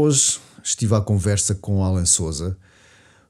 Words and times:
Hoje 0.00 0.38
estive 0.62 0.94
à 0.94 1.00
conversa 1.00 1.56
com 1.56 1.82
Alan 1.82 2.06
Souza. 2.06 2.56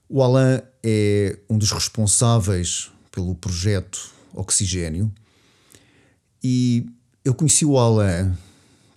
O 0.06 0.22
Alan 0.22 0.60
é 0.82 1.38
um 1.48 1.56
dos 1.56 1.72
responsáveis 1.72 2.90
pelo 3.10 3.34
projeto 3.34 4.10
Oxigênio 4.34 5.10
e 6.44 6.84
eu 7.24 7.32
conheci 7.32 7.64
o 7.64 7.78
Alan 7.78 8.36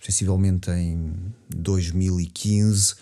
sensivelmente 0.02 0.70
em 0.70 1.14
2015, 1.48 2.96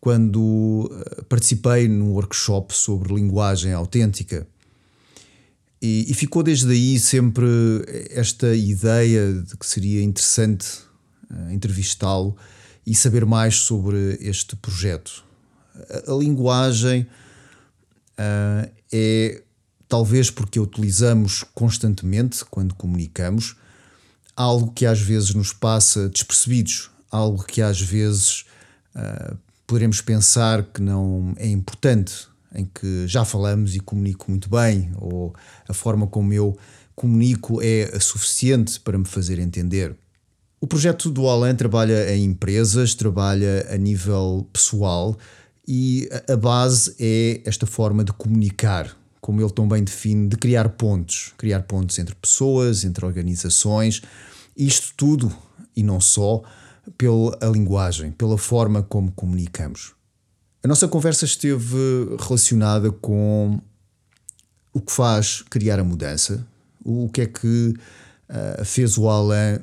quando 0.00 0.90
eh, 0.90 1.22
participei 1.28 1.86
num 1.86 2.10
workshop 2.10 2.74
sobre 2.74 3.14
linguagem 3.14 3.72
autêntica. 3.72 4.48
E, 5.80 6.10
e, 6.10 6.14
ficou 6.14 6.42
desde 6.42 6.72
aí 6.72 6.98
sempre 6.98 7.46
esta 8.10 8.52
ideia 8.52 9.32
de 9.32 9.56
que 9.56 9.64
seria 9.64 10.02
interessante 10.02 10.66
uh, 11.30 11.52
entrevistá-lo 11.52 12.36
e 12.86 12.94
saber 12.94 13.24
mais 13.24 13.56
sobre 13.56 14.18
este 14.20 14.56
projeto. 14.56 15.24
A, 16.06 16.12
a 16.12 16.16
linguagem 16.16 17.06
uh, 18.18 18.70
é, 18.92 19.42
talvez 19.88 20.30
porque 20.30 20.58
a 20.58 20.62
utilizamos 20.62 21.44
constantemente 21.54 22.44
quando 22.46 22.74
comunicamos, 22.74 23.56
algo 24.34 24.72
que 24.72 24.86
às 24.86 25.00
vezes 25.00 25.34
nos 25.34 25.52
passa 25.52 26.08
despercebidos, 26.08 26.90
algo 27.10 27.44
que 27.44 27.60
às 27.60 27.80
vezes 27.80 28.46
uh, 28.96 29.36
poderemos 29.66 30.00
pensar 30.00 30.64
que 30.64 30.80
não 30.80 31.34
é 31.36 31.46
importante, 31.46 32.26
em 32.54 32.64
que 32.64 33.06
já 33.06 33.24
falamos 33.24 33.74
e 33.74 33.80
comunico 33.80 34.30
muito 34.30 34.48
bem, 34.48 34.92
ou 34.96 35.34
a 35.68 35.72
forma 35.72 36.06
como 36.06 36.32
eu 36.32 36.56
comunico 36.94 37.60
é 37.62 37.98
suficiente 37.98 38.78
para 38.80 38.98
me 38.98 39.06
fazer 39.06 39.38
entender. 39.38 39.96
O 40.62 40.66
projeto 40.68 41.10
do 41.10 41.26
Alan 41.26 41.56
trabalha 41.56 42.14
em 42.14 42.22
empresas, 42.22 42.94
trabalha 42.94 43.66
a 43.68 43.76
nível 43.76 44.48
pessoal 44.52 45.18
e 45.66 46.08
a 46.28 46.36
base 46.36 46.94
é 47.00 47.42
esta 47.44 47.66
forma 47.66 48.04
de 48.04 48.12
comunicar, 48.12 48.96
como 49.20 49.40
ele 49.40 49.50
também 49.50 49.82
define, 49.82 50.28
de 50.28 50.36
criar 50.36 50.68
pontos, 50.68 51.34
criar 51.36 51.64
pontos 51.64 51.98
entre 51.98 52.14
pessoas, 52.14 52.84
entre 52.84 53.04
organizações, 53.04 54.02
isto 54.56 54.94
tudo 54.96 55.36
e 55.74 55.82
não 55.82 56.00
só 56.00 56.44
pela 56.96 57.36
linguagem, 57.52 58.12
pela 58.12 58.38
forma 58.38 58.84
como 58.84 59.10
comunicamos. 59.10 59.94
A 60.62 60.68
nossa 60.68 60.86
conversa 60.86 61.24
esteve 61.24 62.16
relacionada 62.20 62.92
com 62.92 63.60
o 64.72 64.80
que 64.80 64.92
faz 64.92 65.42
criar 65.42 65.80
a 65.80 65.84
mudança, 65.84 66.46
o 66.84 67.08
que 67.08 67.22
é 67.22 67.26
que 67.26 67.74
uh, 68.30 68.64
fez 68.64 68.96
o 68.96 69.08
Alan 69.08 69.60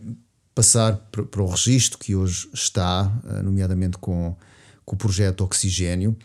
passar 0.59 0.97
para 1.31 1.41
o 1.41 1.47
registro 1.47 1.97
que 1.97 2.13
hoje 2.13 2.49
está, 2.53 3.09
uh, 3.23 3.41
nomeadamente 3.41 3.97
com, 3.97 4.35
com 4.83 4.93
o 4.93 4.97
projeto 4.97 5.41
Oxigênio, 5.45 6.17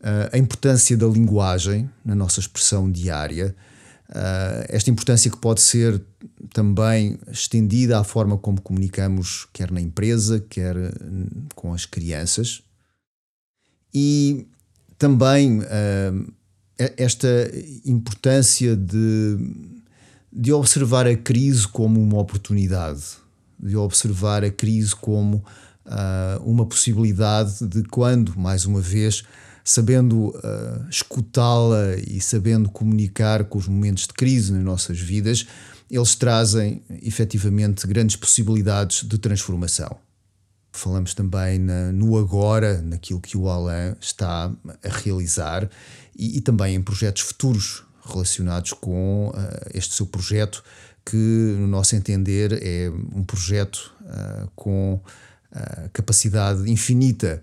uh, 0.00 0.28
a 0.32 0.36
importância 0.36 0.96
da 0.96 1.06
linguagem 1.06 1.88
na 2.04 2.16
nossa 2.16 2.40
expressão 2.40 2.90
diária, 2.90 3.54
uh, 4.08 4.66
esta 4.68 4.90
importância 4.90 5.30
que 5.30 5.36
pode 5.36 5.60
ser 5.60 6.02
também 6.52 7.16
estendida 7.30 8.00
à 8.00 8.02
forma 8.02 8.36
como 8.36 8.60
comunicamos, 8.60 9.46
quer 9.52 9.70
na 9.70 9.80
empresa, 9.80 10.44
quer 10.50 10.74
com 11.54 11.72
as 11.72 11.86
crianças. 11.86 12.62
E 13.94 14.48
também 14.98 15.60
esta 16.96 17.28
importância 17.84 18.74
de, 18.74 19.36
de 20.32 20.52
observar 20.52 21.06
a 21.06 21.16
crise 21.16 21.68
como 21.68 22.02
uma 22.02 22.18
oportunidade, 22.18 23.19
de 23.62 23.76
observar 23.76 24.44
a 24.44 24.50
crise 24.50 24.94
como 24.94 25.44
uh, 25.86 26.42
uma 26.44 26.66
possibilidade 26.66 27.66
de 27.66 27.82
quando, 27.84 28.38
mais 28.38 28.64
uma 28.64 28.80
vez, 28.80 29.22
sabendo 29.64 30.28
uh, 30.28 30.88
escutá-la 30.88 31.96
e 32.06 32.20
sabendo 32.20 32.70
comunicar 32.70 33.44
com 33.44 33.58
os 33.58 33.68
momentos 33.68 34.06
de 34.06 34.14
crise 34.14 34.52
nas 34.52 34.62
nossas 34.62 34.98
vidas, 34.98 35.46
eles 35.90 36.14
trazem 36.14 36.82
efetivamente 37.02 37.86
grandes 37.86 38.16
possibilidades 38.16 39.02
de 39.02 39.18
transformação. 39.18 39.96
Falamos 40.72 41.14
também 41.14 41.58
na, 41.58 41.90
no 41.90 42.16
agora, 42.16 42.80
naquilo 42.80 43.20
que 43.20 43.36
o 43.36 43.48
Alain 43.48 43.96
está 44.00 44.52
a 44.64 44.88
realizar 44.88 45.68
e, 46.16 46.38
e 46.38 46.40
também 46.40 46.76
em 46.76 46.82
projetos 46.82 47.22
futuros 47.22 47.82
relacionados 48.06 48.72
com 48.72 49.28
uh, 49.28 49.70
este 49.74 49.94
seu 49.94 50.06
projeto, 50.06 50.62
que, 51.04 51.16
no 51.16 51.66
nosso 51.66 51.96
entender, 51.96 52.58
é 52.62 52.90
um 53.14 53.24
projeto 53.24 53.92
uh, 54.02 54.50
com 54.54 54.94
uh, 54.94 55.90
capacidade 55.92 56.70
infinita 56.70 57.42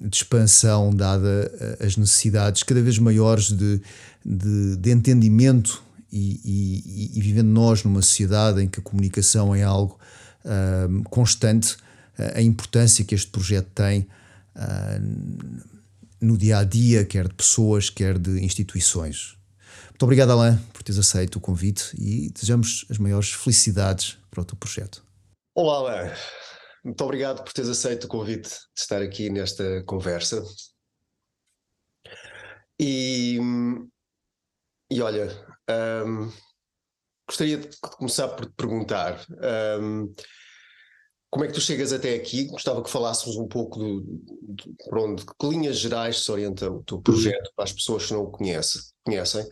de 0.00 0.16
expansão, 0.16 0.94
dada 0.94 1.50
as 1.80 1.96
necessidades 1.96 2.62
cada 2.62 2.80
vez 2.80 2.98
maiores 2.98 3.50
de, 3.50 3.80
de, 4.24 4.76
de 4.76 4.90
entendimento 4.90 5.82
e, 6.12 6.40
e, 6.44 7.18
e, 7.18 7.20
vivendo 7.20 7.48
nós 7.48 7.84
numa 7.84 8.02
sociedade 8.02 8.62
em 8.62 8.68
que 8.68 8.80
a 8.80 8.82
comunicação 8.82 9.54
é 9.54 9.62
algo 9.62 9.98
uh, 10.44 11.02
constante, 11.04 11.74
uh, 12.18 12.36
a 12.36 12.42
importância 12.42 13.04
que 13.04 13.14
este 13.14 13.30
projeto 13.30 13.68
tem 13.74 14.06
uh, 14.56 15.68
no 16.20 16.36
dia 16.36 16.58
a 16.58 16.64
dia, 16.64 17.04
quer 17.04 17.28
de 17.28 17.34
pessoas, 17.34 17.90
quer 17.90 18.18
de 18.18 18.42
instituições. 18.42 19.37
Muito 19.98 20.04
obrigado, 20.04 20.30
Alain, 20.30 20.56
por 20.72 20.84
teres 20.84 20.96
aceito 20.96 21.36
o 21.36 21.40
convite 21.40 21.90
e 21.98 22.30
desejamos 22.30 22.86
as 22.88 22.98
maiores 22.98 23.32
felicidades 23.32 24.16
para 24.30 24.42
o 24.42 24.44
teu 24.44 24.56
projeto. 24.56 25.04
Olá, 25.56 25.78
Alain. 25.78 26.12
Muito 26.84 27.02
obrigado 27.02 27.42
por 27.42 27.52
teres 27.52 27.68
aceito 27.68 28.04
o 28.04 28.08
convite 28.08 28.48
de 28.48 28.80
estar 28.80 29.02
aqui 29.02 29.28
nesta 29.28 29.82
conversa. 29.82 30.40
E, 32.78 33.40
e 34.88 35.02
olha, 35.02 35.26
um, 36.06 36.30
gostaria 37.28 37.56
de 37.56 37.76
começar 37.80 38.28
por 38.28 38.46
te 38.46 38.52
perguntar 38.52 39.26
um, 39.80 40.14
como 41.28 41.44
é 41.44 41.48
que 41.48 41.54
tu 41.54 41.60
chegas 41.60 41.92
até 41.92 42.14
aqui? 42.14 42.44
Gostava 42.44 42.84
que 42.84 42.90
falássemos 42.90 43.36
um 43.36 43.48
pouco 43.48 43.80
por 44.88 44.98
onde, 44.98 45.26
que 45.26 45.46
linhas 45.48 45.76
gerais 45.76 46.22
se 46.22 46.30
orienta 46.30 46.70
o 46.70 46.84
teu 46.84 47.02
projeto 47.02 47.50
para 47.56 47.64
as 47.64 47.72
pessoas 47.72 48.06
que 48.06 48.12
não 48.12 48.22
o 48.22 48.30
conhecem 48.30 49.44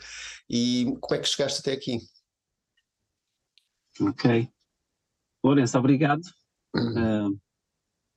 e 0.49 0.97
como 1.01 1.15
é 1.15 1.19
que 1.19 1.29
chegaste 1.29 1.61
até 1.61 1.73
aqui? 1.73 1.99
Ok. 4.01 4.49
Lourenço, 5.43 5.79
obrigado. 5.79 6.23
Uh, 6.75 7.39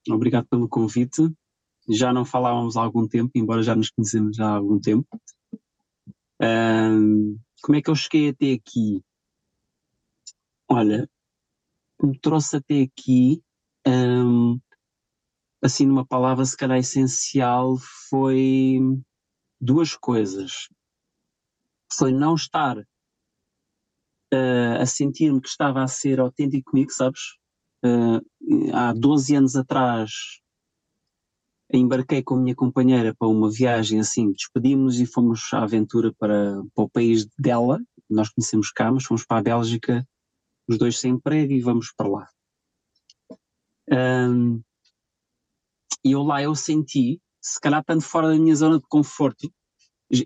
obrigado 0.10 0.48
pelo 0.48 0.68
convite. 0.68 1.22
Já 1.90 2.14
não 2.14 2.26
falávamos 2.26 2.76
há 2.76 2.82
algum 2.82 3.08
tempo, 3.08 3.32
embora 3.36 3.64
já 3.64 3.76
nos 3.76 3.90
conhecemos 3.90 4.36
já 4.36 4.48
há 4.48 4.56
algum 4.58 4.80
tempo. 4.80 5.08
Uh, 6.42 7.40
como 7.62 7.78
é 7.78 7.82
que 7.82 7.90
eu 7.90 7.96
cheguei 7.96 8.30
até 8.30 8.54
aqui? 8.54 9.04
Olha, 10.70 11.10
me 12.02 12.18
trouxe 12.20 12.58
até 12.58 12.82
aqui, 12.82 13.44
um, 13.88 14.60
assim 15.62 15.86
numa 15.86 16.06
palavra 16.06 16.46
se 16.46 16.56
calhar 16.56 16.78
essencial, 16.78 17.78
foi 18.10 18.80
duas 19.60 19.96
coisas. 19.96 20.70
Foi 21.92 22.12
não 22.12 22.36
estar 22.36 22.78
uh, 22.78 22.86
a 24.82 24.86
sentir-me 24.86 25.42
que 25.42 25.50
estava 25.50 25.84
a 25.84 25.88
ser 25.88 26.20
autêntico 26.20 26.72
comigo, 26.72 26.92
sabes? 26.92 27.22
Uh, 27.84 28.22
há 28.74 28.94
12 28.94 29.36
anos 29.36 29.56
atrás 29.56 30.12
embarquei 31.72 32.24
com 32.24 32.36
a 32.36 32.40
minha 32.40 32.56
companheira 32.56 33.14
para 33.14 33.28
uma 33.28 33.52
viagem 33.52 34.00
assim, 34.00 34.32
despedimos 34.32 35.00
e 35.00 35.06
fomos 35.06 35.54
à 35.54 35.64
aventura 35.64 36.14
para, 36.18 36.62
para 36.74 36.84
o 36.84 36.90
país 36.90 37.28
dela, 37.38 37.80
nós 38.10 38.30
conhecemos 38.30 38.72
cá, 38.72 38.92
mas 38.92 39.04
fomos 39.04 39.26
para 39.26 39.38
a 39.38 39.44
Bélgica, 39.44 40.08
os 40.68 40.78
dois 40.78 41.00
sem 41.00 41.14
emprego 41.14 41.54
e 41.54 41.62
vamos 41.62 41.94
para 41.96 42.08
lá. 42.08 42.28
Um, 43.92 44.62
e 46.04 46.12
eu 46.12 46.24
lá 46.24 46.42
eu 46.42 46.56
senti, 46.56 47.22
se 47.42 47.60
calhar 47.60 47.82
estando 47.82 48.02
fora 48.02 48.30
da 48.30 48.36
minha 48.36 48.56
zona 48.56 48.80
de 48.80 48.86
conforto, 48.88 49.52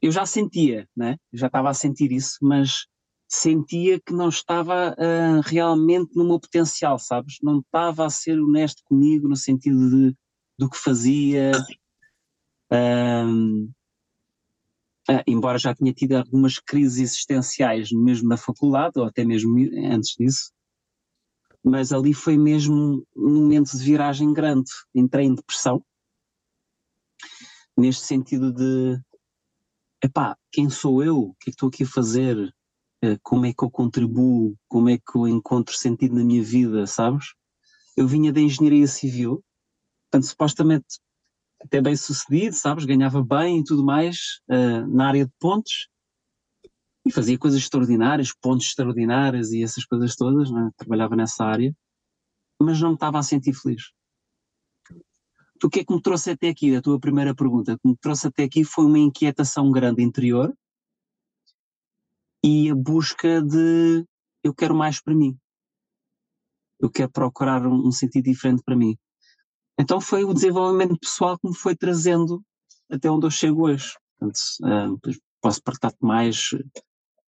eu 0.01 0.11
já 0.11 0.25
sentia, 0.25 0.87
né? 0.95 1.17
já 1.33 1.47
estava 1.47 1.69
a 1.69 1.73
sentir 1.73 2.11
isso, 2.11 2.37
mas 2.41 2.85
sentia 3.27 3.99
que 3.99 4.13
não 4.13 4.29
estava 4.29 4.91
uh, 4.91 5.41
realmente 5.43 6.15
no 6.15 6.23
meu 6.23 6.39
potencial, 6.39 6.99
sabes? 6.99 7.37
Não 7.41 7.59
estava 7.59 8.05
a 8.05 8.09
ser 8.09 8.39
honesto 8.39 8.83
comigo 8.85 9.27
no 9.27 9.35
sentido 9.35 9.89
de, 9.89 10.15
do 10.57 10.69
que 10.69 10.77
fazia. 10.77 11.51
Um, 12.71 13.65
uh, 13.65 13.73
ah, 15.09 15.23
embora 15.27 15.57
já 15.57 15.73
tinha 15.73 15.91
tido 15.93 16.13
algumas 16.13 16.59
crises 16.59 16.99
existenciais 16.99 17.91
mesmo 17.91 18.29
na 18.29 18.37
faculdade, 18.37 18.99
ou 18.99 19.05
até 19.05 19.25
mesmo 19.25 19.57
antes 19.91 20.15
disso, 20.17 20.51
mas 21.63 21.91
ali 21.91 22.13
foi 22.13 22.37
mesmo 22.37 23.05
um 23.15 23.41
momento 23.41 23.75
de 23.75 23.83
viragem 23.83 24.31
grande. 24.31 24.69
Entrei 24.93 25.25
em 25.25 25.35
depressão, 25.35 25.83
neste 27.75 28.05
sentido 28.05 28.53
de 28.53 29.01
epá, 30.03 30.37
quem 30.51 30.69
sou 30.69 31.03
eu? 31.03 31.19
O 31.19 31.33
que 31.35 31.43
é 31.43 31.45
que 31.45 31.49
estou 31.51 31.69
aqui 31.69 31.83
a 31.83 31.87
fazer? 31.87 32.53
Eh, 33.01 33.17
como 33.23 33.45
é 33.45 33.53
que 33.53 33.63
eu 33.63 33.71
contribuo, 33.71 34.55
como 34.67 34.89
é 34.89 34.97
que 34.97 35.17
eu 35.17 35.27
encontro 35.27 35.75
sentido 35.75 36.15
na 36.15 36.23
minha 36.23 36.43
vida, 36.43 36.85
sabes? 36.87 37.33
Eu 37.97 38.07
vinha 38.07 38.31
da 38.31 38.41
engenharia 38.41 38.87
civil, 38.87 39.43
portanto, 40.09 40.29
supostamente 40.29 40.85
até 41.61 41.81
bem 41.81 41.95
sucedido, 41.95 42.55
sabes? 42.55 42.85
Ganhava 42.85 43.23
bem 43.23 43.59
e 43.59 43.63
tudo 43.63 43.83
mais 43.83 44.41
uh, 44.49 44.87
na 44.87 45.07
área 45.07 45.25
de 45.25 45.31
pontos 45.39 45.87
e 47.05 47.11
fazia 47.11 47.37
coisas 47.37 47.59
extraordinárias, 47.59 48.33
pontos 48.33 48.67
extraordinários 48.67 49.51
e 49.51 49.63
essas 49.63 49.85
coisas 49.85 50.15
todas, 50.15 50.51
né? 50.51 50.69
trabalhava 50.77 51.15
nessa 51.15 51.43
área, 51.43 51.75
mas 52.61 52.79
não 52.79 52.89
me 52.89 52.95
estava 52.95 53.19
a 53.19 53.23
sentir 53.23 53.53
feliz. 53.53 53.83
O 55.63 55.69
que 55.69 55.79
é 55.79 55.85
que 55.85 55.93
me 55.93 56.01
trouxe 56.01 56.31
até 56.31 56.49
aqui, 56.49 56.75
a 56.75 56.81
tua 56.81 56.99
primeira 56.99 57.33
pergunta, 57.33 57.73
o 57.73 57.79
que 57.79 57.87
me 57.87 57.95
trouxe 57.95 58.27
até 58.27 58.43
aqui 58.43 58.65
foi 58.65 58.85
uma 58.85 58.99
inquietação 58.99 59.71
grande 59.71 60.03
interior 60.03 60.53
e 62.43 62.69
a 62.69 62.75
busca 62.75 63.41
de 63.41 64.05
eu 64.43 64.53
quero 64.53 64.75
mais 64.75 65.01
para 65.01 65.15
mim. 65.15 65.37
Eu 66.79 66.89
quero 66.89 67.09
procurar 67.09 67.65
um, 67.65 67.87
um 67.87 67.91
sentido 67.93 68.25
diferente 68.25 68.61
para 68.61 68.75
mim. 68.75 68.97
Então 69.79 70.01
foi 70.01 70.25
o 70.25 70.33
desenvolvimento 70.33 70.99
pessoal 70.99 71.39
que 71.39 71.47
me 71.47 71.55
foi 71.55 71.75
trazendo 71.75 72.43
até 72.91 73.09
onde 73.09 73.25
eu 73.25 73.31
chego 73.31 73.65
hoje. 73.65 73.93
Portanto, 74.19 74.39
uh, 74.63 75.19
posso 75.41 75.63
partilhar-te 75.63 75.97
mais, 76.01 76.49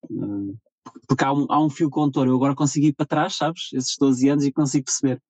uh, 0.09 0.59
porque 1.07 1.23
há 1.23 1.31
um, 1.31 1.45
há 1.49 1.63
um 1.63 1.69
fio 1.69 1.89
condutor. 1.89 2.27
Eu 2.27 2.35
agora 2.35 2.53
consigo 2.53 2.85
ir 2.85 2.93
para 2.93 3.05
trás, 3.05 3.37
sabes? 3.37 3.69
Esses 3.71 3.95
12 3.97 4.29
anos 4.29 4.43
e 4.43 4.51
consigo 4.51 4.85
perceber 4.85 5.21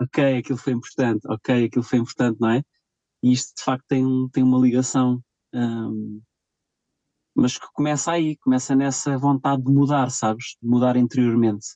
ok, 0.00 0.38
aquilo 0.38 0.58
foi 0.58 0.72
importante, 0.72 1.20
ok, 1.28 1.66
aquilo 1.66 1.84
foi 1.84 1.98
importante, 1.98 2.40
não 2.40 2.50
é? 2.50 2.62
E 3.22 3.32
isto 3.32 3.54
de 3.56 3.62
facto 3.62 3.84
tem, 3.86 4.28
tem 4.32 4.42
uma 4.42 4.58
ligação, 4.58 5.22
um, 5.54 6.22
mas 7.34 7.58
que 7.58 7.66
começa 7.72 8.10
aí, 8.10 8.36
começa 8.36 8.74
nessa 8.74 9.16
vontade 9.18 9.62
de 9.62 9.70
mudar, 9.70 10.10
sabes? 10.10 10.56
De 10.60 10.68
mudar 10.68 10.96
interiormente. 10.96 11.68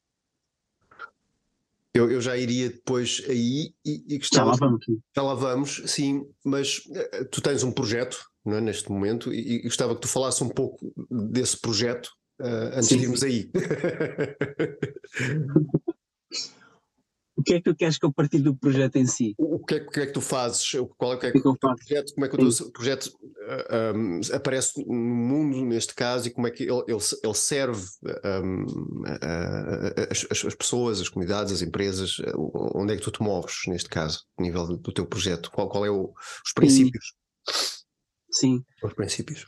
Eu, 1.94 2.11
eu 2.11 2.21
já 2.21 2.37
iria 2.37 2.71
depois 2.71 3.23
aí 3.29 3.73
e, 3.85 4.05
e 4.09 4.19
gostava. 4.19 4.47
Já 4.47 4.53
lá 4.53 4.56
vamos. 4.56 4.85
Já 5.15 5.23
lá 5.23 5.35
vamos, 5.35 5.82
sim, 5.87 6.26
mas 6.44 6.79
uh, 6.87 7.25
tu 7.31 7.41
tens 7.41 7.62
um 7.62 7.71
projeto 7.71 8.29
não 8.44 8.56
é, 8.56 8.61
neste 8.61 8.91
momento 8.91 9.32
e, 9.32 9.56
e 9.56 9.62
gostava 9.62 9.94
que 9.94 10.03
tu 10.03 10.09
falasses 10.09 10.43
um 10.43 10.49
pouco 10.49 10.93
desse 11.31 11.61
projeto 11.61 12.11
uh, 12.41 12.75
antes 12.75 12.88
sim. 12.88 12.99
de 12.99 13.05
irmos 13.05 13.23
aí. 13.23 13.50
O 17.36 17.42
que 17.42 17.54
é 17.54 17.56
que 17.56 17.64
tu 17.64 17.75
queres 17.75 17.98
que 17.98 18.06
eu 18.06 18.12
partilhe 18.12 18.44
do 18.44 18.54
projeto 18.54 18.96
em 18.96 19.06
si? 19.06 19.34
O 19.38 19.64
que 19.64 19.75
é, 19.75 19.81
que, 19.81 20.00
é 20.00 20.06
que 20.06 20.12
tu 20.12 20.20
fazes? 20.20 20.70
Qual 20.96 21.12
é, 21.12 21.16
o 21.16 21.19
que 21.19 21.26
é 21.26 21.32
que, 21.32 21.40
que 21.40 21.48
o 21.48 21.56
projeto, 21.56 22.14
como 22.14 22.26
é 22.26 22.28
que 22.28 22.36
Sim. 22.36 22.42
o 22.42 22.56
teu 22.56 22.72
projeto 22.72 23.06
uh, 23.06 23.96
um, 23.96 24.20
aparece 24.32 24.84
no 24.86 24.94
mundo, 24.94 25.64
neste 25.64 25.94
caso, 25.94 26.28
e 26.28 26.31
como 26.31 26.46
é 26.46 26.50
que 26.50 26.62
ele, 26.62 26.84
ele, 26.88 27.34
serve 27.34 27.84
um, 28.44 28.62
uh, 29.02 30.31
as, 30.31 30.44
as, 30.44 30.54
pessoas, 30.54 31.00
as 31.00 31.08
comunidades, 31.08 31.52
as 31.52 31.62
empresas? 31.62 32.19
Onde 32.75 32.94
é 32.94 32.96
que 32.96 33.02
tu 33.02 33.10
te 33.10 33.22
moves, 33.22 33.62
neste 33.66 33.88
caso, 33.88 34.25
a 34.38 34.42
nível 34.42 34.66
do, 34.76 34.92
teu 34.92 35.04
projeto? 35.04 35.50
Qual, 35.50 35.69
qual 35.69 35.84
é 35.84 35.90
o, 35.90 36.12
os 36.44 36.52
princípios? 36.54 37.14
Sim. 38.30 38.64
Os 38.82 38.94
princípios 38.94 39.46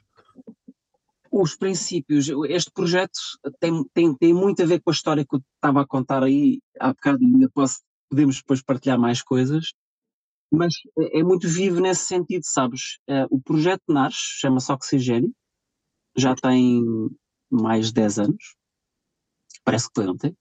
os 1.30 1.56
princípios, 1.56 2.28
este 2.48 2.70
projeto 2.70 3.18
tem, 3.60 3.84
tem, 3.92 4.14
tem 4.14 4.34
muito 4.34 4.62
a 4.62 4.66
ver 4.66 4.80
com 4.80 4.90
a 4.90 4.92
história 4.92 5.24
que 5.24 5.36
eu 5.36 5.42
estava 5.56 5.82
a 5.82 5.86
contar 5.86 6.22
aí, 6.22 6.60
há 6.80 6.88
bocado 6.88 7.18
ainda 7.24 7.50
posso, 7.52 7.80
podemos 8.08 8.36
depois 8.36 8.62
partilhar 8.62 8.98
mais 8.98 9.22
coisas, 9.22 9.72
mas 10.50 10.74
é, 10.98 11.20
é 11.20 11.22
muito 11.22 11.48
vivo 11.48 11.80
nesse 11.80 12.06
sentido, 12.06 12.42
sabes? 12.44 12.98
Uh, 13.08 13.26
o 13.30 13.40
projeto 13.40 13.82
nasce, 13.88 14.18
chama-se 14.40 14.72
Oxigênio, 14.72 15.32
já 16.16 16.34
tem 16.34 16.82
mais 17.50 17.88
de 17.88 17.94
10 17.94 18.18
anos, 18.20 18.56
parece 19.64 19.88
que 19.88 19.94
foi 19.94 20.08
ontem, 20.08 20.36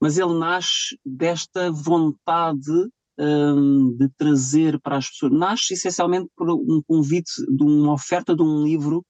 mas 0.00 0.18
ele 0.18 0.38
nasce 0.38 0.98
desta 1.04 1.70
vontade 1.70 2.88
um, 3.18 3.94
de 3.96 4.08
trazer 4.16 4.80
para 4.80 4.96
as 4.96 5.10
pessoas, 5.10 5.32
nasce 5.32 5.74
essencialmente 5.74 6.30
por 6.34 6.50
um 6.50 6.82
convite 6.86 7.30
de 7.54 7.62
uma 7.62 7.92
oferta 7.92 8.34
de 8.34 8.42
um 8.42 8.64
livro 8.64 9.04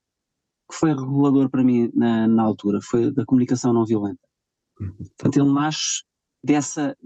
que 0.70 0.76
foi 0.76 0.90
regulador 0.94 1.50
para 1.50 1.62
mim 1.62 1.90
na, 1.94 2.26
na 2.26 2.43
altura, 2.43 2.81
foi 2.82 3.12
da 3.12 3.25
comunicação 3.25 3.72
não 3.72 3.84
violenta. 3.84 4.20
Portanto, 4.76 5.37
ele 5.37 5.52
nasce 5.52 6.02
dessa, 6.43 6.96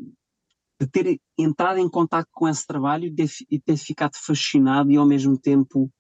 de 0.81 0.87
ter 0.87 1.21
entrado 1.37 1.79
em 1.79 1.89
contato 1.89 2.29
com 2.33 2.49
esse 2.49 2.67
trabalho 2.67 3.13
e 3.51 3.61
ter 3.61 3.77
ficado 3.77 4.17
fascinado 4.17 4.91
e 4.91 4.97
ao 4.97 5.07
mesmo 5.07 5.39
tempo 5.39 5.91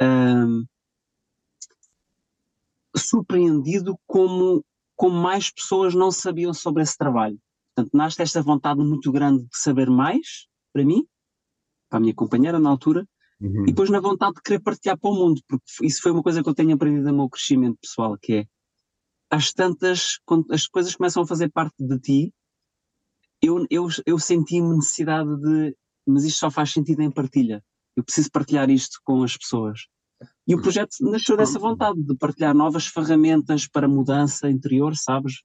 um, 0.00 0.64
surpreendido 2.96 3.98
como, 4.06 4.64
como 4.96 5.16
mais 5.16 5.50
pessoas 5.50 5.94
não 5.94 6.10
sabiam 6.10 6.54
sobre 6.54 6.82
esse 6.82 6.96
trabalho. 6.96 7.38
Portanto, 7.74 7.96
nasce 7.96 8.22
esta 8.22 8.42
vontade 8.42 8.80
muito 8.80 9.10
grande 9.10 9.44
de 9.44 9.58
saber 9.58 9.90
mais, 9.90 10.46
para 10.72 10.84
mim, 10.84 11.06
para 11.88 11.98
a 11.98 12.00
minha 12.00 12.14
companheira 12.14 12.58
na 12.58 12.70
altura, 12.70 13.06
Uhum. 13.42 13.64
E 13.64 13.66
depois 13.66 13.90
na 13.90 13.98
vontade 13.98 14.34
de 14.36 14.42
querer 14.42 14.60
partilhar 14.60 14.96
para 14.96 15.10
o 15.10 15.14
mundo, 15.14 15.40
porque 15.48 15.64
isso 15.82 16.00
foi 16.00 16.12
uma 16.12 16.22
coisa 16.22 16.42
que 16.42 16.48
eu 16.48 16.54
tenho 16.54 16.74
aprendido 16.74 17.04
no 17.10 17.16
meu 17.16 17.28
crescimento 17.28 17.76
pessoal, 17.80 18.16
que 18.16 18.34
é 18.34 18.46
às 19.28 19.52
tantas, 19.52 20.18
quando 20.24 20.52
as 20.52 20.68
coisas 20.68 20.94
começam 20.94 21.22
a 21.22 21.26
fazer 21.26 21.50
parte 21.50 21.74
de 21.80 21.98
ti, 21.98 22.34
eu, 23.42 23.66
eu, 23.68 23.88
eu 24.06 24.18
senti-me 24.18 24.76
necessidade 24.76 25.36
de, 25.40 25.76
mas 26.06 26.24
isto 26.24 26.38
só 26.38 26.50
faz 26.50 26.70
sentido 26.70 27.02
em 27.02 27.10
partilha. 27.10 27.64
Eu 27.96 28.04
preciso 28.04 28.30
partilhar 28.30 28.70
isto 28.70 29.00
com 29.02 29.24
as 29.24 29.36
pessoas. 29.36 29.86
E 30.46 30.54
o 30.54 30.58
uhum. 30.58 30.62
projeto 30.62 30.94
nasceu 31.00 31.36
dessa 31.36 31.58
vontade 31.58 32.00
de 32.00 32.14
partilhar 32.16 32.54
novas 32.54 32.86
ferramentas 32.86 33.66
para 33.66 33.88
mudança 33.88 34.48
interior, 34.48 34.94
sabes? 34.94 35.42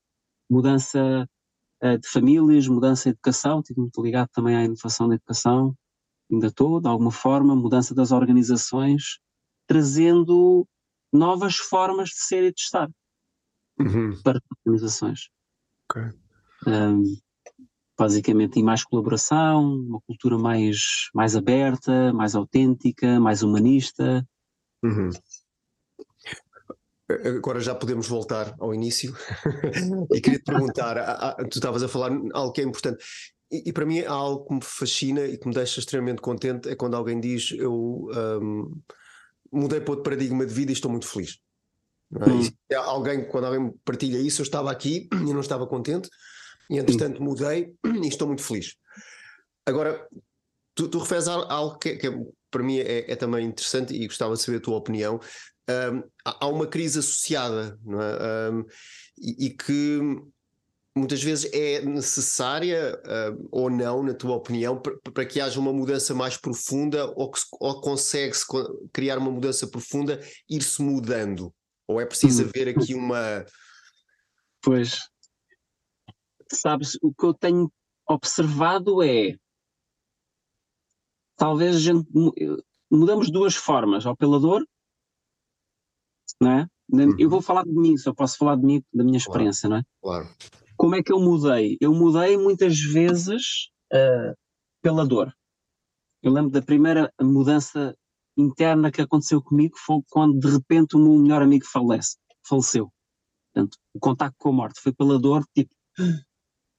Mudança 0.48 1.28
uh, 1.84 1.98
de 1.98 2.08
famílias, 2.08 2.68
mudança 2.68 3.06
de 3.06 3.16
educação. 3.16 3.62
Estive 3.62 3.80
muito 3.80 4.04
ligado 4.04 4.30
também 4.32 4.56
à 4.56 4.64
inovação 4.64 5.08
da 5.08 5.16
educação 5.16 5.76
ainda 6.32 6.48
estou, 6.48 6.80
de 6.80 6.88
alguma 6.88 7.12
forma, 7.12 7.56
mudança 7.56 7.96
das 7.96 8.12
organizações, 8.12 9.20
trazendo 9.68 10.68
novas 11.12 11.58
formas 11.58 12.10
de 12.10 12.20
ser 12.20 12.44
e 12.44 12.54
de 12.54 12.62
estar 12.62 12.90
uhum. 13.80 14.22
para 14.24 14.38
as 14.38 14.58
organizações. 14.66 15.30
Okay. 15.90 16.10
Um, 16.68 17.04
basicamente, 17.98 18.60
e 18.60 18.64
mais 18.64 18.84
colaboração, 18.84 19.64
uma 19.64 20.02
cultura 20.02 20.38
mais, 20.38 21.10
mais 21.14 21.36
aberta, 21.36 22.14
mais 22.14 22.36
autêntica, 22.36 23.20
mais 23.20 23.42
humanista. 23.42 24.26
Uhum. 24.84 25.10
Agora 27.38 27.62
já 27.62 27.74
podemos 27.74 28.08
voltar 28.08 28.54
ao 28.60 28.74
início 28.74 29.16
e 30.14 30.20
queria 30.20 30.40
te 30.40 30.44
perguntar: 30.44 31.36
tu 31.50 31.58
estavas 31.58 31.82
a 31.82 31.88
falar 31.88 32.12
algo 32.34 32.52
que 32.52 32.60
é 32.60 32.66
importante. 32.66 33.04
E, 33.52 33.70
e, 33.70 33.74
para 33.74 33.86
mim 33.86 34.02
há 34.02 34.12
algo 34.12 34.46
que 34.46 34.54
me 34.54 34.62
fascina 34.62 35.22
e 35.22 35.38
que 35.38 35.48
me 35.48 35.54
deixa 35.54 35.80
extremamente 35.80 36.22
contente 36.22 36.68
é 36.68 36.76
quando 36.76 36.96
alguém 36.96 37.20
diz 37.20 37.52
eu 37.52 38.10
um, 38.42 38.82
mudei 39.52 39.80
para 39.80 39.92
outro 39.92 40.04
paradigma 40.04 40.45
de 40.45 40.54
vida 40.54 40.71
e 40.71 40.74
estou 40.74 40.92
muito 40.92 41.07
feliz. 41.07 41.40
É? 42.19 42.30
Hum. 42.30 42.50
É 42.69 42.76
alguém, 42.76 43.26
quando 43.26 43.45
alguém 43.45 43.74
partilha 43.83 44.18
isso, 44.18 44.42
eu 44.42 44.44
estava 44.44 44.71
aqui 44.71 45.07
e 45.14 45.33
não 45.33 45.40
estava 45.40 45.66
contente, 45.68 46.10
e 46.69 46.78
entretanto 46.78 47.21
mudei 47.21 47.74
e 48.04 48.07
estou 48.07 48.28
muito 48.28 48.44
feliz. 48.44 48.76
Agora, 49.66 50.07
tu, 50.76 50.88
tu 50.88 51.00
referes 51.00 51.28
a 51.28 51.33
algo 51.33 51.78
que, 51.78 51.95
que 51.98 52.10
para 52.50 52.64
mim 52.64 52.80
é, 52.80 53.12
é, 53.12 53.16
também 53.16 53.45
interessante 53.45 53.94
e 53.94 54.07
gostava 54.07 54.36
de 54.36 54.42
saber 54.42 54.57
a 54.57 54.62
tua 54.62 54.78
opinião. 54.78 55.19
Um, 55.69 56.04
há 56.24 56.48
uma 56.48 56.66
crise 56.66 57.00
associada, 57.00 57.78
não 57.83 58.02
é? 58.02 58.52
Um, 58.52 58.66
e, 59.18 59.48
e 59.48 59.50
que 59.50 60.00
muitas 60.97 61.23
vezes 61.23 61.51
é 61.54 61.81
necessária 61.81 62.99
uh, 63.06 63.47
ou 63.51 63.69
não, 63.69 64.04
na 64.04 64.13
tua 64.13 64.35
opinião, 64.35 64.81
para 64.81 65.25
que 65.25 65.39
haja 65.39 65.59
uma 65.59 65.71
mudança 65.71 66.13
mais 66.13 66.37
profunda 66.37 67.06
ou, 67.16 67.31
que, 67.31 67.39
ou 67.59 67.81
consegue-se 67.81 68.45
criar 68.92 69.18
uma 69.18 69.31
mudança 69.31 69.68
profunda, 69.68 70.19
ir-se 70.49 70.81
mudando? 70.81 71.54
Ou 71.87 72.01
é 72.01 72.06
preciso 72.06 72.44
hum. 72.44 72.49
haver 72.49 72.69
aqui 72.69 72.94
uma. 72.94 73.45
Pois. 74.61 74.99
Sabes, 76.51 76.97
o 77.01 77.13
que 77.13 77.25
eu 77.25 77.33
tenho 77.33 77.71
observado 78.07 79.04
é. 79.04 79.35
Talvez 81.37 81.75
a 81.75 81.80
gente. 81.80 82.07
Mudamos 82.89 83.30
duas 83.30 83.56
formas, 83.56 84.06
ao 84.06 84.16
pela 84.16 84.39
dor, 84.39 84.66
não 86.42 86.51
é? 86.51 86.68
Eu 86.89 87.25
uhum. 87.25 87.30
vou 87.30 87.42
falar 87.42 87.63
de 87.63 87.73
mim, 87.73 87.97
só 87.97 88.13
posso 88.13 88.37
falar 88.37 88.56
de 88.56 88.66
mim, 88.66 88.83
da 88.94 89.04
minha 89.04 89.18
experiência, 89.18 89.68
claro, 89.68 89.83
não 90.01 90.21
é? 90.21 90.23
Claro. 90.23 90.35
Como 90.78 90.96
é 90.96 91.02
que 91.02 91.12
eu 91.12 91.19
mudei? 91.19 91.78
Eu 91.81 91.94
mudei 91.94 92.38
muitas 92.38 92.80
vezes 92.80 93.69
uh, 93.92 94.34
pela 94.81 95.06
dor. 95.06 95.34
Eu 96.22 96.31
lembro 96.31 96.52
da 96.52 96.62
primeira 96.62 97.12
mudança 97.19 97.96
interna 98.38 98.92
que 98.92 99.02
aconteceu 99.02 99.42
comigo 99.42 99.76
foi 99.78 100.02
quando 100.10 100.40
de 100.40 100.48
repente 100.50 100.96
o 100.96 101.00
meu 101.00 101.18
melhor 101.18 101.42
amigo 101.42 101.66
falece, 101.66 102.18
faleceu. 102.48 102.92
Portanto, 103.52 103.78
o 103.94 104.00
contacto 104.00 104.36
com 104.38 104.50
a 104.50 104.54
morte 104.54 104.80
foi 104.80 104.94
pela 104.94 105.19
dor, 105.19 105.44
tipo, 105.56 105.74
o 106.00 106.04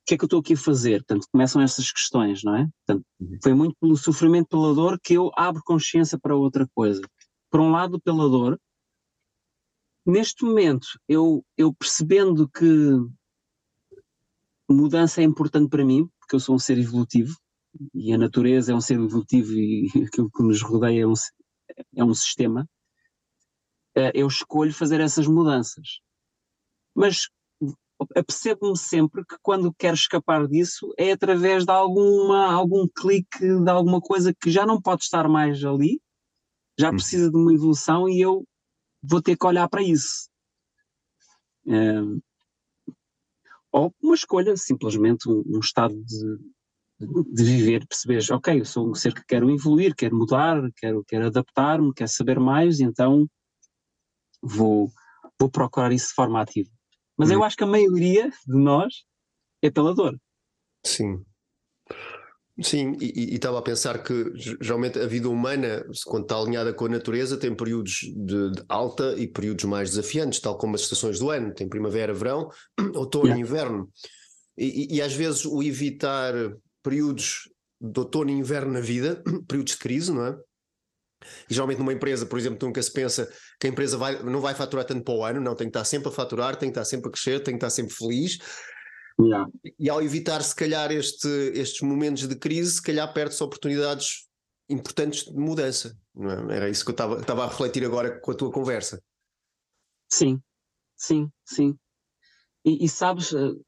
que 0.07 0.15
é 0.15 0.17
que 0.17 0.25
eu 0.25 0.27
estou 0.27 0.41
aqui 0.41 0.55
a 0.55 0.57
fazer? 0.57 1.05
Portanto, 1.05 1.27
começam 1.33 1.61
essas 1.61 1.91
questões, 1.91 2.43
não 2.45 2.57
é? 2.57 2.69
Portanto, 2.87 3.05
uhum. 3.21 3.39
foi 3.43 3.55
muito 3.55 3.77
pelo 3.81 3.97
sofrimento, 3.97 4.49
pela 4.49 4.73
dor, 4.73 4.99
que 5.03 5.15
eu 5.15 5.31
abro 5.37 5.61
consciência 5.65 6.19
para 6.19 6.37
outra 6.37 6.67
coisa. 6.75 7.03
Por 7.51 7.61
um 7.61 7.71
lado, 7.71 8.01
pela 8.01 8.29
dor. 8.29 8.59
Neste 10.07 10.45
momento, 10.45 10.87
eu, 11.09 11.45
eu 11.57 11.75
percebendo 11.75 12.49
que 12.49 12.65
mudança 14.75 15.21
é 15.21 15.25
importante 15.25 15.69
para 15.69 15.85
mim, 15.85 16.09
porque 16.19 16.37
eu 16.37 16.41
sou 16.41 16.55
um 16.55 16.59
ser 16.59 16.79
evolutivo, 16.79 17.37
e 17.95 18.13
a 18.13 18.19
natureza 18.19 18.73
é 18.73 18.75
um 18.75 18.81
ser 18.81 18.95
evolutivo 18.95 19.53
e 19.53 19.89
aquilo 20.07 20.31
que 20.31 20.43
nos 20.43 20.63
rodeia 20.63 21.03
é 21.03 21.07
um, 21.07 21.15
é 21.97 22.05
um 22.05 22.15
sistema, 22.15 22.69
uh, 23.97 24.11
eu 24.15 24.27
escolho 24.27 24.73
fazer 24.73 25.01
essas 25.01 25.27
mudanças. 25.27 26.01
Mas 26.95 27.29
apercebo-me 28.15 28.77
sempre 28.77 29.25
que 29.25 29.37
quando 29.43 29.75
quero 29.75 29.95
escapar 29.95 30.47
disso 30.47 30.93
é 30.97 31.13
através 31.13 31.65
de 31.65 31.73
alguma, 31.73 32.53
algum 32.53 32.87
clique, 32.87 33.41
de 33.41 33.71
alguma 33.71 34.01
coisa 34.01 34.33
que 34.35 34.51
já 34.51 34.65
não 34.65 34.81
pode 34.81 35.03
estar 35.03 35.29
mais 35.29 35.65
ali, 35.65 36.01
já 36.79 36.89
hum. 36.91 36.97
precisa 36.97 37.31
de 37.31 37.37
uma 37.37 37.53
evolução 37.53 38.09
e 38.09 38.21
eu 38.21 38.45
vou 39.03 39.21
ter 39.21 39.37
que 39.37 39.47
olhar 39.47 39.69
para 39.69 39.83
isso. 39.83 40.29
Um, 41.67 42.21
ou 43.79 43.95
uma 44.03 44.15
escolha, 44.15 44.57
simplesmente 44.57 45.29
um, 45.29 45.43
um 45.47 45.61
estado 45.61 45.95
de, 45.95 46.39
de 47.33 47.45
viver, 47.45 47.87
perceberes, 47.87 48.31
ok, 48.31 48.61
eu 48.61 48.65
sou 48.65 48.91
um 48.91 48.95
ser 48.95 49.15
que 49.15 49.25
quero 49.27 49.51
evoluir, 49.51 49.95
quero 49.95 50.17
mudar, 50.17 50.61
quero, 50.77 51.05
quero 51.07 51.27
adaptar-me, 51.27 51.95
quero 51.95 52.11
saber 52.11 52.41
mais, 52.41 52.81
e 52.81 52.85
então 52.85 53.27
vou, 54.43 54.91
vou 55.39 55.51
procurar 55.51 55.93
isso 55.93 56.09
de 56.09 56.15
forma 56.15 56.41
ativa. 56.41 56.71
Mas 57.17 57.31
hum. 57.31 57.35
eu 57.35 57.45
acho 57.45 57.57
que 57.57 57.65
a 57.65 57.69
maioria 57.69 58.31
de 58.31 58.57
nós 58.57 59.05
é 59.63 59.71
pela 59.71 59.95
dor. 59.95 60.19
Sim. 60.85 61.25
Sim, 62.61 62.97
e 63.01 63.35
estava 63.35 63.61
a 63.61 63.63
pensar 63.63 64.03
que 64.03 64.33
geralmente 64.61 64.99
a 64.99 65.07
vida 65.07 65.29
humana, 65.29 65.87
quando 66.05 66.25
está 66.25 66.37
alinhada 66.37 66.75
com 66.75 66.87
a 66.87 66.89
natureza, 66.89 67.37
tem 67.37 67.55
períodos 67.55 68.01
de, 68.17 68.51
de 68.51 68.65
alta 68.69 69.15
e 69.17 69.29
períodos 69.29 69.65
mais 69.65 69.91
desafiantes, 69.91 70.41
tal 70.41 70.59
como 70.59 70.75
as 70.75 70.81
estações 70.81 71.21
do 71.21 71.31
ano, 71.31 71.55
tem 71.55 71.69
primavera, 71.69 72.13
verão, 72.13 72.51
outono 72.97 73.37
e 73.37 73.41
inverno. 73.41 73.89
E, 74.57 74.95
e, 74.95 74.97
e, 74.97 75.03
às 75.03 75.15
vezes 75.15 75.45
o 75.45 75.63
evitar 75.63 76.35
períodos 76.83 77.49
de 77.81 78.01
outono 78.01 78.31
e 78.31 78.35
inverno 78.35 78.73
na 78.73 78.81
vida, 78.81 79.23
períodos 79.47 79.75
de 79.75 79.79
crise, 79.79 80.13
não 80.13 80.27
é? 80.27 80.37
E 81.49 81.55
geralmente 81.55 81.79
numa 81.79 81.93
empresa, 81.93 82.27
por 82.27 82.39
exemplo, 82.41 82.59
nunca 82.67 82.83
se 82.83 82.93
pensa 82.93 83.31
que 83.61 83.69
a 83.69 83.71
empresa 83.71 83.97
vai, 83.97 84.21
não 84.23 84.41
vai 84.41 84.55
faturar 84.55 84.85
tanto 84.85 85.05
para 85.05 85.15
o 85.15 85.25
ano, 85.25 85.41
não, 85.41 85.55
tem 85.55 85.69
que 85.69 85.71
estar 85.71 85.85
sempre 85.85 86.09
a 86.09 86.13
faturar, 86.13 86.57
tem 86.57 86.71
que 86.71 86.79
estar 86.79 86.85
sempre 86.85 87.09
a 87.09 87.13
crescer, 87.13 87.41
tem 87.41 87.55
que 87.55 87.59
estar 87.59 87.71
sempre 87.71 87.95
feliz. 87.95 88.39
Yeah. 89.21 89.51
E 89.79 89.91
ao 89.91 90.01
evitar, 90.01 90.41
se 90.43 90.55
calhar, 90.55 90.93
este, 90.93 91.29
estes 91.55 91.81
momentos 91.83 92.29
de 92.29 92.37
crise, 92.37 92.73
se 92.73 92.83
calhar 92.83 93.13
perde-se 93.13 93.43
oportunidades 93.43 94.29
importantes 94.69 95.25
de 95.25 95.37
mudança. 95.37 95.99
É? 96.17 96.57
Era 96.57 96.69
isso 96.69 96.85
que 96.85 96.91
eu 96.91 97.19
estava 97.19 97.45
a 97.45 97.49
refletir 97.49 97.85
agora 97.85 98.21
com 98.21 98.31
a 98.31 98.35
tua 98.35 98.53
conversa. 98.53 99.03
Sim, 100.11 100.41
sim, 100.97 101.31
sim. 101.45 101.77
E, 102.65 102.85
e 102.85 102.89
sabes, 102.89 103.33
uh, 103.33 103.61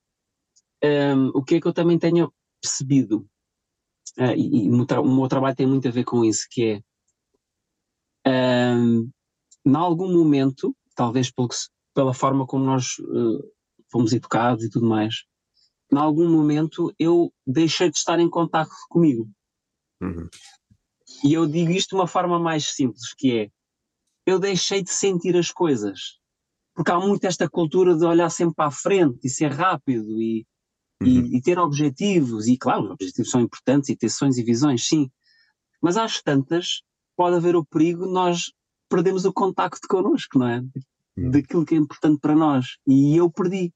eh, 0.83 1.14
um, 1.14 1.28
o 1.28 1.42
que 1.42 1.57
é 1.57 1.61
que 1.61 1.66
eu 1.66 1.73
também 1.73 1.99
tenho 1.99 2.33
percebido, 2.61 3.26
uh, 4.19 4.35
e, 4.37 4.64
e 4.64 4.69
o, 4.69 4.73
meu 4.73 4.87
o 5.02 5.16
meu 5.16 5.28
trabalho 5.28 5.57
tem 5.57 5.66
muito 5.66 5.88
a 5.88 5.90
ver 5.90 6.04
com 6.04 6.25
isso, 6.25 6.47
que 6.50 6.83
é, 8.26 8.75
um, 8.76 9.11
em 9.64 9.75
algum 9.75 10.12
momento, 10.12 10.76
talvez 10.95 11.30
pelo, 11.30 11.49
pela 11.95 12.14
forma 12.14 12.47
como 12.47 12.64
nós 12.64 12.99
uh, 12.99 13.52
fomos 13.90 14.12
educados 14.12 14.64
e 14.64 14.71
tudo 14.71 14.87
mais, 14.87 15.25
em 15.93 15.97
algum 15.97 16.29
momento 16.29 16.95
eu 16.99 17.33
deixei 17.47 17.91
de 17.91 17.97
estar 17.97 18.19
em 18.19 18.29
contato 18.29 18.71
comigo. 18.89 19.29
Uhum. 20.01 20.29
E 21.25 21.33
eu 21.35 21.47
digo 21.47 21.71
isto 21.73 21.91
de 21.91 21.95
uma 21.97 22.07
forma 22.07 22.39
mais 22.39 22.75
simples, 22.75 23.13
que 23.15 23.39
é, 23.39 23.51
eu 24.27 24.39
deixei 24.39 24.83
de 24.83 24.91
sentir 24.91 25.37
as 25.37 25.51
coisas. 25.51 26.19
Porque 26.75 26.91
há 26.91 26.99
muito 26.99 27.25
esta 27.25 27.49
cultura 27.49 27.97
de 27.97 28.05
olhar 28.05 28.31
sempre 28.31 28.55
para 28.55 28.67
a 28.67 28.71
frente 28.71 29.19
e 29.25 29.29
ser 29.29 29.51
rápido 29.51 30.21
e, 30.21 30.47
uhum. 31.03 31.09
e, 31.09 31.37
e, 31.37 31.43
ter 31.43 31.59
objetivos. 31.59 32.47
E 32.47 32.57
claro, 32.57 32.85
os 32.85 32.91
objetivos 32.93 33.31
são 33.31 33.41
importantes 33.41 33.91
e 33.91 33.97
ter 33.97 34.09
sonhos 34.09 34.39
e 34.39 34.45
visões, 34.45 34.87
sim. 34.87 35.11
Mas 35.83 35.97
às 35.97 36.23
tantas 36.23 36.83
pode 37.17 37.37
haver 37.37 37.57
o 37.57 37.65
perigo 37.65 38.07
de 38.07 38.13
nós 38.13 38.53
perdemos 38.91 39.25
o 39.25 39.33
contacto 39.33 39.87
connosco, 39.89 40.39
não 40.39 40.49
é? 40.49 40.61
Uhum. 41.17 41.31
Daquilo 41.31 41.65
que 41.65 41.75
é 41.75 41.79
importante 41.79 42.19
para 42.21 42.35
nós. 42.35 42.77
E 42.87 43.17
eu 43.17 43.31
perdi 43.31 43.73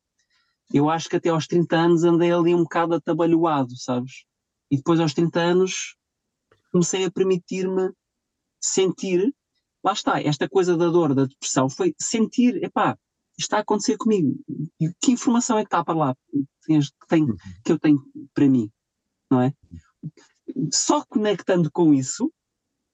eu 0.73 0.89
acho 0.89 1.09
que 1.09 1.17
até 1.17 1.29
aos 1.29 1.47
30 1.47 1.77
anos 1.77 2.05
andei 2.05 2.33
ali 2.33 2.55
um 2.55 2.63
bocado 2.63 2.95
atabalhoado, 2.95 3.77
sabes? 3.77 4.25
E 4.71 4.77
depois 4.77 5.01
aos 5.01 5.15
30 5.15 5.41
anos 5.41 5.97
comecei 6.73 7.05
a 7.05 7.11
permitir-me 7.11 7.93
sentir, 8.61 9.33
lá 9.85 9.93
está, 9.93 10.21
esta 10.21 10.49
coisa 10.49 10.77
da 10.77 10.89
dor, 10.89 11.15
da 11.15 11.27
depressão, 11.27 11.69
foi 11.69 11.95
sentir, 12.01 12.63
epá, 12.65 12.97
isto 13.37 13.47
está 13.47 13.59
a 13.59 13.61
acontecer 13.61 13.97
comigo. 13.97 14.37
E 14.81 14.93
que 15.01 15.13
informação 15.13 15.59
é 15.59 15.63
que 15.63 15.69
está 15.69 15.85
para 15.85 15.95
lá 15.95 16.17
que, 16.65 16.73
uhum. 16.73 17.37
eu 17.67 17.79
tenho 17.79 18.03
para 18.33 18.49
mim, 18.49 18.71
não 19.31 19.41
é? 19.41 19.53
Só 20.73 21.05
conectando 21.05 21.71
com 21.71 21.93
isso 21.93 22.33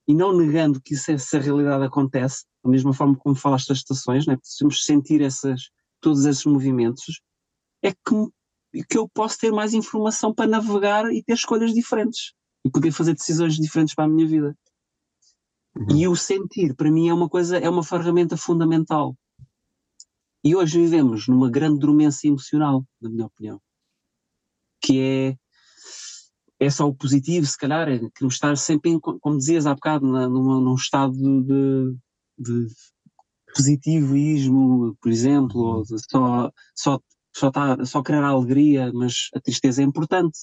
e 0.07 0.15
não 0.15 0.37
negando 0.37 0.81
que 0.81 0.95
isso, 0.95 1.11
essa 1.11 1.39
realidade 1.39 1.85
acontece, 1.85 2.45
da 2.65 2.71
mesma 2.71 2.93
forma 2.93 3.17
como 3.17 3.35
falaste 3.35 3.69
das 3.69 3.79
estações, 3.79 4.27
né? 4.27 4.37
precisamos 4.37 4.85
sentir 4.85 5.23
essas, 5.23 5.71
todos 6.00 6.25
esses 6.25 6.45
movimentos, 6.45 7.21
é 7.82 7.92
que, 7.92 8.84
que 8.88 8.99
eu 8.99 9.08
posso 9.08 9.38
ter 9.38 9.50
mais 9.52 9.75
informação 9.75 10.34
para 10.34 10.49
navegar 10.49 11.12
e 11.12 11.22
ter 11.22 11.34
escolhas 11.34 11.72
diferentes 11.72 12.32
e 12.64 12.70
poder 12.70 12.92
fazer 12.92 13.14
decisões 13.14 13.56
diferentes 13.56 13.94
para 13.94 14.04
a 14.04 14.08
minha 14.08 14.26
vida. 14.26 14.56
Uhum. 15.76 15.96
E 15.96 16.08
o 16.08 16.16
sentir, 16.16 16.75
para 16.75 16.90
mim, 16.90 17.08
é 17.08 17.14
uma 17.14 17.28
coisa, 17.28 17.58
é 17.58 17.68
uma 17.68 17.84
ferramenta 17.84 18.37
fundamental. 18.37 19.16
E 20.42 20.56
hoje 20.56 20.80
vivemos 20.80 21.28
numa 21.28 21.50
grande 21.50 21.78
dormência 21.78 22.28
emocional, 22.28 22.84
na 23.00 23.10
minha 23.10 23.26
opinião, 23.26 23.60
que 24.80 25.00
é 25.00 25.37
é 26.62 26.68
só 26.68 26.87
o 26.87 26.94
positivo, 26.94 27.46
se 27.46 27.56
calhar, 27.56 27.88
é 27.88 27.99
queremos 28.14 28.34
estar 28.34 28.54
sempre, 28.56 28.90
em, 28.90 29.00
como 29.00 29.38
dizias 29.38 29.66
há 29.66 29.75
bocado, 29.75 30.06
na, 30.06 30.28
numa, 30.28 30.60
num 30.60 30.75
estado 30.75 31.14
de, 31.14 31.96
de 32.38 32.66
positivismo, 33.54 34.94
por 35.00 35.10
exemplo, 35.10 35.58
ou 35.58 35.82
de 35.82 35.96
só, 36.10 36.52
só 36.75 37.00
só, 37.40 37.50
tá, 37.50 37.85
só 37.87 38.02
querer 38.02 38.23
a 38.23 38.28
alegria, 38.28 38.92
mas 38.92 39.30
a 39.35 39.40
tristeza 39.40 39.82
é 39.82 39.85
importante. 39.85 40.38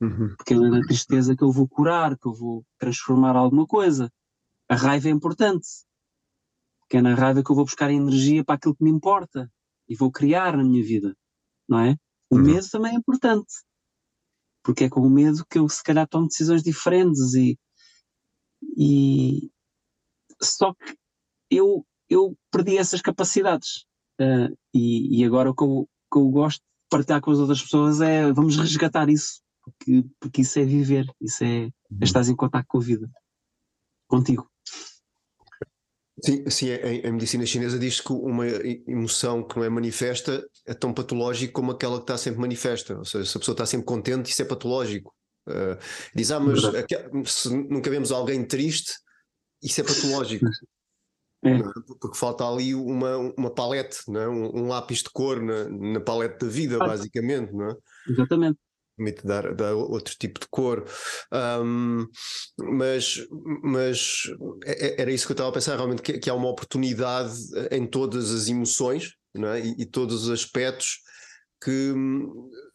Uhum. 0.00 0.34
Porque 0.36 0.54
é 0.54 0.58
na 0.58 0.80
tristeza 0.82 1.34
que 1.34 1.42
eu 1.42 1.50
vou 1.50 1.66
curar, 1.66 2.16
que 2.18 2.28
eu 2.28 2.34
vou 2.34 2.64
transformar 2.78 3.34
alguma 3.34 3.66
coisa. 3.66 4.12
A 4.68 4.76
raiva 4.76 5.08
é 5.08 5.10
importante. 5.10 5.66
Porque 6.80 6.98
é 6.98 7.02
na 7.02 7.14
raiva 7.14 7.42
que 7.42 7.50
eu 7.50 7.56
vou 7.56 7.64
buscar 7.64 7.90
energia 7.90 8.44
para 8.44 8.56
aquilo 8.56 8.76
que 8.76 8.84
me 8.84 8.90
importa 8.90 9.50
e 9.88 9.96
vou 9.96 10.12
criar 10.12 10.56
na 10.56 10.62
minha 10.62 10.84
vida, 10.84 11.16
não 11.66 11.80
é? 11.80 11.96
O 12.30 12.36
uhum. 12.36 12.42
medo 12.42 12.68
também 12.70 12.92
é 12.92 12.96
importante. 12.96 13.52
Porque 14.62 14.84
é 14.84 14.88
com 14.90 15.00
o 15.00 15.10
medo 15.10 15.46
que 15.50 15.58
eu 15.58 15.68
se 15.68 15.82
calhar 15.82 16.06
tomo 16.06 16.28
decisões 16.28 16.62
diferentes 16.62 17.34
e, 17.34 17.58
e 18.76 19.50
só 20.42 20.74
que 20.74 20.96
eu, 21.50 21.86
eu 22.08 22.36
perdi 22.50 22.76
essas 22.76 23.00
capacidades. 23.00 23.86
Uh, 24.20 24.54
e, 24.74 25.20
e, 25.20 25.24
agora 25.24 25.50
o 25.50 25.54
que 25.54 25.62
eu, 25.62 25.88
que 26.10 26.18
eu 26.18 26.28
gosto 26.28 26.58
de 26.58 26.64
partilhar 26.90 27.20
com 27.20 27.30
as 27.30 27.38
outras 27.38 27.62
pessoas 27.62 28.00
é 28.00 28.32
vamos 28.32 28.56
resgatar 28.56 29.08
isso, 29.08 29.40
porque, 29.62 30.04
porque 30.20 30.40
isso 30.42 30.58
é 30.58 30.64
viver, 30.64 31.06
isso 31.20 31.44
é, 31.44 31.66
é 31.66 31.70
estás 32.00 32.28
em 32.28 32.36
contato 32.36 32.66
com 32.68 32.78
a 32.78 32.82
vida, 32.82 33.10
contigo. 34.06 34.48
Sim, 36.24 36.50
sim 36.50 36.70
a, 36.72 37.08
a, 37.08 37.12
medicina 37.12 37.46
chinesa 37.46 37.78
diz 37.78 38.00
que 38.00 38.12
uma 38.12 38.46
emoção 38.86 39.42
que 39.42 39.56
não 39.56 39.64
é 39.64 39.68
manifesta 39.68 40.44
é 40.66 40.74
tão 40.74 40.92
patológica 40.92 41.52
como 41.52 41.70
aquela 41.70 41.98
que 41.98 42.04
está 42.04 42.18
sempre 42.18 42.40
manifesta. 42.40 42.98
Ou 42.98 43.04
seja, 43.04 43.24
se 43.24 43.36
a 43.36 43.40
pessoa 43.40 43.54
está 43.54 43.66
sempre 43.66 43.86
contente, 43.86 44.30
isso 44.30 44.42
é 44.42 44.44
patológico. 44.44 45.14
Uh, 45.48 45.78
diz, 46.14 46.30
ah, 46.30 46.40
mas 46.40 47.32
se 47.32 47.48
nunca 47.50 47.88
vemos 47.88 48.10
alguém 48.10 48.44
triste, 48.44 48.94
isso 49.62 49.80
é 49.80 49.84
patológico. 49.84 50.44
É. 51.44 51.50
é? 51.50 51.62
Porque 52.00 52.16
falta 52.16 52.44
ali 52.44 52.74
uma, 52.74 53.16
uma 53.36 53.50
palete, 53.50 53.98
não 54.08 54.20
é? 54.20 54.28
um, 54.28 54.56
um 54.56 54.68
lápis 54.68 55.02
de 55.02 55.10
cor 55.10 55.40
na, 55.40 55.68
na 55.68 56.00
palete 56.00 56.44
da 56.44 56.50
vida, 56.50 56.78
basicamente, 56.78 57.52
não 57.52 57.70
é? 57.70 57.76
Exatamente. 58.08 58.58
Permite 58.96 59.24
dar, 59.24 59.54
dar 59.54 59.74
outro 59.74 60.14
tipo 60.18 60.40
de 60.40 60.48
cor. 60.50 60.84
Um, 61.32 62.06
mas, 62.58 63.24
mas 63.62 64.22
é, 64.64 64.88
é, 64.88 65.02
era 65.02 65.12
isso 65.12 65.26
que 65.26 65.32
eu 65.32 65.34
estava 65.34 65.50
a 65.50 65.52
pensar, 65.52 65.76
realmente, 65.76 66.02
que, 66.02 66.18
que 66.18 66.28
há 66.28 66.34
uma 66.34 66.48
oportunidade 66.48 67.32
em 67.70 67.86
todas 67.86 68.32
as 68.32 68.48
emoções 68.48 69.12
não 69.34 69.48
é? 69.48 69.60
e, 69.60 69.76
e 69.78 69.86
todos 69.86 70.24
os 70.24 70.30
aspectos 70.30 71.00
que 71.62 71.94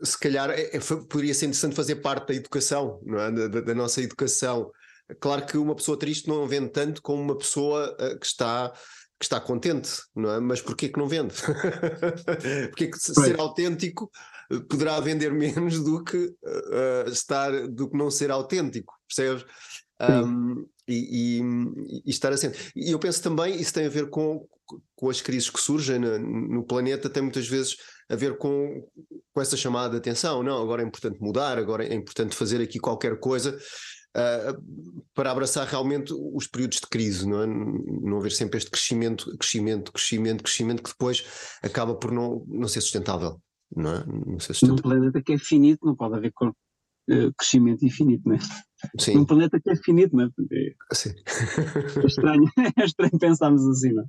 se 0.01 0.19
calhar 0.19 0.49
é, 0.49 0.75
é, 0.75 0.79
poderia 1.09 1.33
ser 1.33 1.45
interessante 1.45 1.75
fazer 1.75 1.95
parte 1.97 2.27
da 2.27 2.35
educação, 2.35 3.01
não 3.05 3.19
é? 3.19 3.31
da, 3.31 3.61
da 3.61 3.75
nossa 3.75 4.01
educação 4.01 4.71
Claro 5.19 5.45
que 5.45 5.57
uma 5.57 5.75
pessoa 5.75 5.97
triste 5.97 6.27
não 6.27 6.47
vende 6.47 6.69
tanto 6.69 7.01
como 7.01 7.21
uma 7.21 7.37
pessoa 7.37 7.95
uh, 7.99 8.19
que 8.19 8.25
está 8.25 8.73
que 9.19 9.25
está 9.25 9.39
contente, 9.39 9.89
não 10.13 10.29
é? 10.31 10.39
Mas 10.41 10.61
porquê 10.61 10.89
que 10.89 10.99
não 10.99 11.07
vende? 11.07 11.33
porque 12.69 12.87
que 12.87 12.97
ser 12.97 13.39
autêntico 13.39 14.11
eh, 14.51 14.59
poderá 14.69 14.99
vender 14.99 15.31
menos 15.33 15.81
do 15.81 16.03
que 16.03 16.17
uh, 16.17 17.09
estar 17.09 17.67
do 17.69 17.89
que 17.89 17.97
não 17.97 18.11
ser 18.11 18.31
autêntico, 18.31 18.93
percebes? 19.07 19.45
Um, 20.01 20.67
e, 20.85 21.39
e, 21.39 21.41
e, 22.05 22.09
estar 22.09 22.33
assim. 22.33 22.51
E 22.75 22.91
eu 22.91 22.99
penso 22.99 23.23
também, 23.23 23.55
isso 23.55 23.73
tem 23.73 23.85
a 23.85 23.89
ver 23.89 24.09
com, 24.09 24.45
com 24.93 25.09
as 25.09 25.21
crises 25.21 25.49
que 25.49 25.61
surgem 25.61 25.99
no, 25.99 26.19
no 26.19 26.63
planeta, 26.65 27.09
tem 27.09 27.23
muitas 27.23 27.47
vezes 27.47 27.77
a 28.09 28.15
ver 28.17 28.37
com 28.37 28.85
com 29.33 29.41
essa 29.41 29.57
chamada 29.57 29.91
de 29.91 29.97
atenção, 29.97 30.43
não, 30.43 30.61
agora 30.61 30.83
é 30.83 30.85
importante 30.85 31.19
mudar, 31.19 31.57
agora 31.57 31.83
é 31.83 31.93
importante 31.93 32.35
fazer 32.35 32.61
aqui 32.61 32.79
qualquer 32.79 33.19
coisa 33.19 33.57
uh, 34.15 35.03
para 35.13 35.31
abraçar 35.31 35.67
realmente 35.67 36.13
os 36.13 36.47
períodos 36.47 36.79
de 36.79 36.87
crise, 36.87 37.27
não 37.27 37.41
é? 37.41 37.47
Não 37.47 38.17
haver 38.17 38.31
sempre 38.31 38.57
este 38.57 38.69
crescimento, 38.69 39.35
crescimento, 39.37 39.91
crescimento, 39.91 40.43
crescimento 40.43 40.83
que 40.83 40.89
depois 40.89 41.23
acaba 41.61 41.95
por 41.95 42.11
não, 42.11 42.43
não 42.47 42.67
ser 42.67 42.81
sustentável, 42.81 43.39
não 43.75 43.91
é? 43.91 44.05
Não 44.05 44.39
ser 44.39 44.53
sustentável. 44.53 44.75
Num 44.75 44.81
planeta 44.81 45.21
que 45.21 45.33
é 45.33 45.37
finito, 45.37 45.85
não 45.85 45.95
pode 45.95 46.15
haver 46.15 46.31
uh, 46.31 47.33
crescimento 47.37 47.85
infinito, 47.85 48.27
não 48.27 48.35
é? 48.35 48.39
Sim. 48.99 49.15
Num 49.15 49.25
planeta 49.25 49.59
que 49.59 49.69
é 49.69 49.75
finito, 49.75 50.15
não 50.15 50.25
é? 50.25 50.29
É, 50.51 50.95
Sim. 50.95 51.13
é 52.01 52.05
estranho, 52.05 52.49
é 52.77 52.85
estranho 52.85 53.19
pensarmos 53.19 53.65
assim, 53.67 53.93
não 53.93 54.03
é? 54.03 54.05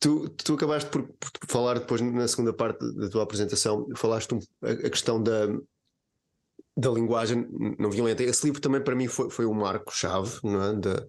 Tu, 0.00 0.28
tu 0.44 0.54
acabaste 0.54 0.88
por, 0.90 1.02
por, 1.02 1.30
falar 1.48 1.80
depois 1.80 2.00
na 2.00 2.28
segunda 2.28 2.52
parte 2.52 2.78
da 2.94 3.08
tua 3.08 3.24
apresentação, 3.24 3.88
falaste 3.96 4.32
um, 4.32 4.38
a, 4.62 4.90
questão 4.90 5.20
da, 5.20 5.48
da 6.78 6.90
linguagem 6.90 7.46
não 7.78 7.90
violenta. 7.90 8.22
Esse 8.22 8.46
livro 8.46 8.60
também 8.60 8.80
para 8.80 8.94
mim 8.94 9.08
foi, 9.08 9.28
foi 9.28 9.44
um 9.44 9.54
marco-chave, 9.54 10.38
é? 10.44 11.06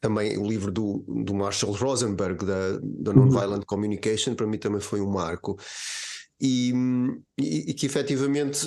também 0.00 0.38
o 0.38 0.46
livro 0.46 0.72
do, 0.72 1.04
do 1.06 1.34
Marshall 1.34 1.74
Rosenberg, 1.74 2.44
da, 2.44 2.78
da 2.80 3.10
uhum. 3.10 3.26
Nonviolent 3.26 3.64
Communication, 3.66 4.34
para 4.34 4.46
mim 4.46 4.56
também 4.56 4.80
foi 4.80 5.02
um 5.02 5.10
marco 5.10 5.58
e, 6.40 6.72
e, 7.38 7.70
e, 7.70 7.74
que 7.74 7.84
efetivamente 7.84 8.66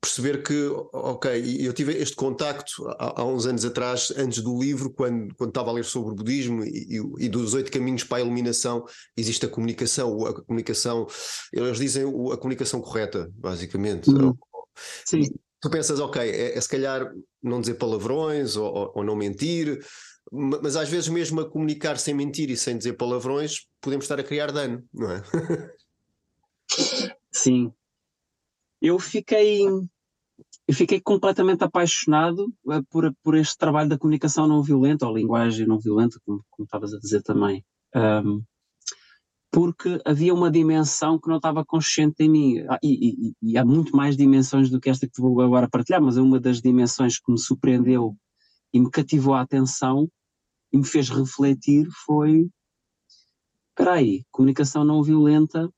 perceber 0.00 0.42
que, 0.42 0.66
ok, 0.92 1.56
eu 1.60 1.72
tive 1.72 1.92
este 1.92 2.16
contacto 2.16 2.84
há, 2.98 3.20
há, 3.20 3.24
uns 3.24 3.46
anos 3.46 3.64
atrás, 3.64 4.12
antes 4.16 4.42
do 4.42 4.60
livro, 4.60 4.90
quando, 4.90 5.32
quando 5.36 5.50
estava 5.50 5.70
a 5.70 5.74
ler 5.74 5.84
sobre 5.84 6.10
o 6.10 6.16
budismo 6.16 6.64
e, 6.64 7.00
e, 7.20 7.28
dos 7.28 7.54
oito 7.54 7.70
caminhos 7.70 8.02
para 8.02 8.18
a 8.18 8.20
iluminação, 8.22 8.84
existe 9.16 9.46
a 9.46 9.48
comunicação, 9.48 10.26
a 10.26 10.42
comunicação, 10.42 11.06
eles 11.52 11.78
dizem 11.78 12.02
a 12.02 12.36
comunicação 12.36 12.80
correta, 12.80 13.30
basicamente. 13.36 14.10
Uhum. 14.10 14.36
Sim. 15.04 15.22
Tu 15.62 15.70
pensas, 15.70 16.00
ok, 16.00 16.20
é, 16.20 16.58
é, 16.58 16.60
se 16.60 16.68
calhar 16.68 17.14
não 17.40 17.60
dizer 17.60 17.74
palavrões 17.74 18.56
ou, 18.56 18.66
ou, 18.66 18.92
ou 18.96 19.04
não 19.04 19.14
mentir, 19.14 19.80
mas 20.30 20.74
às 20.74 20.88
vezes 20.88 21.08
mesmo 21.08 21.40
a 21.40 21.48
comunicar 21.48 21.98
sem 21.98 22.12
mentir 22.12 22.50
e 22.50 22.56
sem 22.56 22.76
dizer 22.76 22.94
palavrões, 22.94 23.66
podemos 23.80 24.04
estar 24.04 24.18
a 24.18 24.24
criar 24.24 24.50
dano, 24.50 24.84
não 24.92 25.12
é? 25.12 25.22
Sim. 27.30 27.72
Eu 28.80 28.98
fiquei, 28.98 29.64
eu 29.64 30.74
fiquei 30.74 31.00
completamente 31.00 31.62
apaixonado 31.62 32.52
eh, 32.68 32.82
por, 32.90 33.14
por 33.22 33.36
este 33.36 33.56
trabalho 33.56 33.88
da 33.88 33.98
comunicação 33.98 34.48
não 34.48 34.64
violenta, 34.64 35.06
ou 35.06 35.16
linguagem 35.16 35.64
não 35.64 35.78
violenta, 35.78 36.18
como, 36.26 36.44
como 36.50 36.64
estavas 36.64 36.92
a 36.92 36.98
dizer 36.98 37.22
também. 37.22 37.64
Um, 37.94 38.42
porque 39.52 40.00
havia 40.06 40.32
uma 40.32 40.50
dimensão 40.50 41.18
que 41.18 41.28
não 41.28 41.36
estava 41.36 41.62
consciente 41.64 42.22
em 42.22 42.30
mim. 42.30 42.58
Ah, 42.70 42.78
e, 42.82 43.28
e, 43.28 43.34
e, 43.42 43.58
há 43.58 43.64
muito 43.64 43.94
mais 43.94 44.16
dimensões 44.16 44.70
do 44.70 44.80
que 44.80 44.88
esta 44.88 45.06
que 45.06 45.20
vou 45.20 45.42
agora 45.42 45.68
partilhar, 45.68 46.00
mas 46.00 46.16
uma 46.16 46.40
das 46.40 46.62
dimensões 46.62 47.18
que 47.18 47.30
me 47.30 47.38
surpreendeu 47.38 48.16
e 48.72 48.80
me 48.80 48.90
cativou 48.90 49.34
a 49.34 49.42
atenção 49.42 50.08
e 50.72 50.78
me 50.78 50.86
fez 50.86 51.10
refletir 51.10 51.86
foi: 52.06 52.48
espera 53.70 53.92
aí, 53.96 54.24
comunicação 54.32 54.84
não 54.84 55.02
violenta 55.02 55.70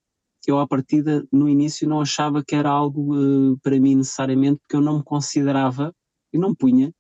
eu 0.47 0.59
à 0.59 0.67
partida 0.67 1.27
no 1.33 1.49
início 1.49 1.89
não 1.89 2.01
achava 2.01 2.45
que 2.45 2.55
era 2.55 2.69
algo 2.69 3.15
uh, 3.15 3.59
para 3.63 3.81
mim 3.81 3.95
necessariamente 3.97 4.61
porque 4.61 4.77
eu 4.77 4.81
não 4.81 4.99
me 4.99 5.05
considerava 5.05 5.95
e 6.33 6.39
não 6.39 6.55
punha 6.55 6.93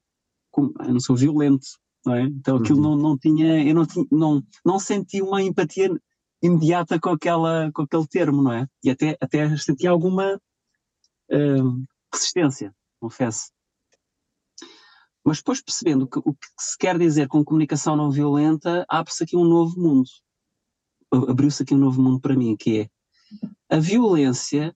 como, 0.50 0.72
eu 0.80 0.92
não 0.94 1.00
sou 1.00 1.16
violento 1.16 1.66
não 2.06 2.14
é? 2.14 2.22
então 2.22 2.56
aquilo 2.56 2.78
uhum. 2.78 2.96
não, 2.96 2.96
não 2.96 3.18
tinha 3.18 3.62
eu 3.62 3.74
não, 3.74 3.86
não, 4.10 4.42
não 4.64 4.78
senti 4.78 5.20
uma 5.20 5.42
empatia 5.42 5.90
imediata 6.44 7.00
com, 7.00 7.10
aquela, 7.10 7.70
com 7.72 7.82
aquele 7.82 8.06
termo 8.06 8.42
não 8.42 8.52
é? 8.52 8.68
e 8.82 8.90
até, 8.90 9.16
até 9.20 9.56
senti 9.56 9.86
alguma 9.86 10.36
uh, 11.30 11.84
resistência 12.12 12.74
confesso 13.00 13.52
mas 15.26 15.38
depois 15.38 15.62
percebendo 15.62 16.06
que, 16.06 16.18
o 16.18 16.34
que 16.34 16.46
se 16.58 16.76
quer 16.76 16.98
dizer 16.98 17.28
com 17.28 17.44
comunicação 17.44 17.96
não 17.96 18.10
violenta 18.10 18.84
abre-se 18.88 19.24
aqui 19.24 19.36
um 19.36 19.44
novo 19.44 19.80
mundo 19.80 20.08
abriu-se 21.10 21.62
aqui 21.62 21.74
um 21.74 21.78
novo 21.78 22.02
mundo 22.02 22.20
para 22.20 22.36
mim 22.36 22.56
que 22.56 22.80
é 22.80 22.88
a 23.68 23.78
violência 23.78 24.74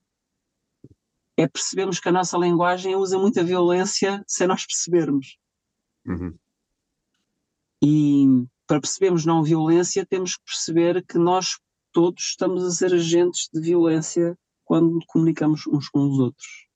é 1.39 1.47
percebermos 1.47 1.99
que 1.99 2.09
a 2.09 2.11
nossa 2.11 2.37
linguagem 2.37 2.95
usa 2.95 3.17
muita 3.17 3.43
violência 3.43 4.21
sem 4.27 4.45
nós 4.45 4.65
percebermos. 4.65 5.37
Uhum. 6.05 6.37
E 7.81 8.25
para 8.69 8.79
percebermos 8.79 9.25
não 9.25 9.41
violência, 9.41 10.05
temos 10.05 10.35
que 10.35 10.43
perceber 10.45 11.03
que 11.03 11.17
nós 11.17 11.57
todos 11.91 12.23
estamos 12.23 12.63
a 12.63 12.69
ser 12.69 12.93
agentes 12.93 13.49
de 13.51 13.59
violência 13.59 14.37
quando 14.63 14.99
comunicamos 15.07 15.65
uns 15.65 15.89
com 15.89 16.07
os 16.07 16.19
outros. 16.19 16.67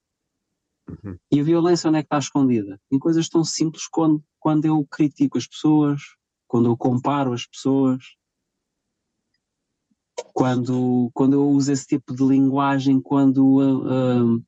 Uhum. 0.89 1.15
E 1.31 1.39
a 1.39 1.43
violência 1.43 1.87
onde 1.87 1.99
é 1.99 2.01
que 2.01 2.07
está 2.07 2.17
escondida? 2.17 2.81
Em 2.91 2.97
coisas 2.97 3.29
tão 3.29 3.43
simples 3.43 3.87
quando, 3.87 4.23
quando 4.39 4.65
eu 4.65 4.83
critico 4.89 5.37
as 5.37 5.45
pessoas, 5.45 6.01
quando 6.47 6.67
eu 6.67 6.75
comparo 6.75 7.31
as 7.31 7.45
pessoas, 7.45 8.03
quando, 10.33 11.11
quando 11.13 11.33
eu 11.33 11.47
uso 11.47 11.71
esse 11.71 11.85
tipo 11.85 12.15
de 12.15 12.23
linguagem, 12.25 12.99
quando. 12.99 13.59
Uh, 13.59 14.33
uh, 14.37 14.45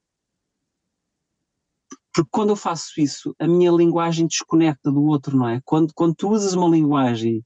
porque 2.16 2.30
quando 2.32 2.52
eu 2.52 2.56
faço 2.56 2.94
isso, 2.98 3.36
a 3.38 3.46
minha 3.46 3.70
linguagem 3.70 4.26
desconecta 4.26 4.90
do 4.90 5.04
outro, 5.04 5.36
não 5.36 5.50
é? 5.50 5.60
Quando, 5.66 5.94
quando 5.94 6.16
tu 6.16 6.30
usas 6.30 6.54
uma 6.54 6.70
linguagem, 6.70 7.44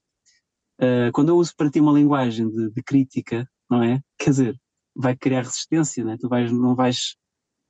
uh, 0.79 1.11
quando 1.11 1.29
eu 1.29 1.37
uso 1.37 1.55
para 1.57 1.71
ti 1.71 1.79
uma 1.79 1.91
linguagem 1.91 2.47
de, 2.47 2.69
de, 2.69 2.83
crítica, 2.83 3.49
não 3.67 3.81
é? 3.81 3.99
Quer 4.19 4.29
dizer, 4.29 4.61
vai 4.95 5.17
criar 5.17 5.41
resistência, 5.41 6.03
não 6.03 6.11
é? 6.11 6.17
Tu 6.17 6.29
vais, 6.29 6.51
não 6.51 6.75
vais. 6.75 7.15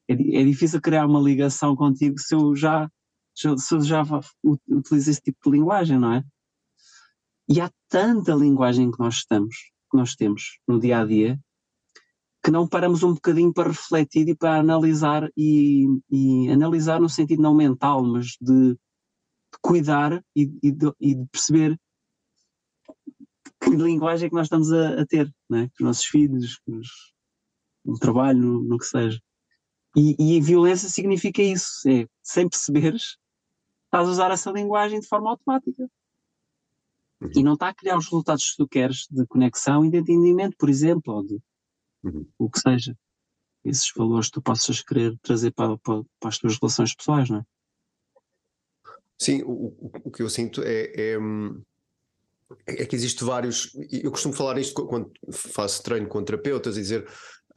É, 0.10 0.14
é 0.14 0.44
difícil 0.44 0.82
criar 0.82 1.06
uma 1.06 1.22
ligação 1.22 1.74
contigo 1.74 2.20
se 2.20 2.36
eu 2.36 2.54
já, 2.54 2.90
se 3.34 3.48
eu 3.48 3.82
já 3.82 4.04
utilizo 4.68 5.10
esse 5.10 5.22
tipo 5.22 5.38
de 5.46 5.58
linguagem, 5.58 5.98
não 5.98 6.16
é? 6.16 6.24
E 7.48 7.62
há 7.62 7.72
tanta 7.88 8.34
linguagem 8.34 8.92
que 8.92 9.00
nós 9.00 9.16
estamos 9.16 9.56
que 9.90 9.98
nós 9.98 10.16
temos 10.16 10.60
no 10.68 10.80
dia 10.80 11.00
a 11.00 11.06
dia 11.06 11.40
que 12.50 12.52
não 12.52 12.68
paramos 12.68 13.04
um 13.04 13.14
bocadinho 13.14 13.54
para 13.54 13.70
refletir 13.70 14.28
e 14.28 14.36
para 14.36 14.60
analisar 14.60 15.30
e, 15.38 15.86
e 16.10 16.50
analisar 16.50 17.00
no 17.00 17.08
sentido 17.08 17.44
não 17.44 17.54
mental, 17.54 18.04
mas 18.04 18.38
de, 18.42 18.72
de 18.72 19.60
cuidar 19.62 20.24
e, 20.36 20.52
e, 20.64 20.72
de, 20.72 20.92
e, 21.00 21.14
de, 21.14 21.28
perceber 21.28 21.80
que 23.62 23.70
linguagem 23.70 24.26
é 24.26 24.30
que 24.30 24.36
nós 24.36 24.48
estamos 24.48 24.74
a, 24.74 25.00
a 25.00 25.06
ter, 25.06 25.32
né? 25.48 25.68
com 25.68 25.84
os 25.84 25.86
nossos 25.86 26.06
filhos, 26.06 26.60
os, 26.66 27.14
no 27.86 28.00
trabalho, 28.00 28.40
no, 28.40 28.64
no, 28.64 28.80
que 28.80 28.86
seja. 28.86 29.22
E, 29.96 30.16
e 30.18 30.42
violência 30.42 30.90
significa 30.90 31.44
isso, 31.44 31.88
é, 31.88 32.08
sem 32.24 32.50
perceberes, 32.50 33.18
estás 33.86 34.08
a 34.08 34.12
usar 34.12 34.32
essa 34.32 34.50
linguagem 34.50 35.00
de 35.00 35.08
forma 35.08 35.30
automática. 35.30 35.88
Uhum. 37.22 37.30
E 37.36 37.44
não 37.44 37.54
está 37.54 37.68
a 37.68 37.76
criar 37.76 37.96
os 37.96 38.06
resultados 38.06 38.50
que 38.50 38.58
tu 38.58 38.68
queres 38.68 39.06
de 39.12 39.24
conexão 39.28 39.86
e 39.86 39.92
de 39.92 39.98
entendimento, 39.98 40.58
por 40.58 40.68
exemplo, 40.68 41.14
ou 41.14 41.24
de 41.24 41.40
uhum. 42.04 42.28
o 42.38 42.50
que 42.50 42.60
seja. 42.60 42.98
Esses 43.64 43.92
valores 43.96 44.28
que 44.28 44.34
tu 44.34 44.42
possas 44.42 44.82
querer 44.82 45.18
trazer 45.22 45.52
para, 45.52 45.78
para, 45.78 46.02
para 46.20 46.30
as 46.30 46.38
tuas 46.38 46.58
relações 46.60 46.96
pessoais, 46.96 47.30
não 47.30 47.40
é? 47.40 47.44
Sim, 49.22 49.44
o, 49.44 49.76
o, 50.06 50.12
que 50.12 50.24
eu 50.24 50.30
sinto 50.30 50.62
é, 50.64 50.94
é, 50.96 51.18
é, 52.66 52.86
que 52.86 52.96
existe 52.96 53.22
vários. 53.24 53.76
Eu 53.92 54.12
costumo 54.12 54.34
falar 54.34 54.58
isto 54.58 54.86
quando 54.88 55.12
faço 55.30 55.84
treino 55.84 56.08
com 56.08 56.24
terapeutas 56.24 56.78
e 56.78 56.82
dizer 56.82 57.06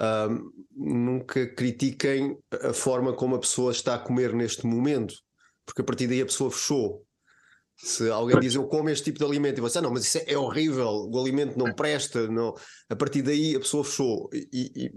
um, 0.01 0.51
nunca 0.75 1.47
critiquem 1.55 2.37
a 2.51 2.73
forma 2.73 3.15
como 3.15 3.37
a 3.37 3.41
pessoa 3.41 3.71
está 3.71 3.95
a 3.95 3.99
comer 3.99 4.35
neste 4.35 4.67
momento, 4.67 5.15
porque 5.65 5.83
a 5.83 5.85
partir 5.85 6.09
daí 6.09 6.21
a 6.21 6.27
pessoa 6.27 6.51
fechou. 6.51 7.07
Se 7.83 8.09
alguém 8.09 8.39
diz 8.39 8.55
eu 8.55 8.65
como 8.69 8.89
este 8.91 9.05
tipo 9.07 9.19
de 9.19 9.25
alimento 9.25 9.59
e 9.59 9.61
você, 9.61 9.79
ah, 9.79 9.83
não, 9.83 9.91
mas 9.91 10.05
isso 10.05 10.19
é, 10.19 10.35
é, 10.35 10.39
horrível, 10.39 11.11
o 11.13 11.21
alimento 11.21 11.59
não 11.59 11.75
presta, 11.75 12.29
não. 12.29 12.55
a 12.89 12.95
partir 12.95 13.23
daí 13.23 13.57
a 13.57 13.59
pessoa 13.59 13.83
fechou 13.83 14.31
e, 14.33 14.93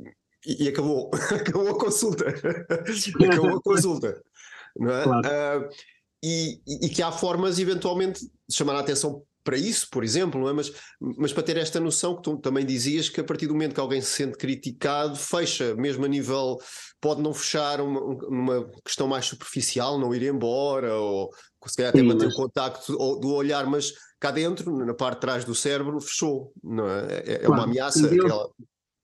e, 0.45 0.65
e 0.65 0.67
acabou, 0.67 1.09
acabou 1.33 1.67
a 1.69 1.79
consulta. 1.79 2.25
acabou 3.25 3.57
a 3.57 3.61
consulta. 3.61 4.21
Não 4.77 4.91
é? 4.91 5.03
Claro. 5.03 5.27
Uh, 5.27 5.69
e, 6.23 6.61
e, 6.67 6.89
que 6.89 7.01
há 7.01 7.11
formas, 7.11 7.57
eventualmente, 7.57 8.23
de 8.23 8.55
chamar 8.55 8.75
a 8.75 8.81
atenção 8.81 9.23
para 9.45 9.57
isso, 9.57 9.87
por 9.91 10.03
exemplo, 10.03 10.41
não 10.41 10.49
é? 10.49 10.53
mas, 10.53 10.73
mas 10.99 11.31
para 11.31 11.43
ter 11.43 11.55
esta 11.55 11.79
noção 11.79 12.15
que 12.15 12.23
tu 12.23 12.37
também 12.37 12.65
dizias 12.65 13.07
que 13.07 13.21
a 13.21 13.23
partir 13.23 13.45
do 13.45 13.53
momento 13.53 13.75
que 13.75 13.79
alguém 13.79 14.01
se 14.01 14.09
sente 14.09 14.37
criticado, 14.37 15.15
fecha, 15.15 15.75
mesmo 15.75 16.03
a 16.03 16.07
nível, 16.07 16.57
pode 16.99 17.21
não 17.21 17.31
fechar 17.31 17.79
uma, 17.79 18.01
uma 18.27 18.71
questão 18.83 19.07
mais 19.07 19.25
superficial, 19.25 19.99
não 19.99 20.13
ir 20.15 20.23
embora, 20.23 20.95
ou 20.95 21.29
se 21.67 21.77
calhar 21.77 21.91
até 21.91 21.99
Sim, 21.99 22.07
manter 22.07 22.25
mas... 22.25 22.33
o 22.33 22.37
contacto 22.37 23.19
do 23.19 23.33
olhar, 23.33 23.67
mas 23.67 23.93
cá 24.19 24.31
dentro, 24.31 24.75
na 24.83 24.93
parte 24.95 25.17
de 25.17 25.21
trás 25.21 25.45
do 25.45 25.53
cérebro, 25.53 26.01
fechou, 26.01 26.51
não 26.63 26.89
é? 26.89 27.05
É, 27.11 27.33
é 27.33 27.37
claro, 27.39 27.53
uma 27.53 27.63
ameaça. 27.63 28.01
Defendeu, 28.01 28.25
aquela... 28.25 28.49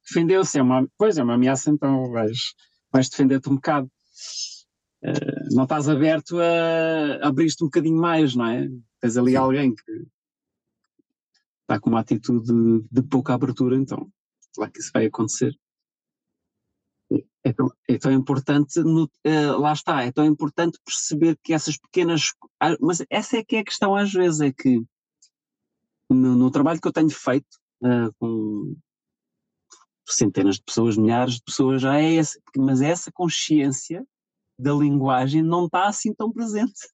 Defendeu-se, 0.08 0.58
é 0.58 0.62
uma, 0.64 0.88
pois 0.98 1.18
é 1.20 1.24
uma 1.24 1.36
ameaça, 1.36 1.70
então 1.70 2.12
vais, 2.12 2.38
vais 2.92 3.10
defender-te 3.10 3.48
um 3.48 3.56
bocado. 3.56 3.88
Uh, 5.04 5.56
não 5.56 5.64
estás 5.64 5.88
aberto 5.88 6.40
a 6.40 7.28
abrir-te 7.28 7.64
um 7.64 7.68
bocadinho 7.68 7.98
mais, 7.98 8.36
não 8.36 8.48
é? 8.48 8.68
Tens 9.00 9.18
ali 9.18 9.32
Sim. 9.32 9.38
alguém 9.38 9.76
que 9.76 10.06
está 11.72 11.80
com 11.80 11.90
uma 11.90 12.02
atitude 12.02 12.84
de, 12.92 13.02
pouca 13.04 13.34
abertura, 13.34 13.78
então 13.78 14.12
claro 14.54 14.72
que 14.72 14.80
isso 14.80 14.92
vai 14.94 15.06
acontecer. 15.06 15.56
É 17.44 17.52
tão, 17.52 17.68
é 17.88 17.98
tão 17.98 18.12
importante, 18.12 18.80
no, 18.82 19.06
uh, 19.06 19.60
lá 19.60 19.74
está, 19.74 20.04
é 20.04 20.12
tão 20.12 20.26
importante 20.26 20.78
perceber 20.86 21.38
que 21.44 21.54
essas 21.54 21.78
pequenas. 21.78 22.34
Mas 22.80 23.04
essa 23.10 23.38
é 23.38 23.44
que 23.44 23.56
é 23.56 23.60
a 23.60 23.64
questão 23.64 23.96
às 23.96 24.12
vezes, 24.12 24.42
é 24.42 24.52
que 24.52 24.82
no, 26.10 26.36
no 26.36 26.52
trabalho 26.52 26.80
que 26.80 26.88
eu 26.88 26.94
tenho 26.94 27.10
feito 27.10 27.48
uh, 27.84 28.14
com 28.20 28.76
centenas 30.08 30.56
de 30.56 30.64
pessoas, 30.64 30.98
milhares 30.98 31.36
de 31.36 31.44
pessoas, 31.44 31.82
já 31.82 32.00
é 32.00 32.16
essa, 32.16 32.40
mas 32.58 32.82
essa 32.82 33.12
consciência 33.12 34.06
da 34.60 34.74
linguagem 34.74 35.42
não 35.42 35.66
está 35.66 35.88
assim 35.88 36.14
tão 36.14 36.32
presente. 36.32 36.90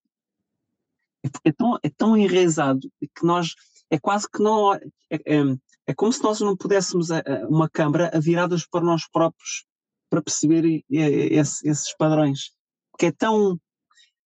É, 1.25 1.49
é 1.49 1.51
tão, 1.51 1.79
é 1.83 1.89
tão 1.89 2.17
enraizado 2.17 2.89
que 3.01 3.25
nós, 3.25 3.53
é 3.89 3.99
quase 3.99 4.29
que 4.29 4.41
não, 4.41 4.73
é, 4.73 4.79
é, 5.11 5.41
é 5.87 5.93
como 5.93 6.11
se 6.11 6.23
nós 6.23 6.39
não 6.41 6.55
pudéssemos 6.55 7.11
a, 7.11 7.19
a 7.19 7.47
uma 7.47 7.69
câmara 7.69 8.11
viradas 8.19 8.65
para 8.65 8.83
nós 8.83 9.07
próprios 9.09 9.65
para 10.09 10.21
perceber 10.21 10.83
esse, 10.89 11.67
esses 11.67 11.95
padrões. 11.97 12.51
Porque 12.91 13.07
é 13.07 13.11
tão, 13.11 13.59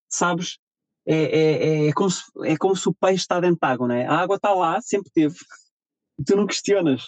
sabes, 0.08 0.58
é, 1.06 1.16
é, 1.16 1.88
é, 1.88 1.92
como 1.92 2.10
se, 2.10 2.22
é 2.44 2.56
como 2.56 2.76
se 2.76 2.88
o 2.88 2.94
peixe 2.94 3.22
está 3.22 3.40
dentro 3.40 3.58
de 3.60 3.66
água, 3.66 3.88
não 3.88 3.94
é? 3.94 4.06
A 4.06 4.18
água 4.18 4.36
está 4.36 4.52
lá, 4.52 4.80
sempre 4.80 5.10
teve, 5.12 5.36
e 6.18 6.24
tu 6.24 6.36
não 6.36 6.46
questionas. 6.46 7.02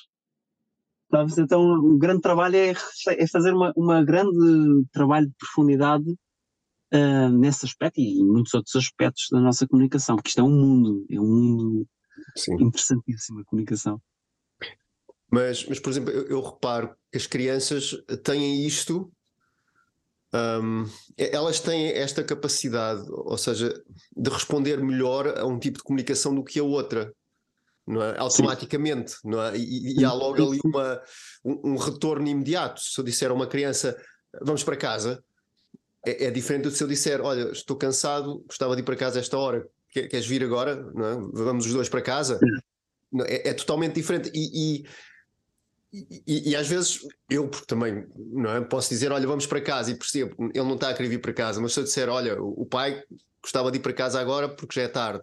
Sabes? 1.11 1.38
Então, 1.38 1.62
o 1.62 1.97
grande 1.97 2.21
trabalho 2.21 2.57
é, 2.57 2.75
é 3.09 3.27
fazer 3.29 3.55
uma, 3.55 3.73
uma 3.77 4.05
grande 4.05 4.85
trabalho 4.93 5.29
de 5.29 5.35
profundidade 5.38 6.11
uh, 6.93 7.29
nesse 7.31 7.67
aspecto 7.67 8.01
e 8.01 8.21
em 8.21 8.27
muitos 8.27 8.53
outros 8.55 8.75
aspectos 8.75 9.29
da 9.31 9.40
nossa 9.40 9.67
comunicação, 9.67 10.17
porque 10.17 10.31
isto 10.31 10.40
é 10.40 10.45
um 10.45 10.51
mundo, 10.51 11.07
é 11.09 11.21
um 11.21 11.25
mundo 11.25 11.88
Sim. 12.37 12.55
interessantíssimo 12.55 13.40
a 13.40 13.44
comunicação. 13.44 14.01
Mas, 15.31 15.64
mas 15.66 15.81
por 15.81 15.90
exemplo, 15.90 16.11
eu, 16.11 16.27
eu 16.29 16.40
reparo 16.40 16.94
que 17.11 17.18
as 17.18 17.27
crianças 17.27 17.97
têm 18.23 18.64
isto, 18.66 19.12
um, 20.35 20.85
elas 21.16 21.61
têm 21.61 21.88
esta 21.92 22.23
capacidade, 22.25 23.05
ou 23.09 23.38
seja, 23.38 23.73
de 24.16 24.31
responder 24.31 24.83
melhor 24.83 25.38
a 25.38 25.47
um 25.47 25.59
tipo 25.59 25.79
de 25.79 25.85
comunicação 25.85 26.35
do 26.35 26.44
que 26.44 26.59
a 26.59 26.64
outra. 26.64 27.12
Não 27.87 28.03
é? 28.03 28.18
Automaticamente, 28.18 29.14
não 29.25 29.42
é? 29.42 29.57
E, 29.59 30.01
e 30.01 30.05
há 30.05 30.12
logo 30.12 30.42
ali 30.42 30.59
uma, 30.64 31.03
um, 31.44 31.73
um, 31.73 31.77
retorno 31.77 32.27
imediato. 32.27 32.81
Se 32.81 32.99
eu 32.99 33.05
disser 33.05 33.31
a 33.31 33.35
uma 33.35 33.47
criança 33.47 33.94
vamos 34.42 34.64
para 34.64 34.77
casa, 34.77 35.23
é, 36.07 36.27
é, 36.27 36.31
diferente 36.31 36.64
do 36.64 36.70
que 36.70 36.77
se 36.77 36.83
eu 36.83 36.88
disser 36.88 37.20
olha, 37.20 37.51
estou 37.51 37.77
cansado, 37.77 38.42
gostava 38.47 38.75
de 38.75 38.83
ir 38.83 38.85
para 38.85 38.97
casa 38.97 39.20
esta 39.20 39.38
hora, 39.38 39.68
queres 40.03 40.27
vir 40.27 40.43
agora? 40.43 40.77
Não 40.95 41.07
é? 41.07 41.15
Vamos 41.45 41.67
os 41.67 41.73
dois 41.73 41.89
para 41.89 42.03
casa. 42.03 42.39
É, 43.27 43.51
é 43.51 43.55
totalmente 43.55 43.95
diferente. 43.95 44.31
E, 44.35 44.81
e 44.81 44.85
e, 46.27 46.51
e, 46.51 46.57
às 46.57 46.67
vezes 46.67 47.07
eu 47.31 47.49
porque 47.49 47.67
também 47.67 48.05
não 48.17 48.51
é, 48.51 48.61
posso 48.61 48.89
dizer 48.89 49.13
olha 49.13 49.29
vamos 49.29 49.47
para 49.47 49.61
casa 49.61 49.93
e 49.93 49.95
percebo 49.95 50.35
ele 50.53 50.65
não 50.65 50.75
está 50.75 50.91
a 50.91 50.95
querer 50.95 51.09
vir 51.09 51.21
para 51.21 51.33
casa 51.33 51.61
mas 51.61 51.73
se 51.73 51.79
eu 51.79 51.85
disser 51.85 52.09
olha 52.09 52.43
o 52.43 52.67
pai 52.67 53.01
gostava 53.41 53.71
de 53.71 53.79
ir 53.79 53.81
para 53.81 53.93
casa 53.93 54.21
agora 54.21 54.49
porque 54.49 54.81
já 54.81 54.87
é 54.87 54.89
tarde 54.89 55.23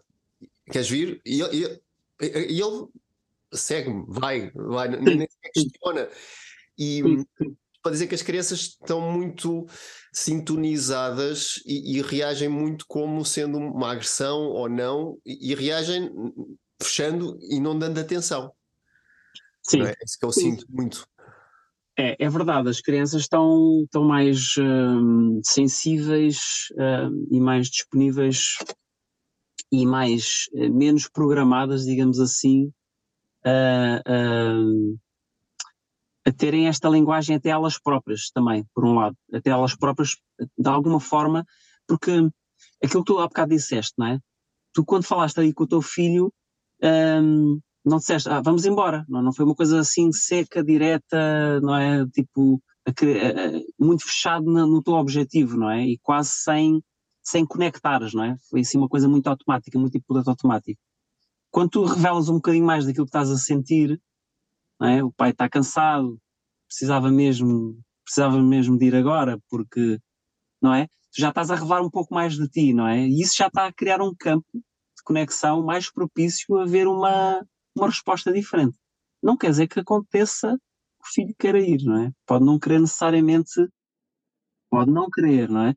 queres 0.72 0.90
vir 0.90 1.22
e, 1.26 1.42
e, 1.42 1.82
e 2.22 2.62
ele 2.62 2.88
segue-me 3.52 4.06
vai 4.08 4.50
vai 4.56 4.88
nem 4.88 5.28
questiona 5.54 6.08
e 6.78 7.04
para 7.82 7.91
dizer 7.91 8.08
que 8.08 8.15
as 8.15 8.22
crianças 8.22 8.60
estão 8.60 9.02
muito 9.12 9.65
sintonizadas 10.13 11.62
e, 11.65 11.98
e, 11.98 12.02
reagem 12.02 12.50
muito 12.50 12.86
como 12.88 13.24
sendo 13.26 13.58
uma 13.58 13.91
agressão 13.91 14.41
ou 14.41 14.70
não 14.70 15.17
e, 15.26 15.52
e 15.52 15.56
reagem 15.56 16.12
fechando 16.82 17.38
e 17.50 17.60
não 17.60 17.78
dando 17.78 18.00
atenção 18.00 18.52
Sim. 19.63 19.84
É? 19.84 19.94
Isso 20.04 20.17
que 20.20 20.26
eu 20.26 20.32
Sim. 20.32 20.41
sinto 20.41 20.65
muito. 20.70 21.06
É, 21.98 22.15
é 22.20 22.30
verdade, 22.30 22.70
as 22.70 22.82
crianças 22.82 23.22
estão, 23.22 23.84
estão 23.84 24.04
mais 24.04 24.56
hum, 24.58 25.39
sensíveis 25.44 26.39
hum, 26.78 27.28
e 27.30 27.39
mais 27.39 27.67
disponíveis 27.67 28.56
e 29.72 29.86
mais 29.86 30.50
eh, 30.56 30.70
menos 30.70 31.08
programadas, 31.08 31.86
digamos 31.86 32.20
assim, 32.20 32.72
a, 33.46 34.02
a, 34.06 34.54
a, 36.26 36.32
terem 36.32 36.68
esta 36.68 36.90
linguagem 36.90 37.36
até 37.36 37.50
elas 37.50 37.80
próprias 37.80 38.30
também, 38.34 38.66
por 38.74 38.86
um 38.86 38.96
lado, 38.96 39.16
até 39.34 39.50
elas 39.50 39.76
próprias 39.76 40.16
de 40.58 40.70
alguma 40.70 41.00
forma, 41.00 41.46
porque 41.88 42.12
aquilo 42.84 43.04
que 43.04 43.14
tu 43.14 43.20
há 43.20 43.28
bocado 43.28 43.56
disseste, 43.56 43.94
não 43.98 44.08
é? 44.08 44.20
Tu 44.74 44.86
quando 44.86 45.04
falaste 45.06 45.40
aí 45.40 45.54
com 45.54 45.64
o 45.64 45.68
teu 45.68 45.82
filho, 45.82 46.34
hum, 46.84 47.60
não 47.84 47.98
disseste, 47.98 48.30
ah, 48.30 48.42
vamos 48.42 48.66
embora, 48.66 49.06
não, 49.10 49.22
não 49.22 49.34
foi 49.34 49.46
uma 49.46 49.56
coisa 49.56 49.80
assim 49.80 50.12
seca, 50.12 50.64
direta, 50.64 51.60
não 51.62 51.76
é? 51.76 52.06
Tipo, 52.08 52.62
muito 53.80 54.04
fechado 54.04 54.46
no, 54.46 54.82
teu 54.82 54.94
objetivo, 54.94 55.58
não 55.58 55.70
é? 55.70 55.86
E 55.86 55.98
quase 56.00 56.30
sem, 56.30 56.82
sem 57.24 57.46
conectares, 57.46 58.14
não 58.14 58.24
é? 58.24 58.38
Foi 58.50 58.62
assim 58.62 58.78
uma 58.78 58.90
coisa 58.90 59.08
muito 59.08 59.28
automática, 59.28 59.78
muito 59.78 60.02
piloto 60.02 60.30
automático. 60.30 60.80
Quando 61.52 61.70
tu 61.72 61.86
revelas 61.86 62.30
um 62.30 62.36
bocadinho 62.36 62.66
mais 62.66 62.86
daquilo 62.86 63.06
que 63.06 63.10
estás 63.10 63.30
a 63.30 63.38
sentir, 63.38 64.00
é? 64.88 65.04
O 65.04 65.12
pai 65.12 65.32
está 65.32 65.50
cansado, 65.50 66.20
precisava 66.67 67.12
mesmo, 67.12 67.80
precisava 68.04 68.41
mesmo 68.41 68.78
de 68.78 68.86
ir 68.86 68.96
agora, 68.96 69.39
porque, 69.50 70.00
não 70.62 70.74
é? 70.74 70.88
Tu 71.13 71.20
já 71.22 71.30
estás 71.30 71.52
a 71.52 71.56
revelar 71.56 71.82
um 71.82 71.89
pouco 71.89 72.13
mais 72.13 72.36
de 72.36 72.48
ti, 72.48 72.74
não 72.74 72.88
é? 72.88 73.06
E 73.08 73.22
isso 73.22 73.36
já 73.36 73.48
está 73.48 73.67
a 73.67 73.74
criar 73.74 74.02
um 74.02 74.15
campo 74.15 74.48
de 74.54 75.04
conexão 75.04 75.63
mais 75.63 75.91
propício 75.91 76.58
a 76.58 76.65
ver 76.65 76.88
uma, 76.88 77.46
uma 77.76 77.88
resposta 77.88 78.32
diferente. 78.32 78.78
Não 79.22 79.38
quer 79.38 79.50
dizer 79.52 79.67
que 79.67 79.80
aconteça 79.80 80.58
que 81.02 81.10
o 81.10 81.13
filho 81.13 81.36
queira 81.38 81.60
ir, 81.60 81.84
não 81.84 82.04
é? 82.04 82.12
Pode 82.26 82.46
não 82.46 82.60
querer 82.60 82.80
necessariamente, 82.80 83.67
pode 84.70 84.91
não 84.91 85.10
querer, 85.10 85.50
não 85.50 85.67
é? 85.67 85.76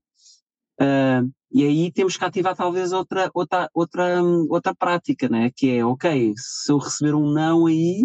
Uh, 0.81 1.33
e 1.55 1.64
aí 1.64 1.93
temos 1.93 2.17
que 2.17 2.25
ativar 2.25 2.57
talvez 2.57 2.93
outra, 2.93 3.31
outra, 3.33 3.71
outra, 3.73 4.21
outra 4.51 4.75
prática, 4.75 5.29
né? 5.29 5.53
que 5.55 5.71
é, 5.71 5.85
ok, 5.85 6.35
se 6.37 6.73
eu 6.73 6.79
receber 6.79 7.14
um 7.14 7.31
não 7.31 7.67
aí, 7.67 8.03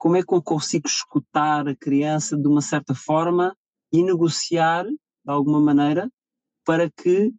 como 0.00 0.16
é 0.16 0.22
que 0.22 0.32
eu 0.32 0.42
consigo 0.42 0.88
escutar 0.88 1.68
a 1.68 1.76
criança 1.76 2.34
de 2.34 2.48
uma 2.48 2.62
certa 2.62 2.94
forma 2.94 3.54
e 3.92 4.02
negociar, 4.02 4.86
de 4.86 4.96
alguma 5.26 5.60
maneira, 5.60 6.10
para 6.64 6.90
que 6.90 7.34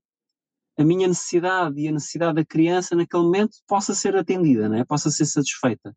a 0.78 0.84
minha 0.84 1.08
necessidade 1.08 1.82
e 1.82 1.88
a 1.88 1.91
necessidade 1.91 2.36
da 2.36 2.45
criança 2.45 2.95
naquele 2.95 3.24
momento 3.24 3.58
possa 3.67 3.95
ser 3.95 4.15
atendida, 4.15 4.69
né? 4.69 4.86
possa 4.86 5.10
ser 5.10 5.26
satisfeita. 5.26 5.91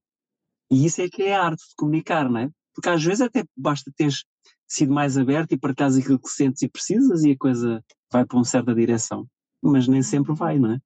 E 0.70 0.86
isso 0.86 1.02
é 1.02 1.08
que 1.08 1.24
é 1.24 1.36
a 1.36 1.44
arte 1.44 1.62
de 1.68 1.74
comunicar, 1.76 2.30
não 2.30 2.38
é? 2.38 2.50
Porque 2.74 2.88
às 2.88 3.04
vezes 3.04 3.20
até 3.20 3.44
basta 3.54 3.92
teres 3.94 4.24
sido 4.66 4.90
mais 4.90 5.18
aberto 5.18 5.52
e 5.52 5.58
partilhares 5.58 5.98
aquilo 5.98 6.18
que 6.18 6.30
sentes 6.30 6.62
e 6.62 6.68
precisas 6.68 7.24
e 7.24 7.32
a 7.32 7.36
coisa 7.36 7.84
vai 8.10 8.24
para 8.24 8.38
uma 8.38 8.44
certa 8.44 8.74
direção. 8.74 9.28
Mas 9.62 9.86
nem 9.86 10.02
sempre 10.02 10.34
vai, 10.34 10.58
não 10.58 10.72
é? 10.72 10.78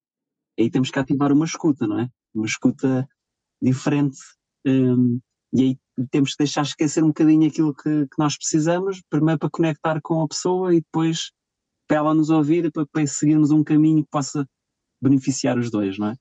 Aí 0.59 0.69
temos 0.69 0.91
que 0.91 0.99
ativar 0.99 1.33
uma 1.33 1.45
escuta, 1.45 1.87
não 1.87 2.01
é? 2.01 2.09
Uma 2.35 2.47
escuta 2.47 3.09
diferente. 3.63 4.19
Um, 4.67 5.21
e 5.53 5.63
aí 5.63 5.79
temos 6.11 6.33
que 6.33 6.45
deixar 6.45 6.63
esquecer 6.63 7.03
um 7.03 7.09
bocadinho 7.09 7.49
aquilo 7.49 7.75
que, 7.75 8.07
que 8.07 8.19
nós 8.19 8.37
precisamos, 8.37 9.03
primeiro 9.09 9.39
para 9.39 9.51
conectar 9.51 10.01
com 10.03 10.23
a 10.23 10.29
pessoa 10.29 10.75
e 10.75 10.81
depois 10.81 11.33
para 11.87 11.97
ela 11.99 12.15
nos 12.15 12.31
ouvir 12.31 12.67
e 12.67 12.71
para, 12.71 12.87
para 12.87 13.07
seguirmos 13.07 13.51
um 13.51 13.65
caminho 13.65 14.05
que 14.05 14.11
possa 14.11 14.47
beneficiar 15.01 15.59
os 15.59 15.71
dois, 15.71 15.99
não 15.99 16.09
é? 16.09 16.15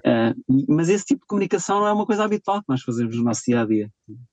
Uh, 0.00 0.64
mas 0.68 0.88
esse 0.88 1.04
tipo 1.04 1.22
de 1.22 1.26
comunicação 1.26 1.80
não 1.80 1.86
é 1.88 1.92
uma 1.92 2.06
coisa 2.06 2.24
habitual 2.24 2.60
que 2.60 2.68
nós 2.68 2.82
fazemos 2.82 3.16
no 3.16 3.24
nosso 3.24 3.42
dia 3.46 3.60
a 3.60 3.66
dia. 3.66 3.90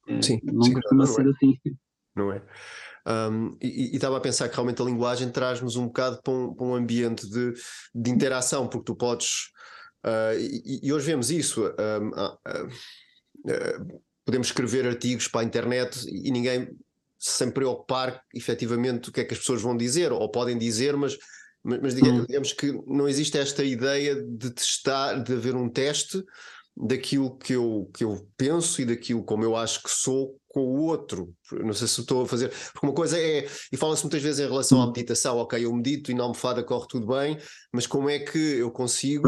Uh, 0.08 0.24
sim, 0.24 0.40
não 0.44 0.64
sim, 0.64 0.74
costuma 0.74 1.06
não 1.06 1.12
ser 1.12 1.26
é. 1.26 1.30
assim. 1.30 1.60
Não 2.16 2.32
é? 2.32 2.42
Um, 3.08 3.58
e, 3.62 3.96
estava 3.96 4.18
a 4.18 4.22
pensar 4.22 4.48
que 4.48 4.56
realmente 4.56 4.82
a 4.82 4.86
linguagem 4.86 5.32
traz-nos 5.32 5.76
um 5.76 5.88
bocado 5.88 6.22
para 6.22 6.34
um, 6.34 6.54
para 6.54 6.66
um 6.66 6.76
ambiente 6.76 7.28
de, 7.28 7.54
de, 7.96 8.12
interação, 8.12 8.68
porque 8.68 8.86
tu 8.86 8.96
podes. 8.96 9.50
Uh, 10.06 10.38
e, 10.38 10.88
e, 10.88 10.94
hoje 10.94 11.08
vemos 11.08 11.32
isso. 11.32 11.66
Podemos 14.26 14.48
escrever 14.48 14.86
artigos 14.86 15.28
para 15.28 15.42
a 15.42 15.44
internet 15.44 16.06
e 16.08 16.32
ninguém 16.32 16.70
sem 17.18 17.52
preocupar 17.52 18.22
efetivamente 18.34 19.10
o 19.10 19.12
que 19.12 19.22
é 19.22 19.26
que 19.26 19.34
as 19.34 19.40
pessoas 19.40 19.62
vão 19.62 19.76
dizer, 19.76 20.12
ou 20.12 20.30
podem 20.30 20.58
dizer, 20.58 20.96
mas, 20.96 21.18
mas, 21.62 21.94
digamos, 21.94 22.22
hum. 22.22 22.26
digamos 22.26 22.54
que 22.54 22.72
não 22.88 23.10
existe 23.10 23.38
esta 23.38 23.64
ideia 23.64 24.16
de 24.16 24.52
testar, 24.52 25.22
de 25.22 25.34
haver 25.34 25.56
um 25.56 25.68
teste 25.68 26.24
daquilo 26.78 27.38
que 27.38 27.54
eu, 27.54 27.90
que 27.94 28.06
eu 28.06 28.26
penso 28.38 28.82
e 28.82 28.86
daquilo 28.86 29.22
como 29.24 29.44
eu 29.44 29.56
acho 29.58 29.84
que 29.84 29.92
sou 29.92 30.40
com 30.48 30.62
o 30.62 30.82
outro. 30.84 31.34
Não 31.52 31.74
sei 31.74 31.88
se 31.90 32.00
estou 32.00 32.22
a 32.22 32.28
fazer. 32.28 32.50
Porque 32.72 32.88
uma 32.88 32.94
coisa 32.94 33.20
é, 33.20 33.46
e 33.72 33.76
fala-se 33.76 34.04
muitas 34.04 34.22
vezes 34.22 34.40
em 34.40 34.48
relação 34.48 34.82
à 34.82 34.86
hum. 34.86 34.88
meditação, 34.88 35.38
ok, 35.38 35.66
eu 35.66 35.74
medito 35.74 36.10
e 36.10 36.14
na 36.14 36.24
almofada 36.24 36.64
corre 36.64 36.88
tudo 36.88 37.08
bem, 37.08 37.38
mas 37.74 37.86
como 37.86 38.10
é 38.10 38.20
que 38.20 38.38
eu 38.38 38.72
consigo 38.72 39.28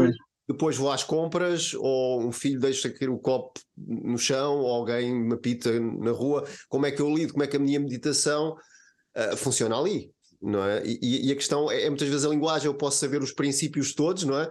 depois 0.52 0.76
vou 0.76 0.90
às 0.90 1.02
compras, 1.02 1.74
ou 1.74 2.22
um 2.22 2.32
filho 2.32 2.60
deixa 2.60 2.90
cair 2.90 3.08
o 3.08 3.18
copo 3.18 3.60
no 3.76 4.18
chão, 4.18 4.58
ou 4.58 4.70
alguém 4.72 5.14
me 5.14 5.34
apita 5.34 5.78
na 5.80 6.12
rua, 6.12 6.46
como 6.68 6.86
é 6.86 6.90
que 6.90 7.00
eu 7.00 7.14
lido, 7.14 7.32
como 7.32 7.44
é 7.44 7.46
que 7.46 7.56
a 7.56 7.60
minha 7.60 7.80
meditação 7.80 8.56
uh, 9.16 9.36
funciona 9.36 9.78
ali, 9.78 10.12
não 10.40 10.64
é? 10.64 10.82
E, 10.84 11.28
e, 11.28 11.32
a 11.32 11.34
questão 11.34 11.70
é, 11.70 11.82
é, 11.82 11.88
muitas 11.88 12.08
vezes 12.08 12.24
a 12.24 12.30
linguagem, 12.30 12.66
eu 12.66 12.76
posso 12.76 12.98
saber 12.98 13.22
os 13.22 13.32
princípios 13.32 13.94
todos, 13.94 14.24
não 14.24 14.38
é? 14.38 14.50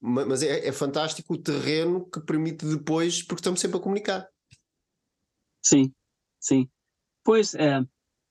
Mas 0.00 0.42
é, 0.42 0.66
é 0.66 0.72
fantástico 0.72 1.34
o 1.34 1.42
terreno 1.42 2.08
que 2.08 2.20
permite 2.20 2.64
depois, 2.64 3.22
porque 3.22 3.40
estamos 3.40 3.60
sempre 3.60 3.76
a 3.78 3.80
comunicar. 3.80 4.26
Sim, 5.62 5.92
sim. 6.40 6.68
Pois, 7.22 7.54
é, 7.54 7.80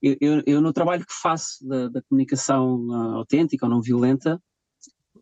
eu, 0.02 0.41
eu, 0.45 0.62
no 0.62 0.74
trabalho 0.74 1.06
que 1.06 1.13
faço 1.13 1.67
da, 1.67 1.89
da 1.89 2.02
comunicação 2.04 2.88
uh, 2.88 3.17
autêntica 3.17 3.65
ou 3.65 3.69
não 3.69 3.82
violenta, 3.82 4.41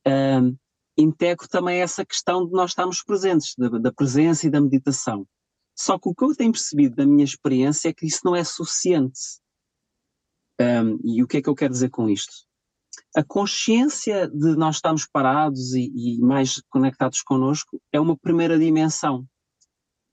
uh, 0.07 0.57
integro 0.97 1.47
também 1.47 1.81
essa 1.81 2.05
questão 2.05 2.45
de 2.45 2.51
nós 2.51 2.71
estarmos 2.71 3.03
presentes, 3.03 3.53
da, 3.57 3.69
da, 3.69 3.91
presença 3.91 4.47
e 4.47 4.49
da 4.49 4.59
meditação. 4.59 5.27
Só 5.75 5.99
que 5.99 6.09
o 6.09 6.15
que 6.15 6.23
eu 6.23 6.35
tenho 6.35 6.51
percebido 6.51 6.95
da 6.95 7.05
minha 7.05 7.23
experiência 7.23 7.89
é 7.89 7.93
que 7.93 8.05
isso 8.05 8.21
não 8.25 8.35
é 8.35 8.43
suficiente. 8.43 9.19
Um, 10.59 10.99
e 11.03 11.21
o 11.21 11.27
que 11.27 11.37
é 11.37 11.41
que 11.41 11.49
eu 11.49 11.55
quero 11.55 11.71
dizer 11.71 11.89
com 11.89 12.09
isto? 12.09 12.33
A 13.15 13.23
consciência 13.23 14.27
de 14.27 14.55
nós 14.55 14.77
estarmos 14.77 15.07
parados 15.07 15.73
e, 15.73 15.91
e 15.95 16.19
mais 16.19 16.61
conectados 16.69 17.21
connosco 17.21 17.79
é 17.91 17.99
uma 17.99 18.17
primeira 18.17 18.57
dimensão, 18.57 19.25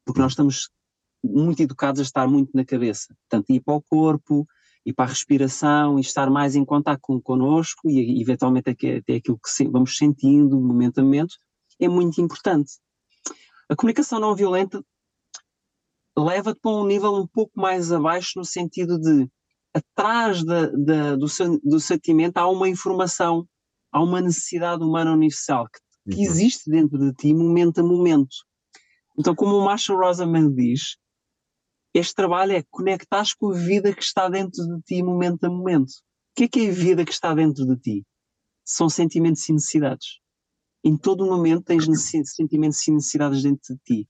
porque 0.05 0.21
nós 0.21 0.33
estamos 0.33 0.69
muito 1.25 1.63
educados 1.63 2.01
a 2.01 2.05
estar 2.05 2.29
muito 2.29 2.51
na 2.55 2.65
cabeça. 2.65 3.15
Portanto, 3.23 3.51
ir 3.51 3.61
para 3.61 3.75
o 3.75 3.83
corpo, 3.83 4.47
ir 4.85 4.93
para 4.93 5.07
a 5.07 5.09
respiração 5.09 5.99
e 5.99 6.03
estar 6.03 6.31
mais 6.31 6.55
em 6.55 6.65
contato 6.65 7.01
com, 7.01 7.21
connosco 7.21 7.89
e 7.89 8.21
eventualmente 8.21 8.71
até, 8.71 8.99
até 8.99 9.15
aquilo 9.15 9.39
que 9.39 9.69
vamos 9.69 9.97
sentindo 9.97 10.61
momento 10.61 11.01
a 11.01 11.03
momento 11.03 11.37
é 11.81 11.89
muito 11.89 12.21
importante. 12.21 12.73
A 13.69 13.75
comunicação 13.75 14.21
não 14.21 14.35
violenta 14.35 14.85
leva-te 16.17 16.61
para 16.61 16.71
um 16.71 16.87
nível 16.87 17.15
um 17.15 17.27
pouco 17.27 17.59
mais 17.59 17.91
abaixo 17.91 18.33
no 18.37 18.45
sentido 18.45 18.99
de 18.99 19.29
atrás 19.75 20.45
da, 20.45 20.67
da, 20.69 21.17
do, 21.17 21.27
do 21.65 21.81
sentimento 21.81 22.37
há 22.39 22.49
uma 22.49 22.69
informação, 22.69 23.49
há 23.91 24.01
uma 24.01 24.21
necessidade 24.21 24.85
humana 24.85 25.13
universal 25.13 25.67
que, 25.67 26.15
que 26.15 26.19
uhum. 26.19 26.23
existe 26.23 26.71
dentro 26.71 26.99
de 26.99 27.13
ti 27.15 27.35
momento 27.35 27.81
a 27.81 27.83
momento. 27.83 28.37
Então, 29.19 29.35
como 29.35 29.57
o 29.57 29.65
Marshall 29.65 29.99
Rosenman 29.99 30.55
diz, 30.55 30.97
este 31.95 32.15
trabalho 32.15 32.53
é 32.53 32.65
conectar 32.71 33.25
com 33.39 33.53
a 33.53 33.55
vida 33.55 33.95
que 33.95 34.03
está 34.03 34.29
dentro 34.29 34.67
de 34.67 34.83
ti 34.83 35.03
momento 35.03 35.45
a 35.45 35.49
momento. 35.49 35.91
O 35.91 36.35
que 36.37 36.45
é 36.45 36.49
que 36.49 36.67
é 36.67 36.71
a 36.71 36.73
vida 36.73 37.05
que 37.05 37.13
está 37.13 37.33
dentro 37.33 37.65
de 37.65 37.77
ti? 37.77 38.07
São 38.65 38.89
sentimentos 38.89 39.49
e 39.49 39.53
necessidades. 39.53 40.19
Em 40.83 40.97
todo 40.97 41.25
momento 41.25 41.63
tens 41.63 41.87
sentimentos 42.35 42.87
e 42.87 42.91
necessidades 42.91 43.45
dentro 43.45 43.75
de 43.77 43.81
ti. 43.85 44.09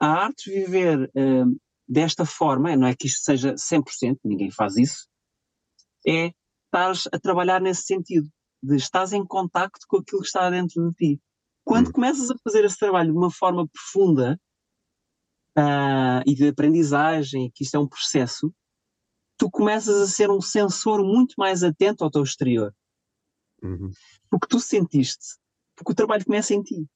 A 0.00 0.08
arte 0.08 0.50
de 0.50 0.64
viver 0.64 1.04
uh, 1.04 1.60
desta 1.88 2.26
forma, 2.26 2.74
não 2.76 2.88
é 2.88 2.94
que 2.96 3.06
isto 3.06 3.22
seja 3.22 3.54
100%, 3.54 4.18
ninguém 4.24 4.50
faz 4.50 4.76
isso, 4.76 5.08
é 6.06 6.32
estar 6.66 6.92
a 7.12 7.18
trabalhar 7.18 7.60
nesse 7.60 7.82
sentido, 7.82 8.28
de 8.62 8.76
estás 8.76 9.12
em 9.12 9.24
contacto 9.24 9.86
com 9.88 9.98
aquilo 9.98 10.20
que 10.20 10.26
está 10.26 10.50
dentro 10.50 10.90
de 10.90 10.94
ti. 10.94 11.22
Quando 11.64 11.88
hum. 11.88 11.92
começas 11.92 12.30
a 12.30 12.36
fazer 12.42 12.64
esse 12.64 12.78
trabalho 12.78 13.12
de 13.12 13.18
uma 13.18 13.30
forma 13.30 13.68
profunda, 13.68 14.38
uh, 15.58 16.22
e 16.24 16.34
de 16.34 16.48
aprendizagem, 16.48 17.50
que 17.52 17.64
isto 17.64 17.76
é 17.76 17.80
um 17.80 17.88
processo, 17.88 18.54
tu 19.36 19.50
começas 19.50 20.00
a 20.00 20.06
ser 20.06 20.30
um 20.30 20.40
sensor 20.40 21.04
muito 21.04 21.34
mais 21.36 21.62
atento 21.62 22.04
ao 22.04 22.10
teu 22.10 22.22
exterior. 22.22 22.72
Uhum. 23.62 23.90
Porque 24.30 24.46
tu 24.46 24.60
sentiste, 24.60 25.36
porque 25.76 25.92
o 25.92 25.94
trabalho 25.94 26.24
começa 26.24 26.54
em 26.54 26.62
ti. 26.62 26.86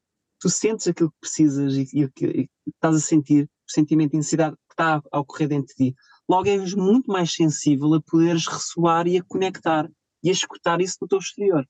Tu 0.40 0.48
sentes 0.48 0.88
aquilo 0.88 1.10
que 1.10 1.20
precisas 1.20 1.74
e, 1.74 1.86
e, 1.92 2.10
e 2.24 2.48
estás 2.66 2.96
a 2.96 3.00
sentir 3.00 3.44
o 3.44 3.72
sentimento 3.72 4.12
de 4.12 4.18
necessidade 4.18 4.56
que 4.56 4.72
está 4.72 4.96
a, 4.96 5.02
a 5.12 5.20
ocorrer 5.20 5.48
dentro 5.48 5.68
de 5.68 5.90
ti. 5.90 5.96
Logo 6.28 6.48
és 6.48 6.74
muito 6.74 7.10
mais 7.10 7.32
sensível 7.32 7.94
a 7.94 8.00
poderes 8.02 8.46
ressoar 8.46 9.06
e 9.06 9.18
a 9.18 9.24
conectar 9.24 9.88
e 10.22 10.28
a 10.28 10.32
escutar 10.32 10.80
isso 10.80 10.96
no 11.00 11.08
teu 11.08 11.18
exterior. 11.18 11.66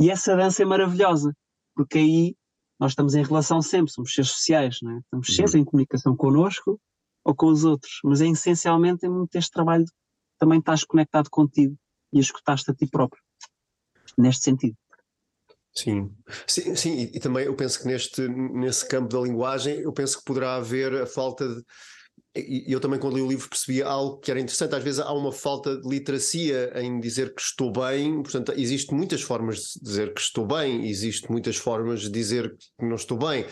E 0.00 0.10
essa 0.10 0.36
dança 0.36 0.62
é 0.62 0.66
maravilhosa, 0.66 1.34
porque 1.74 1.98
aí 1.98 2.36
nós 2.78 2.92
estamos 2.92 3.14
em 3.14 3.22
relação 3.22 3.60
sempre, 3.60 3.92
somos 3.92 4.12
seres 4.12 4.30
sociais, 4.30 4.78
não 4.82 4.92
é? 4.92 4.98
estamos 4.98 5.34
sempre 5.34 5.54
uhum. 5.54 5.60
em 5.60 5.64
comunicação 5.64 6.16
connosco 6.16 6.80
ou 7.24 7.34
com 7.34 7.46
os 7.46 7.64
outros, 7.64 8.00
mas 8.04 8.20
é 8.20 8.26
essencialmente 8.26 9.06
em 9.06 9.10
muito 9.10 9.34
este 9.36 9.50
trabalho 9.50 9.84
também 10.38 10.60
estás 10.60 10.84
conectado 10.84 11.28
contigo 11.28 11.76
e 12.12 12.18
a 12.18 12.20
escutar-te 12.20 12.70
a 12.70 12.74
ti 12.74 12.86
próprio, 12.86 13.22
neste 14.16 14.44
sentido. 14.44 14.76
Sim, 15.74 16.12
sim, 16.46 16.74
sim, 16.74 16.94
e, 16.94 17.16
e, 17.16 17.20
também 17.20 17.44
eu 17.44 17.54
penso 17.54 17.80
que 17.80 17.86
neste, 17.86 18.26
nesse 18.26 18.88
campo 18.88 19.08
da 19.08 19.20
linguagem, 19.20 19.78
eu 19.78 19.92
penso 19.92 20.18
que 20.18 20.24
poderá 20.24 20.56
haver 20.56 20.92
a 20.94 21.06
falta 21.06 21.46
de 21.46 21.62
e 22.46 22.72
eu 22.72 22.80
também 22.80 22.98
quando 22.98 23.16
li 23.16 23.22
o 23.22 23.28
livro 23.28 23.48
percebi 23.48 23.82
algo 23.82 24.18
que 24.18 24.30
era 24.30 24.40
interessante, 24.40 24.74
às 24.74 24.82
vezes 24.82 25.00
há 25.00 25.12
uma 25.12 25.32
falta 25.32 25.76
de 25.80 25.88
literacia 25.88 26.72
em 26.80 27.00
dizer 27.00 27.34
que 27.34 27.42
estou 27.42 27.72
bem, 27.72 28.22
portanto 28.22 28.52
existem 28.56 28.96
muitas 28.96 29.22
formas 29.22 29.58
de 29.58 29.80
dizer 29.82 30.12
que 30.14 30.20
estou 30.20 30.46
bem, 30.46 30.88
existem 30.88 31.30
muitas 31.30 31.56
formas 31.56 32.02
de 32.02 32.10
dizer 32.10 32.54
que 32.78 32.86
não 32.86 32.96
estou 32.96 33.18
bem, 33.18 33.44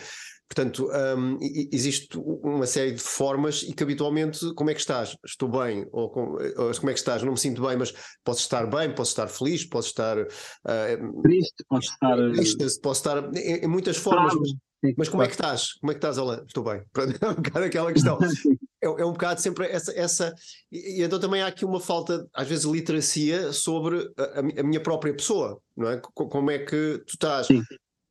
portanto 0.47 0.89
um, 1.17 1.37
existe 1.71 2.17
uma 2.17 2.65
série 2.65 2.93
de 2.93 3.01
formas 3.01 3.63
e 3.63 3.73
que 3.73 3.83
habitualmente 3.83 4.39
como 4.55 4.69
é 4.69 4.73
que 4.73 4.79
estás? 4.79 5.17
Estou 5.25 5.49
bem, 5.49 5.85
ou, 5.91 6.09
como 6.09 6.39
é 6.39 6.93
que 6.93 6.99
estás? 6.99 7.21
Não 7.23 7.33
me 7.33 7.39
sinto 7.39 7.61
bem, 7.61 7.77
mas 7.77 7.93
posso 8.23 8.41
estar 8.41 8.65
bem, 8.65 8.93
posso 8.93 9.11
estar 9.11 9.27
feliz, 9.27 9.65
posso 9.65 9.89
estar 9.89 10.17
uh, 10.17 11.21
triste, 11.21 11.65
posso 11.67 11.91
estar, 11.91 12.15
triste, 12.31 12.81
posso 12.81 12.99
estar 12.99 13.35
em, 13.35 13.65
em 13.65 13.67
muitas 13.67 13.97
formas, 13.97 14.33
mas, 14.35 14.93
mas 14.97 15.09
como 15.09 15.23
é 15.23 15.27
que 15.27 15.33
estás? 15.33 15.73
Como 15.73 15.91
é 15.91 15.95
que 15.95 15.99
estás, 15.99 16.17
Alain? 16.17 16.41
Estou 16.45 16.63
bem. 16.63 16.81
É 17.21 17.29
um 17.29 17.35
bocado 17.35 17.65
aquela 17.65 17.91
questão. 17.91 18.17
É, 18.81 18.85
é, 18.85 19.05
um 19.05 19.11
bocado 19.11 19.41
sempre 19.41 19.67
essa. 19.67 19.91
essa 19.97 20.35
e, 20.71 21.01
então 21.03 21.19
também 21.19 21.41
há 21.41 21.47
aqui 21.47 21.65
uma 21.65 21.79
falta, 21.79 22.27
às 22.33 22.47
vezes, 22.47 22.65
de 22.65 22.71
literacia 22.71 23.51
sobre 23.51 24.11
a, 24.17 24.39
a 24.59 24.63
minha 24.63 24.79
própria 24.79 25.13
pessoa, 25.13 25.59
não 25.75 25.89
é? 25.89 25.97
Como 25.97 26.51
é 26.51 26.59
que 26.59 27.03
tu 27.05 27.13
estás? 27.13 27.47
Sim. 27.47 27.63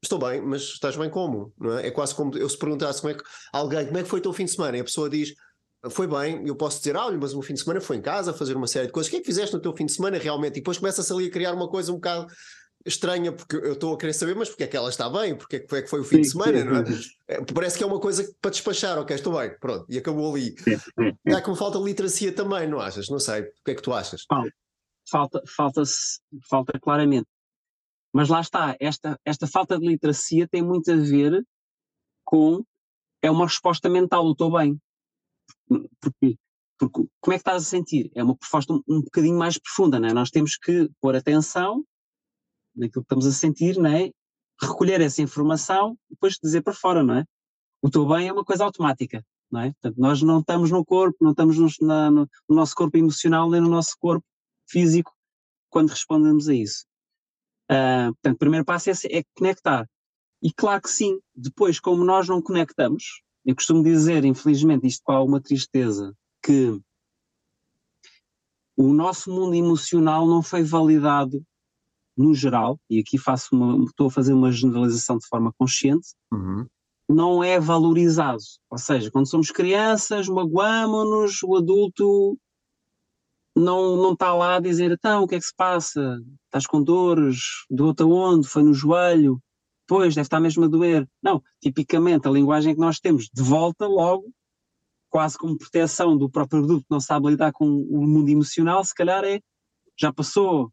Estou 0.02 0.18
bem, 0.18 0.40
mas 0.40 0.62
estás 0.62 0.96
bem 0.96 1.10
como? 1.10 1.52
Não 1.58 1.78
é? 1.78 1.88
é 1.88 1.90
quase 1.90 2.14
como 2.14 2.36
eu 2.36 2.48
se 2.48 2.58
perguntasse 2.58 3.00
como 3.00 3.12
é 3.12 3.16
que 3.16 3.24
alguém, 3.52 3.86
como 3.86 3.98
é 3.98 4.02
que 4.02 4.08
foi 4.08 4.20
o 4.20 4.22
teu 4.22 4.32
fim 4.32 4.44
de 4.44 4.52
semana? 4.52 4.76
E 4.76 4.80
a 4.80 4.84
pessoa 4.84 5.08
diz, 5.08 5.34
foi 5.90 6.06
bem, 6.06 6.46
eu 6.46 6.54
posso 6.54 6.78
dizer, 6.78 6.96
ah, 6.96 7.10
mas 7.10 7.34
o 7.34 7.42
fim 7.42 7.54
de 7.54 7.60
semana 7.60 7.80
foi 7.80 7.96
em 7.96 8.02
casa, 8.02 8.32
fazer 8.32 8.56
uma 8.56 8.66
série 8.66 8.86
de 8.86 8.92
coisas. 8.92 9.08
O 9.08 9.10
que 9.10 9.16
é 9.16 9.20
que 9.20 9.26
fizeste 9.26 9.54
no 9.54 9.60
teu 9.60 9.74
fim 9.74 9.86
de 9.86 9.92
semana 9.92 10.18
realmente? 10.18 10.52
E 10.52 10.60
depois 10.60 10.78
começa-se 10.78 11.12
ali 11.12 11.26
a 11.26 11.30
criar 11.30 11.54
uma 11.54 11.68
coisa 11.68 11.90
um 11.92 11.96
bocado 11.96 12.26
estranha, 12.86 13.32
porque 13.32 13.56
eu 13.56 13.72
estou 13.72 13.94
a 13.94 13.98
querer 13.98 14.12
saber, 14.12 14.34
mas 14.36 14.48
porque 14.48 14.64
é 14.64 14.66
que 14.66 14.76
ela 14.76 14.88
está 14.88 15.10
bem, 15.10 15.36
porque 15.36 15.56
é 15.56 15.60
que 15.60 15.68
foi, 15.68 15.80
é 15.80 15.82
que 15.82 15.90
foi 15.90 16.00
o 16.00 16.04
fim 16.04 16.16
sim, 16.16 16.22
de 16.22 16.30
semana, 16.30 16.58
sim, 16.58 16.64
não 16.64 16.76
é? 16.76 17.36
é? 17.36 17.44
Parece 17.52 17.76
que 17.76 17.84
é 17.84 17.86
uma 17.86 18.00
coisa 18.00 18.32
para 18.40 18.50
despachar, 18.50 18.98
ok, 18.98 19.14
estou 19.14 19.36
bem, 19.36 19.58
pronto, 19.58 19.84
e 19.88 19.98
acabou 19.98 20.32
ali. 20.32 20.54
Há 21.34 21.42
como 21.42 21.56
falta 21.56 21.78
literacia 21.78 22.32
também, 22.32 22.68
não 22.68 22.80
achas? 22.80 23.08
Não 23.08 23.18
sei, 23.18 23.42
o 23.42 23.64
que 23.64 23.72
é 23.72 23.74
que 23.74 23.82
tu 23.82 23.92
achas? 23.92 24.22
Falta, 25.08 25.42
falta, 25.56 25.82
falta 26.48 26.78
claramente. 26.80 27.26
Mas 28.12 28.28
lá 28.28 28.40
está, 28.40 28.76
esta, 28.80 29.18
esta 29.24 29.46
falta 29.46 29.78
de 29.78 29.86
literacia 29.86 30.48
tem 30.48 30.62
muito 30.62 30.90
a 30.90 30.96
ver 30.96 31.44
com, 32.24 32.64
é 33.20 33.30
uma 33.30 33.44
resposta 33.44 33.88
mental, 33.88 34.30
estou 34.30 34.50
bem. 34.56 34.80
Porque, 36.00 36.38
porque 36.78 37.02
como 37.20 37.34
é 37.34 37.36
que 37.36 37.40
estás 37.42 37.62
a 37.62 37.66
sentir? 37.66 38.10
É 38.14 38.22
uma 38.22 38.36
resposta 38.40 38.72
um, 38.72 38.82
um 38.88 39.02
bocadinho 39.02 39.36
mais 39.38 39.58
profunda, 39.58 40.00
não 40.00 40.08
é? 40.08 40.12
Nós 40.12 40.30
temos 40.30 40.56
que 40.56 40.88
pôr 41.00 41.14
atenção 41.14 41.84
naquilo 42.76 43.02
que 43.02 43.06
estamos 43.06 43.26
a 43.26 43.32
sentir, 43.32 43.78
não 43.78 43.90
é? 43.90 44.10
Recolher 44.60 45.00
essa 45.00 45.22
informação 45.22 45.96
e 46.10 46.14
depois 46.14 46.38
dizer 46.42 46.62
para 46.62 46.72
fora, 46.72 47.02
não 47.02 47.16
é? 47.16 47.24
O 47.82 47.90
teu 47.90 48.06
bem 48.06 48.28
é 48.28 48.32
uma 48.32 48.44
coisa 48.44 48.64
automática, 48.64 49.24
não 49.50 49.60
é? 49.60 49.72
Portanto, 49.72 49.96
nós 49.98 50.22
não 50.22 50.40
estamos 50.40 50.70
no 50.70 50.84
corpo, 50.84 51.16
não 51.20 51.30
estamos 51.30 51.58
no, 51.58 51.68
na, 51.86 52.10
no, 52.10 52.28
no 52.48 52.56
nosso 52.56 52.74
corpo 52.74 52.96
emocional 52.96 53.50
nem 53.50 53.60
no 53.60 53.68
nosso 53.68 53.96
corpo 53.98 54.24
físico 54.68 55.12
quando 55.68 55.90
respondemos 55.90 56.48
a 56.48 56.54
isso. 56.54 56.86
Uh, 57.70 58.14
portanto, 58.14 58.34
o 58.34 58.38
primeiro 58.38 58.64
passo 58.64 58.90
é, 58.90 58.92
é, 59.10 59.22
conectar. 59.34 59.88
E 60.42 60.52
claro 60.52 60.82
que 60.82 60.90
sim, 60.90 61.18
depois, 61.34 61.80
como 61.80 62.04
nós 62.04 62.28
não 62.28 62.40
conectamos, 62.40 63.22
eu 63.44 63.54
costumo 63.54 63.82
dizer, 63.82 64.24
infelizmente, 64.24 64.86
isto 64.86 65.02
com 65.04 65.12
alguma 65.12 65.40
tristeza, 65.40 66.14
que 66.42 66.80
o 68.76 68.92
nosso 68.92 69.30
mundo 69.30 69.54
emocional 69.54 70.26
não 70.26 70.42
foi 70.42 70.62
validado 70.62 71.44
no 72.16 72.34
geral, 72.34 72.78
e 72.88 72.98
aqui 72.98 73.18
faço 73.18 73.48
uma, 73.52 73.84
estou 73.84 74.06
a 74.06 74.10
fazer 74.10 74.32
uma 74.32 74.50
generalização 74.50 75.18
de 75.18 75.26
forma 75.26 75.52
consciente, 75.58 76.08
uhum. 76.32 76.66
não 77.08 77.44
é 77.44 77.60
valorizado. 77.60 78.42
Ou 78.70 78.78
seja, 78.78 79.10
quando 79.10 79.28
somos 79.28 79.50
crianças, 79.50 80.28
magoamos-nos, 80.28 81.42
o 81.42 81.56
adulto 81.56 82.38
não, 83.56 83.96
não 83.96 84.12
está 84.12 84.34
lá 84.34 84.56
a 84.56 84.60
dizer, 84.60 84.90
então, 84.92 85.22
o 85.22 85.28
que 85.28 85.34
é 85.34 85.38
que 85.38 85.46
se 85.46 85.54
passa? 85.54 86.20
Estás 86.44 86.66
com 86.66 86.82
dores? 86.82 87.38
Doeu-te 87.70 88.02
aonde? 88.02 88.46
Foi 88.46 88.62
no 88.62 88.74
joelho? 88.74 89.40
Pois, 89.86 90.14
deve 90.14 90.26
estar 90.26 90.40
mesmo 90.40 90.64
a 90.64 90.68
doer. 90.68 91.08
Não, 91.22 91.42
tipicamente 91.60 92.26
a 92.26 92.30
linguagem 92.30 92.74
que 92.74 92.80
nós 92.80 92.98
temos 92.98 93.28
de 93.32 93.42
volta 93.42 93.86
logo, 93.86 94.30
quase 95.08 95.38
como 95.38 95.56
proteção 95.56 96.16
do 96.16 96.28
próprio 96.28 96.62
adulto 96.62 96.82
que 96.82 96.90
não 96.90 97.00
sabe 97.00 97.28
lidar 97.28 97.52
com 97.52 97.66
o 97.66 98.06
mundo 98.06 98.28
emocional, 98.28 98.84
se 98.84 98.94
calhar 98.94 99.24
é, 99.24 99.40
já 99.98 100.12
passou, 100.12 100.70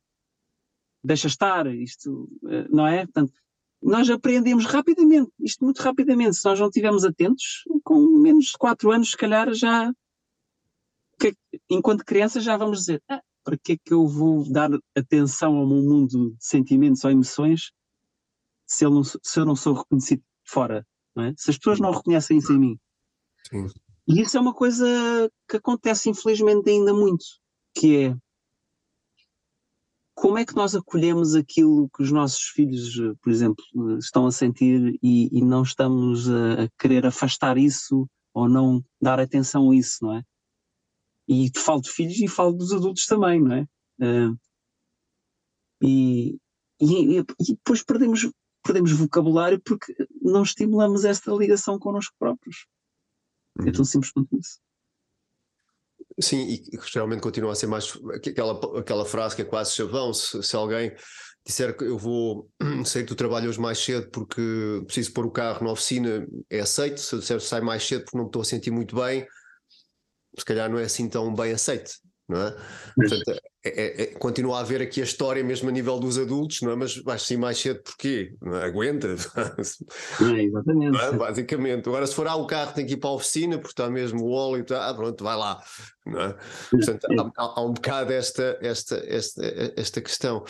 deixa 1.03 1.27
estar, 1.27 1.67
isto, 1.67 2.29
eh, 2.47 2.67
não 2.69 2.87
é? 2.87 3.05
Portanto, 3.05 3.33
nós 3.81 4.09
aprendemos 4.09 4.65
rapidamente, 4.65 5.29
isto 5.39 5.63
muito 5.63 5.81
rapidamente, 5.81 6.37
se 6.37 6.45
nós 6.45 6.59
não 6.59 6.67
estivermos 6.67 7.03
atentos, 7.03 7.63
com 7.83 7.99
menos 8.21 8.45
de 8.45 8.57
4 8.57 8.91
anos, 8.91 9.11
se 9.11 9.17
calhar 9.17 9.53
já, 9.53 9.91
que, 11.19 11.35
enquanto 11.69 12.05
criança, 12.05 12.39
já 12.39 12.55
vamos 12.55 12.79
dizer, 12.79 13.03
ah, 13.09 13.21
para 13.43 13.57
que 13.57 13.73
é 13.73 13.77
que 13.77 13.93
eu 13.93 14.07
vou 14.07 14.49
dar 14.49 14.69
atenção 14.95 15.57
ao 15.57 15.67
meu 15.67 15.81
mundo 15.83 16.31
de 16.31 16.45
sentimentos 16.45 17.03
ou 17.03 17.11
emoções 17.11 17.71
se 18.65 18.85
eu 18.85 18.89
não, 18.89 19.03
se 19.03 19.39
eu 19.39 19.45
não 19.45 19.55
sou 19.55 19.73
reconhecido 19.73 20.23
fora, 20.45 20.85
não 21.15 21.25
é? 21.25 21.33
Se 21.37 21.51
as 21.51 21.57
pessoas 21.57 21.79
não 21.79 21.91
reconhecem 21.91 22.37
isso 22.37 22.53
em 22.53 22.59
mim. 22.59 22.79
Sim. 23.49 23.67
E 24.07 24.21
isso 24.21 24.37
é 24.37 24.39
uma 24.39 24.53
coisa 24.53 24.85
que 25.47 25.57
acontece, 25.57 26.09
infelizmente, 26.09 26.69
ainda 26.69 26.93
muito. 26.93 27.23
que 27.75 28.05
é 28.05 28.17
como 30.15 30.37
é 30.37 30.45
que 30.45 30.55
nós 30.55 30.75
acolhemos 30.75 31.35
aquilo 31.35 31.89
que 31.89 32.03
os 32.03 32.11
nossos 32.11 32.43
filhos, 32.43 32.95
por 33.21 33.31
exemplo, 33.31 33.63
estão 33.97 34.25
a 34.27 34.31
sentir 34.31 34.97
e, 35.01 35.29
e 35.37 35.41
não 35.43 35.63
estamos 35.63 36.29
a, 36.29 36.63
a, 36.63 36.69
querer 36.79 37.05
afastar 37.05 37.57
isso 37.57 38.07
ou 38.33 38.47
não 38.47 38.83
dar 39.01 39.19
atenção 39.19 39.71
a 39.71 39.75
isso, 39.75 39.97
não 40.01 40.13
é? 40.13 40.23
E 41.27 41.51
falo 41.55 41.81
de 41.81 41.89
filhos 41.89 42.19
e 42.19 42.27
falo 42.27 42.53
dos 42.53 42.71
adultos 42.73 43.05
também, 43.05 43.41
não 43.41 43.53
é? 43.55 43.61
Uh, 43.99 44.37
e, 45.81 46.37
e, 46.79 47.19
e, 47.19 47.23
depois 47.49 47.83
perdemos, 47.83 48.29
perdemos 48.63 48.91
vocabulário 48.91 49.61
porque 49.61 49.95
não 50.21 50.43
estimulamos 50.43 51.05
esta 51.05 51.31
ligação 51.31 51.79
connosco 51.79 52.15
próprios. 52.19 52.67
É 53.57 53.63
uhum. 53.63 53.67
É 53.69 53.71
tão 53.71 53.85
simples 53.85 54.11
quanto 54.11 54.37
isso. 54.37 54.59
Sim, 56.19 56.47
e 56.47 56.79
geralmente 56.91 57.21
continua 57.21 57.51
a 57.51 57.55
ser 57.55 57.67
mais 57.67 57.97
aquela, 58.13 58.79
aquela 58.79 59.05
frase 59.05 59.35
que 59.35 59.41
é 59.41 59.45
quase 59.45 59.73
chavão, 59.73 60.13
se, 60.13 60.43
se 60.43 60.55
alguém 60.55 60.93
disser 61.45 61.75
que 61.75 61.83
eu 61.83 61.97
vou 61.97 62.49
sair 62.85 63.03
do 63.03 63.15
trabalho 63.15 63.49
hoje 63.49 63.59
mais 63.59 63.79
cedo 63.79 64.09
porque 64.11 64.41
preciso 64.85 65.13
pôr 65.13 65.25
o 65.25 65.31
carro 65.31 65.65
na 65.65 65.71
oficina, 65.71 66.25
é 66.49 66.59
aceito, 66.59 66.99
se 66.99 67.13
eu 67.15 67.19
disser 67.19 67.41
sai 67.41 67.61
mais 67.61 67.83
cedo 67.83 68.03
porque 68.03 68.17
não 68.17 68.25
me 68.25 68.29
estou 68.29 68.41
a 68.41 68.45
sentir 68.45 68.71
muito 68.71 68.95
bem, 68.95 69.27
se 70.37 70.45
calhar 70.45 70.69
não 70.69 70.79
é 70.79 70.83
assim 70.83 71.09
tão 71.09 71.33
bem 71.33 71.51
aceito, 71.51 71.91
não 72.33 72.47
é? 72.47 72.55
Portanto, 72.95 73.41
é, 73.63 73.69
é, 73.69 74.03
é, 74.03 74.05
continua 74.15 74.57
a 74.57 74.61
haver 74.61 74.81
aqui 74.81 74.99
a 74.99 75.03
história 75.03 75.43
mesmo 75.43 75.69
a 75.69 75.71
nível 75.71 75.99
dos 75.99 76.17
adultos, 76.17 76.61
não 76.61 76.71
é? 76.71 76.75
Mas 76.75 76.97
vais 76.97 77.21
sair 77.21 77.37
mais 77.37 77.57
cedo 77.57 77.81
porquê? 77.83 78.35
Não 78.41 78.55
é? 78.55 78.65
Aguenta. 78.65 79.07
É, 79.07 80.43
exatamente. 80.43 80.97
É? 80.99 81.11
Basicamente. 81.11 81.87
Agora, 81.87 82.07
se 82.07 82.15
for 82.15 82.27
ah, 82.27 82.35
o 82.35 82.47
carro 82.47 82.73
tem 82.73 82.85
que 82.85 82.93
ir 82.93 82.97
para 82.97 83.09
a 83.09 83.13
oficina 83.13 83.57
porque 83.57 83.71
está 83.71 83.89
mesmo 83.89 84.23
o 84.23 84.31
óleo, 84.31 84.65
tá, 84.65 84.89
ah, 84.89 84.93
pronto, 84.93 85.23
vai 85.23 85.35
lá. 85.35 85.61
Não 86.05 86.21
é? 86.21 86.35
Portanto, 86.69 87.07
há, 87.37 87.53
há, 87.55 87.61
um 87.61 87.73
bocado 87.73 88.11
esta, 88.11 88.57
esta, 88.61 89.03
esta, 89.07 89.73
esta 89.77 90.01
questão. 90.01 90.43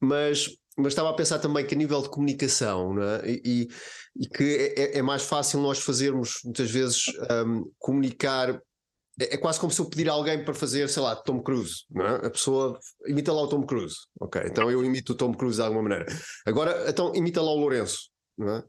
Mas, 0.00 0.48
mas 0.76 0.88
estava 0.88 1.10
a 1.10 1.14
pensar 1.14 1.38
também 1.38 1.66
que 1.66 1.74
a 1.74 1.78
nível 1.78 2.00
de 2.02 2.08
comunicação, 2.08 2.94
não 2.94 3.02
e, 3.24 3.68
e 4.16 4.26
que 4.26 4.74
é, 4.76 4.98
é, 4.98 5.02
mais 5.02 5.22
fácil 5.22 5.60
nós 5.60 5.78
fazermos 5.78 6.40
muitas 6.44 6.70
vezes 6.70 7.04
um, 7.46 7.70
comunicar 7.78 8.60
é, 9.20 9.34
é, 9.34 9.36
quase 9.36 9.60
como 9.60 9.70
se 9.70 9.80
eu 9.80 9.84
pedir 9.84 10.08
a 10.08 10.12
alguém 10.12 10.42
para 10.42 10.54
fazer, 10.54 10.88
sei 10.88 11.02
lá, 11.02 11.14
Tom 11.14 11.42
Cruise, 11.42 11.84
não 11.90 12.06
é? 12.06 12.26
A 12.26 12.30
pessoa 12.30 12.78
imita 13.06 13.32
lá 13.32 13.42
o 13.42 13.48
Tom 13.48 13.62
Cruise, 13.66 13.96
ok? 14.18 14.42
Então 14.46 14.70
eu 14.70 14.82
imito 14.82 15.12
o 15.12 15.16
Tom 15.16 15.34
Cruise 15.34 15.56
de 15.56 15.62
alguma 15.62 15.82
maneira. 15.82 16.06
Agora, 16.46 16.88
então 16.88 17.14
imita 17.14 17.42
lá 17.42 17.50
o 17.50 17.56
Lourenço, 17.56 18.08
não 18.38 18.56
é? 18.56 18.64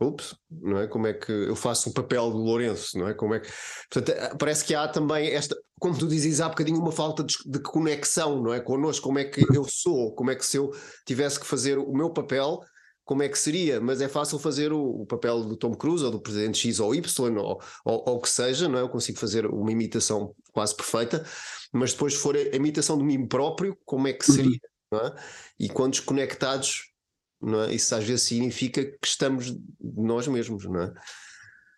Ups, 0.00 0.36
não 0.48 0.78
é? 0.78 0.86
Como 0.86 1.08
é 1.08 1.12
que 1.12 1.32
eu 1.32 1.56
faço 1.56 1.90
o 1.90 1.92
papel 1.92 2.30
do 2.30 2.38
Lourenço, 2.38 2.96
não 2.96 3.08
é? 3.08 3.14
Como 3.14 3.34
é 3.34 3.40
que. 3.40 3.48
Portanto, 3.90 4.16
eh, 4.16 4.34
parece 4.38 4.64
que 4.64 4.72
há 4.72 4.86
também 4.86 5.30
esta, 5.30 5.56
como 5.80 5.98
tu 5.98 6.06
dizes 6.06 6.40
há 6.40 6.48
bocadinho, 6.48 6.78
uma 6.78 6.92
falta 6.92 7.24
de, 7.24 7.34
de 7.44 7.58
conexão, 7.60 8.40
não 8.40 8.54
é? 8.54 8.60
Connosco, 8.60 9.02
como 9.02 9.18
é 9.18 9.24
que 9.24 9.44
eu 9.52 9.64
sou, 9.64 10.14
como 10.14 10.30
é 10.30 10.36
que 10.36 10.46
se 10.46 10.56
eu 10.56 10.70
tivesse 11.04 11.40
que 11.40 11.46
fazer 11.46 11.78
o 11.78 11.92
meu 11.92 12.10
papel 12.10 12.60
como 13.08 13.22
é 13.22 13.28
que 13.30 13.38
seria, 13.38 13.80
mas 13.80 14.02
é 14.02 14.06
fácil 14.06 14.38
fazer 14.38 14.70
o, 14.70 15.00
o, 15.00 15.06
papel 15.06 15.42
do 15.42 15.56
Tom 15.56 15.74
Cruise 15.74 16.04
ou 16.04 16.10
do 16.10 16.20
presidente 16.20 16.58
X 16.58 16.78
ou 16.78 16.94
Y 16.94 17.38
ou, 17.38 17.62
o 17.86 18.20
que 18.20 18.28
seja, 18.28 18.68
não 18.68 18.78
é? 18.78 18.82
Eu 18.82 18.88
consigo 18.90 19.18
fazer 19.18 19.46
uma 19.46 19.72
imitação 19.72 20.34
quase 20.52 20.76
perfeita, 20.76 21.24
mas 21.72 21.94
depois 21.94 22.12
se 22.12 22.20
for 22.20 22.36
a 22.36 22.54
imitação 22.54 22.98
de 22.98 23.04
mim 23.04 23.26
próprio, 23.26 23.74
como 23.86 24.08
é 24.08 24.12
que 24.12 24.30
uhum. 24.30 24.36
seria? 24.36 24.58
Não 24.92 25.00
é? 25.00 25.16
E 25.58 25.70
quando 25.70 25.92
desconectados, 25.92 26.92
não 27.40 27.62
é? 27.62 27.74
isso 27.74 27.94
às 27.94 28.04
vezes 28.04 28.26
significa 28.26 28.84
que 28.84 29.06
estamos 29.06 29.52
de 29.52 29.58
nós 29.80 30.28
mesmos, 30.28 30.66
não 30.66 30.82
é? 30.82 30.94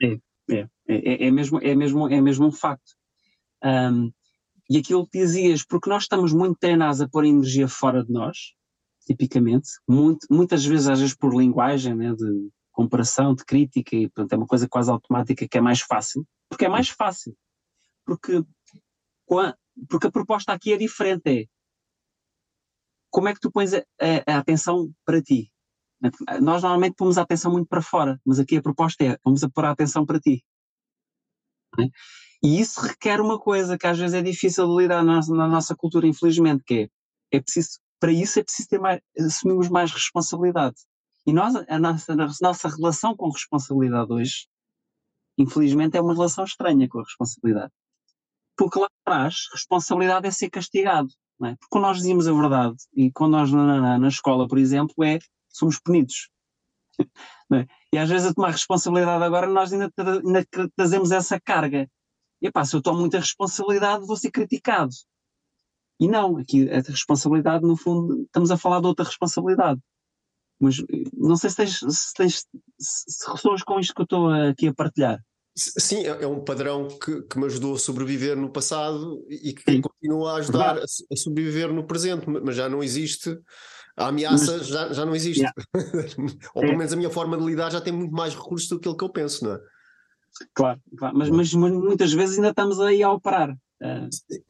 É, 0.03 0.13
é, 0.51 0.69
é, 0.89 1.27
é 1.29 1.31
mesmo, 1.31 1.61
é, 1.63 1.77
mesmo, 1.77 2.09
é 2.09 2.21
mesmo 2.21 2.49
um 2.49 2.53
facto. 2.53 2.91
Um, 3.65 4.11
e 4.69 4.79
aquilo 4.79 5.07
que 5.07 5.21
dizias, 5.21 5.63
porque 5.63 5.89
nós 5.89 6.03
estamos 6.03 6.33
muito 6.33 6.59
treinados 6.59 7.01
a 7.01 7.09
pôr 7.09 7.25
energia 7.25 7.69
fora 7.69 8.05
de 8.05 8.13
nós, 8.13 8.37
tipicamente, 9.11 9.69
muito, 9.89 10.25
muitas 10.31 10.65
vezes, 10.65 10.89
às 10.89 11.01
vezes 11.01 11.17
por 11.17 11.35
linguagem, 11.35 11.97
né, 11.97 12.15
de 12.15 12.49
comparação, 12.71 13.35
de 13.35 13.45
crítica, 13.45 13.97
e 13.97 14.09
portanto 14.09 14.33
é 14.33 14.37
uma 14.37 14.47
coisa 14.47 14.69
quase 14.69 14.89
automática 14.89 15.49
que 15.49 15.59
é 15.59 15.61
mais 15.61 15.81
fácil, 15.81 16.25
porque 16.49 16.65
é 16.65 16.69
mais 16.69 16.91
fácil, 16.91 17.37
porque, 18.07 18.45
porque 19.89 20.07
a 20.07 20.13
proposta 20.13 20.53
aqui 20.53 20.73
é 20.73 20.77
diferente, 20.77 21.23
é 21.27 21.45
como 23.11 23.27
é 23.29 23.35
que 23.35 23.41
tu 23.41 23.51
pões 23.51 23.75
a, 23.75 23.79
a, 23.79 24.35
a 24.35 24.39
atenção 24.39 24.93
para 25.05 25.21
ti? 25.21 25.51
Nós 26.41 26.63
normalmente 26.63 26.95
pomos 26.95 27.19
a 27.19 27.23
atenção 27.23 27.51
muito 27.51 27.67
para 27.67 27.83
fora, 27.83 28.21
mas 28.25 28.39
aqui 28.39 28.57
a 28.57 28.63
proposta 28.63 29.05
é 29.05 29.19
vamos 29.25 29.43
a 29.43 29.51
pôr 29.51 29.65
a 29.65 29.73
atenção 29.73 30.07
para 30.07 30.21
ti. 30.21 30.45
É? 31.81 31.83
E 32.43 32.61
isso 32.61 32.81
requer 32.81 33.21
uma 33.21 33.41
coisa 33.41 33.77
que 33.77 33.89
às 33.89 33.99
vezes 33.99 34.15
é 34.15 34.23
difícil 34.23 34.69
de 34.69 34.83
lidar 34.83 35.03
na, 35.03 35.19
na 35.19 35.49
nossa 35.49 35.75
cultura, 35.75 36.07
infelizmente, 36.07 36.63
que 36.65 36.89
é, 37.33 37.37
é 37.37 37.41
preciso 37.41 37.81
para 38.01 38.13
isso 38.13 38.41
é 38.41 38.43
preciso 38.43 38.69
ter 38.69 38.81
mais, 38.81 39.01
assumirmos 39.19 39.69
mais 39.69 39.93
responsabilidade. 39.93 40.77
E 41.27 41.33
nós, 41.33 41.55
a 41.55 41.79
nossa, 41.79 42.13
a 42.13 42.17
nossa 42.17 42.69
relação 42.69 43.15
com 43.15 43.29
responsabilidade 43.31 44.13
hoje, 44.13 44.47
infelizmente, 45.39 45.97
é 45.97 46.01
uma 46.01 46.15
relação 46.15 46.45
estranha 46.45 46.89
com 46.89 46.99
a 46.99 47.05
responsabilidade. 47.05 47.73
Porque 48.57 48.79
lá 48.79 48.89
atrás, 49.05 49.37
responsabilidade 49.53 50.27
é 50.27 50.31
ser 50.31 50.51
castigado. 50.51 51.09
Não 51.39 51.49
é? 51.49 51.57
Porque 51.57 51.69
quando 51.71 51.85
nós 51.85 51.97
dizíamos 51.99 52.27
a 52.27 52.33
verdade, 52.33 52.77
e 52.95 53.11
quando 53.13 53.33
nós 53.33 53.53
na, 53.53 53.81
na, 53.81 53.99
na 53.99 54.09
escola, 54.09 54.49
por 54.49 54.59
exemplo, 54.59 55.05
é 55.05 55.19
somos 55.49 55.79
punidos. 55.79 56.29
É? 57.53 57.67
E 57.93 57.99
às 57.99 58.09
vezes 58.09 58.29
a 58.29 58.33
tomar 58.35 58.53
responsabilidade 58.53 59.25
agora 59.25 59.49
nós 59.49 59.73
ainda, 59.73 59.91
tra 59.91 60.21
ainda 60.25 60.47
trazemos 60.77 61.11
essa 61.11 61.41
carga. 61.41 61.91
E 62.41 62.49
pá, 62.49 62.65
se 62.65 62.77
eu 62.77 62.81
tomo 62.81 63.01
muita 63.01 63.19
responsabilidade 63.19 64.07
vou 64.07 64.17
ser 64.17 64.31
criticado. 64.31 64.95
E 66.01 66.09
não, 66.09 66.39
aqui 66.39 66.69
a 66.71 66.81
responsabilidade, 66.81 67.63
no 67.63 67.77
fundo, 67.77 68.23
estamos 68.23 68.51
a 68.51 68.57
falar 68.57 68.81
de 68.81 68.87
outra 68.87 69.05
responsabilidade. 69.05 69.79
Mas 70.59 70.83
não 71.15 71.37
sei 71.37 71.51
se 71.51 71.57
tens, 71.57 71.79
se 71.79 72.15
tens 72.15 72.47
se 72.79 73.31
ressoas 73.31 73.63
com 73.63 73.79
isto 73.79 73.95
que 73.95 74.01
eu 74.01 74.05
estou 74.05 74.31
aqui 74.31 74.69
a 74.69 74.75
partilhar. 74.75 75.23
Sim, 75.57 76.07
é, 76.07 76.23
é 76.23 76.27
um 76.27 76.43
padrão 76.43 76.89
que, 76.89 77.23
que 77.23 77.39
me 77.39 77.47
ajudou 77.47 77.75
a 77.75 77.79
sobreviver 77.79 78.37
no 78.37 78.51
passado 78.51 79.27
e 79.29 79.53
que 79.53 79.63
Sim. 79.71 79.81
continua 79.83 80.33
a 80.33 80.37
ajudar 80.37 80.79
a, 80.79 80.85
a, 80.85 81.17
sobreviver 81.17 81.73
no 81.73 81.87
presente, 81.87 82.29
mas 82.29 82.57
já 82.57 82.69
não 82.69 82.83
existe. 82.83 83.39
A 83.97 84.07
ameaça 84.07 84.59
mas, 84.59 84.67
já, 84.69 84.93
já 84.93 85.05
não 85.05 85.15
existe. 85.15 85.41
Yeah. 85.41 85.55
Ou 86.55 86.63
pelo 86.63 86.75
é. 86.75 86.77
menos 86.77 86.93
a 86.93 86.97
minha 86.97 87.11
forma 87.11 87.37
de 87.37 87.45
lidar 87.45 87.71
já 87.71 87.81
tem 87.81 87.93
muito 87.93 88.15
mais 88.15 88.35
recursos 88.35 88.69
do 88.69 88.77
que 88.77 88.89
aquilo 88.89 88.97
que 88.97 89.05
eu 89.05 89.11
penso, 89.11 89.45
não 89.45 89.55
é? 89.55 89.61
Claro, 90.55 90.81
claro. 90.97 91.19
Mas, 91.19 91.29
mas, 91.29 91.53
muitas 91.53 92.13
vezes 92.13 92.37
ainda 92.37 92.51
estamos 92.51 92.81
aí 92.81 93.03
a 93.03 93.13
operar. 93.13 93.55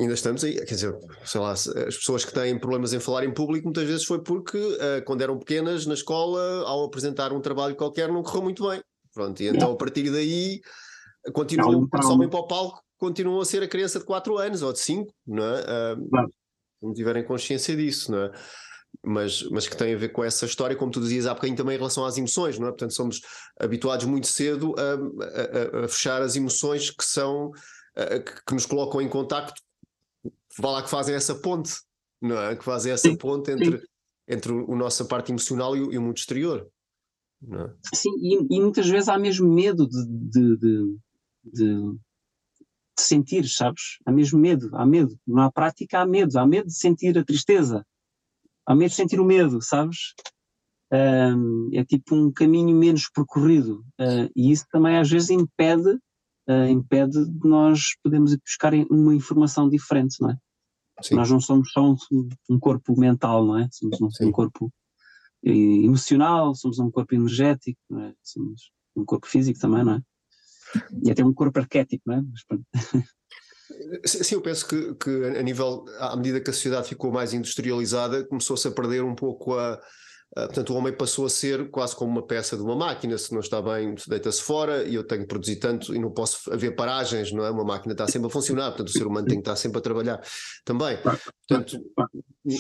Ainda 0.00 0.14
estamos 0.14 0.42
aí, 0.42 0.56
quer 0.56 0.74
dizer, 0.74 0.98
sei 1.24 1.40
lá, 1.40 1.52
as 1.52 1.66
pessoas 1.66 2.24
que 2.24 2.34
têm 2.34 2.58
problemas 2.58 2.92
em 2.92 2.98
falar 2.98 3.24
em 3.24 3.32
público 3.32 3.66
muitas 3.66 3.84
vezes 3.84 4.04
foi 4.04 4.20
porque 4.22 4.58
uh, 4.58 5.04
quando 5.06 5.22
eram 5.22 5.38
pequenas 5.38 5.86
na 5.86 5.94
escola, 5.94 6.64
ao 6.66 6.84
apresentar 6.84 7.32
um 7.32 7.40
trabalho 7.40 7.76
qualquer, 7.76 8.08
não 8.08 8.24
correu 8.24 8.42
muito 8.42 8.68
bem. 8.68 8.82
Pronto, 9.14 9.40
e 9.40 9.46
então 9.46 9.72
a 9.72 9.76
partir 9.76 10.10
daí 10.10 10.60
continuam, 11.32 11.88
quando 11.88 12.02
sobem 12.04 12.28
para 12.28 12.40
o 12.40 12.46
palco, 12.46 12.82
continuam 12.98 13.40
a 13.40 13.44
ser 13.44 13.62
a 13.62 13.68
criança 13.68 14.00
de 14.00 14.04
4 14.04 14.36
anos 14.38 14.62
ou 14.62 14.72
de 14.72 14.80
5, 14.80 15.12
não 15.26 15.44
é? 15.44 15.62
Claro. 16.10 16.30
Não 16.82 16.92
tiverem 16.92 17.24
consciência 17.24 17.76
disso, 17.76 18.10
não 18.10 18.18
é? 18.18 18.32
Mas, 19.04 19.42
mas 19.50 19.68
que 19.68 19.76
tem 19.76 19.94
a 19.94 19.98
ver 19.98 20.08
com 20.08 20.24
essa 20.24 20.44
história, 20.44 20.74
como 20.76 20.90
tu 20.90 21.00
dizias 21.00 21.26
há 21.26 21.34
bocadinho 21.34 21.56
também 21.56 21.74
em 21.74 21.78
relação 21.78 22.04
às 22.04 22.18
emoções, 22.18 22.58
não 22.58 22.66
é? 22.66 22.70
Portanto, 22.70 22.94
somos 22.94 23.20
habituados 23.60 24.06
muito 24.06 24.26
cedo 24.26 24.74
a, 24.76 25.80
a, 25.80 25.84
a 25.84 25.88
fechar 25.88 26.20
as 26.20 26.34
emoções 26.34 26.90
que 26.90 27.04
são 27.04 27.52
eh, 27.96 28.20
que, 28.20 28.54
nos 28.54 28.66
colocam 28.66 29.00
em 29.00 29.08
contacto, 29.08 29.60
vá 30.58 30.70
lá 30.70 30.82
que 30.82 30.90
fazem 30.90 31.14
essa 31.14 31.34
ponte, 31.34 31.72
não 32.20 32.38
é? 32.38 32.56
Que 32.56 32.64
fazem 32.64 32.92
essa 32.92 33.14
ponte 33.16 33.50
entre, 33.50 33.82
entre 34.28 34.52
a 34.52 34.76
nossa 34.76 35.04
parte 35.04 35.32
emocional 35.32 35.76
e 35.76 35.80
o, 35.80 35.92
e 35.92 35.98
o 35.98 36.02
mundo 36.02 36.16
exterior. 36.16 36.68
É? 37.42 37.70
Sim, 37.94 38.10
e, 38.18 38.56
e, 38.56 38.60
muitas 38.60 38.86
vezes 38.88 39.08
há 39.08 39.18
mesmo 39.18 39.52
medo 39.52 39.88
de, 39.88 40.06
de, 40.06 40.56
de, 40.58 40.96
de, 41.44 41.98
sentir, 42.98 43.48
sabes? 43.48 43.98
Há 44.04 44.12
mesmo 44.12 44.38
medo, 44.38 44.70
há 44.74 44.84
medo. 44.84 45.18
Na 45.26 45.50
prática 45.50 46.00
há 46.00 46.06
medo, 46.06 46.38
há 46.38 46.46
medo 46.46 46.66
de 46.66 46.74
sentir 46.74 47.16
a 47.18 47.24
tristeza, 47.24 47.84
há 48.66 48.74
medo 48.74 48.90
de 48.90 48.96
sentir 48.96 49.18
o 49.18 49.24
medo, 49.24 49.62
sabes? 49.62 50.14
Um, 50.92 51.70
é 51.72 51.84
tipo 51.84 52.16
um 52.16 52.32
caminho 52.32 52.76
menos 52.76 53.08
percorrido 53.08 53.84
uh, 54.00 54.28
e 54.34 54.50
isso 54.50 54.66
também 54.72 54.98
às 54.98 55.08
vezes 55.08 55.30
impede 55.30 55.96
uh, 56.50 56.68
impede 56.68 57.24
de 57.26 57.48
nós 57.48 57.94
podermos 58.02 58.32
ir 58.32 58.40
buscar 58.44 58.74
uma 58.90 59.14
informação 59.14 59.68
diferente, 59.68 60.16
não 60.20 60.30
é? 60.30 60.36
Sim. 61.02 61.14
Nós 61.14 61.30
não 61.30 61.40
somos 61.40 61.70
só 61.72 61.82
um, 61.82 61.96
um, 62.50 62.58
corpo 62.58 62.98
mental, 62.98 63.46
não 63.46 63.58
é? 63.58 63.68
Somos 63.72 64.00
um, 64.00 64.26
um 64.26 64.32
corpo 64.32 64.70
eh, 65.44 65.84
emocional, 65.84 66.54
somos 66.54 66.78
um 66.78 66.90
corpo 66.90 67.14
energético, 67.14 67.80
é? 67.98 68.12
somos 68.22 68.70
um 68.94 69.04
corpo 69.04 69.26
físico 69.26 69.58
também, 69.58 69.82
não 69.82 69.94
é? 69.94 70.02
E 71.02 71.10
até 71.10 71.24
um 71.24 71.32
corpo 71.32 71.58
arquétipo, 71.58 72.02
não 72.06 72.16
é? 72.16 72.22
Sim, 74.04 74.34
eu 74.34 74.42
penso 74.42 74.68
que, 74.68 74.94
que, 74.96 75.24
a 75.38 75.42
nível, 75.42 75.86
à 75.98 76.14
medida 76.16 76.40
que 76.40 76.50
a 76.50 76.52
sociedade 76.52 76.88
ficou 76.88 77.10
mais 77.10 77.32
industrializada, 77.32 78.26
começou-se 78.26 78.68
a 78.68 78.70
perder 78.70 79.02
um 79.02 79.14
pouco 79.14 79.54
a, 79.58 79.80
Uh, 80.36 80.46
portanto, 80.46 80.70
o 80.70 80.76
homem 80.76 80.96
passou 80.96 81.26
a 81.26 81.30
ser 81.30 81.70
quase 81.70 81.96
como 81.96 82.10
uma 82.10 82.24
peça 82.24 82.56
de 82.56 82.62
uma 82.62 82.76
máquina. 82.76 83.18
Se 83.18 83.32
não 83.32 83.40
está 83.40 83.60
bem, 83.60 83.94
deita-se 84.06 84.42
fora 84.42 84.84
e 84.84 84.94
eu 84.94 85.02
tenho 85.02 85.22
que 85.22 85.28
produzir 85.28 85.56
tanto 85.56 85.94
e 85.94 85.98
não 85.98 86.10
posso 86.10 86.52
haver 86.52 86.76
paragens, 86.76 87.32
não 87.32 87.44
é? 87.44 87.50
Uma 87.50 87.64
máquina 87.64 87.92
está 87.92 88.06
sempre 88.06 88.28
a 88.28 88.30
funcionar, 88.30 88.68
portanto, 88.68 88.88
o 88.88 88.92
ser 88.92 89.06
humano 89.06 89.26
tem 89.26 89.38
que 89.38 89.42
estar 89.42 89.56
sempre 89.56 89.78
a 89.78 89.82
trabalhar 89.82 90.20
também. 90.64 90.98
Portanto, 91.48 91.80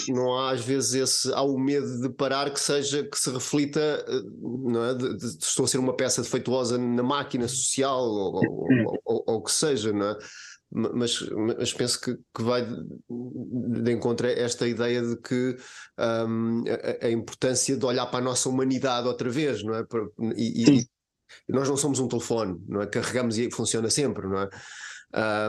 não 0.08 0.36
há 0.36 0.50
às 0.50 0.64
vezes 0.64 0.94
esse. 0.94 1.32
Há 1.32 1.42
o 1.42 1.56
medo 1.58 2.00
de 2.00 2.10
parar 2.10 2.50
que 2.50 2.60
seja, 2.60 3.04
que 3.04 3.16
se 3.16 3.30
reflita, 3.30 4.04
não 4.42 4.84
é? 4.84 4.94
De, 4.94 5.16
de, 5.16 5.38
de 5.38 5.44
estou 5.44 5.64
a 5.64 5.68
ser 5.68 5.78
uma 5.78 5.94
peça 5.94 6.22
defeituosa 6.22 6.76
na 6.76 7.02
máquina 7.02 7.46
social 7.46 8.02
ou, 8.02 8.42
ou, 9.04 9.42
que 9.42 9.52
seja, 9.52 9.92
não 9.92 10.06
é? 10.06 10.18
Mas, 10.70 11.20
mas 11.58 11.72
penso 11.72 12.00
que, 12.00 12.14
que 12.14 12.42
vai 12.42 12.64
de, 12.64 13.82
de 13.82 13.92
encontro 13.92 14.26
a 14.26 14.30
esta 14.30 14.68
ideia 14.68 15.02
de 15.02 15.16
que 15.16 15.56
um, 15.98 16.62
a, 17.02 17.06
a, 17.06 17.10
importância 17.10 17.76
de 17.76 17.84
olhar 17.84 18.06
para 18.06 18.20
a 18.20 18.22
nossa 18.22 18.48
humanidade 18.48 19.08
outra 19.08 19.28
vez, 19.28 19.62
não 19.64 19.74
é? 19.74 19.84
E, 20.36 20.78
e, 20.78 20.86
nós 21.48 21.68
não 21.68 21.76
somos 21.76 21.98
um 21.98 22.08
telefone, 22.08 22.60
não 22.68 22.82
é? 22.82 22.86
Carregamos 22.86 23.38
e 23.38 23.50
funciona 23.50 23.90
sempre, 23.90 24.28
não 24.28 24.38
é? 24.38 24.48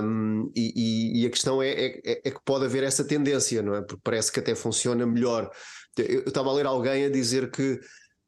Um, 0.03 0.51
e, 0.55 1.21
e, 1.21 1.25
a 1.27 1.29
questão 1.29 1.61
é, 1.61 1.69
é, 1.69 2.01
é, 2.25 2.31
que 2.31 2.39
pode 2.43 2.65
haver 2.65 2.83
essa 2.83 3.03
tendência, 3.03 3.61
não 3.61 3.75
é? 3.75 3.81
Porque 3.81 4.01
parece 4.03 4.31
que 4.31 4.39
até 4.39 4.55
funciona 4.55 5.05
melhor. 5.05 5.51
Eu 5.97 6.23
estava 6.25 6.49
a 6.49 6.53
ler 6.53 6.65
alguém 6.65 7.05
a 7.05 7.09
dizer 7.09 7.51
que 7.51 7.79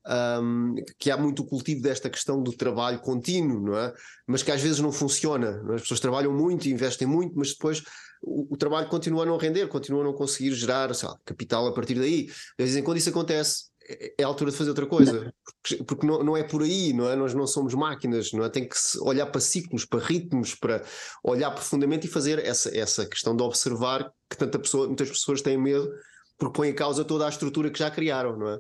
um, 0.06 0.76
que 0.98 1.10
há 1.10 1.18
muito 1.18 1.44
o 1.44 1.46
cultivo 1.46 1.82
desta 1.82 2.10
questão 2.10 2.42
do 2.42 2.52
trabalho 2.52 3.00
contínuo, 3.00 3.62
não 3.62 3.78
é? 3.78 3.94
Mas 4.28 4.44
que 4.44 4.52
às 4.52 4.62
vezes 4.62 4.80
não 4.80 4.92
funciona. 4.92 5.62
Não 5.64 5.74
é? 5.74 5.76
As 5.76 5.82
pessoas 5.82 6.00
trabalham 6.00 6.34
muito, 6.34 6.68
investem 6.68 7.08
muito, 7.08 7.34
mas 7.38 7.50
depois 7.50 7.84
o, 8.22 8.54
o, 8.54 8.58
trabalho 8.58 8.88
continua 8.88 9.24
a 9.24 9.26
não 9.26 9.38
render, 9.38 9.68
continua 9.68 10.02
a 10.02 10.06
não 10.06 10.14
conseguir 10.14 10.54
gerar 10.54 10.92
lá, 11.04 11.18
capital 11.26 11.68
a 11.68 11.74
partir 11.74 11.96
daí. 11.96 12.28
Às 12.60 12.66
vezes, 12.66 12.84
quando 12.84 12.98
isso 12.98 13.10
acontece, 13.10 13.66
é, 13.88 14.14
é 14.20 14.24
a 14.24 14.28
altura 14.28 14.52
de 14.52 14.58
fazer 14.58 14.70
outra 14.70 14.86
coisa, 14.86 15.34
porque, 15.62 15.84
porque 15.84 16.08
não, 16.08 16.24
não, 16.24 16.38
é 16.38 16.44
por 16.44 16.64
aí, 16.64 16.94
não 16.94 17.10
é? 17.10 17.16
Nós 17.16 17.34
não 17.34 17.48
somos 17.48 17.74
máquinas, 17.74 18.32
não 18.32 18.44
é? 18.44 18.50
Tem 18.50 18.68
que 18.68 18.76
olhar 19.02 19.26
para 19.28 19.42
ciclos, 19.42 19.86
para 19.86 20.00
ritmos, 20.00 20.56
para 20.56 20.84
olhar 21.24 21.52
profundamente 21.52 22.08
e 22.08 22.10
fazer 22.10 22.40
essa, 22.40 22.76
essa 22.78 23.06
questão 23.06 23.36
de 23.36 23.44
observar 23.44 24.12
que 24.30 24.38
tanta 24.38 24.60
pessoa, 24.60 24.88
muitas 24.88 25.10
pessoas 25.10 25.42
têm 25.42 25.58
medo 25.58 25.90
porque 26.38 26.58
põe 26.58 26.70
em 26.70 26.76
causa 26.76 27.06
toda 27.06 27.26
a 27.26 27.30
estrutura 27.30 27.70
que 27.70 27.80
já 27.80 27.90
criaram, 27.90 28.38
não 28.38 28.50
é? 28.50 28.60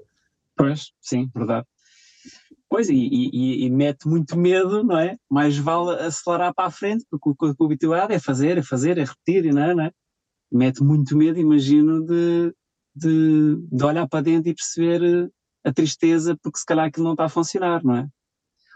Pois, 0.55 0.91
sim, 1.01 1.29
verdade. 1.35 1.65
Pois, 2.69 2.89
e, 2.89 2.95
e, 2.95 3.65
e, 3.65 3.69
mete 3.69 4.07
muito 4.07 4.35
medo, 4.35 4.83
não 4.83 4.97
é? 4.97 5.15
Mais 5.29 5.55
vale 5.57 5.91
acelerar 6.01 6.53
para 6.55 6.65
a 6.65 6.71
frente, 6.71 7.05
porque 7.07 7.29
o 7.29 7.35
que 7.35 7.63
o 7.63 7.65
habituado 7.65 8.11
é 8.11 8.19
fazer, 8.19 8.57
é 8.57 8.63
fazer, 8.63 8.97
é 8.97 9.03
repetir, 9.03 9.53
não 9.53 9.61
é? 9.61 9.75
Não 9.75 9.83
é? 9.85 9.91
Mete 10.51 10.83
muito 10.83 11.15
medo, 11.15 11.39
imagino, 11.39 12.03
de, 12.03 12.51
de, 12.95 13.57
de, 13.71 13.83
olhar 13.83 14.07
para 14.07 14.23
dentro 14.23 14.49
e 14.49 14.55
perceber 14.55 15.31
a 15.63 15.71
tristeza 15.71 16.35
porque 16.41 16.57
se 16.57 16.65
calhar 16.65 16.87
aquilo 16.87 17.05
não 17.05 17.13
está 17.13 17.25
a 17.25 17.29
funcionar, 17.29 17.83
não 17.83 17.95
é? 17.95 18.07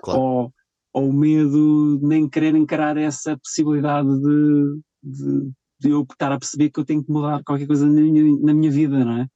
Claro. 0.03 0.19
Ou, 0.19 0.53
ou 0.93 1.09
o 1.09 1.13
medo 1.13 1.97
de 1.97 2.05
nem 2.05 2.29
querer 2.29 2.55
encarar 2.55 2.97
essa 2.97 3.35
possibilidade 3.37 4.07
de, 4.07 4.79
de, 5.01 5.51
de 5.79 5.89
eu 5.89 6.03
estar 6.03 6.31
a 6.31 6.37
perceber 6.37 6.69
que 6.69 6.79
eu 6.79 6.85
tenho 6.85 7.03
que 7.03 7.11
mudar 7.11 7.43
qualquer 7.43 7.65
coisa 7.65 7.85
na 7.85 7.93
minha, 7.93 8.37
na 8.41 8.53
minha 8.53 8.71
vida, 8.71 9.03
não 9.03 9.21
é? 9.21 9.27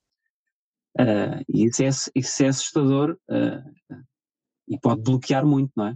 Uh, 1.00 1.44
e 1.48 1.66
isso 1.66 1.84
é, 1.84 1.90
isso 2.16 2.44
é 2.44 2.48
assustador 2.48 3.18
uh, 3.30 3.98
e 4.68 4.78
pode 4.80 5.02
bloquear 5.02 5.46
muito, 5.46 5.72
não 5.76 5.88
é? 5.88 5.96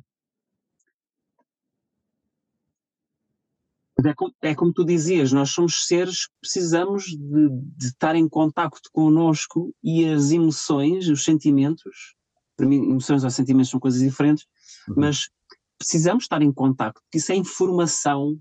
É 4.03 4.13
como, 4.13 4.35
é 4.41 4.53
como, 4.53 4.73
tu 4.73 4.83
dizias, 4.83 5.31
nós 5.31 5.51
somos 5.51 5.85
seres 5.85 6.27
que 6.27 6.33
precisamos 6.41 7.05
de, 7.05 7.49
de 7.49 7.87
estar 7.87 8.15
em 8.15 8.27
contacto 8.27 8.89
connosco 8.91 9.73
e 9.81 10.05
as 10.05 10.31
emoções, 10.31 11.07
os 11.07 11.23
sentimentos, 11.23 12.15
para 12.57 12.67
mim 12.67 12.83
emoções 12.89 13.23
ou 13.23 13.29
sentimentos 13.29 13.71
são 13.71 13.79
coisas 13.79 14.01
diferentes, 14.01 14.45
uhum. 14.89 14.95
mas 14.97 15.29
precisamos 15.77 16.25
estar 16.25 16.41
em 16.41 16.51
contacto, 16.51 17.01
porque 17.01 17.17
isso 17.17 17.31
é 17.31 17.35
informação 17.35 18.37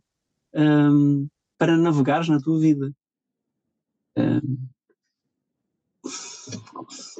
um, 0.55 1.28
para 1.57 1.76
navegares 1.76 2.28
na 2.28 2.40
tua 2.40 2.59
vida. 2.59 2.92
Um, 4.16 4.68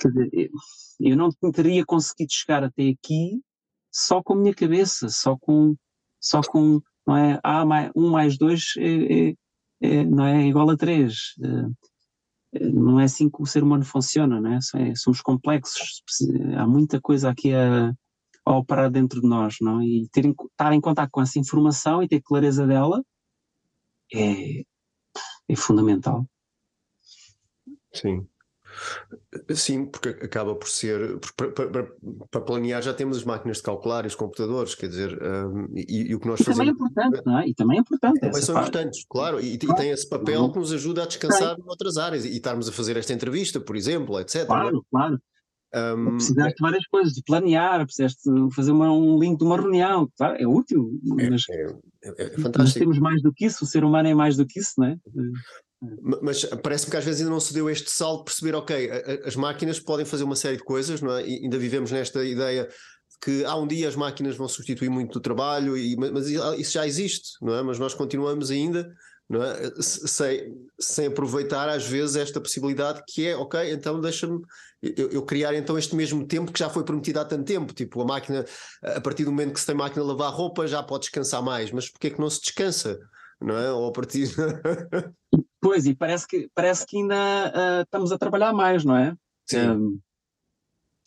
Quer 0.01 0.11
dizer, 0.11 0.51
eu 1.01 1.17
não 1.17 1.31
teria 1.53 1.85
conseguido 1.85 2.33
chegar 2.33 2.65
até 2.65 2.89
aqui 2.89 3.41
só 3.91 4.23
com 4.23 4.35
a 4.35 4.37
minha 4.37 4.55
cabeça, 4.55 5.09
só 5.09 5.37
com, 5.37 5.77
só 6.21 6.41
com 6.41 6.81
não 7.07 7.17
é, 7.17 7.39
A 7.43 7.65
mais, 7.65 7.91
1 7.95 8.11
mais 8.11 8.39
2 8.39 8.75
é, 8.79 9.29
é, 9.29 9.35
é, 9.81 10.05
não 10.05 10.25
é 10.25 10.47
igual 10.47 10.71
a 10.71 10.77
3. 10.77 11.15
É, 12.53 12.69
não 12.71 13.01
é 13.01 13.05
assim 13.05 13.29
que 13.29 13.43
o 13.43 13.47
ser 13.47 13.63
humano 13.63 13.85
funciona, 13.85 14.41
não 14.41 14.53
é? 14.53 14.59
é? 14.77 14.95
Somos 14.95 15.21
complexos, 15.21 16.03
há 16.57 16.67
muita 16.67 17.01
coisa 17.01 17.31
aqui 17.31 17.53
a, 17.53 17.93
a 18.45 18.57
operar 18.57 18.91
dentro 18.91 19.21
de 19.21 19.29
nós, 19.29 19.57
não 19.61 19.81
é? 19.81 19.85
E 19.85 20.09
ter, 20.11 20.27
estar 20.27 20.73
em 20.73 20.81
contato 20.81 21.11
com 21.11 21.21
essa 21.21 21.39
informação 21.39 22.03
e 22.03 22.09
ter 22.09 22.23
clareza 22.23 22.67
dela 22.67 23.05
é, 24.13 24.63
é 25.49 25.57
fundamental. 25.57 26.27
Sim. 27.93 28.27
Sim, 29.55 29.87
porque 29.87 30.09
acaba 30.09 30.55
por 30.55 30.69
ser. 30.69 31.19
Para, 31.37 31.51
para, 31.51 31.87
para, 32.31 32.41
planear 32.41 32.83
já 32.83 32.95
temos 32.95 33.17
as 33.17 33.25
máquinas 33.25 33.59
de 33.59 33.63
calcular 33.63 34.05
e 34.05 34.09
os 34.09 34.15
computadores, 34.15 34.75
quer 34.75 34.89
dizer, 34.89 35.19
um, 35.23 35.69
e, 35.75 36.11
e, 36.11 36.15
o 36.15 36.21
que 36.21 36.27
nós 36.27 36.41
e 36.41 36.45
fazemos. 36.45 36.59
Também 36.59 36.69
é 36.69 37.07
importante, 37.07 37.27
não 37.27 37.39
é? 37.39 37.49
E 37.49 37.55
também 37.55 37.79
é 37.79 37.81
importante. 37.81 38.21
Também 38.21 38.43
são 38.43 38.55
parte. 38.55 38.69
importantes, 38.69 39.05
claro, 39.09 39.41
e, 39.41 39.55
e, 39.55 39.59
tem 39.59 39.91
esse 39.91 40.09
papel 40.09 40.43
uhum. 40.43 40.53
que 40.53 40.59
nos 40.59 40.73
ajuda 40.73 41.03
a 41.03 41.07
descansar 41.07 41.57
em 41.59 41.69
outras 41.69 41.97
áreas 41.97 42.25
e 42.25 42.37
estarmos 42.37 42.69
a 42.69 42.73
fazer 42.73 42.97
esta 42.97 43.13
entrevista, 43.13 43.61
por 43.61 43.77
exemplo, 43.77 44.19
etc. 44.21 44.47
Claro, 44.47 44.79
é? 44.79 44.81
claro. 44.91 45.19
Um, 45.75 46.13
precisaste 46.13 46.55
de 46.55 46.63
várias 46.63 46.87
coisas, 46.87 47.13
de 47.13 47.23
planear, 47.25 47.85
precisaste 47.85 48.23
fazer 48.55 48.71
uma, 48.71 48.93
um 48.93 49.19
link 49.19 49.39
de 49.39 49.45
uma 49.45 49.57
reunião, 49.57 50.09
claro, 50.17 50.37
é 50.41 50.47
útil, 50.47 51.01
é, 51.19 51.31
mas, 51.31 51.43
é, 51.51 51.67
é, 52.05 52.25
é 52.27 52.31
fantástico. 52.31 52.59
Nós 52.59 52.75
temos 52.75 52.99
mais 53.01 53.21
do 53.21 53.33
que 53.33 53.47
isso, 53.47 53.65
o 53.65 53.67
ser 53.67 53.83
humano 53.83 54.09
é 54.09 54.15
mais 54.15 54.37
do 54.37 54.47
que 54.47 54.61
isso, 54.61 54.75
não 54.79 54.87
é? 54.87 54.97
Mas 56.23 56.45
parece-me 56.63 56.91
que 56.91 56.97
às 56.97 57.05
vezes 57.05 57.21
ainda 57.21 57.33
não 57.33 57.41
se 57.41 57.53
deu 57.53 57.69
este 57.69 57.91
salto 57.91 58.21
de 58.21 58.25
perceber, 58.25 58.55
ok, 58.55 58.91
as 59.25 59.37
máquinas 59.37 59.81
podem 59.81 60.07
fazer 60.07 60.25
uma 60.25 60.37
série 60.37 60.57
de 60.57 60.65
coisas, 60.65 61.01
não 61.01 61.17
é? 61.17 61.27
E 61.27 61.43
ainda 61.43 61.59
vivemos 61.59 61.91
nesta 61.91 62.25
ideia 62.25 62.69
que 63.23 63.45
há 63.45 63.57
um 63.57 63.67
dia 63.67 63.89
as 63.89 63.97
máquinas 63.97 64.37
vão 64.37 64.47
substituir 64.47 64.91
muito 64.91 65.15
do 65.15 65.21
trabalho, 65.21 65.77
e, 65.77 65.97
mas 65.97 66.29
isso 66.29 66.73
já 66.73 66.87
existe, 66.87 67.31
não 67.41 67.55
é? 67.55 67.63
Mas 67.63 67.79
nós 67.79 67.95
continuamos 67.95 68.51
ainda 68.51 68.93
não 69.29 69.43
é? 69.43 69.71
sem, 69.81 70.55
sem 70.79 71.07
aproveitar 71.07 71.69
às 71.69 71.87
vezes 71.87 72.17
esta 72.17 72.41
possibilidade 72.41 73.03
que 73.07 73.27
é, 73.27 73.37
ok, 73.37 73.73
então 73.73 74.01
deixa-me 74.01 74.41
eu, 74.83 75.11
eu, 75.11 75.23
criar 75.23 75.55
então 75.55 75.79
este 75.79 75.97
mesmo 75.97 76.27
tempo 76.27 76.53
que 76.53 76.59
já 76.59 76.69
foi 76.69 76.85
prometido 76.85 77.21
há 77.21 77.25
tanto 77.25 77.45
tempo, 77.45 77.73
tipo 77.73 78.03
a 78.03 78.05
máquina, 78.05 78.45
a 78.83 79.01
partir 79.01 79.25
do 79.25 79.31
momento 79.31 79.55
que 79.55 79.61
se 79.61 79.67
tem 79.67 79.75
máquina 79.75 80.03
a 80.05 80.07
lavar 80.07 80.33
roupa 80.33 80.67
já 80.67 80.83
pode 80.83 81.03
descansar 81.03 81.43
mais, 81.43 81.71
mas 81.71 81.89
porquê 81.89 82.09
é 82.09 82.11
que 82.11 82.21
não 82.21 82.29
se 82.29 82.41
descansa? 82.43 82.99
Não 83.41 83.57
é? 83.57 83.73
Ou 83.73 83.89
a 83.89 83.93
partir 83.93 84.29
Pois, 85.65 85.87
e 85.87 85.95
parece 85.95 86.27
que, 86.27 86.51
parece 86.55 86.85
que 86.85 86.99
ainda 86.99 87.15
uh, 87.17 87.83
estamos 87.85 88.13
a 88.13 88.19
trabalhar 88.19 88.53
mais, 88.53 88.85
não 88.85 88.95
é? 88.95 89.17
Sim. 89.47 89.71
Um, 89.71 90.01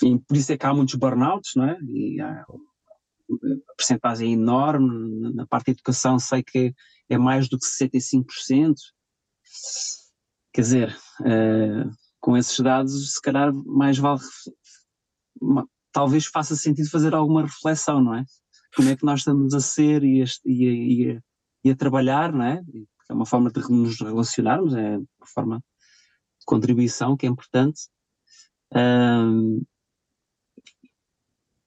e 0.01 0.17
por 0.17 0.35
isso 0.35 0.51
é 0.51 0.57
que 0.57 0.65
há 0.65 0.73
muitos 0.73 0.95
burnouts, 0.95 1.51
não 1.55 1.65
é? 1.65 1.77
E 1.83 2.19
há, 2.19 2.41
a 2.41 3.75
percentagem 3.77 4.29
é 4.29 4.33
enorme, 4.33 5.31
na 5.35 5.45
parte 5.45 5.67
da 5.67 5.73
educação 5.73 6.17
sei 6.17 6.41
que 6.41 6.73
é 7.07 7.19
mais 7.19 7.47
do 7.47 7.59
que 7.59 7.67
65%. 7.67 8.73
Quer 10.51 10.61
dizer, 10.61 10.97
uh, 11.21 11.91
com 12.19 12.35
esses 12.35 12.59
dados, 12.59 13.13
se 13.13 13.21
calhar 13.21 13.53
mais 13.53 13.99
vale, 13.99 14.21
talvez 15.91 16.25
faça 16.25 16.55
sentido 16.55 16.89
fazer 16.89 17.13
alguma 17.13 17.43
reflexão, 17.43 18.03
não 18.03 18.15
é? 18.15 18.25
Como 18.75 18.89
é 18.89 18.97
que 18.97 19.05
nós 19.05 19.19
estamos 19.19 19.53
a 19.53 19.59
ser 19.59 20.03
e 20.03 20.23
a, 20.23 20.25
e 20.43 21.11
a, 21.11 21.21
e 21.63 21.69
a 21.69 21.75
trabalhar, 21.75 22.33
não 22.33 22.43
é? 22.43 22.59
É 23.09 23.13
uma 23.13 23.25
forma 23.25 23.51
de 23.51 23.59
nos 23.69 23.99
relacionarmos, 23.99 24.73
é 24.75 24.97
uma 24.97 25.27
forma 25.33 25.57
de 25.57 26.45
contribuição 26.45 27.15
que 27.15 27.25
é 27.25 27.29
importante. 27.29 27.89
Um, 28.73 29.63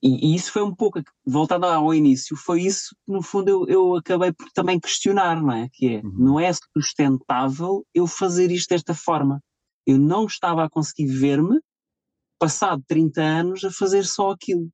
e, 0.03 0.33
e, 0.33 0.35
isso 0.35 0.53
foi 0.53 0.63
um 0.63 0.75
pouco, 0.75 1.03
voltando 1.27 1.67
ao 1.67 1.93
início, 1.93 2.35
foi 2.35 2.63
isso 2.63 2.97
que 3.05 3.13
no 3.13 3.23
fundo 3.23 3.49
eu, 3.51 3.67
eu 3.69 3.97
acabei 3.97 4.33
por 4.33 4.51
também 4.53 4.81
questionar, 4.81 5.43
não 5.43 5.53
é? 5.53 5.69
Que 5.73 5.97
é, 5.97 6.01
uhum. 6.01 6.13
não 6.13 6.41
é 6.41 6.51
sustentável 6.53 7.87
eu 7.95 8.07
fazer 8.07 8.51
isto 8.51 8.71
desta 8.71 8.95
forma. 8.95 9.43
Eu 9.87 9.99
não 9.99 10.25
estava 10.25 10.65
a 10.65 10.71
conseguir 10.71 11.07
ver-me, 11.07 11.61
passado 12.39 12.83
30 12.87 13.21
anos, 13.23 13.65
a 13.65 13.71
fazer 13.71 14.07
só 14.07 14.31
aquilo. 14.31 14.71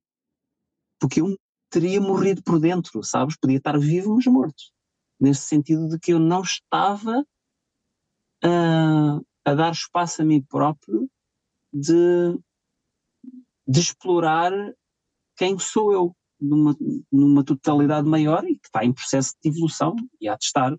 Porque 0.99 1.19
eu 1.21 1.37
teria 1.69 1.99
morrido 1.99 2.41
por 2.41 2.59
dentro, 2.59 3.03
sabes? 3.03 3.35
Podia 3.37 3.57
estar 3.57 3.77
vivo, 3.77 4.15
mas 4.15 4.25
morto 4.25 4.76
nesse 5.19 5.41
sentido 5.41 5.87
de 5.87 5.99
que 5.99 6.13
eu 6.13 6.19
não 6.19 6.41
estava 6.41 7.25
a, 8.43 9.19
a 9.45 9.53
dar 9.55 9.71
espaço 9.71 10.21
a 10.21 10.25
mim 10.25 10.41
próprio 10.41 11.09
de, 11.73 12.37
de 13.67 13.79
explorar 13.79 14.51
quem 15.35 15.57
sou 15.59 15.91
eu 15.91 16.15
numa, 16.39 16.75
numa 17.11 17.43
totalidade 17.43 18.07
maior 18.07 18.43
e 18.45 18.57
que 18.57 18.67
está 18.67 18.83
em 18.83 18.93
processo 18.93 19.33
de 19.41 19.49
evolução 19.49 19.95
e 20.19 20.27
há 20.27 20.35
de 20.35 20.45
estar 20.45 20.77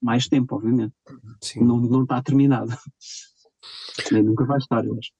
mais 0.00 0.28
tempo, 0.28 0.56
obviamente. 0.56 0.94
Sim. 1.42 1.60
Não, 1.64 1.78
não 1.78 2.02
está 2.02 2.22
terminado. 2.22 2.70
Nem 4.12 4.22
nunca 4.22 4.44
vai 4.44 4.58
estar, 4.58 4.84
eu 4.84 4.98
acho. 4.98 5.10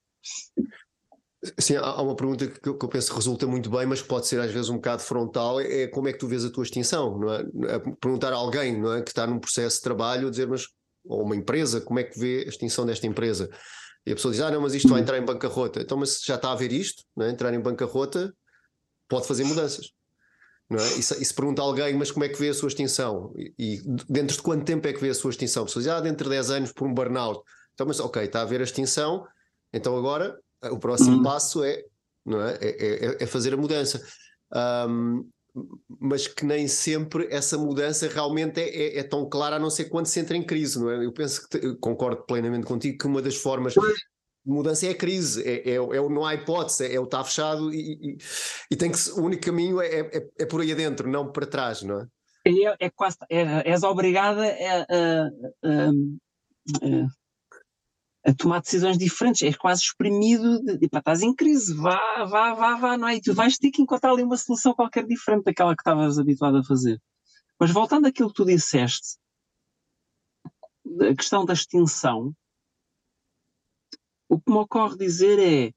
Sim, 1.58 1.76
há 1.76 2.00
uma 2.00 2.16
pergunta 2.16 2.46
que 2.46 2.68
eu, 2.68 2.76
penso 2.76 3.10
que 3.10 3.16
resulta 3.16 3.46
muito 3.46 3.68
bem, 3.68 3.86
mas 3.86 4.00
que 4.00 4.08
pode 4.08 4.26
ser 4.26 4.40
às 4.40 4.50
vezes 4.50 4.70
um 4.70 4.76
bocado 4.76 5.02
frontal, 5.02 5.60
é 5.60 5.86
como 5.86 6.08
é 6.08 6.12
que 6.12 6.18
tu 6.18 6.26
vês 6.26 6.44
a 6.44 6.50
tua 6.50 6.64
extinção, 6.64 7.18
não 7.18 7.32
é? 7.32 7.44
Perguntar 8.00 8.32
a 8.32 8.36
alguém, 8.36 8.80
não 8.80 8.94
é, 8.94 9.02
que 9.02 9.10
está 9.10 9.26
num 9.26 9.38
processo 9.38 9.76
de 9.76 9.82
trabalho, 9.82 10.30
dizer, 10.30 10.48
mas, 10.48 10.66
ou 11.04 11.22
uma 11.22 11.36
empresa, 11.36 11.80
como 11.80 11.98
é 11.98 12.04
que 12.04 12.18
vê 12.18 12.44
a 12.46 12.48
extinção 12.48 12.86
desta 12.86 13.06
empresa? 13.06 13.50
E 14.06 14.12
a 14.12 14.14
pessoa 14.14 14.32
diz, 14.32 14.40
ah 14.40 14.50
não, 14.50 14.60
mas 14.60 14.74
isto 14.74 14.88
vai 14.88 15.00
entrar 15.00 15.18
em 15.18 15.24
bancarrota. 15.24 15.80
Então, 15.80 15.96
mas 15.98 16.20
já 16.24 16.34
está 16.34 16.52
a 16.52 16.54
ver 16.54 16.72
isto, 16.72 17.02
não 17.16 17.26
é? 17.26 17.30
entrar 17.30 17.52
em 17.52 17.60
bancarrota, 17.60 18.32
pode 19.08 19.26
fazer 19.26 19.44
mudanças. 19.44 19.90
Não 20.70 20.78
é? 20.78 20.86
e, 20.98 21.02
se, 21.02 21.20
e 21.20 21.24
se 21.24 21.34
pergunta 21.34 21.60
a 21.60 21.64
alguém, 21.64 21.94
mas 21.94 22.10
como 22.10 22.24
é 22.24 22.28
que 22.28 22.38
vê 22.38 22.48
a 22.48 22.54
sua 22.54 22.68
extinção? 22.68 23.34
E, 23.36 23.52
e, 23.58 23.82
dentro 24.08 24.36
de 24.36 24.42
quanto 24.42 24.64
tempo 24.64 24.86
é 24.88 24.92
que 24.92 25.00
vê 25.00 25.10
a 25.10 25.14
sua 25.14 25.30
extinção? 25.30 25.62
A 25.62 25.66
pessoa 25.66 25.82
diz, 25.82 25.92
ah, 25.92 26.00
dentro 26.00 26.24
de 26.24 26.30
10 26.30 26.50
anos 26.50 26.72
por 26.72 26.86
um 26.86 26.94
burnout. 26.94 27.40
Então, 27.74 27.86
mas 27.86 28.00
ok, 28.00 28.22
está 28.22 28.42
a 28.42 28.44
ver 28.44 28.60
a 28.60 28.64
extinção, 28.64 29.26
então 29.72 29.96
agora 29.96 30.38
o 30.70 30.78
próximo 30.78 31.16
uhum. 31.16 31.22
passo 31.22 31.62
é, 31.64 31.82
não 32.24 32.40
é? 32.40 32.58
É, 32.60 33.06
é, 33.06 33.16
é 33.20 33.26
fazer 33.26 33.54
a 33.54 33.56
mudança. 33.56 34.02
Um, 34.88 35.28
mas 36.00 36.26
que 36.26 36.44
nem 36.44 36.66
sempre 36.66 37.28
essa 37.30 37.56
mudança 37.56 38.08
realmente 38.08 38.60
é, 38.60 38.68
é, 38.68 38.98
é, 38.98 39.02
tão 39.02 39.28
clara, 39.28 39.56
a 39.56 39.58
não 39.58 39.70
ser 39.70 39.84
quando 39.84 40.06
se 40.06 40.18
entra 40.18 40.36
em 40.36 40.42
crise, 40.42 40.80
não 40.80 40.90
é? 40.90 41.04
Eu 41.04 41.12
penso 41.12 41.48
que 41.48 41.58
te, 41.58 41.74
concordo 41.76 42.24
plenamente 42.24 42.66
contigo 42.66 42.98
que 42.98 43.06
uma 43.06 43.22
das 43.22 43.36
formas 43.36 43.72
de 43.72 43.80
mudança 44.44 44.86
é 44.86 44.90
a 44.90 44.94
crise, 44.94 45.42
é, 45.42 45.70
é, 45.70 45.74
é 45.76 46.08
não 46.08 46.26
há 46.26 46.34
hipótese, 46.34 46.86
é, 46.86 46.94
é 46.94 47.00
o 47.00 47.04
está 47.04 47.22
fechado 47.22 47.72
e, 47.72 47.92
e, 47.92 48.18
e, 48.70 48.76
tem 48.76 48.90
que 48.90 48.98
o 49.10 49.22
único 49.22 49.44
caminho 49.44 49.80
é, 49.80 50.00
é, 50.00 50.28
é, 50.40 50.46
por 50.46 50.60
aí 50.60 50.72
adentro, 50.72 51.08
não 51.08 51.30
para 51.30 51.46
trás, 51.46 51.82
não 51.82 52.00
é? 52.00 52.06
É, 52.46 52.86
é 52.86 52.90
quase, 52.90 53.16
é, 53.30 53.70
és 53.70 53.82
obrigada 53.84 54.42
a, 54.44 54.82
a, 54.82 55.26
a, 55.64 55.90
a 58.26 58.34
tomar 58.34 58.60
decisões 58.60 58.96
diferentes, 58.96 59.42
és 59.42 59.56
quase 59.56 59.82
exprimido, 59.82 60.62
de, 60.62 60.78
de 60.78 60.88
pá, 60.88 60.98
estás 60.98 61.22
em 61.22 61.34
crise, 61.34 61.74
vá, 61.74 62.24
vá, 62.24 62.54
vá, 62.54 62.74
vá, 62.76 62.96
não 62.96 63.06
é? 63.06 63.16
E 63.16 63.20
tu 63.20 63.34
vais 63.34 63.58
ter 63.58 63.70
que 63.70 63.82
encontrar 63.82 64.12
ali 64.12 64.22
uma 64.22 64.36
solução 64.36 64.74
qualquer 64.74 65.06
diferente 65.06 65.44
daquela 65.44 65.76
que 65.76 65.82
estavas 65.82 66.18
habituado 66.18 66.56
a 66.56 66.64
fazer. 66.64 67.00
Mas 67.60 67.70
voltando 67.70 68.06
àquilo 68.06 68.28
que 68.28 68.34
tu 68.34 68.46
disseste, 68.46 69.18
a 71.00 71.14
questão 71.14 71.44
da 71.44 71.52
extinção, 71.52 72.34
o 74.28 74.40
que 74.40 74.50
me 74.50 74.58
ocorre 74.58 74.96
dizer 74.96 75.38
é 75.38 75.72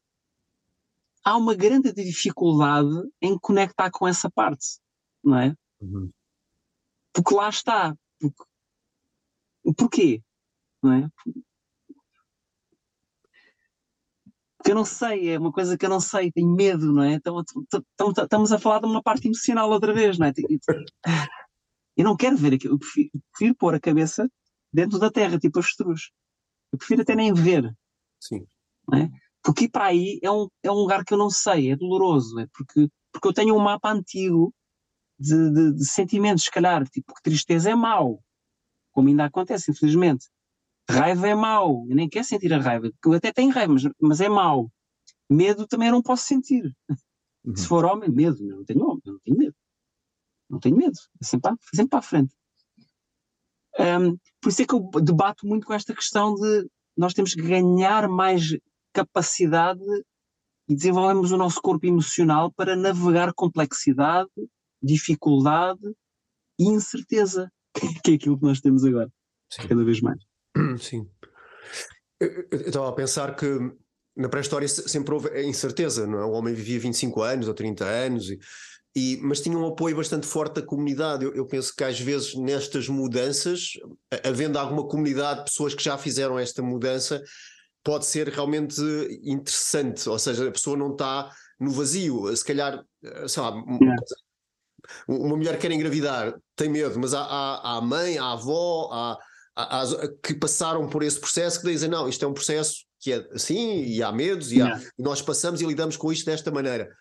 há 1.24 1.36
uma 1.36 1.54
grande 1.54 1.92
dificuldade 1.92 2.90
em 3.22 3.38
conectar 3.38 3.92
com 3.92 4.08
essa 4.08 4.32
parte, 4.32 4.80
não 5.22 5.38
é? 5.38 5.54
Uhum. 5.82 6.10
Porque 7.14 7.36
lá 7.36 7.50
está. 7.50 7.94
Porque, 8.20 8.44
porquê? 9.76 10.24
Não 10.82 10.94
é? 10.94 11.10
Que 14.68 14.72
eu 14.72 14.76
não 14.76 14.84
sei, 14.84 15.30
é 15.30 15.40
uma 15.40 15.52
coisa 15.52 15.78
que 15.78 15.86
eu 15.86 15.90
não 15.90 16.02
sei, 16.02 16.30
tenho 16.30 16.54
medo, 16.54 16.92
não 16.92 17.02
é? 17.02 17.14
Então, 17.14 17.42
estamos 18.22 18.52
a 18.52 18.60
falar 18.60 18.80
de 18.80 18.86
uma 18.86 19.02
parte 19.02 19.26
emocional 19.26 19.70
outra 19.70 19.94
vez, 19.94 20.18
não 20.18 20.28
é? 20.28 20.34
Eu 21.96 22.04
não 22.04 22.18
quero 22.18 22.36
ver 22.36 22.54
aquilo, 22.54 22.74
eu 22.74 22.80
prefiro, 22.80 23.10
prefiro 23.32 23.56
pôr 23.56 23.76
a 23.76 23.80
cabeça 23.80 24.30
dentro 24.72 25.00
da 25.00 25.10
terra, 25.10 25.40
tipo 25.40 25.60
avestruz. 25.60 26.10
Eu 26.74 26.78
prefiro 26.78 27.02
até 27.02 27.16
nem 27.16 27.34
ver. 27.34 27.74
Sim. 28.20 28.46
É? 28.94 29.10
Porque 29.42 29.66
ir 29.66 29.70
para 29.70 29.86
aí 29.86 30.20
é 30.22 30.30
um, 30.30 30.50
é 30.62 30.70
um 30.70 30.76
lugar 30.76 31.06
que 31.06 31.14
eu 31.14 31.18
não 31.18 31.30
sei, 31.30 31.72
é 31.72 31.76
doloroso, 31.78 32.38
é 32.38 32.48
porque, 32.54 32.90
porque 33.14 33.28
eu 33.30 33.34
tenho 33.34 33.56
um 33.56 33.60
mapa 33.60 33.90
antigo 33.90 34.54
de, 35.18 35.50
de, 35.50 35.74
de 35.76 35.86
sentimentos, 35.86 36.44
se 36.44 36.52
calhar, 36.52 36.84
tipo, 36.90 37.14
que 37.14 37.22
tristeza 37.22 37.72
é 37.72 37.76
mau, 37.76 38.22
como 38.92 39.08
ainda 39.08 39.24
acontece, 39.24 39.72
infelizmente. 39.72 40.28
Raiva 40.90 41.28
é 41.28 41.36
mau, 41.36 41.86
eu 41.90 41.96
nem 41.96 42.08
quero 42.08 42.26
sentir 42.26 42.54
a 42.54 42.60
raiva, 42.60 42.90
eu 43.06 43.14
até 43.14 43.32
tenho 43.34 43.52
raiva, 43.52 43.74
mas, 43.74 43.84
mas 44.00 44.22
é 44.22 44.30
mau. 44.30 44.72
Medo 45.30 45.68
também 45.68 45.90
eu 45.90 45.94
não 45.94 46.02
posso 46.02 46.26
sentir. 46.26 46.74
Uhum. 47.44 47.56
Se 47.56 47.68
for 47.68 47.84
homem, 47.84 48.10
medo, 48.10 48.42
eu 48.42 48.58
não 48.58 48.66
tenho 48.66 48.84
homem, 48.86 49.02
eu 49.06 49.14
não 49.14 49.20
tenho 49.20 49.38
medo. 49.38 49.56
Não 50.50 50.60
tenho 50.60 50.78
medo, 50.78 50.98
é 51.22 51.26
sempre, 51.26 51.50
para, 51.50 51.58
sempre 51.74 51.90
para 51.90 52.00
a 52.00 52.02
frente. 52.02 52.34
Um, 53.80 54.18
por 54.42 54.50
isso 54.50 54.62
é 54.62 54.66
que 54.66 54.74
eu 54.74 54.90
debato 55.02 55.46
muito 55.46 55.68
com 55.68 55.74
esta 55.74 55.94
questão 55.94 56.34
de 56.34 56.68
nós 56.98 57.14
temos 57.14 57.34
que 57.34 57.42
ganhar 57.42 58.08
mais 58.08 58.58
capacidade 58.92 59.84
e 60.68 60.76
desenvolvemos 60.76 61.32
o 61.32 61.38
nosso 61.38 61.62
corpo 61.62 61.86
emocional 61.86 62.52
para 62.52 62.76
navegar 62.76 63.34
complexidade, 63.34 64.32
dificuldade 64.82 65.94
e 66.60 66.66
incerteza, 66.66 67.52
que 68.04 68.12
é 68.12 68.16
aquilo 68.16 68.38
que 68.40 68.46
nós 68.46 68.60
temos 68.60 68.84
agora, 68.84 69.12
Sim. 69.52 69.68
cada 69.68 69.84
vez 69.84 70.02
mais. 70.02 70.27
Sim. 70.80 71.08
Eu 72.20 72.48
estava 72.52 72.90
a 72.90 72.94
pensar 72.94 73.36
que 73.36 73.46
na 74.16 74.28
pré-história 74.28 74.68
sempre 74.68 75.14
houve 75.14 75.44
incerteza, 75.44 76.08
não 76.08 76.20
é? 76.20 76.26
O 76.26 76.32
homem 76.32 76.54
vivia 76.54 76.80
25 76.80 77.22
anos 77.22 77.48
ou 77.48 77.54
30 77.54 77.86
anos, 77.86 78.30
e, 78.30 78.40
e 78.96 79.18
mas 79.22 79.42
tinha 79.42 79.56
um 79.56 79.68
apoio 79.68 79.96
bastante 79.96 80.26
forte 80.26 80.56
da 80.56 80.66
comunidade. 80.66 81.24
Eu, 81.24 81.36
eu, 81.36 81.46
penso 81.46 81.74
que 81.76 81.84
às 81.84 82.00
vezes 82.00 82.34
nestas 82.34 82.90
mudanças, 82.90 83.74
havendo 84.24 84.58
alguma 84.58 84.88
comunidade, 84.88 85.44
pessoas 85.44 85.76
que 85.76 85.84
já 85.84 85.98
fizeram 85.98 86.40
esta 86.40 86.64
mudança, 86.64 87.24
pode 87.84 88.06
ser 88.06 88.28
realmente 88.30 88.82
interessante, 89.24 90.10
ou 90.10 90.18
seja, 90.18 90.48
a 90.48 90.52
pessoa 90.52 90.76
não 90.76 90.92
está 90.92 91.32
no 91.60 91.72
vazio, 91.72 92.36
se 92.36 92.44
calhar, 92.44 92.84
sei 93.28 93.42
lá, 93.42 93.52
uma 95.08 95.38
mulher 95.38 95.58
quer 95.58 95.72
engravidar, 95.72 96.34
tem 96.56 96.70
medo, 96.70 97.00
mas 97.00 97.14
há, 97.14 97.22
há, 97.22 97.56
há 97.56 97.78
a 97.78 97.82
mãe, 97.82 98.18
há 98.18 98.26
a 98.26 98.34
avó, 98.34 98.90
há 98.92 99.18
que 100.24 100.36
passaram 100.36 100.88
por 100.88 101.04
esse 101.04 101.20
processo 101.20 101.60
que 101.60 101.68
dizem, 101.68 101.90
não, 101.90 102.08
isto 102.08 102.24
é 102.24 102.28
um 102.28 102.34
processo 102.34 102.86
que 103.00 103.14
é 103.14 103.28
assim, 103.32 103.84
e 103.84 104.04
há 104.04 104.12
medos, 104.12 104.52
e, 104.52 104.62
há, 104.62 104.80
e 104.98 105.02
nós 105.02 105.22
passamos 105.22 105.62
e 105.62 105.66
lidamos 105.66 105.98
com 105.98 106.12
isto 106.12 106.26
desta 106.26 106.52
maneira. 106.52 106.96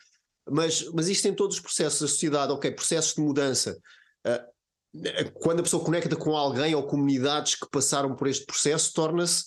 Mas, 0.49 0.89
mas 0.93 1.09
isto 1.09 1.27
em 1.27 1.35
todos 1.35 1.57
os 1.57 1.63
processos 1.63 2.01
da 2.01 2.09
sociedade, 2.09 2.53
ok, 2.53 2.71
processos 2.71 3.15
de 3.15 3.21
mudança. 3.21 3.79
Uh, 4.27 5.31
quando 5.35 5.61
a 5.61 5.63
pessoa 5.63 5.85
conecta 5.85 6.17
com 6.17 6.37
alguém 6.37 6.75
ou 6.75 6.87
comunidades 6.87 7.55
que 7.55 7.69
passaram 7.71 8.15
por 8.15 8.29
este 8.29 8.47
processo, 8.47 8.93
torna-se 8.95 9.47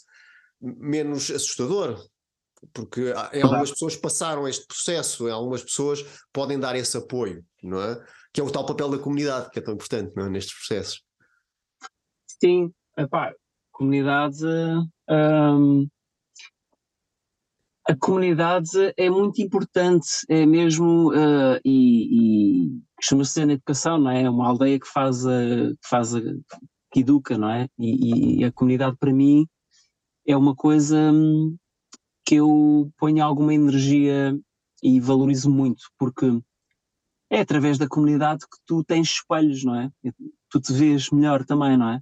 menos 0.61 1.31
assustador. 1.31 2.03
Porque 2.73 3.13
em 3.31 3.41
algumas 3.41 3.71
pessoas 3.71 3.95
passaram 3.95 4.45
este 4.45 4.67
processo, 4.67 5.29
em 5.29 5.31
algumas 5.31 5.63
pessoas 5.63 6.03
podem 6.33 6.59
dar 6.59 6.75
esse 6.75 6.97
apoio, 6.97 7.43
não 7.63 7.81
é? 7.81 8.05
Que 8.33 8.41
é 8.41 8.43
o 8.43 8.51
tal 8.51 8.65
papel 8.65 8.89
da 8.89 8.99
comunidade, 8.99 9.49
que 9.49 9.59
é 9.59 9.61
tão 9.61 9.75
importante 9.75 10.11
não 10.13 10.25
é? 10.25 10.29
nestes 10.29 10.53
processos. 10.55 11.01
Sim, 12.27 12.73
Epá, 12.99 13.33
comunidade. 13.71 14.45
Um, 15.09 15.87
a 17.87 17.95
comunidade 17.95 18.93
é 18.97 19.09
muito 19.09 19.41
importante, 19.41 20.05
é 20.27 20.45
mesmo, 20.45 21.13
uh, 21.13 21.61
e, 21.63 22.65
e 22.65 22.81
costuma 22.97 23.23
ser 23.23 23.45
na 23.45 23.53
educação, 23.53 23.97
não 23.97 24.11
é? 24.11 24.23
É 24.23 24.29
uma 24.29 24.49
aldeia 24.49 24.77
que 24.77 24.85
faz, 24.85 25.25
a, 25.25 25.31
que, 25.31 25.87
faz 25.89 26.13
a, 26.13 26.19
que 26.91 26.99
educa, 26.99 27.37
não 27.37 27.49
é? 27.49 27.69
E, 27.79 28.41
e, 28.41 28.43
a 28.43 28.51
comunidade 28.51 28.97
para 28.97 29.13
mim 29.13 29.47
é 30.27 30.35
uma 30.35 30.53
coisa 30.53 30.97
hum, 31.13 31.55
que 32.25 32.35
eu 32.35 32.91
ponho 32.97 33.23
alguma 33.23 33.53
energia 33.53 34.37
e 34.83 34.99
valorizo 34.99 35.49
muito, 35.49 35.83
porque 35.97 36.25
é 37.29 37.39
através 37.39 37.77
da 37.77 37.87
comunidade 37.87 38.41
que 38.41 38.57
tu 38.65 38.83
tens 38.83 39.07
espelhos, 39.07 39.63
não 39.63 39.75
é? 39.75 39.89
Tu 40.49 40.59
te 40.59 40.73
vês 40.73 41.09
melhor 41.11 41.45
também, 41.45 41.77
não 41.77 41.91
é? 41.91 42.01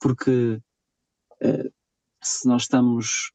Porque 0.00 0.60
uh, 1.42 1.72
se 2.22 2.46
nós 2.46 2.62
estamos 2.62 3.32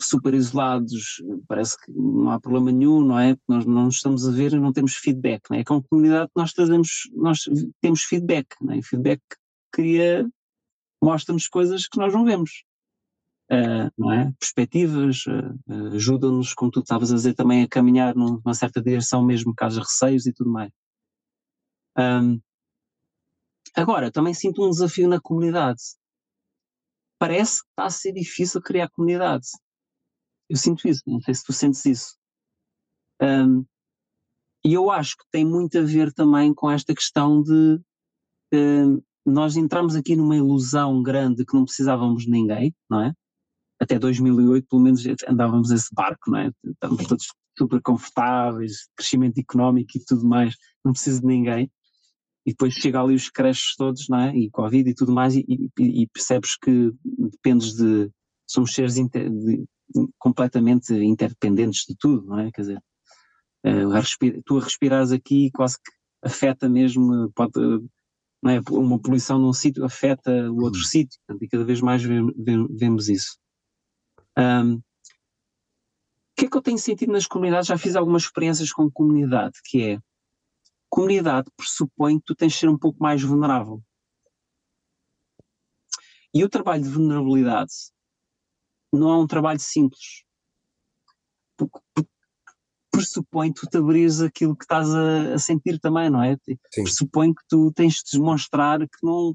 super 0.00 0.34
isolados, 0.34 1.22
parece 1.48 1.76
que 1.80 1.90
não 1.92 2.30
há 2.30 2.40
problema 2.40 2.70
nenhum, 2.70 3.04
não 3.04 3.18
é? 3.18 3.36
Nós 3.48 3.64
não 3.66 3.88
estamos 3.88 4.26
a 4.26 4.30
ver 4.30 4.52
e 4.52 4.60
não 4.60 4.72
temos 4.72 4.94
feedback, 4.94 5.42
não 5.50 5.58
é? 5.58 5.64
Com 5.64 5.76
a 5.76 5.82
comunidade 5.82 6.30
nós 6.36 6.52
trazemos, 6.52 7.10
nós 7.14 7.40
temos 7.80 8.02
feedback, 8.02 8.46
não 8.60 8.74
é? 8.74 8.82
feedback 8.82 9.20
cria, 9.72 10.28
mostra-nos 11.02 11.48
coisas 11.48 11.86
que 11.88 11.98
nós 11.98 12.12
não 12.12 12.24
vemos. 12.24 12.64
Uh, 13.50 13.90
não 13.96 14.12
é? 14.12 14.32
Perspectivas, 14.38 15.24
uh, 15.26 15.94
ajudam-nos, 15.94 16.52
como 16.52 16.70
tu 16.70 16.80
estavas 16.80 17.12
a 17.12 17.14
dizer, 17.14 17.34
também 17.34 17.62
a 17.62 17.68
caminhar 17.68 18.14
numa 18.14 18.54
certa 18.54 18.82
direção, 18.82 19.24
mesmo 19.24 19.54
caso 19.54 19.80
receios 19.80 20.26
e 20.26 20.32
tudo 20.32 20.50
mais. 20.50 20.72
Um, 21.98 22.40
Agora, 23.76 24.10
também 24.10 24.32
sinto 24.32 24.64
um 24.64 24.70
desafio 24.70 25.06
na 25.06 25.20
comunidade. 25.20 25.82
Parece 27.18 27.62
que 27.62 27.68
está 27.68 27.84
a 27.84 27.90
ser 27.90 28.12
difícil 28.12 28.62
criar 28.62 28.88
comunidade. 28.88 29.46
Eu 30.48 30.56
sinto 30.56 30.88
isso, 30.88 31.02
não 31.06 31.20
sei 31.20 31.34
se 31.34 31.44
tu 31.44 31.52
sentes 31.52 31.84
isso. 31.84 32.16
Um, 33.20 33.66
e 34.64 34.72
eu 34.72 34.90
acho 34.90 35.16
que 35.16 35.24
tem 35.30 35.44
muito 35.44 35.78
a 35.78 35.82
ver 35.82 36.10
também 36.12 36.54
com 36.54 36.70
esta 36.70 36.94
questão 36.94 37.42
de 37.42 37.78
um, 38.54 39.02
nós 39.26 39.56
entramos 39.56 39.94
aqui 39.94 40.16
numa 40.16 40.36
ilusão 40.36 41.02
grande 41.02 41.44
que 41.44 41.54
não 41.54 41.64
precisávamos 41.64 42.24
de 42.24 42.30
ninguém, 42.30 42.74
não 42.88 43.02
é? 43.02 43.12
Até 43.78 43.98
2008, 43.98 44.66
pelo 44.68 44.82
menos, 44.82 45.02
andávamos 45.28 45.70
esse 45.70 45.94
barco, 45.94 46.30
não 46.30 46.38
é? 46.38 46.50
Estávamos 46.64 47.06
todos 47.06 47.26
super 47.58 47.82
confortáveis, 47.82 48.88
crescimento 48.96 49.38
económico 49.38 49.90
e 49.96 50.04
tudo 50.04 50.26
mais, 50.26 50.54
não 50.82 50.92
preciso 50.92 51.20
de 51.20 51.26
ninguém 51.26 51.70
e 52.46 52.50
depois 52.50 52.74
chega 52.74 53.00
ali 53.02 53.14
os 53.16 53.28
creches 53.28 53.74
todos, 53.76 54.08
não 54.08 54.20
é? 54.20 54.36
E 54.36 54.48
Covid 54.50 54.88
e 54.88 54.94
tudo 54.94 55.12
mais, 55.12 55.34
e, 55.34 55.44
e, 55.48 56.02
e 56.02 56.06
percebes 56.06 56.56
que 56.56 56.92
dependes 57.04 57.74
de. 57.74 58.08
Somos 58.46 58.72
seres 58.72 58.94
de, 58.94 59.66
completamente 60.16 60.94
interdependentes 60.94 61.84
de 61.88 61.96
tudo, 61.98 62.24
não 62.24 62.38
é? 62.38 62.52
Quer 62.52 62.60
dizer, 62.60 62.82
uh, 63.66 64.42
tu 64.44 64.58
a 64.58 64.62
respirares 64.62 65.10
aqui 65.10 65.50
quase 65.50 65.76
que 65.78 65.90
afeta 66.22 66.68
mesmo, 66.68 67.30
pode, 67.34 67.52
não 68.40 68.50
é? 68.52 68.60
uma 68.70 69.00
poluição 69.00 69.38
num 69.40 69.52
sítio 69.52 69.84
afeta 69.84 70.30
o 70.50 70.62
outro 70.62 70.78
uhum. 70.78 70.86
sítio, 70.86 71.18
e 71.40 71.48
cada 71.48 71.64
vez 71.64 71.80
mais 71.80 72.02
vemos 72.02 73.08
isso. 73.08 73.36
Um, 74.38 74.74
o 74.76 74.82
que 76.38 76.46
é 76.46 76.50
que 76.50 76.56
eu 76.56 76.62
tenho 76.62 76.78
sentido 76.78 77.12
nas 77.12 77.26
comunidades? 77.26 77.66
Já 77.66 77.78
fiz 77.78 77.96
algumas 77.96 78.22
experiências 78.22 78.70
com 78.70 78.90
comunidade, 78.90 79.54
que 79.64 79.82
é 79.82 79.98
comunidade 80.88 81.50
pressupõe 81.56 82.18
que 82.18 82.24
tu 82.26 82.34
tens 82.34 82.52
de 82.52 82.58
ser 82.58 82.68
um 82.68 82.78
pouco 82.78 83.02
mais 83.02 83.22
vulnerável. 83.22 83.82
E 86.34 86.44
o 86.44 86.48
trabalho 86.48 86.82
de 86.82 86.88
vulnerabilidade 86.88 87.72
não 88.92 89.10
é 89.10 89.16
um 89.16 89.26
trabalho 89.26 89.60
simples. 89.60 90.24
Porque, 91.56 91.78
pressupõe 92.96 93.52
que 93.52 93.60
tu 93.60 93.66
te 93.66 93.76
abrires 93.76 94.20
aquilo 94.20 94.56
que 94.56 94.64
estás 94.64 94.88
a, 94.94 95.34
a 95.34 95.38
sentir 95.38 95.78
também, 95.78 96.08
não 96.08 96.22
é? 96.22 96.36
Sim. 96.44 96.82
Pressupõe 96.82 97.34
que 97.34 97.42
tu 97.48 97.70
tens 97.72 97.94
de 97.96 98.18
demonstrar 98.18 98.80
que 98.80 98.98
não, 99.02 99.34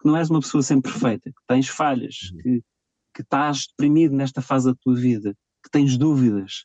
que 0.00 0.06
não 0.06 0.16
és 0.16 0.30
uma 0.30 0.40
pessoa 0.40 0.62
sempre 0.62 0.90
perfeita, 0.90 1.30
que 1.30 1.42
tens 1.46 1.68
falhas, 1.68 2.30
uhum. 2.32 2.38
que, 2.38 2.62
que 3.14 3.22
estás 3.22 3.66
deprimido 3.68 4.16
nesta 4.16 4.40
fase 4.40 4.70
da 4.70 4.76
tua 4.80 4.94
vida, 4.94 5.34
que 5.62 5.70
tens 5.70 5.98
dúvidas. 5.98 6.64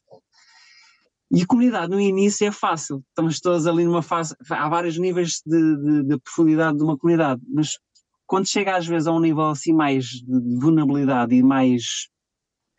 E 1.29 1.41
a 1.41 1.45
comunidade 1.45 1.89
no 1.89 1.99
início 1.99 2.47
é 2.47 2.51
fácil, 2.51 3.03
estamos 3.09 3.41
todos 3.41 3.67
ali 3.67 3.83
numa 3.83 4.01
fase, 4.01 4.33
há 4.49 4.69
vários 4.69 4.97
níveis 4.97 5.41
de, 5.45 5.75
de, 5.77 6.03
de 6.03 6.19
profundidade 6.19 6.77
de 6.77 6.83
uma 6.83 6.97
comunidade, 6.97 7.41
mas 7.49 7.77
quando 8.25 8.47
chega 8.47 8.77
às 8.77 8.87
vezes 8.87 9.07
a 9.07 9.11
um 9.11 9.19
nível 9.19 9.47
assim 9.47 9.73
mais 9.73 10.05
de 10.05 10.59
vulnerabilidade 10.59 11.35
e 11.35 11.43
mais 11.43 12.07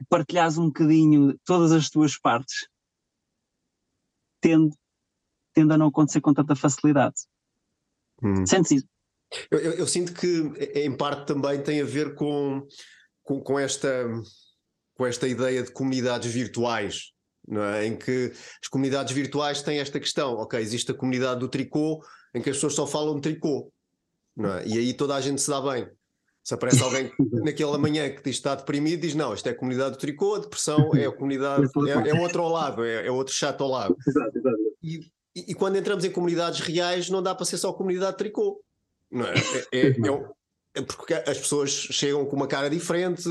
partilhares 0.08 0.56
um 0.56 0.66
bocadinho 0.66 1.38
todas 1.44 1.72
as 1.72 1.90
tuas 1.90 2.18
partes, 2.18 2.68
tende, 4.40 4.74
tende 5.52 5.74
a 5.74 5.78
não 5.78 5.88
acontecer 5.88 6.20
com 6.20 6.32
tanta 6.32 6.54
facilidade. 6.54 7.16
Hum. 8.22 8.46
Sentes 8.46 8.72
isso? 8.72 8.86
Eu, 9.50 9.58
eu, 9.58 9.72
eu, 9.72 9.86
sinto 9.86 10.14
que 10.14 10.52
em 10.74 10.96
parte 10.96 11.26
também 11.26 11.62
tem 11.62 11.82
a 11.82 11.84
ver 11.84 12.14
com, 12.14 12.66
com, 13.22 13.40
com, 13.40 13.58
esta, 13.58 14.06
com 14.94 15.06
esta 15.06 15.28
ideia 15.28 15.62
de 15.62 15.70
comunidades 15.70 16.32
virtuais, 16.32 17.12
não 17.48 17.64
é? 17.64 17.86
em 17.86 17.96
que 17.96 18.30
as 18.62 18.68
comunidades 18.68 19.12
virtuais 19.12 19.62
têm 19.62 19.78
esta 19.78 19.98
questão, 19.98 20.34
ok, 20.34 20.60
existe 20.60 20.92
a 20.92 20.94
comunidade 20.94 21.40
do 21.40 21.48
tricô 21.48 22.04
em 22.34 22.42
que 22.42 22.50
as 22.50 22.56
pessoas 22.56 22.74
só 22.74 22.86
falam 22.86 23.14
de 23.16 23.22
tricô, 23.22 23.72
não 24.36 24.54
é? 24.54 24.66
e 24.66 24.78
aí 24.78 24.92
toda 24.92 25.14
a 25.14 25.20
gente 25.20 25.40
se 25.40 25.48
dá 25.48 25.60
bem. 25.60 25.88
Se 26.44 26.54
aparece 26.54 26.82
alguém 26.82 27.10
naquela 27.44 27.76
manhã 27.76 28.08
que 28.08 28.16
diz 28.16 28.22
que 28.22 28.30
está 28.30 28.54
deprimido, 28.54 29.00
diz 29.00 29.14
não, 29.14 29.34
isto 29.34 29.46
é 29.46 29.50
a 29.50 29.54
comunidade 29.54 29.92
do 29.92 29.98
tricô, 29.98 30.36
a 30.36 30.38
depressão 30.40 30.94
é 30.94 31.06
a 31.06 31.12
comunidade, 31.12 31.64
é, 32.06 32.10
é 32.10 32.20
outro 32.20 32.42
ao 32.42 32.48
lado, 32.48 32.84
é, 32.84 33.06
é, 33.06 33.10
outro 33.10 33.34
chato 33.34 33.62
ao 33.62 33.70
lado. 33.70 33.96
Exato, 34.06 34.38
exato. 34.38 34.56
E, 34.82 35.00
e, 35.36 35.50
e, 35.50 35.54
quando 35.54 35.76
entramos 35.76 36.04
em 36.04 36.10
comunidades 36.10 36.60
reais, 36.60 37.10
não 37.10 37.22
dá 37.22 37.34
para 37.34 37.44
ser 37.44 37.58
só 37.58 37.72
comunidade 37.72 38.12
de 38.12 38.18
tricô. 38.18 38.62
Não 39.10 39.26
é? 39.26 39.34
É, 39.72 39.78
é, 39.78 39.86
é, 39.88 39.94
porque 40.86 41.14
as 41.14 41.38
pessoas 41.38 41.70
chegam 41.70 42.24
com 42.26 42.36
uma 42.36 42.46
cara 42.46 42.68
diferente 42.68 43.24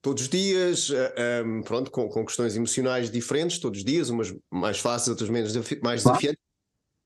todos 0.00 0.24
os 0.24 0.28
dias, 0.28 0.90
um, 0.90 0.94
eh, 0.96 1.14
ehm, 1.16 1.62
pronto, 1.62 1.90
com, 1.90 2.08
com, 2.08 2.24
questões 2.24 2.56
emocionais 2.56 3.10
diferentes 3.10 3.58
todos 3.58 3.78
os 3.78 3.84
dias, 3.84 4.10
umas 4.10 4.34
mais 4.50 4.78
fáceis, 4.78 5.08
outras 5.08 5.28
menos 5.28 5.52
mais 5.82 6.02
desafiantes. 6.02 6.40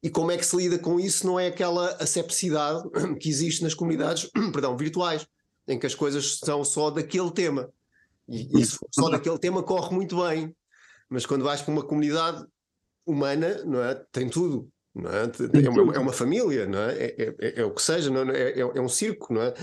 E 0.02 0.10
como 0.10 0.32
é 0.32 0.36
que 0.36 0.44
se 0.44 0.56
lida 0.56 0.78
com 0.78 0.98
isso? 0.98 1.26
Não 1.26 1.38
é 1.38 1.46
aquela 1.46 1.94
asepticidade 1.96 2.82
que 3.20 3.28
existe 3.28 3.62
nas 3.62 3.74
comunidades 3.74 4.28
perdão, 4.52 4.76
virtuais 4.76 5.26
em 5.66 5.78
que 5.78 5.86
as 5.86 5.94
coisas 5.94 6.38
são 6.38 6.64
só 6.64 6.90
daquele 6.90 7.30
tema. 7.30 7.72
E 8.28 8.60
isso 8.60 8.78
só 8.90 9.08
daquele 9.08 9.38
tema 9.38 9.62
corre 9.62 9.94
muito 9.94 10.22
bem. 10.22 10.54
Mas 11.08 11.26
quando 11.26 11.44
vais 11.44 11.60
para 11.62 11.72
uma 11.72 11.84
comunidade 11.84 12.44
humana, 13.06 13.62
não 13.64 13.82
é? 13.82 13.94
Tem 14.10 14.28
tudo. 14.28 14.68
É? 14.94 15.64
É, 15.64 15.70
uma, 15.70 15.94
é 15.94 15.98
uma 15.98 16.12
família, 16.12 16.66
não 16.66 16.78
é? 16.78 16.92
É, 16.92 17.22
é, 17.22 17.34
é, 17.40 17.60
é 17.60 17.64
o 17.64 17.70
que 17.70 17.80
seja, 17.80 18.10
não 18.10 18.30
é? 18.30 18.50
é? 18.50 18.60
é 18.60 18.80
um 18.80 18.88
circo, 18.88 19.32
não 19.32 19.42
é? 19.42 19.54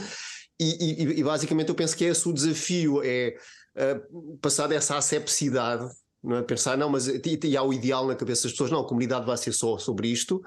E, 0.60 1.04
e, 1.04 1.20
e, 1.20 1.24
basicamente 1.24 1.70
eu 1.70 1.76
penso 1.76 1.96
que 1.96 2.04
esse 2.04 2.28
o 2.28 2.34
desafio, 2.34 3.02
é 3.04 3.36
uh, 3.78 4.38
passar 4.42 4.68
dessa 4.68 4.98
asepticidade, 4.98 5.88
não 6.22 6.38
é? 6.38 6.42
Pensar, 6.42 6.78
não, 6.78 6.90
mas 6.90 7.08
e, 7.08 7.40
e 7.44 7.56
há 7.56 7.64
o 7.64 7.72
ideal 7.72 8.08
na 8.08 8.16
cabeça 8.16 8.44
das 8.44 8.52
pessoas, 8.52 8.72
não, 8.72 8.82
a 8.82 8.88
comunidade 8.88 9.26
vai 9.26 9.38
ser 9.38 9.54
só 9.54 9.78
sobre 9.78 10.10
isto, 10.10 10.42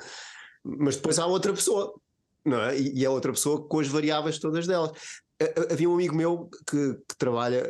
mas 0.64 0.96
depois 0.96 1.18
há 1.18 1.26
outra 1.26 1.52
pessoa, 1.52 1.94
não 2.44 2.60
é? 2.60 2.78
E, 2.78 2.98
e 2.98 3.04
é 3.04 3.08
outra 3.08 3.32
pessoa 3.32 3.66
com 3.66 3.78
as 3.78 3.88
variáveis 3.88 4.38
todas 4.38 4.66
delas 4.66 4.92
havia 5.70 5.88
um 5.88 5.94
amigo 5.94 6.14
meu 6.14 6.48
que, 6.68 6.94
que 6.94 7.16
trabalha, 7.16 7.62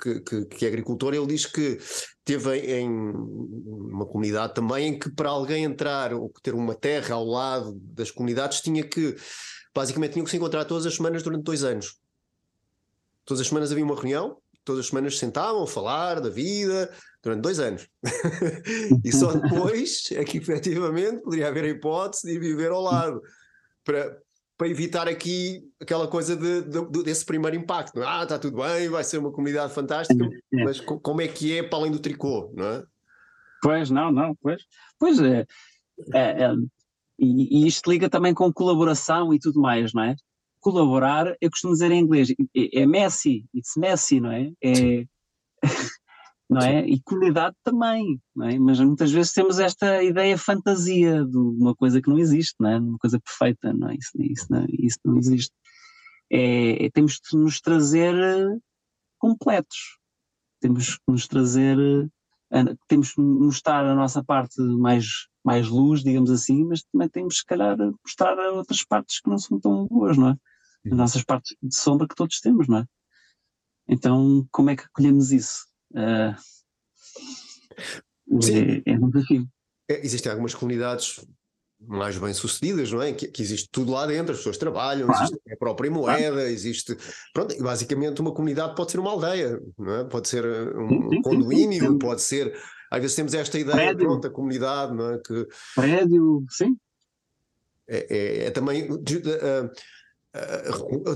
que, 0.00 0.20
que, 0.20 0.44
que, 0.46 0.64
é 0.64 0.68
agricultor, 0.68 1.14
ele 1.14 1.26
diz 1.26 1.46
que 1.46 1.78
teve 2.24 2.56
em 2.58 2.88
uma 2.88 4.06
comunidade 4.06 4.54
também 4.54 4.88
em 4.88 4.98
que 4.98 5.10
para 5.10 5.30
alguém 5.30 5.64
entrar 5.64 6.12
ou 6.12 6.30
ter 6.42 6.54
uma 6.54 6.74
terra 6.74 7.14
ao 7.14 7.24
lado 7.24 7.72
das 7.74 8.10
comunidades 8.10 8.60
tinha 8.60 8.82
que, 8.82 9.16
basicamente 9.74 10.12
tinham 10.12 10.24
que 10.24 10.30
se 10.30 10.36
encontrar 10.36 10.64
todas 10.64 10.86
as 10.86 10.94
semanas 10.94 11.22
durante 11.22 11.44
dois 11.44 11.62
anos. 11.62 11.96
Todas 13.24 13.40
as 13.40 13.48
semanas 13.48 13.72
havia 13.72 13.84
uma 13.84 13.94
reunião, 13.94 14.38
todas 14.64 14.80
as 14.80 14.86
semanas 14.88 15.14
se 15.14 15.20
sentavam 15.20 15.62
a 15.62 15.66
falar 15.66 16.20
da 16.20 16.30
vida, 16.30 16.90
durante 17.26 17.42
dois 17.42 17.58
anos. 17.58 17.88
e 19.04 19.12
só 19.12 19.32
depois 19.34 20.08
é 20.12 20.24
que 20.24 20.38
efetivamente 20.38 21.22
poderia 21.22 21.48
haver 21.48 21.64
a 21.64 21.68
hipótese 21.68 22.32
de 22.32 22.38
viver 22.38 22.70
ao 22.70 22.80
lado. 22.80 23.20
Para, 23.84 24.18
para 24.56 24.68
evitar 24.68 25.06
aqui 25.06 25.62
aquela 25.80 26.08
coisa 26.08 26.36
de, 26.36 26.62
de, 26.62 27.02
desse 27.02 27.24
primeiro 27.24 27.56
impacto. 27.56 28.00
É? 28.00 28.06
Ah, 28.06 28.22
está 28.22 28.38
tudo 28.38 28.56
bem, 28.56 28.88
vai 28.88 29.04
ser 29.04 29.18
uma 29.18 29.30
comunidade 29.30 29.72
fantástica, 29.72 30.24
é. 30.24 30.64
mas 30.64 30.80
como 30.80 31.20
é 31.20 31.28
que 31.28 31.58
é 31.58 31.62
para 31.62 31.78
além 31.78 31.92
do 31.92 31.98
tricô, 31.98 32.52
não 32.54 32.66
é? 32.66 32.84
Pois, 33.62 33.90
não, 33.90 34.10
não, 34.10 34.34
pois. 34.36 34.62
Pois 34.98 35.18
é. 35.20 35.46
é, 36.14 36.44
é 36.44 36.54
e, 37.18 37.64
e, 37.64 37.66
isto 37.66 37.90
liga 37.90 38.08
também 38.08 38.34
com 38.34 38.52
colaboração 38.52 39.32
e 39.32 39.38
tudo 39.38 39.60
mais, 39.60 39.92
não 39.92 40.02
é? 40.02 40.16
Colaborar, 40.60 41.34
eu 41.40 41.50
costumo 41.50 41.72
dizer 41.72 41.90
em 41.90 42.00
inglês, 42.00 42.30
é, 42.30 42.80
é 42.82 42.86
Messi, 42.86 43.44
it's 43.54 43.74
Messi, 43.76 44.20
não 44.20 44.32
é? 44.32 44.52
É, 44.62 45.06
não 46.48 46.60
é? 46.60 46.86
E 46.86 47.00
qualidade 47.00 47.56
também, 47.64 48.20
não 48.34 48.46
é? 48.46 48.58
Mas 48.58 48.78
muitas 48.80 49.10
vezes 49.10 49.32
temos 49.32 49.58
esta 49.58 50.02
ideia 50.02 50.38
fantasia 50.38 51.24
de 51.24 51.36
uma 51.36 51.74
coisa 51.74 52.00
que 52.00 52.08
não 52.08 52.18
existe, 52.18 52.54
não 52.60 52.70
é? 52.70 52.78
Uma 52.78 52.98
coisa 52.98 53.20
perfeita, 53.20 53.72
não 53.72 53.90
é? 53.90 53.96
Isso, 53.96 54.10
isso, 54.20 54.46
não, 54.50 54.66
isso 54.68 54.98
não 55.04 55.18
existe. 55.18 55.52
É, 56.30 56.86
é, 56.86 56.90
temos 56.90 57.20
de 57.20 57.36
nos 57.36 57.60
trazer 57.60 58.14
eh, 58.14 58.58
completos, 59.18 59.98
temos 60.60 60.96
que 60.96 61.02
nos 61.08 61.26
trazer, 61.28 61.78
uh, 61.78 62.78
temos 62.88 63.12
que 63.12 63.20
mostrar 63.20 63.84
a 63.86 63.94
nossa 63.94 64.24
parte 64.24 64.60
mais, 64.60 65.06
mais 65.44 65.68
luz, 65.68 66.02
digamos 66.02 66.30
assim, 66.30 66.64
mas 66.64 66.82
também 66.92 67.08
temos, 67.08 67.38
se 67.38 67.44
calhar, 67.44 67.76
mostrar 68.04 68.36
outras 68.52 68.84
partes 68.84 69.20
que 69.20 69.30
não 69.30 69.38
são 69.38 69.60
tão 69.60 69.86
boas, 69.86 70.16
não 70.16 70.30
é? 70.30 70.36
As 70.86 70.96
nossas 70.96 71.24
partes 71.24 71.56
de 71.62 71.74
sombra 71.74 72.08
que 72.08 72.14
todos 72.14 72.40
temos, 72.40 72.68
não 72.68 72.78
é? 72.78 72.86
Então, 73.88 74.46
como 74.50 74.70
é 74.70 74.76
que 74.76 74.84
acolhemos 74.84 75.30
isso? 75.30 75.66
Uh, 75.92 76.34
é, 78.50 78.92
é 78.92 78.98
um 78.98 79.10
desafio. 79.10 79.48
É, 79.88 80.04
existem 80.04 80.30
algumas 80.30 80.54
comunidades 80.54 81.20
mais 81.80 82.16
bem 82.18 82.32
sucedidas, 82.32 82.90
não 82.90 83.02
é? 83.02 83.12
Que, 83.12 83.28
que, 83.28 83.42
existe 83.42 83.68
tudo 83.70 83.92
lá 83.92 84.06
dentro, 84.06 84.32
as 84.32 84.38
pessoas 84.38 84.56
trabalham, 84.56 85.06
claro. 85.06 85.24
existe 85.24 85.52
a 85.52 85.56
própria 85.56 85.90
moeda, 85.90 86.32
claro. 86.32 86.48
existe. 86.48 86.96
Pronto, 87.32 87.56
basicamente 87.62 88.20
uma 88.20 88.32
comunidade 88.32 88.74
pode 88.74 88.90
ser 88.90 88.98
uma 88.98 89.10
aldeia, 89.10 89.60
não 89.78 89.94
é? 89.94 90.04
Pode 90.04 90.28
ser 90.28 90.44
um 90.76 91.10
sim, 91.10 91.22
condomínio, 91.22 91.80
sim, 91.80 91.90
sim. 91.92 91.98
pode 91.98 92.22
ser. 92.22 92.58
Às 92.90 93.00
vezes 93.00 93.16
temos 93.16 93.34
esta 93.34 93.58
ideia, 93.58 93.76
Prédio. 93.76 94.06
pronto, 94.06 94.26
a 94.26 94.30
comunidade, 94.30 94.94
não 94.94 95.14
é? 95.14 95.18
Que, 95.18 95.46
Prédio, 95.74 96.44
sim. 96.50 96.76
É, 97.88 98.06
é, 98.08 98.46
é 98.46 98.50
também. 98.50 98.90
Uh, 98.90 99.70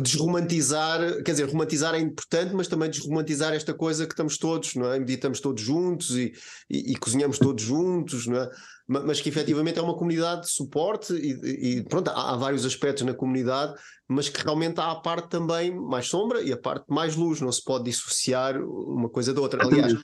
desromantizar, 0.00 1.00
quer 1.22 1.32
dizer, 1.32 1.48
romantizar 1.48 1.94
é 1.94 1.98
importante, 1.98 2.54
mas 2.54 2.68
também 2.68 2.90
desromantizar 2.90 3.52
esta 3.52 3.74
coisa 3.74 4.06
que 4.06 4.12
estamos 4.12 4.38
todos, 4.38 4.74
não 4.74 4.92
é? 4.92 4.98
Meditamos 4.98 5.40
todos 5.40 5.62
juntos 5.62 6.10
e, 6.16 6.32
e, 6.68 6.92
e 6.92 6.96
cozinhamos 6.96 7.38
todos 7.38 7.62
juntos, 7.62 8.26
não 8.26 8.38
é? 8.38 8.50
Mas 8.86 9.20
que 9.20 9.28
efetivamente 9.28 9.78
é 9.78 9.82
uma 9.82 9.96
comunidade 9.96 10.42
de 10.42 10.50
suporte 10.50 11.12
e, 11.14 11.78
e 11.78 11.84
pronto, 11.84 12.08
há, 12.08 12.32
há, 12.32 12.36
vários 12.36 12.64
aspectos 12.64 13.04
na 13.04 13.14
comunidade, 13.14 13.74
mas 14.08 14.28
que 14.28 14.42
realmente 14.42 14.80
há 14.80 14.90
a 14.90 14.96
parte 14.96 15.28
também 15.28 15.72
mais 15.72 16.08
sombra 16.08 16.42
e 16.42 16.52
a 16.52 16.56
parte 16.56 16.84
mais 16.88 17.14
luz, 17.14 17.40
não 17.40 17.52
se 17.52 17.62
pode 17.62 17.84
dissociar 17.84 18.60
uma 18.60 19.08
coisa 19.08 19.32
da 19.32 19.40
outra. 19.40 19.64
Aliás, 19.64 19.94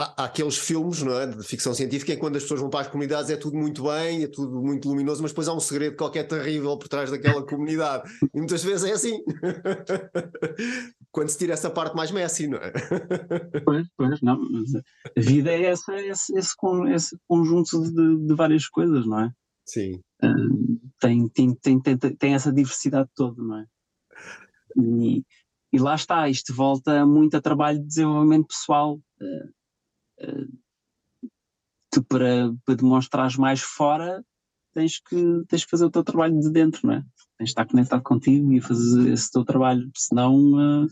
há, 0.00 0.24
aqueles 0.24 0.56
filmes 0.56 1.02
não 1.02 1.12
é, 1.12 1.26
de 1.26 1.42
ficção 1.42 1.74
científica 1.74 2.12
em 2.12 2.14
que 2.14 2.20
quando 2.20 2.36
as 2.36 2.42
pessoas 2.42 2.60
vão 2.60 2.70
para 2.70 2.80
as 2.80 2.88
comunidades 2.88 3.30
é 3.30 3.36
tudo 3.36 3.56
muito 3.56 3.82
bem, 3.82 4.24
é 4.24 4.26
tudo 4.26 4.62
muito 4.62 4.88
luminoso, 4.88 5.20
mas 5.20 5.30
depois 5.32 5.48
há 5.48 5.54
um 5.54 5.60
segredo 5.60 5.96
qualquer 5.96 6.24
terrível 6.26 6.76
por 6.78 6.88
trás 6.88 7.10
daquela 7.10 7.44
comunidade. 7.44 8.10
E 8.34 8.38
muitas 8.38 8.64
vezes 8.64 8.88
é 8.88 8.92
assim. 8.92 9.22
quando 11.12 11.28
se 11.28 11.38
tira 11.38 11.52
essa 11.52 11.70
parte 11.70 11.94
mais 11.94 12.10
Messi, 12.10 12.46
não 12.46 12.58
é? 12.58 12.72
Pois, 13.64 13.86
pois, 13.96 14.20
não. 14.22 14.40
a 15.16 15.20
vida 15.20 15.50
é 15.50 15.64
essa, 15.64 15.94
esse, 15.96 16.36
esse, 16.36 16.54
esse 16.94 17.18
conjunto 17.28 17.82
de, 17.82 18.26
de, 18.26 18.34
várias 18.34 18.68
coisas, 18.68 19.06
não 19.06 19.20
é? 19.20 19.30
Sim. 19.66 20.00
Uh, 20.22 20.80
tem, 20.98 21.28
tem, 21.28 21.54
tem, 21.54 21.80
tem, 21.80 21.96
tem 21.98 22.34
essa 22.34 22.52
diversidade 22.52 23.08
toda, 23.14 23.42
não 23.42 23.58
é? 23.58 23.66
E, 24.76 25.24
e 25.72 25.78
lá 25.78 25.94
está, 25.94 26.28
isto 26.28 26.54
volta 26.54 27.04
muito 27.04 27.36
a 27.36 27.40
trabalho 27.40 27.80
de 27.80 27.86
desenvolvimento 27.86 28.48
pessoal. 28.48 29.00
Uh, 29.20 29.46
uh, 29.46 29.59
tu 31.90 32.04
para, 32.04 32.54
para 32.64 32.74
demonstrares 32.76 33.36
mais 33.36 33.60
fora 33.60 34.24
tens 34.72 35.00
que, 35.00 35.44
tens 35.48 35.64
que 35.64 35.70
fazer 35.70 35.84
o 35.84 35.90
teu 35.90 36.04
trabalho 36.04 36.38
de 36.38 36.50
dentro, 36.50 36.86
não 36.86 36.94
é? 36.94 37.00
Tens 37.38 37.46
de 37.46 37.50
estar 37.50 37.66
conectado 37.66 38.02
contigo 38.02 38.52
e 38.52 38.60
fazer 38.60 39.12
esse 39.12 39.30
teu 39.30 39.44
trabalho, 39.44 39.90
senão 39.96 40.36
uh, 40.36 40.86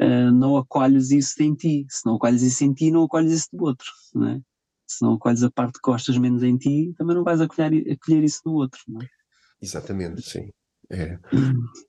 uh, 0.00 0.30
não 0.32 0.56
acolhes 0.56 1.10
isso 1.10 1.42
em 1.42 1.54
ti. 1.54 1.86
Se 1.88 2.06
não 2.06 2.16
acolhes 2.16 2.42
isso 2.42 2.64
em 2.64 2.72
ti, 2.72 2.90
não 2.90 3.04
acolhes 3.04 3.32
isso 3.32 3.48
do 3.52 3.64
outro, 3.64 3.90
não 4.14 4.28
é? 4.28 4.40
Se 4.86 5.04
não 5.04 5.14
acolhes 5.14 5.42
a 5.42 5.50
parte 5.50 5.74
que 5.74 5.90
gostas 5.90 6.16
menos 6.18 6.42
em 6.42 6.56
ti, 6.56 6.94
também 6.96 7.16
não 7.16 7.24
vais 7.24 7.40
acolher, 7.40 7.92
acolher 7.92 8.24
isso 8.24 8.40
do 8.44 8.54
outro, 8.54 8.80
não 8.88 9.02
é? 9.02 9.08
Exatamente, 9.60 10.22
sim. 10.22 10.50
É. 10.90 11.18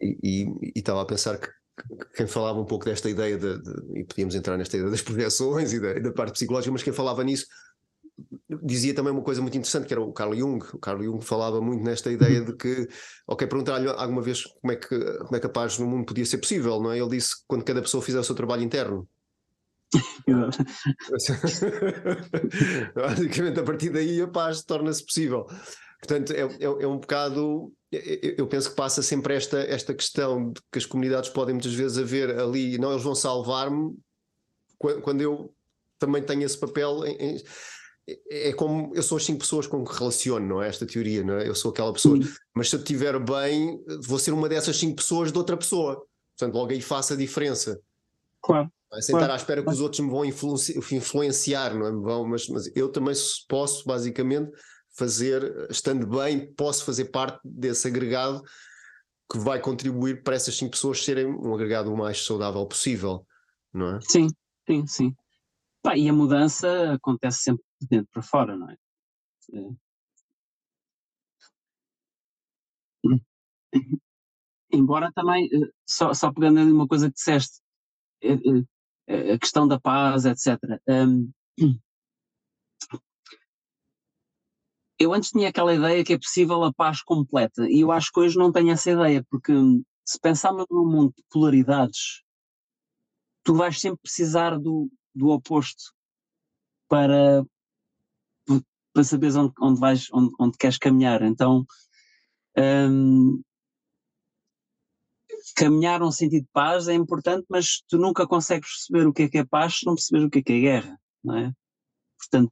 E 0.01 0.47
estava 0.76 1.01
a 1.01 1.05
pensar 1.05 1.38
que 1.38 1.49
quem 2.15 2.28
falava 2.28 2.59
um 2.59 2.65
pouco 2.65 2.86
desta 2.86 3.09
ideia 3.09 3.38
de, 3.38 3.61
de, 3.61 3.99
e 3.99 4.03
podíamos 4.03 4.36
entrar 4.36 4.57
nesta 4.57 4.78
ideia 4.78 4.89
das 4.89 5.01
projeções 5.01 5.73
e 5.73 5.80
da, 5.80 5.93
da, 5.93 6.11
parte 6.11 6.34
psicológica, 6.34 6.71
mas 6.71 6.84
quem 6.84 6.93
falava 6.93 7.23
nisso 7.23 7.45
dizia 8.63 8.93
também 8.93 9.11
uma 9.11 9.21
coisa 9.21 9.41
muito 9.41 9.57
interessante 9.57 9.88
que 9.88 9.93
era 9.93 10.01
o 10.01 10.13
Carl 10.13 10.34
Jung. 10.34 10.63
O 10.73 10.80
Carl 10.80 11.03
Jung 11.03 11.21
falava 11.21 11.59
muito 11.59 11.84
nesta 11.84 12.11
ideia 12.11 12.41
de 12.41 12.55
que, 12.55 12.88
ok, 13.28 13.47
perguntar-lhe 13.47 13.89
alguma 13.89 14.21
vez 14.21 14.43
como 14.43 14.71
é, 14.71 14.78
que, 14.78 14.97
como 14.97 15.36
é 15.36 15.39
que 15.39 15.47
a 15.47 15.49
paz 15.49 15.78
no 15.78 15.86
mundo 15.86 16.05
podia 16.05 16.26
ser 16.26 16.38
possível, 16.38 16.80
não 16.80 16.91
é? 16.91 16.97
Ele 16.97 17.09
disse 17.09 17.36
quando 17.47 17.65
cada 17.65 17.82
pessoa 17.82 18.01
fizer 18.01 18.19
o 18.19 18.23
seu 18.23 18.36
trabalho 18.36 18.63
interno. 18.63 19.07
Basicamente, 22.95 23.59
a 23.59 23.63
partir 23.63 23.89
daí 23.89 24.21
a 24.21 24.28
paz 24.28 24.63
torna-se 24.63 25.05
possível. 25.05 25.45
Portanto, 26.05 26.31
é, 26.31 26.41
é, 26.41 26.63
é 26.63 26.87
um 26.87 26.97
bocado. 26.97 27.73
Eu 27.91 28.45
penso 28.47 28.69
que 28.69 28.75
passa 28.75 29.01
sempre 29.01 29.35
esta, 29.35 29.59
esta 29.59 29.93
questão 29.93 30.51
de 30.51 30.61
que 30.71 30.77
as 30.77 30.85
comunidades 30.85 31.29
podem 31.29 31.53
muitas 31.53 31.73
vezes 31.73 31.97
haver 31.97 32.37
ali, 32.37 32.77
não, 32.77 32.91
eles 32.91 33.03
vão 33.03 33.15
salvar-me 33.15 33.95
quando 34.77 35.21
eu 35.21 35.53
também 35.97 36.21
tenho 36.21 36.43
esse 36.43 36.57
papel 36.57 37.05
em, 37.05 37.15
em, 37.15 37.43
é 38.29 38.53
como 38.53 38.93
eu 38.93 39.01
sou 39.01 39.17
as 39.17 39.25
cinco 39.25 39.39
pessoas 39.39 39.65
com 39.65 39.83
que 39.83 39.97
relaciono, 39.97 40.45
não 40.45 40.61
é? 40.61 40.67
Esta 40.67 40.85
teoria, 40.85 41.23
não 41.23 41.35
é? 41.35 41.47
Eu 41.47 41.55
sou 41.55 41.71
aquela 41.71 41.91
pessoa, 41.91 42.21
Sim. 42.21 42.29
mas 42.53 42.69
se 42.69 42.75
eu 42.75 42.79
estiver 42.79 43.17
bem, 43.19 43.83
vou 44.03 44.19
ser 44.19 44.31
uma 44.31 44.47
dessas 44.47 44.77
cinco 44.77 44.97
pessoas 44.97 45.31
de 45.31 45.37
outra 45.37 45.57
pessoa. 45.57 46.05
Portanto, 46.37 46.55
logo 46.55 46.71
aí 46.71 46.81
faço 46.81 47.13
a 47.13 47.15
diferença. 47.15 47.79
Claro. 48.43 48.69
É? 48.93 49.01
Sem 49.01 49.15
claro. 49.15 49.33
à 49.33 49.35
espera 49.35 49.63
que 49.63 49.69
os 49.69 49.79
outros 49.79 50.01
me 50.01 50.11
vão 50.11 50.23
influenciar, 50.23 51.73
não 51.73 51.87
é? 51.87 51.91
Vão, 51.91 52.27
mas, 52.27 52.47
mas 52.47 52.69
eu 52.75 52.89
também 52.89 53.15
posso, 53.49 53.83
basicamente, 53.85 54.51
fazer, 54.97 55.69
estando 55.69 56.07
bem, 56.07 56.53
posso 56.53 56.85
fazer 56.85 57.05
parte 57.05 57.39
desse 57.43 57.87
agregado 57.87 58.43
que 59.31 59.37
vai 59.37 59.59
contribuir 59.59 60.23
para 60.23 60.35
essas 60.35 60.55
cinco 60.55 60.71
pessoas 60.71 61.03
serem 61.03 61.25
um 61.25 61.53
agregado 61.53 61.91
o 61.91 61.97
mais 61.97 62.23
saudável 62.23 62.65
possível, 62.65 63.25
não 63.73 63.95
é? 63.95 63.99
Sim, 64.01 64.27
sim, 64.67 64.87
sim. 64.87 65.15
Pá, 65.81 65.97
e 65.97 66.07
a 66.09 66.13
mudança 66.13 66.93
acontece 66.93 67.43
sempre 67.43 67.63
de 67.81 67.87
dentro 67.87 68.09
para 68.11 68.21
fora, 68.21 68.55
não 68.55 68.69
é? 68.69 68.75
é. 69.53 69.85
Embora 74.71 75.11
também, 75.13 75.49
eh, 75.53 75.69
só, 75.85 76.13
só 76.13 76.31
pegando 76.31 76.61
uma 76.61 76.87
coisa 76.87 77.07
que 77.09 77.15
disseste, 77.15 77.61
eh, 78.23 78.37
eh, 79.07 79.33
a 79.33 79.39
questão 79.39 79.67
da 79.67 79.79
paz, 79.79 80.25
etc. 80.25 80.59
Um, 80.87 81.31
eu 84.99 85.13
antes 85.13 85.31
tinha 85.31 85.49
aquela 85.49 85.73
ideia 85.73 86.03
que 86.03 86.13
é 86.13 86.17
possível 86.17 86.63
a 86.63 86.73
paz 86.73 87.01
completa, 87.01 87.67
e 87.69 87.81
eu 87.81 87.91
acho 87.91 88.11
que 88.11 88.19
hoje 88.19 88.37
não 88.37 88.51
tenho 88.51 88.71
essa 88.71 88.91
ideia, 88.91 89.25
porque 89.29 89.53
se 90.05 90.19
pensarmos 90.19 90.65
num 90.69 90.89
mundo 90.89 91.13
de 91.17 91.23
polaridades, 91.29 92.23
tu 93.43 93.55
vais 93.55 93.79
sempre 93.79 93.99
precisar 94.01 94.57
do, 94.57 94.89
do 95.13 95.29
oposto 95.29 95.93
para, 96.87 97.45
para 98.93 99.03
saberes 99.03 99.35
onde, 99.35 99.53
onde 99.59 99.79
vais, 99.79 100.07
onde, 100.13 100.33
onde 100.39 100.57
queres 100.57 100.77
caminhar. 100.77 101.21
Então, 101.23 101.65
um, 102.57 103.41
caminhar 105.55 105.99
num 105.99 106.11
sentido 106.11 106.43
de 106.43 106.51
paz 106.51 106.87
é 106.87 106.93
importante, 106.93 107.45
mas 107.49 107.81
tu 107.87 107.97
nunca 107.97 108.27
consegues 108.27 108.69
perceber 108.69 109.07
o 109.07 109.13
que 109.13 109.23
é 109.23 109.29
que 109.29 109.37
é 109.39 109.45
paz 109.45 109.79
se 109.79 109.85
não 109.85 109.95
perceberes 109.95 110.27
o 110.27 110.29
que 110.29 110.39
é 110.39 110.43
que 110.43 110.53
é 110.53 110.59
guerra, 110.59 110.99
não 111.23 111.37
é? 111.37 111.53
Portanto, 112.17 112.51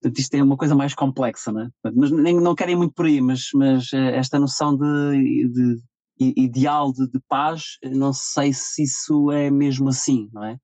portanto 0.00 0.18
isto 0.18 0.34
é 0.34 0.42
uma 0.42 0.56
coisa 0.56 0.74
mais 0.74 0.94
complexa, 0.94 1.52
não 1.52 1.62
é? 1.62 1.70
Mas 1.94 2.10
nem, 2.10 2.40
não 2.40 2.54
querem 2.54 2.76
muito 2.76 2.94
por 2.94 3.06
aí, 3.06 3.20
mas, 3.20 3.48
mas 3.54 3.92
eh, 3.92 4.16
esta 4.16 4.38
noção 4.38 4.76
de, 4.76 5.48
de 5.48 5.82
ideal 6.20 6.92
de, 6.92 7.08
de, 7.08 7.20
paz, 7.28 7.78
não 7.84 8.12
sei 8.12 8.52
se 8.52 8.82
isso 8.82 9.30
é 9.30 9.50
mesmo 9.50 9.88
assim, 9.88 10.28
não 10.32 10.44
é? 10.44 10.58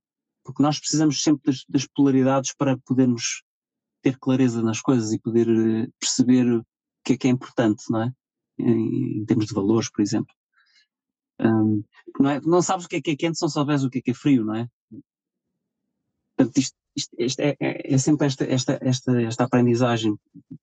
Porque 0.45 0.63
nós 0.63 0.79
precisamos 0.79 1.23
sempre 1.23 1.53
das, 1.53 1.65
das 1.69 1.87
polaridades 1.87 2.55
para 2.57 2.77
podermos 2.79 3.43
ter 4.03 4.19
clareza 4.19 4.63
nas 4.63 4.81
coisas 4.81 5.13
e 5.13 5.19
poder 5.19 5.49
eh, 5.49 5.89
perceber 5.99 6.47
o 6.53 6.65
que 7.05 7.15
é 7.15 7.17
que 7.17 7.29
é 7.29 7.31
importante, 7.31 7.85
não 7.91 8.03
é? 8.03 8.13
Em, 8.59 9.21
em 9.21 9.25
termos 9.25 9.47
de 9.47 9.55
valores, 9.55 9.91
por 9.91 10.03
exemplo. 10.03 10.35
Um, 11.41 11.83
não, 12.21 12.31
é? 12.31 12.41
não 12.43 12.63
sabes 12.63 12.87
o 12.87 12.89
que 12.89 12.97
é 12.97 13.03
que 13.03 13.11
é 13.11 13.17
quente 13.17 13.39
se 13.39 13.43
não 13.43 13.49
souberes 13.49 13.83
o 13.83 13.91
que 13.91 13.99
é 13.99 14.03
que 14.03 14.11
é 14.13 14.15
frio, 14.15 14.45
não 14.45 14.55
é? 14.55 14.69
Portanto, 16.37 16.59
isto, 16.59 16.77
isto, 16.97 17.41
é, 17.41 17.57
é, 17.61 17.95
é, 17.95 17.99
sempre 17.99 18.27
esta, 18.27 18.45
esta, 18.45 18.79
esta, 18.81 19.23
esta 19.23 19.45
aprendizagem 19.45 20.17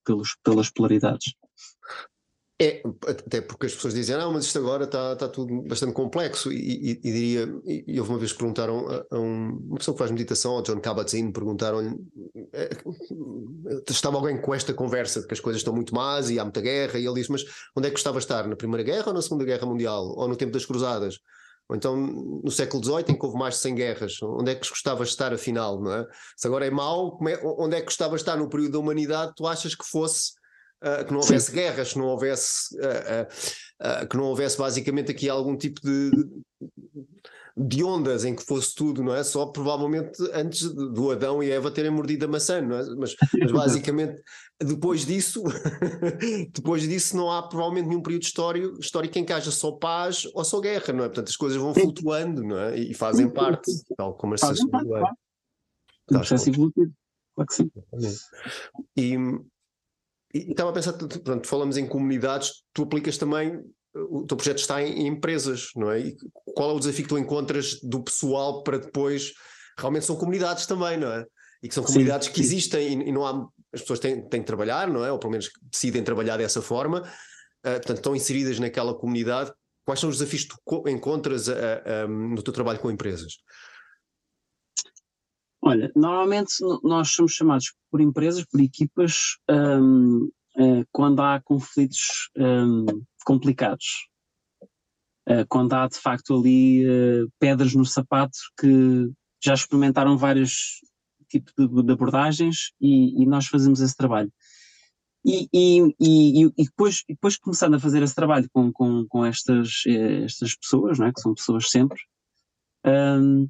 pelos, 0.05 0.35
pelas 0.43 0.69
polaridades. 0.69 1.33
É, 2.61 2.83
até 3.07 3.41
porque 3.41 3.65
as 3.65 3.73
pessoas 3.73 3.95
dizem, 3.95 4.15
não, 4.15 4.33
mas 4.33 4.45
isto 4.45 4.59
agora 4.59 4.83
está, 4.83 5.13
está 5.13 5.27
tudo 5.27 5.63
bastante 5.63 5.93
complexo, 5.93 6.53
e, 6.53 6.57
e, 6.57 6.91
e 6.91 7.11
diria, 7.11 7.55
e, 7.65 7.83
e 7.87 7.99
houve 7.99 8.11
uma 8.11 8.19
vez 8.19 8.31
que 8.31 8.37
perguntaram 8.37 8.87
a, 8.87 9.03
a 9.09 9.19
um, 9.19 9.49
uma 9.67 9.77
pessoa 9.77 9.95
que 9.95 9.99
faz 9.99 10.11
meditação, 10.11 10.51
ao 10.51 10.61
John 10.61 10.79
Kabat-Zinn, 10.79 11.31
perguntaram-lhe, 11.31 11.95
é, 12.53 12.69
estava 13.89 14.17
alguém 14.17 14.39
com 14.39 14.53
esta 14.53 14.75
conversa 14.75 15.21
de 15.21 15.27
que 15.27 15.33
as 15.33 15.39
coisas 15.39 15.61
estão 15.61 15.73
muito 15.73 15.95
más 15.95 16.29
e 16.29 16.39
há 16.39 16.43
muita 16.43 16.61
guerra, 16.61 16.99
e 16.99 17.05
ele 17.07 17.15
disse, 17.15 17.31
mas 17.31 17.43
onde 17.75 17.87
é 17.87 17.89
que 17.89 17.95
gostava 17.95 18.19
de 18.19 18.25
estar, 18.25 18.47
na 18.47 18.55
Primeira 18.55 18.83
Guerra 18.83 19.07
ou 19.07 19.13
na 19.15 19.23
Segunda 19.23 19.43
Guerra 19.43 19.65
Mundial, 19.65 20.13
ou 20.15 20.27
no 20.27 20.35
tempo 20.35 20.51
das 20.51 20.63
Cruzadas? 20.63 21.17
Ou 21.71 21.77
então 21.77 21.95
no 21.95 22.51
século 22.51 22.83
XVIII, 22.83 23.05
em 23.07 23.17
que 23.17 23.25
houve 23.25 23.37
mais 23.37 23.53
de 23.53 23.61
100 23.61 23.75
guerras, 23.75 24.21
onde 24.21 24.51
é 24.51 24.55
que 24.55 24.67
gostava 24.67 25.05
de 25.05 25.09
estar 25.09 25.33
afinal, 25.33 25.81
não 25.81 25.93
é? 25.93 26.05
Se 26.35 26.45
agora 26.45 26.65
é 26.65 26.69
mau, 26.69 27.17
é, 27.25 27.39
onde 27.43 27.77
é 27.77 27.79
que 27.79 27.85
gostava 27.85 28.13
de 28.15 28.21
estar 28.21 28.35
no 28.35 28.49
período 28.49 28.73
da 28.73 28.79
humanidade, 28.79 29.31
tu 29.37 29.47
achas 29.47 29.73
que 29.73 29.85
fosse 29.85 30.33
Uh, 30.83 31.05
que 31.05 31.13
não 31.13 31.19
houvesse 31.19 31.51
Sim. 31.51 31.57
guerras, 31.57 31.93
que 31.93 31.99
não 31.99 32.07
houvesse, 32.07 32.75
uh, 32.77 34.03
uh, 34.03 34.07
que 34.07 34.17
não 34.17 34.23
houvesse 34.23 34.57
basicamente 34.57 35.11
aqui 35.11 35.29
algum 35.29 35.55
tipo 35.55 35.79
de, 35.79 36.09
de 37.55 37.83
ondas 37.83 38.23
em 38.23 38.35
que 38.35 38.43
fosse 38.43 38.73
tudo, 38.73 39.03
não 39.03 39.13
é? 39.13 39.23
Só 39.23 39.45
provavelmente 39.45 40.21
antes 40.33 40.71
do 40.73 41.11
Adão 41.11 41.43
e 41.43 41.51
Eva 41.51 41.71
terem 41.71 41.91
mordido 41.91 42.25
a 42.25 42.27
maçã, 42.27 42.61
não 42.61 42.77
é? 42.77 42.85
Mas, 42.95 43.15
mas 43.39 43.51
basicamente 43.51 44.21
depois 44.63 45.05
disso, 45.05 45.43
depois 46.53 46.83
disso 46.83 47.17
não 47.17 47.31
há 47.31 47.43
provavelmente 47.43 47.87
nenhum 47.87 48.01
período 48.01 48.23
histórico, 48.23 48.79
histórico 48.79 49.17
em 49.17 49.25
que 49.25 49.33
haja 49.33 49.51
só 49.51 49.71
paz 49.71 50.27
ou 50.33 50.43
só 50.43 50.59
guerra, 50.59 50.93
não 50.93 51.03
é? 51.03 51.07
Portanto 51.07 51.29
as 51.29 51.35
coisas 51.35 51.57
vão 51.57 51.73
flutuando, 51.73 52.43
não 52.43 52.57
é? 52.57 52.77
E 52.77 52.93
fazem 52.93 53.29
parte, 53.29 53.71
tal 53.97 54.13
como 54.15 54.35
a 54.35 54.37
sociedade. 54.37 54.87
Claro. 54.87 55.15
processo 56.07 56.49
evolutivo, 56.49 56.91
claro 57.35 57.47
que 57.47 57.55
sim. 57.55 57.71
E, 58.95 59.15
e 60.33 60.51
estava 60.51 60.69
a 60.69 60.73
pensar, 60.73 60.93
pronto, 60.93 61.47
falamos 61.47 61.77
em 61.77 61.87
comunidades, 61.87 62.63
tu 62.73 62.83
aplicas 62.83 63.17
também, 63.17 63.61
o 63.93 64.25
teu 64.25 64.37
projeto 64.37 64.59
está 64.59 64.81
em, 64.81 65.01
em 65.01 65.07
empresas, 65.07 65.69
não 65.75 65.91
é? 65.91 65.99
E 65.99 66.17
qual 66.55 66.71
é 66.71 66.73
o 66.73 66.79
desafio 66.79 67.03
que 67.03 67.09
tu 67.09 67.17
encontras 67.17 67.79
do 67.81 68.03
pessoal 68.03 68.63
para 68.63 68.77
depois, 68.77 69.33
realmente 69.77 70.05
são 70.05 70.15
comunidades 70.15 70.65
também, 70.65 70.97
não 70.97 71.11
é? 71.11 71.25
E 71.63 71.67
que 71.67 71.75
são 71.75 71.83
comunidades 71.83 72.27
sim, 72.27 72.33
que 72.33 72.39
sim. 72.39 72.45
existem 72.45 72.87
e, 72.87 73.09
e, 73.09 73.11
não 73.11 73.25
há, 73.25 73.47
as 73.73 73.81
pessoas 73.81 73.99
têm, 73.99 74.27
têm 74.27 74.41
que 74.41 74.47
trabalhar, 74.47 74.87
não 74.87 75.05
é? 75.05 75.11
Ou 75.11 75.19
pelo 75.19 75.31
menos 75.31 75.49
decidem 75.71 76.03
trabalhar 76.03 76.37
dessa 76.37 76.61
forma, 76.61 77.01
uh, 77.01 77.61
portanto 77.61 77.97
estão 77.97 78.15
inseridas 78.15 78.59
naquela 78.59 78.93
comunidade. 78.93 79.51
Quais 79.85 79.99
são 79.99 80.09
os 80.09 80.17
desafios 80.17 80.45
que 80.45 80.55
tu 80.65 80.87
encontras 80.87 81.47
uh, 81.47 81.53
uh, 81.53 82.07
no 82.07 82.41
teu 82.41 82.53
trabalho 82.53 82.79
com 82.79 82.91
empresas? 82.91 83.33
Olha, 85.63 85.91
normalmente 85.95 86.53
nós 86.83 87.09
somos 87.09 87.33
chamados 87.33 87.73
por 87.91 88.01
empresas, 88.01 88.43
por 88.45 88.59
equipas, 88.59 89.37
um, 89.49 90.29
uh, 90.57 90.85
quando 90.91 91.21
há 91.21 91.39
conflitos 91.39 92.29
um, 92.35 92.85
complicados. 93.23 94.09
Uh, 95.31 95.45
quando 95.47 95.71
há 95.73 95.87
de 95.87 95.97
facto 95.97 96.35
ali 96.35 96.85
uh, 96.85 97.31
pedras 97.39 97.73
no 97.73 97.85
sapato 97.85 98.37
que 98.59 99.09
já 99.41 99.53
experimentaram 99.53 100.17
vários 100.17 100.81
tipos 101.29 101.53
de, 101.57 101.83
de 101.83 101.93
abordagens 101.93 102.73
e, 102.81 103.23
e, 103.23 103.25
nós 103.25 103.47
fazemos 103.47 103.79
esse 103.79 103.95
trabalho. 103.95 104.29
E, 105.23 105.47
e, 105.53 105.95
e, 106.01 106.51
depois, 106.57 107.03
depois 107.07 107.37
começando 107.37 107.75
a 107.75 107.79
fazer 107.79 108.03
esse 108.03 108.13
trabalho 108.13 108.49
com, 108.51 108.73
com, 108.73 109.05
com 109.07 109.25
estas, 109.25 109.83
estas 109.85 110.55
pessoas, 110.55 110.99
não 110.99 111.05
é? 111.05 111.13
que 111.13 111.21
são 111.21 111.33
pessoas 111.33 111.69
sempre, 111.69 112.01
um, 112.85 113.47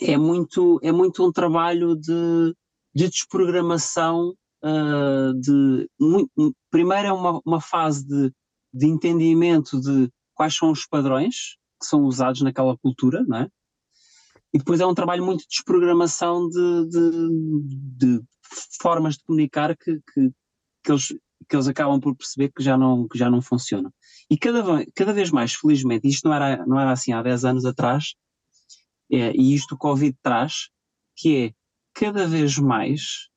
é 0.00 0.16
muito, 0.16 0.80
é 0.82 0.90
muito 0.90 1.24
um 1.24 1.30
trabalho 1.30 1.94
de, 1.94 2.54
de 2.94 3.08
desprogramação. 3.08 4.34
Uh, 4.64 5.32
de, 5.38 5.88
muito, 6.00 6.56
primeiro 6.70 7.08
é 7.08 7.12
uma, 7.12 7.40
uma 7.44 7.60
fase 7.60 8.06
de, 8.06 8.32
de 8.72 8.86
entendimento 8.86 9.80
de 9.80 10.10
quais 10.36 10.54
são 10.54 10.70
os 10.70 10.86
padrões, 10.86 11.56
que 11.80 11.86
são 11.86 12.02
usados 12.02 12.42
naquela 12.42 12.76
cultura, 12.78 13.24
não 13.26 13.38
é? 13.38 13.48
E 14.54 14.58
depois 14.58 14.80
é 14.80 14.86
um 14.86 14.94
trabalho 14.94 15.24
muito 15.24 15.40
de 15.40 15.48
desprogramação 15.48 16.48
de, 16.48 16.88
de, 16.88 18.18
de 18.18 18.24
formas 18.80 19.16
de 19.16 19.24
comunicar 19.24 19.76
que, 19.76 20.00
que, 20.12 20.30
que, 20.84 20.92
eles, 20.92 21.08
que 21.48 21.56
eles 21.56 21.66
acabam 21.66 22.00
por 22.00 22.14
perceber 22.14 22.52
que 22.52 22.62
já 22.62 22.76
não, 22.76 23.08
que 23.08 23.18
já 23.18 23.28
não 23.28 23.42
funcionam. 23.42 23.92
E 24.30 24.38
cada, 24.38 24.62
cada 24.94 25.12
vez 25.12 25.30
mais, 25.30 25.54
felizmente, 25.54 26.06
isto 26.06 26.28
não 26.28 26.34
era, 26.34 26.64
não 26.66 26.78
era 26.78 26.92
assim 26.92 27.12
há 27.12 27.22
10 27.22 27.44
anos 27.44 27.64
atrás, 27.64 28.14
é, 29.10 29.32
e 29.34 29.54
isto 29.54 29.74
o 29.74 29.78
Covid 29.78 30.16
traz, 30.22 30.68
que 31.16 31.46
é 31.46 31.52
cada 31.94 32.26
vez 32.26 32.58
mais 32.58 33.28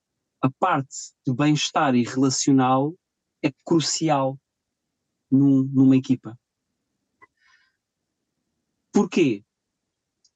a 0.42 0.50
parte 0.60 0.96
do 1.26 1.34
bem-estar 1.34 1.96
e 1.96 2.04
relacional 2.04 2.94
é 3.44 3.52
crucial 3.66 4.38
num, 5.32 5.64
numa 5.64 5.96
equipa. 5.96 6.38
Porquê? 9.00 9.46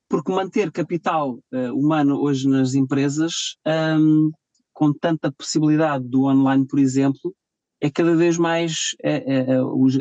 Porque 0.08 0.32
manter 0.32 0.72
capital 0.72 1.38
uh, 1.52 1.74
humano 1.78 2.22
hoje 2.22 2.48
nas 2.48 2.76
empresas, 2.76 3.58
um, 3.68 4.32
com 4.72 4.94
tanta 4.94 5.30
possibilidade 5.34 6.08
do 6.08 6.24
online, 6.24 6.66
por 6.66 6.80
exemplo, 6.80 7.36
é 7.82 7.92
cada 7.92 8.16
vez 8.16 8.38
mais. 8.38 8.96
É, 9.04 9.52
é, 9.52 9.62
os, 9.62 10.00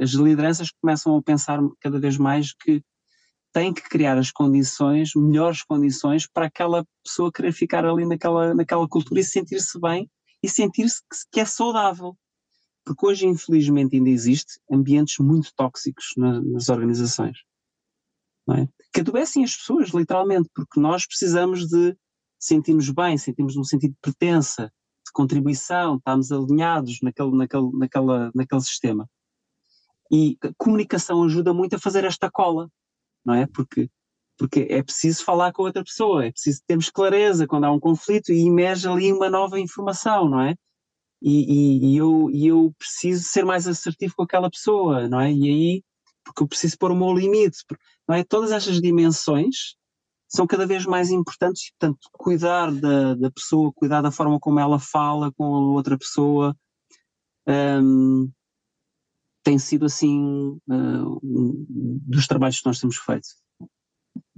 as 0.00 0.10
lideranças 0.10 0.68
começam 0.80 1.16
a 1.16 1.22
pensar 1.22 1.58
cada 1.80 1.98
vez 1.98 2.16
mais 2.16 2.54
que 2.54 2.80
têm 3.52 3.74
que 3.74 3.82
criar 3.82 4.16
as 4.16 4.30
condições, 4.30 5.10
melhores 5.16 5.64
condições, 5.64 6.28
para 6.32 6.46
aquela 6.46 6.86
pessoa 7.02 7.32
querer 7.32 7.50
ficar 7.50 7.84
ali 7.84 8.06
naquela, 8.06 8.54
naquela 8.54 8.86
cultura 8.86 9.18
e 9.18 9.24
sentir-se 9.24 9.80
bem 9.80 10.08
e 10.44 10.48
sentir-se 10.48 11.02
que, 11.32 11.40
é 11.40 11.44
saudável. 11.44 12.16
Porque 12.84 13.04
hoje, 13.04 13.26
infelizmente, 13.26 13.96
ainda 13.96 14.10
existe 14.10 14.60
ambientes 14.70 15.18
muito 15.18 15.52
tóxicos 15.56 16.12
na, 16.16 16.40
nas 16.40 16.68
organizações. 16.68 17.36
É? 18.52 18.68
Que 18.92 19.00
adoecem 19.00 19.42
as 19.42 19.56
pessoas, 19.56 19.90
literalmente, 19.90 20.48
porque 20.54 20.78
nós 20.78 21.06
precisamos 21.06 21.66
de 21.66 21.96
sentirmos 22.38 22.88
bem, 22.90 23.18
sentimos 23.18 23.56
um 23.56 23.64
sentido 23.64 23.92
de 23.92 23.98
pertença, 24.00 24.72
de 25.04 25.12
contribuição, 25.12 25.96
estamos 25.96 26.30
alinhados 26.30 26.98
naquele, 27.02 27.36
naquele, 27.36 27.70
naquela, 27.72 28.30
naquele 28.34 28.60
sistema. 28.60 29.08
E 30.10 30.36
a 30.42 30.50
comunicação 30.56 31.22
ajuda 31.24 31.52
muito 31.52 31.76
a 31.76 31.78
fazer 31.78 32.04
esta 32.04 32.30
cola, 32.30 32.70
não 33.24 33.34
é? 33.34 33.46
Porque, 33.46 33.90
porque 34.38 34.66
é 34.70 34.82
preciso 34.82 35.24
falar 35.24 35.52
com 35.52 35.62
outra 35.62 35.82
pessoa, 35.82 36.26
é 36.26 36.30
preciso 36.30 36.62
termos 36.66 36.90
clareza 36.90 37.46
quando 37.46 37.64
há 37.64 37.72
um 37.72 37.80
conflito 37.80 38.32
e 38.32 38.46
emerge 38.46 38.88
ali 38.88 39.12
uma 39.12 39.28
nova 39.28 39.58
informação, 39.58 40.28
não 40.28 40.40
é? 40.40 40.54
E, 41.20 41.30
e, 41.30 41.92
e, 41.92 41.96
eu, 41.96 42.30
e 42.30 42.46
eu 42.46 42.72
preciso 42.78 43.24
ser 43.24 43.44
mais 43.44 43.66
assertivo 43.66 44.14
com 44.16 44.22
aquela 44.22 44.50
pessoa, 44.50 45.08
não 45.08 45.20
é? 45.20 45.32
E 45.32 45.48
aí, 45.48 45.84
porque 46.24 46.42
eu 46.42 46.48
preciso 46.48 46.76
pôr 46.78 46.92
o 46.92 46.96
meu 46.96 47.12
limite, 47.12 47.64
não 48.08 48.16
é? 48.16 48.24
Todas 48.24 48.52
estas 48.52 48.80
dimensões 48.80 49.76
são 50.28 50.46
cada 50.46 50.66
vez 50.66 50.84
mais 50.84 51.10
importantes, 51.10 51.70
portanto, 51.70 51.98
cuidar 52.12 52.72
da, 52.72 53.14
da 53.14 53.30
pessoa, 53.30 53.72
cuidar 53.72 54.02
da 54.02 54.10
forma 54.10 54.38
como 54.40 54.58
ela 54.58 54.78
fala 54.78 55.32
com 55.32 55.44
a 55.44 55.72
outra 55.72 55.96
pessoa, 55.96 56.56
um, 57.46 58.30
tem 59.44 59.58
sido 59.58 59.86
assim 59.86 60.58
uh, 60.68 61.20
um 61.22 61.66
dos 62.02 62.26
trabalhos 62.26 62.60
que 62.60 62.66
nós 62.66 62.80
temos 62.80 62.96
feito 62.96 63.28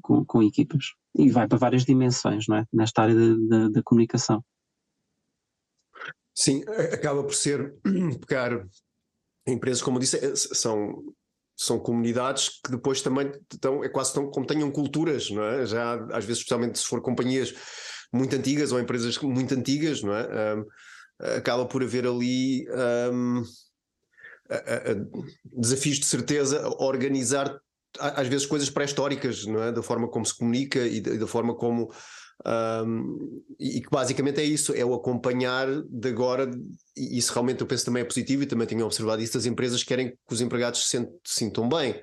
com, 0.02 0.24
com, 0.24 0.42
equipas. 0.42 0.92
E 1.16 1.30
vai 1.30 1.48
para 1.48 1.56
várias 1.56 1.84
dimensões, 1.84 2.46
não 2.46 2.56
é? 2.56 2.66
Nesta 2.70 3.02
área 3.02 3.14
da 3.70 3.82
comunicação. 3.82 4.44
Sim, 6.34 6.62
acaba 6.92 7.24
por 7.24 7.34
ser 7.34 7.74
pegar 8.26 8.64
empresas, 9.46 9.82
como 9.82 9.98
disse, 9.98 10.18
é, 10.18 10.36
são 10.36 11.02
são 11.58 11.80
comunidades 11.80 12.60
que 12.64 12.70
depois 12.70 13.02
também 13.02 13.32
estão, 13.52 13.82
é 13.82 13.88
quase 13.88 14.14
tão, 14.14 14.30
como 14.30 14.46
tenham 14.46 14.70
culturas, 14.70 15.28
não 15.28 15.42
é? 15.42 15.66
Já 15.66 15.94
às 16.12 16.24
vezes, 16.24 16.38
especialmente 16.38 16.78
se 16.78 16.86
for 16.86 17.02
companhias 17.02 17.52
muito 18.12 18.36
antigas 18.36 18.70
ou 18.70 18.78
empresas 18.78 19.18
muito 19.18 19.52
antigas, 19.54 20.00
não 20.00 20.14
é? 20.14 20.54
Um, 20.54 20.64
acaba 21.36 21.66
por 21.66 21.82
haver 21.82 22.06
ali 22.06 22.64
um, 23.12 23.42
a, 24.48 24.54
a, 24.54 24.94
desafios 25.44 25.98
de 25.98 26.06
certeza 26.06 26.64
a 26.64 26.84
organizar 26.84 27.60
às 27.98 28.28
vezes 28.28 28.46
coisas 28.46 28.70
pré-históricas, 28.70 29.44
não 29.44 29.60
é? 29.60 29.72
Da 29.72 29.82
forma 29.82 30.08
como 30.08 30.24
se 30.24 30.38
comunica 30.38 30.86
e 30.86 31.00
da, 31.00 31.14
da 31.14 31.26
forma 31.26 31.56
como 31.56 31.92
um, 32.46 33.42
e 33.58 33.80
que 33.80 33.90
basicamente 33.90 34.40
é 34.40 34.44
isso, 34.44 34.72
é 34.72 34.84
o 34.84 34.94
acompanhar 34.94 35.66
de 35.82 36.08
agora, 36.08 36.50
e 36.96 37.18
isso 37.18 37.32
realmente 37.32 37.60
eu 37.60 37.66
penso 37.66 37.84
também 37.84 38.02
é 38.02 38.06
positivo, 38.06 38.42
e 38.42 38.46
também 38.46 38.66
tenho 38.66 38.84
observado 38.84 39.22
isso, 39.22 39.36
as 39.36 39.46
empresas 39.46 39.82
querem 39.82 40.10
que 40.10 40.34
os 40.34 40.40
empregados 40.40 40.88
se 40.88 41.08
sintam 41.24 41.68
bem, 41.68 42.00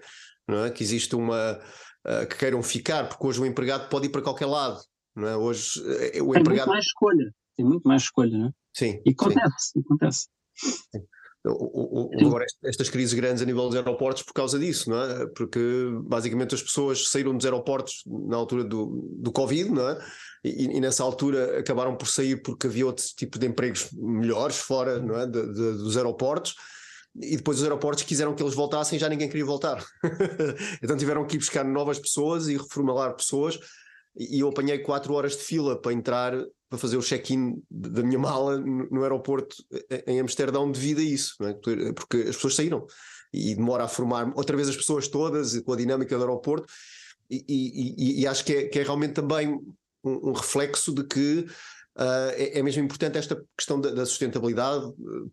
não 0.48 0.66
é? 0.66 0.72
que 0.72 0.84
existe 0.84 1.16
uma. 1.16 1.60
Uh, 2.06 2.28
que 2.28 2.38
queiram 2.38 2.62
ficar, 2.62 3.10
porque 3.10 3.26
hoje 3.26 3.42
o 3.42 3.46
empregado 3.48 3.90
pode 3.90 4.06
ir 4.06 4.10
para 4.10 4.22
qualquer 4.22 4.46
lado, 4.46 4.80
não 5.16 5.28
é? 5.28 5.36
Hoje 5.36 5.80
uh, 5.80 6.24
o 6.24 6.34
tem 6.34 6.42
empregado. 6.42 6.46
Tem 6.46 6.46
muito 6.46 6.68
mais 6.68 6.86
escolha, 6.86 7.36
tem 7.56 7.66
muito 7.66 7.88
mais 7.88 8.02
escolha, 8.04 8.38
não 8.38 8.48
é? 8.48 8.52
Sim. 8.76 9.02
E 9.04 9.10
acontece, 9.10 9.72
sim. 9.74 9.80
acontece. 9.80 10.28
Sim. 10.56 11.02
O, 11.48 12.10
o, 12.12 12.28
agora 12.28 12.46
estas 12.64 12.90
crises 12.90 13.14
grandes 13.14 13.42
a 13.42 13.46
nível 13.46 13.68
dos 13.68 13.76
aeroportos 13.76 14.24
por 14.24 14.34
causa 14.34 14.58
disso, 14.58 14.90
não 14.90 15.02
é? 15.02 15.28
Porque 15.28 15.60
basicamente 16.04 16.56
as 16.56 16.64
pessoas 16.64 17.10
saíram 17.10 17.36
dos 17.36 17.46
aeroportos 17.46 18.04
na 18.06 18.36
altura 18.36 18.64
do, 18.64 19.08
do 19.18 19.32
Covid, 19.32 19.70
não 19.70 19.90
é? 19.90 19.98
E, 20.44 20.66
e 20.78 20.80
nessa 20.80 21.04
altura 21.04 21.60
acabaram 21.60 21.96
por 21.96 22.08
sair 22.08 22.42
porque 22.42 22.68
havia 22.68 22.86
outro 22.86 23.06
tipo 23.16 23.38
de 23.40 23.48
empregos 23.48 23.90
melhores 23.94 24.58
fora, 24.58 25.00
não 25.00 25.20
é? 25.20 25.26
De, 25.26 25.42
de, 25.42 25.72
dos 25.78 25.98
aeroportos. 25.98 26.56
E 27.22 27.38
depois 27.38 27.58
os 27.58 27.64
aeroportos 27.64 28.04
quiseram 28.04 28.36
que 28.36 28.44
eles 28.44 28.54
voltassem 28.54 28.98
e 28.98 29.00
já 29.00 29.08
ninguém 29.08 29.30
queria 29.30 29.46
voltar. 29.46 29.84
então 30.84 30.98
tiveram 30.98 31.26
que 31.26 31.36
ir 31.36 31.40
buscar 31.40 31.64
novas 31.64 31.98
pessoas 31.98 32.48
e 32.48 32.58
reformular 32.58 33.16
pessoas. 33.16 33.58
E 34.18 34.40
eu 34.40 34.50
apanhei 34.50 34.80
quatro 34.80 35.14
horas 35.14 35.34
de 35.34 35.44
fila 35.44 35.80
para 35.80 35.94
entrar 35.94 36.34
para 36.76 36.82
fazer 36.82 36.98
o 36.98 37.02
check-in 37.02 37.62
da 37.70 38.04
minha 38.04 38.20
mala 38.20 38.58
no 38.58 39.02
aeroporto 39.02 39.56
em 40.06 40.20
Amsterdão 40.20 40.72
devido 40.72 41.00
a 41.00 41.04
isso, 41.04 41.36
é? 41.44 41.54
porque 41.94 42.18
as 42.18 42.36
pessoas 42.36 42.56
saíram 42.56 42.86
e 43.34 43.56
demora 43.56 43.86
a 43.86 43.88
formar 43.88 44.32
outra 44.36 44.56
vez 44.56 44.70
as 44.70 44.76
pessoas 44.76 45.08
todas 45.08 45.58
com 45.62 45.74
a 45.74 45.78
dinâmica 45.78 46.16
do 46.18 46.24
aeroporto 46.24 46.68
e, 47.30 47.44
e, 47.48 48.22
e 48.22 48.28
acho 48.28 48.46
que 48.46 48.54
é, 48.54 48.68
que 48.68 48.80
é, 48.80 48.84
realmente 48.84 49.14
também 49.14 49.50
um, 50.04 50.30
um 50.30 50.34
reflexo 50.34 50.94
de 50.94 51.04
que 51.04 51.46
Uh, 51.98 52.36
é, 52.36 52.60
é, 52.60 52.62
mesmo 52.62 52.84
importante 52.84 53.18
esta 53.18 53.42
questão 53.58 53.80
da, 53.80 53.90
da 53.90 54.06
sustentabilidade 54.06 54.84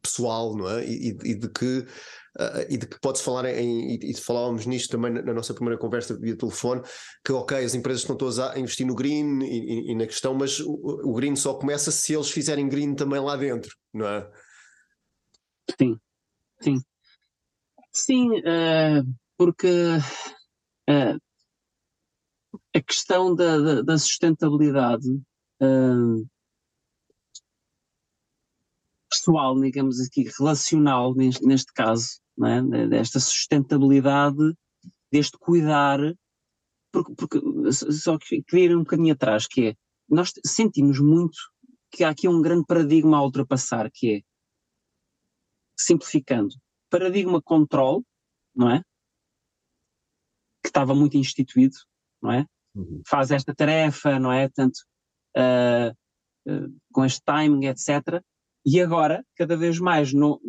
pessoal, 0.01 0.57
não 0.57 0.70
é? 0.70 0.86
E, 0.86 1.09
e 1.09 1.34
de 1.34 1.49
que 1.49 1.84
Uh, 2.39 2.64
e 2.70 2.78
de 2.78 2.87
que 2.87 2.99
pode-se 2.99 3.22
falar 3.22 3.45
em, 3.45 3.95
e, 3.95 4.11
e 4.11 4.14
falávamos 4.14 4.64
nisto 4.64 4.91
também 4.91 5.12
na, 5.12 5.20
na, 5.20 5.35
nossa 5.35 5.53
primeira 5.53 5.78
conversa 5.78 6.18
via 6.18 6.35
telefone, 6.35 6.80
que 7.22 7.30
ok, 7.30 7.59
as 7.59 7.74
empresas 7.74 8.01
estão 8.01 8.16
todas 8.16 8.39
a 8.39 8.59
investir 8.59 8.87
no 8.87 8.95
green 8.95 9.43
e, 9.43 9.91
e, 9.91 9.93
e 9.93 9.95
na 9.95 10.07
questão, 10.07 10.33
mas 10.33 10.59
o, 10.59 10.72
o, 11.05 11.12
green 11.12 11.37
só 11.37 11.53
começa 11.53 11.91
se 11.91 12.14
eles 12.14 12.30
fizerem 12.30 12.70
green 12.70 12.95
também 12.95 13.20
lá 13.20 13.37
dentro, 13.37 13.76
não 13.93 14.07
é? 14.07 14.30
Sim, 15.78 15.99
sim. 16.62 16.80
Sim, 17.93 18.30
uh, 18.39 19.14
porque 19.37 19.68
uh, 20.89 21.20
a 22.74 22.80
questão 22.80 23.35
da, 23.35 23.59
da, 23.59 23.83
da 23.83 23.99
sustentabilidade 23.99 25.07
pessoal, 29.12 29.61
digamos 29.61 30.01
aqui, 30.01 30.28
relacional 30.39 31.14
neste, 31.14 31.47
neste 31.47 31.72
caso, 31.72 32.22
é? 32.45 32.87
desta 32.87 33.20
sustentabilidade, 33.20 34.55
deste 35.11 35.37
cuidar, 35.39 35.99
porque, 36.93 37.14
porque 37.14 37.41
só 37.72 38.18
que 38.18 38.43
queria 38.43 38.66
ir 38.66 38.76
um 38.76 38.80
bocadinho 38.80 39.14
atrás, 39.14 39.47
que 39.47 39.68
é, 39.68 39.76
nós 40.09 40.33
sentimos 40.45 40.99
muito 41.01 41.37
que 41.91 42.05
há 42.05 42.11
aqui 42.11 42.28
um 42.28 42.41
grande 42.41 42.64
paradigma 42.66 43.18
a 43.18 43.22
ultrapassar, 43.22 43.91
que 43.93 44.16
é, 44.16 44.22
simplificando, 45.78 46.55
paradigma 46.91 47.41
controle, 47.43 48.03
não 48.55 48.70
é? 48.70 48.83
Que 50.62 50.68
estava 50.68 50.95
muito 50.95 51.16
instituído, 51.16 51.76
não 52.22 52.33
é? 52.33 52.47
Uhum. 52.74 53.03
Faz 53.07 53.30
esta 53.30 53.55
tarefa, 53.55 54.18
não 54.18 54.33
é? 54.33 54.49
Tanto 54.49 54.78
uh, 55.37 55.91
uh, 56.51 56.80
com 56.93 57.05
este 57.05 57.22
timing, 57.24 57.66
etc. 57.66 58.22
E 58.64 58.80
agora, 58.80 59.24
cada 59.37 59.57
vez 59.57 59.78
mais, 59.78 60.12
no, 60.12 60.41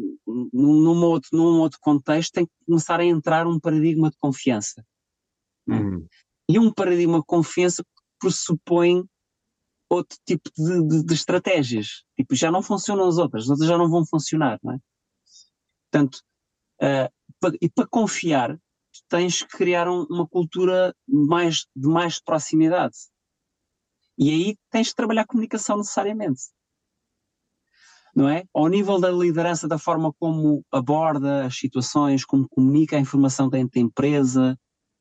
num, 0.54 1.04
outro, 1.04 1.30
num 1.34 1.60
outro 1.60 1.80
contexto, 1.82 2.34
tem 2.34 2.46
que 2.46 2.52
começar 2.66 3.00
a 3.00 3.06
entrar 3.06 3.48
um 3.48 3.60
paradigma 3.60 4.10
de 4.10 4.18
confiança. 4.18 4.86
Uhum. 5.68 6.08
E 6.50 6.60
um 6.60 6.72
paradigma 6.74 7.20
de 7.20 7.26
confiança 7.26 7.84
pressupõe 8.20 9.04
outro 9.90 10.18
tipo 10.26 10.50
de, 10.58 10.88
de, 10.88 11.04
de, 11.04 11.14
estratégias. 11.14 12.04
Tipo, 12.16 12.36
já 12.36 12.52
não 12.52 12.62
funcionam 12.62 13.08
as 13.08 13.18
outras, 13.18 13.44
as 13.44 13.50
outras 13.50 13.68
já 13.68 13.78
não 13.78 13.90
vão 13.90 14.06
funcionar, 14.06 14.60
não 14.64 14.74
é? 14.74 14.80
Portanto, 15.92 16.20
uh, 16.82 17.58
e 17.62 17.70
para 17.70 17.88
confiar, 17.88 18.58
tens 19.08 19.44
que 19.44 19.58
criar 19.58 19.88
um, 19.88 20.06
uma 20.10 20.28
cultura 20.28 20.96
mais, 21.08 21.66
de 21.76 21.88
mais 21.88 22.20
proximidade. 22.20 22.96
E 24.18 24.30
aí 24.30 24.58
tens 24.70 24.88
de 24.88 24.96
trabalhar 24.96 25.22
a 25.22 25.28
comunicação 25.28 25.78
necessariamente 25.78 26.42
não 28.16 28.30
é? 28.30 28.44
Ao 28.54 28.68
nível 28.68 29.00
da 29.00 29.10
liderança, 29.10 29.68
da 29.68 29.78
forma 29.78 30.14
como 30.20 30.64
aborda 30.72 31.46
as 31.46 31.58
situações, 31.58 32.24
como 32.24 32.48
comunica 32.48 32.96
a 32.96 33.00
informação 33.00 33.50
dentro 33.50 33.72
da 33.74 33.82
empresa, 33.82 34.58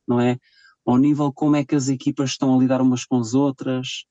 não 0.08 0.20
é? 0.20 0.38
Ao 0.86 0.96
nível 0.96 1.32
como 1.32 1.56
é 1.56 1.64
que 1.64 1.74
as 1.74 1.88
equipas 1.88 2.30
estão 2.30 2.54
a 2.54 2.58
lidar 2.58 2.80
umas 2.80 3.04
com 3.04 3.18
as 3.18 3.34
outras, 3.34 4.04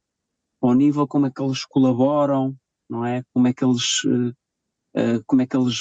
ao 0.61 0.73
nível 0.73 1.07
como 1.07 1.25
é 1.25 1.31
que 1.31 1.41
eles 1.41 1.65
colaboram, 1.65 2.55
não 2.89 3.05
é? 3.05 3.23
Como 3.33 3.47
é 3.47 3.53
que 3.53 3.65
eles, 3.65 4.03
uh, 4.05 4.29
uh, 4.29 5.23
como 5.25 5.41
é 5.41 5.47
que 5.47 5.57
eles, 5.57 5.79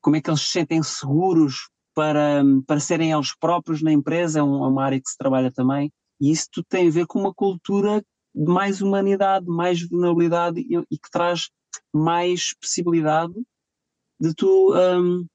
como 0.00 0.16
é 0.16 0.20
que 0.20 0.30
eles 0.30 0.40
se 0.40 0.48
sentem 0.48 0.82
seguros 0.82 1.68
para, 1.94 2.42
para 2.66 2.80
serem 2.80 3.10
eles 3.10 3.34
próprios 3.36 3.82
na 3.82 3.92
empresa, 3.92 4.38
é, 4.38 4.42
é 4.42 4.44
uma 4.44 4.84
área 4.84 5.00
que 5.00 5.10
se 5.10 5.18
trabalha 5.18 5.50
também, 5.52 5.92
e 6.20 6.30
isso 6.30 6.46
tudo 6.52 6.66
tem 6.68 6.86
a 6.86 6.90
ver 6.90 7.06
com 7.06 7.18
uma 7.18 7.34
cultura 7.34 8.02
de 8.34 8.52
mais 8.52 8.80
humanidade, 8.80 9.46
mais 9.46 9.86
vulnerabilidade 9.88 10.60
e, 10.60 10.76
e 10.90 10.96
que 10.96 11.10
traz 11.10 11.50
mais 11.92 12.54
possibilidade 12.54 13.34
de 14.18 14.34
tu 14.34 14.74
um, 14.74 15.26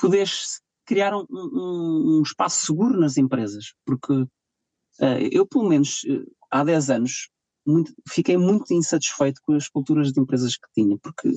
poderes 0.00 0.60
criar 0.84 1.14
um, 1.14 1.26
um, 1.30 2.18
um, 2.18 2.22
espaço 2.22 2.66
seguro 2.66 2.98
nas 2.98 3.16
empresas, 3.16 3.74
porque 3.84 4.12
uh, 4.12 5.18
eu, 5.30 5.46
pelo 5.46 5.68
menos, 5.68 6.02
uh, 6.04 6.30
há 6.50 6.64
10 6.64 6.90
anos, 6.90 7.30
muito, 7.64 7.92
fiquei 8.08 8.36
muito 8.36 8.72
insatisfeito 8.74 9.40
com 9.42 9.54
as 9.54 9.68
culturas 9.68 10.12
de 10.12 10.20
empresas 10.20 10.56
que 10.56 10.66
tinha, 10.74 10.98
porque 10.98 11.30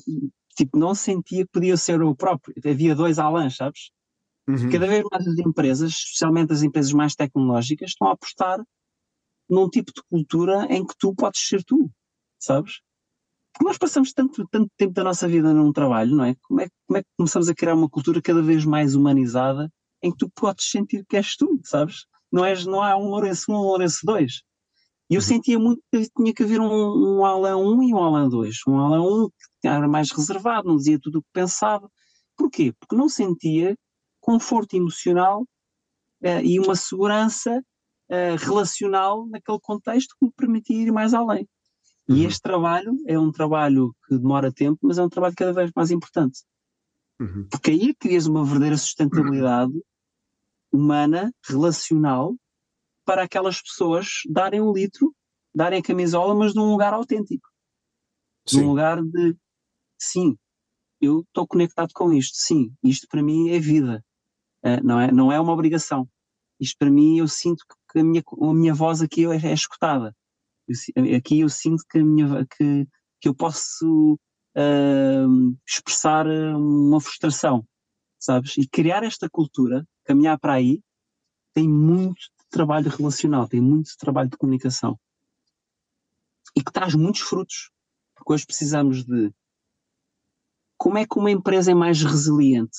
tipo, 0.55 0.77
não 0.77 0.95
sentia 0.95 1.45
que 1.45 1.51
podia 1.51 1.77
ser 1.77 2.01
o 2.01 2.15
próprio. 2.15 2.55
Havia 2.65 2.95
dois 2.95 3.19
Alans, 3.19 3.55
sabes? 3.55 3.91
Uhum. 4.47 4.69
Cada 4.69 4.87
vez 4.87 5.03
mais 5.11 5.27
as 5.27 5.37
empresas, 5.37 5.91
especialmente 5.91 6.53
as 6.53 6.63
empresas 6.63 6.91
mais 6.91 7.15
tecnológicas, 7.15 7.91
estão 7.91 8.07
a 8.07 8.13
apostar 8.13 8.61
num 9.49 9.69
tipo 9.69 9.91
de 9.93 10.01
cultura 10.09 10.65
em 10.69 10.85
que 10.85 10.95
tu 10.97 11.13
podes 11.13 11.47
ser 11.47 11.63
tu, 11.63 11.89
sabes? 12.39 12.81
Porque 13.53 13.65
nós 13.65 13.77
passamos 13.77 14.11
tanto, 14.13 14.47
tanto 14.49 14.69
tempo 14.77 14.93
da 14.93 15.03
nossa 15.03 15.27
vida 15.27 15.53
num 15.53 15.71
trabalho, 15.71 16.15
não 16.15 16.25
é? 16.25 16.35
Como, 16.41 16.61
é? 16.61 16.67
como 16.87 16.97
é 16.97 17.03
que 17.03 17.09
começamos 17.17 17.47
a 17.47 17.53
criar 17.53 17.75
uma 17.75 17.89
cultura 17.89 18.21
cada 18.21 18.41
vez 18.41 18.65
mais 18.65 18.95
humanizada 18.95 19.71
em 20.01 20.11
que 20.11 20.17
tu 20.17 20.29
podes 20.35 20.69
sentir 20.69 21.05
que 21.07 21.15
és 21.15 21.35
tu, 21.35 21.59
sabes? 21.63 22.05
Não, 22.31 22.43
és, 22.43 22.65
não 22.65 22.81
há 22.81 22.97
um 22.97 23.09
Lourenço 23.09 23.51
1 23.51 23.55
um 23.55 23.61
Lourenço 23.61 23.99
2. 24.03 24.41
E 25.09 25.15
eu 25.15 25.19
uhum. 25.19 25.21
sentia 25.21 25.59
muito 25.59 25.81
que 25.91 26.09
tinha 26.17 26.33
que 26.33 26.43
haver 26.43 26.59
um, 26.59 27.19
um 27.19 27.25
Alan 27.25 27.57
1 27.57 27.83
e 27.83 27.93
um 27.93 27.97
Alan 27.97 28.27
2. 28.27 28.57
Um 28.67 28.79
Alan 28.79 29.01
1 29.01 29.29
que 29.61 29.67
era 29.67 29.87
mais 29.87 30.11
reservado, 30.11 30.67
não 30.67 30.75
dizia 30.75 30.99
tudo 30.99 31.19
o 31.19 31.21
que 31.21 31.29
pensava. 31.31 31.89
Porquê? 32.35 32.73
Porque 32.79 32.95
não 32.95 33.07
sentia 33.07 33.77
conforto 34.19 34.75
emocional 34.75 35.41
uh, 36.23 36.41
e 36.43 36.59
uma 36.59 36.75
segurança 36.75 37.63
uh, 38.09 38.35
relacional 38.39 39.27
naquele 39.27 39.59
contexto 39.61 40.15
que 40.19 40.25
me 40.25 40.31
permitia 40.35 40.81
ir 40.81 40.91
mais 40.91 41.13
além. 41.13 41.47
E 42.07 42.13
uhum. 42.13 42.27
este 42.27 42.41
trabalho 42.41 42.97
é 43.07 43.17
um 43.17 43.31
trabalho 43.31 43.95
que 44.07 44.17
demora 44.17 44.51
tempo, 44.51 44.79
mas 44.81 44.97
é 44.97 45.03
um 45.03 45.09
trabalho 45.09 45.35
cada 45.35 45.53
vez 45.53 45.71
mais 45.75 45.89
importante. 45.91 46.41
Uhum. 47.19 47.47
Porque 47.49 47.71
aí 47.71 47.95
crias 47.95 48.25
uma 48.25 48.43
verdadeira 48.43 48.77
sustentabilidade 48.77 49.73
humana, 50.71 51.31
relacional, 51.47 52.35
para 53.05 53.23
aquelas 53.23 53.61
pessoas 53.61 54.21
darem 54.29 54.59
um 54.59 54.73
litro, 54.73 55.13
darem 55.53 55.79
a 55.79 55.83
camisola, 55.83 56.33
mas 56.33 56.55
num 56.55 56.71
lugar 56.71 56.93
autêntico. 56.93 57.47
Sim. 58.47 58.61
Num 58.61 58.69
lugar 58.69 59.01
de, 59.01 59.37
sim, 59.99 60.35
eu 60.99 61.21
estou 61.21 61.47
conectado 61.47 61.91
com 61.93 62.11
isto, 62.11 62.35
sim, 62.37 62.73
isto 62.83 63.07
para 63.07 63.21
mim 63.21 63.49
é 63.49 63.59
vida, 63.59 64.03
uh, 64.65 64.83
não, 64.83 64.99
é, 64.99 65.11
não 65.11 65.31
é 65.31 65.39
uma 65.39 65.53
obrigação. 65.53 66.07
Isto 66.59 66.77
para 66.77 66.89
mim 66.89 67.19
eu 67.19 67.27
sinto 67.27 67.63
que 67.91 67.99
a 67.99 68.03
minha, 68.03 68.23
a 68.41 68.53
minha 68.53 68.73
voz 68.73 69.01
aqui 69.01 69.25
é, 69.25 69.35
é 69.35 69.53
escutada. 69.53 70.15
Eu, 70.67 71.17
aqui 71.17 71.41
eu 71.41 71.49
sinto 71.49 71.83
que, 71.89 72.01
minha, 72.01 72.45
que, 72.45 72.87
que 73.19 73.27
eu 73.27 73.35
posso 73.35 74.17
uh, 74.55 75.57
expressar 75.67 76.25
uma 76.27 77.01
frustração, 77.01 77.65
sabes? 78.19 78.57
E 78.57 78.67
criar 78.67 79.03
esta 79.03 79.29
cultura, 79.29 79.85
caminhar 80.05 80.39
para 80.39 80.53
aí, 80.53 80.81
tem 81.53 81.67
muito 81.67 82.31
trabalho 82.49 82.89
relacional, 82.89 83.47
tem 83.47 83.61
muito 83.61 83.97
trabalho 83.97 84.29
de 84.29 84.37
comunicação. 84.37 84.99
E 86.55 86.63
que 86.63 86.71
traz 86.71 86.93
muitos 86.95 87.21
frutos. 87.21 87.71
Porque 88.15 88.33
hoje 88.33 88.45
precisamos 88.45 89.03
de 89.03 89.33
como 90.77 90.97
é 90.97 91.05
que 91.05 91.17
uma 91.17 91.31
empresa 91.31 91.71
é 91.71 91.73
mais 91.73 92.01
resiliente, 92.01 92.77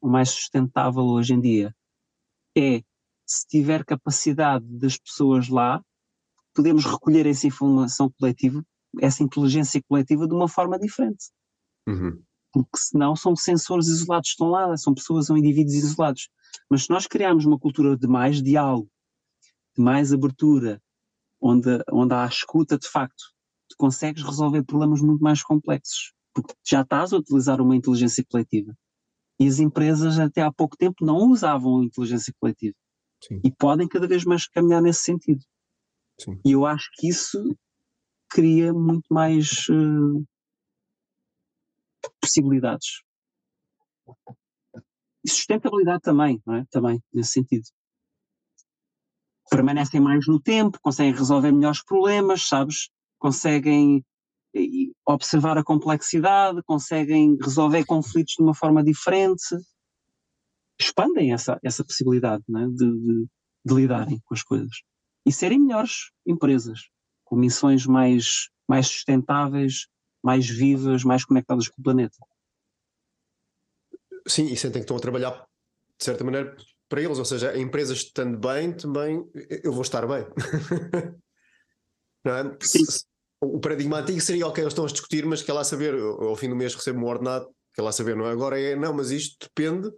ou 0.00 0.10
mais 0.10 0.30
sustentável 0.30 1.04
hoje 1.04 1.34
em 1.34 1.40
dia? 1.40 1.74
É 2.56 2.82
se 3.26 3.46
tiver 3.46 3.84
capacidade 3.84 4.64
das 4.78 4.96
pessoas 4.96 5.48
lá, 5.48 5.82
podemos 6.56 6.84
recolher 6.84 7.26
essa 7.26 7.46
informação 7.46 8.10
coletiva, 8.18 8.64
essa 9.00 9.22
inteligência 9.22 9.82
coletiva 9.88 10.26
de 10.26 10.34
uma 10.34 10.48
forma 10.48 10.78
diferente. 10.78 11.26
Uhum. 11.86 12.22
Porque 12.52 12.78
senão 12.78 13.14
são 13.14 13.36
sensores 13.36 13.86
isolados 13.88 14.30
estão 14.30 14.48
lá, 14.48 14.76
são 14.76 14.94
pessoas, 14.94 15.26
são 15.26 15.36
indivíduos 15.36 15.74
isolados. 15.74 16.28
Mas 16.70 16.84
se 16.84 16.90
nós 16.90 17.06
criarmos 17.06 17.44
uma 17.44 17.58
cultura 17.58 17.96
de 17.96 18.06
mais 18.06 18.42
diálogo, 18.42 18.88
de 19.76 19.82
mais 19.82 20.12
abertura, 20.12 20.80
onde, 21.40 21.68
onde 21.92 22.14
há 22.14 22.26
escuta 22.26 22.78
de 22.78 22.88
facto, 22.88 23.24
tu 23.68 23.76
consegues 23.76 24.22
resolver 24.22 24.62
problemas 24.64 25.02
muito 25.02 25.22
mais 25.22 25.42
complexos, 25.42 26.12
porque 26.34 26.54
já 26.66 26.80
estás 26.80 27.12
a 27.12 27.18
utilizar 27.18 27.60
uma 27.60 27.76
inteligência 27.76 28.24
coletiva. 28.28 28.74
E 29.38 29.46
as 29.46 29.58
empresas 29.58 30.18
até 30.18 30.40
há 30.40 30.50
pouco 30.50 30.76
tempo 30.76 31.04
não 31.04 31.30
usavam 31.30 31.80
a 31.80 31.84
inteligência 31.84 32.32
coletiva. 32.40 32.74
Sim. 33.22 33.40
E 33.44 33.50
podem 33.50 33.86
cada 33.86 34.06
vez 34.06 34.24
mais 34.24 34.46
caminhar 34.48 34.80
nesse 34.80 35.02
sentido. 35.02 35.44
Sim. 36.18 36.40
E 36.44 36.52
eu 36.52 36.64
acho 36.64 36.90
que 36.94 37.08
isso 37.08 37.56
cria 38.30 38.72
muito 38.72 39.06
mais 39.10 39.68
uh, 39.68 40.24
possibilidades. 42.20 43.02
E 45.24 45.30
sustentabilidade 45.30 46.02
também, 46.02 46.40
não 46.46 46.54
é? 46.54 46.64
Também, 46.70 47.02
nesse 47.12 47.32
sentido. 47.32 47.64
Permanecem 49.50 50.00
mais 50.00 50.26
no 50.26 50.40
tempo, 50.40 50.78
conseguem 50.80 51.12
resolver 51.12 51.52
melhores 51.52 51.82
problemas, 51.84 52.48
sabes? 52.48 52.90
Conseguem 53.18 54.04
eh, 54.54 54.92
observar 55.04 55.56
a 55.58 55.64
complexidade, 55.64 56.62
conseguem 56.64 57.36
resolver 57.40 57.84
conflitos 57.84 58.34
de 58.36 58.42
uma 58.42 58.54
forma 58.54 58.82
diferente, 58.82 59.56
expandem 60.78 61.32
essa, 61.32 61.58
essa 61.62 61.84
possibilidade 61.84 62.44
é? 62.48 62.66
de, 62.66 62.74
de, 62.74 63.26
de, 63.64 63.74
lidarem 63.74 64.20
com 64.24 64.34
as 64.34 64.42
coisas 64.42 64.82
e 65.26 65.32
serem 65.32 65.58
melhores 65.58 66.12
empresas, 66.24 66.88
com 67.24 67.34
missões 67.34 67.84
mais, 67.84 68.48
mais 68.68 68.86
sustentáveis, 68.86 69.88
mais 70.22 70.48
vivas, 70.48 71.02
mais 71.02 71.24
conectadas 71.24 71.68
com 71.68 71.80
o 71.80 71.84
planeta. 71.84 72.16
Sim, 74.26 74.46
e 74.46 74.56
sentem 74.56 74.80
que 74.80 74.84
estão 74.84 74.96
a 74.96 75.00
trabalhar 75.00 75.46
de 75.98 76.04
certa 76.04 76.22
maneira 76.22 76.56
para 76.88 77.02
eles, 77.02 77.18
ou 77.18 77.24
seja, 77.24 77.58
empresas 77.58 77.98
estando 77.98 78.38
bem, 78.38 78.72
também 78.72 79.28
eu 79.64 79.72
vou 79.72 79.82
estar 79.82 80.06
bem. 80.06 80.26
É? 82.28 82.42
O 83.40 83.60
paradigma 83.60 84.00
antigo 84.00 84.20
seria, 84.20 84.48
ok, 84.48 84.60
eles 84.60 84.72
estão 84.72 84.84
a 84.84 84.88
discutir, 84.88 85.24
mas 85.24 85.42
quer 85.42 85.52
lá 85.52 85.62
saber, 85.62 85.94
ao 85.94 86.34
fim 86.34 86.48
do 86.48 86.56
mês 86.56 86.74
recebo 86.74 86.98
um 86.98 87.04
ordenado, 87.04 87.48
quer 87.72 87.82
lá 87.82 87.92
saber, 87.92 88.16
não 88.16 88.26
é? 88.26 88.32
Agora 88.32 88.60
é, 88.60 88.74
não, 88.74 88.92
mas 88.92 89.12
isto 89.12 89.46
depende, 89.46 89.88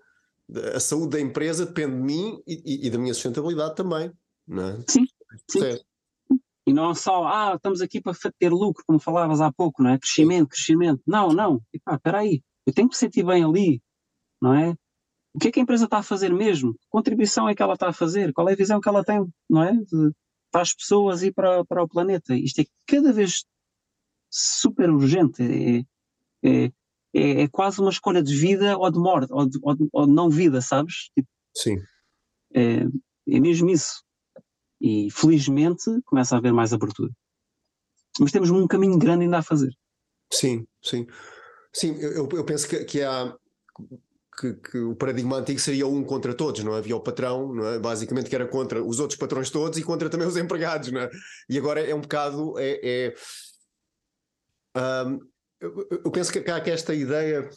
a 0.74 0.79
saúde 0.79 1.16
da 1.16 1.20
empresa 1.22 1.64
depende 1.64 1.97
de 1.97 2.03
mim 2.03 2.43
e, 2.47 2.62
e, 2.66 2.87
e 2.87 2.91
da 2.91 2.99
minha 2.99 3.14
sustentabilidade 3.14 3.76
também, 3.76 4.12
não 4.47 4.62
é? 4.62 4.85
Sim, 4.87 5.07
sim. 5.51 5.61
E 6.67 6.73
não 6.73 6.95
só, 6.95 7.27
ah, 7.27 7.55
estamos 7.55 7.81
aqui 7.81 8.01
para 8.01 8.15
ter 8.39 8.51
lucro, 8.51 8.85
como 8.87 8.99
falavas 8.99 9.41
há 9.41 9.51
pouco, 9.51 9.83
não 9.83 9.91
é? 9.91 9.99
Crescimento, 9.99 10.49
crescimento. 10.49 11.03
Não, 11.07 11.29
não. 11.29 11.63
espera 11.73 12.19
aí, 12.19 12.43
eu 12.67 12.75
tenho 12.75 12.89
que 12.89 12.95
me 12.95 12.99
sentir 12.99 13.25
bem 13.25 13.43
ali, 13.43 13.81
não 14.41 14.53
é? 14.53 14.75
O 15.33 15.39
que 15.39 15.49
é 15.49 15.53
que 15.53 15.61
a 15.61 15.63
empresa 15.63 15.87
está 15.87 15.99
a 15.99 16.03
fazer 16.03 16.33
mesmo? 16.33 16.75
Que 16.75 16.87
contribuição 16.91 17.49
é 17.49 17.55
que 17.55 17.63
ela 17.63 17.75
está 17.75 17.89
a 17.89 17.93
fazer? 17.93 18.33
Qual 18.35 18.49
é 18.49 18.53
a 18.53 18.57
visão 18.57 18.81
que 18.81 18.89
ela 18.89 19.03
tem, 19.03 19.27
não 19.49 19.63
é? 19.63 19.73
De, 19.73 20.13
para 20.51 20.63
as 20.63 20.75
pessoas 20.75 21.23
e 21.23 21.33
para, 21.33 21.65
para 21.65 21.83
o 21.83 21.89
planeta. 21.89 22.35
Isto 22.35 22.61
é 22.61 22.65
cada 22.87 23.13
vez 23.13 23.45
super 24.31 24.91
urgente. 24.91 25.43
É, 25.43 25.79
é, 26.47 26.73
é, 27.15 27.43
é 27.43 27.49
quase 27.49 27.81
uma 27.81 27.91
escolha 27.91 28.23
de 28.23 28.35
vida 28.35 28.77
ou 28.77 28.91
de 28.91 28.99
morte, 28.99 29.33
ou 29.33 29.49
de, 29.49 29.59
ou 29.63 29.75
de, 29.75 29.89
ou 29.93 30.07
de 30.07 30.13
não 30.13 30.29
vida, 30.29 30.61
sabes? 30.61 31.11
Tipo, 31.15 31.29
Sim. 31.57 31.77
É, 32.55 32.81
é 33.29 33.41
mesmo 33.41 33.71
isso. 33.71 34.03
E 34.81 35.11
felizmente 35.11 35.91
começa 36.05 36.35
a 36.35 36.39
haver 36.39 36.53
mais 36.53 36.72
abertura. 36.72 37.11
Mas 38.20 38.33
temos 38.33 38.51
um 38.51 38.66
caminho 38.66 38.99
grande 38.99 39.24
ainda 39.24 39.39
a 39.39 39.43
fazer. 39.43 39.72
Sim, 40.33 40.66
sim. 40.83 41.07
Sim, 41.72 41.97
eu, 42.01 42.29
eu 42.33 42.45
penso 42.45 42.68
que, 42.68 42.85
que 42.85 43.03
há. 43.03 43.35
Que, 44.41 44.55
que, 44.55 44.79
o 44.79 44.95
paradigma 44.95 45.39
antigo 45.39 45.59
seria 45.59 45.87
um 45.89 46.05
contra 46.05 46.33
todos, 46.33 46.62
não 46.62 46.74
é? 46.74 46.79
Havia 46.79 46.95
o 46.95 47.01
patrão, 47.01 47.53
não 47.53 47.66
é? 47.66 47.79
basicamente, 47.79 48.31
que 48.31 48.37
era 48.37 48.47
contra 48.47 48.83
os 48.83 49.01
outros 49.01 49.18
patrões 49.18 49.51
todos 49.51 49.76
e 49.79 49.83
contra 49.83 50.09
também 50.09 50.29
os 50.29 50.37
empregados, 50.37 50.93
não 50.93 51.01
é? 51.01 51.11
E 51.49 51.59
agora 51.59 51.81
é 51.81 51.93
um 51.93 52.01
bocado. 52.01 52.55
É, 52.57 52.81
é 52.83 53.14
um, 55.07 55.18
eu, 55.61 55.89
eu, 56.05 56.11
penso 56.12 56.31
que 56.31 56.39
há 56.51 56.59
esta 56.59 56.95
ideia 56.95 57.51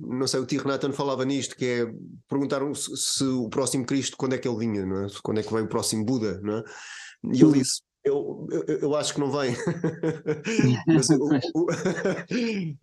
não 0.00 0.26
sei, 0.26 0.40
o 0.40 0.46
Tio 0.46 0.62
Renatan 0.62 0.92
falava 0.92 1.24
nisto, 1.24 1.56
que 1.56 1.64
é 1.64 1.86
perguntaram 2.28 2.74
se, 2.74 2.96
se, 2.96 3.24
o 3.24 3.48
próximo 3.48 3.84
Cristo 3.84 4.16
quando 4.16 4.34
é 4.34 4.38
que 4.38 4.48
ele 4.48 4.58
vinha, 4.58 4.84
não 4.86 5.04
é? 5.04 5.08
Quando 5.22 5.40
é 5.40 5.42
que 5.42 5.52
vem 5.52 5.62
o 5.62 5.68
próximo 5.68 6.04
Buda, 6.04 6.40
não 6.42 6.58
é? 6.58 6.64
E 7.32 7.42
ele 7.42 7.58
disse, 7.58 7.82
Eu, 8.02 8.46
eu, 8.50 8.78
eu, 8.78 8.96
acho 8.96 9.12
que 9.12 9.20
não 9.20 9.30
vem. 9.30 9.54
mas, 10.86 11.10
o, 11.10 11.28
o, 11.54 11.66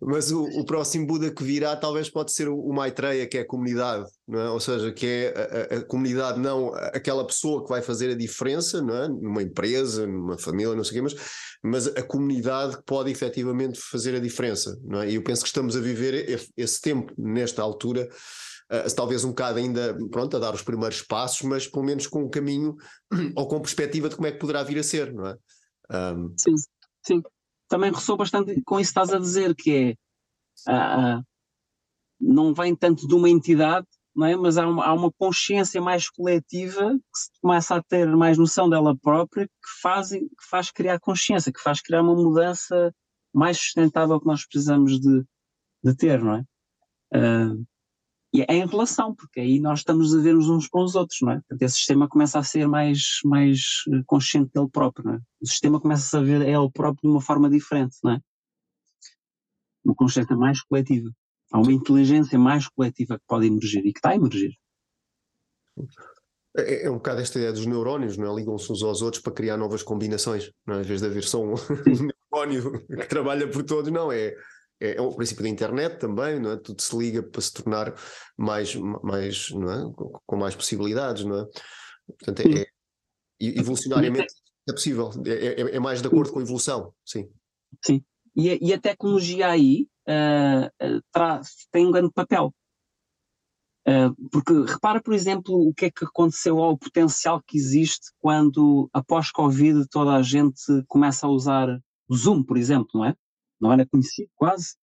mas 0.00 0.30
o, 0.30 0.44
o, 0.44 0.64
próximo 0.64 1.06
Buda 1.08 1.28
que 1.30 1.42
virá 1.42 1.74
talvez 1.74 2.08
pode 2.08 2.32
ser 2.32 2.48
o, 2.48 2.72
Maitreya, 2.72 3.26
que 3.26 3.38
é 3.38 3.40
a 3.40 3.46
comunidade, 3.46 4.08
não 4.26 4.40
é? 4.40 4.50
ou 4.50 4.60
seja, 4.60 4.92
que 4.92 5.06
é 5.06 5.68
a, 5.72 5.78
a, 5.78 5.84
comunidade, 5.84 6.38
não 6.38 6.72
aquela 6.74 7.26
pessoa 7.26 7.64
que 7.64 7.68
vai 7.68 7.82
fazer 7.82 8.12
a 8.12 8.16
diferença 8.16 8.80
não 8.80 8.94
é? 8.94 9.08
numa 9.08 9.42
empresa, 9.42 10.06
numa 10.06 10.38
família, 10.38 10.76
não 10.76 10.84
sei 10.84 11.00
o 11.00 11.02
quê, 11.02 11.14
mas, 11.14 11.30
mas 11.64 11.86
a 11.88 12.02
comunidade 12.02 12.76
que 12.76 12.84
pode 12.84 13.10
efetivamente 13.10 13.80
fazer 13.80 14.14
a 14.14 14.20
diferença. 14.20 14.78
Não 14.84 15.02
é? 15.02 15.10
E 15.10 15.16
eu 15.16 15.22
penso 15.22 15.42
que 15.42 15.48
estamos 15.48 15.76
a 15.76 15.80
viver 15.80 16.48
esse 16.56 16.80
tempo, 16.80 17.12
nesta 17.18 17.60
altura, 17.60 18.08
uh, 18.72 18.94
talvez 18.94 19.24
um 19.24 19.30
bocado 19.30 19.58
ainda 19.58 19.96
pronto, 20.10 20.36
a 20.36 20.40
dar 20.40 20.54
os 20.54 20.62
primeiros 20.62 21.02
passos, 21.02 21.42
mas 21.42 21.66
pelo 21.66 21.84
menos 21.84 22.06
com 22.06 22.24
um 22.24 22.30
caminho 22.30 22.76
ou 23.36 23.46
com 23.48 23.60
perspectiva 23.60 24.08
de 24.08 24.16
como 24.16 24.28
é 24.28 24.32
que 24.32 24.38
poderá 24.38 24.62
vir 24.62 24.78
a 24.78 24.82
ser, 24.82 25.12
não 25.12 25.26
é? 25.26 25.36
Um... 25.90 26.34
Sim, 26.38 26.54
sim. 27.06 27.22
Também 27.68 27.92
ressoa 27.92 28.16
bastante 28.16 28.60
com 28.62 28.80
isso 28.80 28.92
que 28.92 29.00
estás 29.00 29.12
a 29.12 29.18
dizer, 29.18 29.54
que 29.54 29.96
é 30.66 30.72
uh, 30.72 31.22
não 32.20 32.52
vem 32.52 32.74
tanto 32.74 33.06
de 33.06 33.14
uma 33.14 33.28
entidade, 33.28 33.86
não 34.14 34.26
é? 34.26 34.36
mas 34.36 34.58
há 34.58 34.66
uma, 34.66 34.84
há 34.84 34.92
uma 34.92 35.12
consciência 35.12 35.80
mais 35.80 36.10
coletiva 36.10 36.92
que 36.92 37.18
se 37.18 37.30
começa 37.40 37.76
a 37.76 37.82
ter 37.82 38.06
mais 38.16 38.36
noção 38.36 38.68
dela 38.68 38.96
própria 38.96 39.46
que 39.46 39.80
faz, 39.80 40.10
que 40.10 40.48
faz 40.50 40.70
criar 40.70 40.98
consciência, 40.98 41.52
que 41.52 41.60
faz 41.60 41.80
criar 41.80 42.02
uma 42.02 42.14
mudança 42.14 42.92
mais 43.32 43.58
sustentável 43.58 44.18
que 44.18 44.26
nós 44.26 44.44
precisamos 44.44 44.98
de, 45.00 45.24
de 45.84 45.94
ter, 45.94 46.22
não 46.22 46.34
é? 46.34 46.44
Uh, 47.14 47.66
e 48.32 48.42
é 48.42 48.54
em 48.54 48.66
relação, 48.66 49.14
porque 49.14 49.40
aí 49.40 49.58
nós 49.58 49.80
estamos 49.80 50.14
a 50.14 50.20
ver-nos 50.20 50.50
uns 50.50 50.68
com 50.68 50.82
os 50.82 50.94
outros, 50.94 51.18
não 51.22 51.32
é? 51.32 51.36
Portanto, 51.36 51.62
esse 51.62 51.76
sistema 51.76 52.08
começa 52.08 52.38
a 52.38 52.42
ser 52.42 52.68
mais, 52.68 53.20
mais 53.24 53.58
eh, 53.90 54.02
consciente 54.06 54.50
dele 54.54 54.68
próprio, 54.70 55.06
não 55.06 55.14
é? 55.14 55.20
O 55.40 55.46
sistema 55.46 55.80
começa 55.80 56.18
a 56.18 56.22
ver 56.22 56.42
ele 56.42 56.70
próprio 56.70 57.08
de 57.08 57.08
uma 57.08 57.22
forma 57.22 57.48
diferente, 57.48 57.96
não 58.04 58.12
é? 58.12 58.20
Uma 59.82 59.94
consciência 59.94 60.36
mais 60.36 60.60
coletiva. 60.62 61.10
Há 61.50 61.58
uma 61.58 61.72
inteligência 61.72 62.38
mais 62.38 62.68
coletiva 62.68 63.18
que 63.18 63.24
pode 63.26 63.46
emergir 63.46 63.80
e 63.86 63.92
que 63.92 63.98
está 63.98 64.10
a 64.10 64.16
emergir. 64.16 64.52
É, 66.54 66.84
é 66.84 66.90
um 66.90 66.96
bocado 66.96 67.22
esta 67.22 67.38
ideia 67.38 67.52
dos 67.52 67.64
neurónios, 67.64 68.18
não 68.18 68.30
é? 68.30 68.34
Ligam-se 68.34 68.70
uns 68.70 68.82
aos 68.82 69.00
outros 69.00 69.22
para 69.22 69.32
criar 69.32 69.56
novas 69.56 69.82
combinações, 69.82 70.52
não 70.66 70.74
é? 70.74 70.80
Às 70.80 70.86
vezes 70.86 71.00
de 71.00 71.08
haver 71.08 71.24
só 71.24 71.42
um, 71.42 71.54
um 71.88 72.08
neurónio 72.30 72.86
que 72.86 73.08
trabalha 73.08 73.48
por 73.48 73.62
todos, 73.62 73.90
não 73.90 74.12
é? 74.12 74.34
É, 74.80 74.96
é 74.96 75.00
o 75.00 75.14
princípio 75.14 75.42
da 75.42 75.48
internet 75.48 75.98
também, 75.98 76.40
não 76.40 76.52
é? 76.52 76.56
Tudo 76.56 76.80
se 76.80 76.96
liga 76.96 77.22
para 77.22 77.40
se 77.40 77.52
tornar 77.52 77.94
mais, 78.36 78.74
mais 78.74 79.50
não 79.50 79.70
é? 79.70 79.92
com 80.26 80.36
mais 80.36 80.54
possibilidades, 80.54 81.24
não 81.24 81.40
é? 81.40 81.44
Portanto, 82.06 82.40
é, 82.40 82.62
é 82.62 82.66
evolucionariamente 83.40 84.32
é 84.68 84.72
possível, 84.72 85.10
é, 85.24 85.30
é, 85.30 85.76
é, 85.76 85.80
mais 85.80 86.02
de 86.02 86.08
acordo 86.08 86.30
com 86.30 86.38
a 86.38 86.42
evolução, 86.42 86.92
sim. 87.04 87.28
Sim, 87.82 88.04
e 88.36 88.50
a, 88.50 88.58
e 88.60 88.72
a 88.74 88.80
tecnologia 88.80 89.48
aí 89.48 89.88
uh, 90.06 90.86
uh, 90.86 91.40
tem 91.72 91.86
um 91.86 91.90
grande 91.90 92.12
papel. 92.12 92.54
Uh, 93.86 94.14
porque 94.30 94.52
repara, 94.70 95.00
por 95.02 95.14
exemplo, 95.14 95.54
o 95.54 95.72
que 95.72 95.86
é 95.86 95.90
que 95.90 96.04
aconteceu 96.04 96.58
ao 96.58 96.76
potencial 96.76 97.42
que 97.42 97.56
existe 97.56 98.12
quando, 98.20 98.90
após 98.92 99.30
Covid, 99.30 99.88
toda 99.88 100.12
a 100.12 100.22
gente 100.22 100.60
começa 100.86 101.26
a 101.26 101.30
usar 101.30 101.68
o 102.06 102.14
Zoom, 102.14 102.42
por 102.42 102.58
exemplo, 102.58 102.90
não 102.94 103.06
é? 103.06 103.14
Não 103.60 103.72
era 103.72 103.86
conhecido 103.86 104.30
quase, 104.34 104.74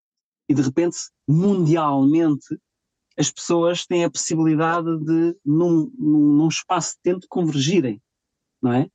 e 0.47 0.53
de 0.53 0.61
repente, 0.61 0.97
mundialmente, 1.27 2.59
as 3.17 3.31
pessoas 3.31 3.85
têm 3.85 4.03
a 4.03 4.11
possibilidade 4.11 4.97
de, 4.99 5.37
num, 5.43 5.91
num 5.97 6.47
espaço 6.47 6.95
de 6.95 7.01
tempo, 7.03 7.25
convergirem, 7.29 8.01
não 8.61 8.73
é? 8.73 8.89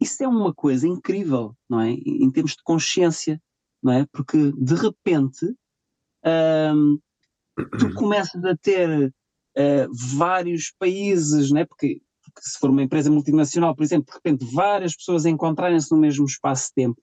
Isso 0.00 0.22
é 0.22 0.28
uma 0.28 0.54
coisa 0.54 0.86
incrível, 0.86 1.56
não 1.68 1.80
é? 1.80 1.90
Em 1.90 2.30
termos 2.30 2.52
de 2.52 2.62
consciência, 2.62 3.40
não 3.82 3.92
é? 3.92 4.06
Porque, 4.12 4.52
de 4.52 4.74
repente, 4.74 5.54
hum, 6.74 6.98
tu 7.78 7.94
começas 7.94 8.44
a 8.44 8.56
ter 8.56 9.08
uh, 9.08 10.16
vários 10.16 10.72
países, 10.78 11.50
não 11.50 11.60
é? 11.60 11.64
Porque, 11.64 12.00
porque 12.24 12.40
se 12.42 12.58
for 12.58 12.70
uma 12.70 12.82
empresa 12.82 13.10
multinacional, 13.10 13.74
por 13.74 13.82
exemplo, 13.82 14.06
de 14.06 14.12
repente 14.12 14.54
várias 14.54 14.96
pessoas 14.96 15.26
encontrarem-se 15.26 15.90
no 15.92 15.98
mesmo 15.98 16.24
espaço 16.24 16.68
de 16.68 16.74
tempo, 16.74 17.00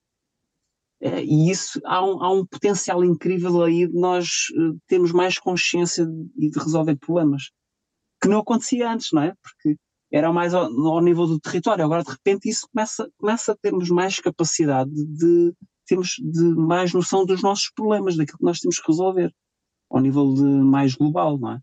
e 1.02 1.50
isso 1.50 1.80
há 1.86 2.06
um, 2.06 2.24
há 2.24 2.32
um, 2.32 2.46
potencial 2.46 3.04
incrível 3.04 3.64
aí 3.64 3.88
de 3.88 3.94
nós 3.94 4.48
uh, 4.58 4.78
termos 4.86 5.14
mais 5.14 5.40
consciência 5.40 6.04
e 6.04 6.06
de, 6.06 6.50
de, 6.52 6.60
resolver 6.60 6.96
problemas 6.98 7.52
que 8.22 8.28
não 8.28 8.40
acontecia 8.40 8.92
antes, 8.92 9.12
não 9.14 9.22
é? 9.22 9.34
Porque 9.42 9.78
era 10.12 10.34
mais 10.34 10.54
ao, 10.54 10.66
ao, 10.66 11.02
nível 11.02 11.26
do 11.26 11.40
território. 11.40 11.86
Agora, 11.86 12.04
de 12.04 12.12
repente, 12.12 12.50
isso 12.50 12.68
começa, 12.72 13.10
começa 13.18 13.54
a 13.54 13.56
termos 13.56 13.90
mais 13.90 14.20
capacidade 14.20 14.92
de 14.92 15.54
termos 15.88 16.16
de 16.20 16.44
mais 16.56 16.94
noção 16.94 17.26
dos 17.26 17.42
nossos 17.42 17.72
problemas, 17.74 18.18
daquilo 18.18 18.38
que 18.38 18.44
nós 18.44 18.60
temos 18.60 18.78
que 18.80 18.92
resolver, 18.92 19.34
ao 19.90 20.02
nível 20.02 20.34
de 20.34 20.44
mais 20.44 20.96
global, 20.96 21.40
não 21.40 21.54
é? 21.54 21.60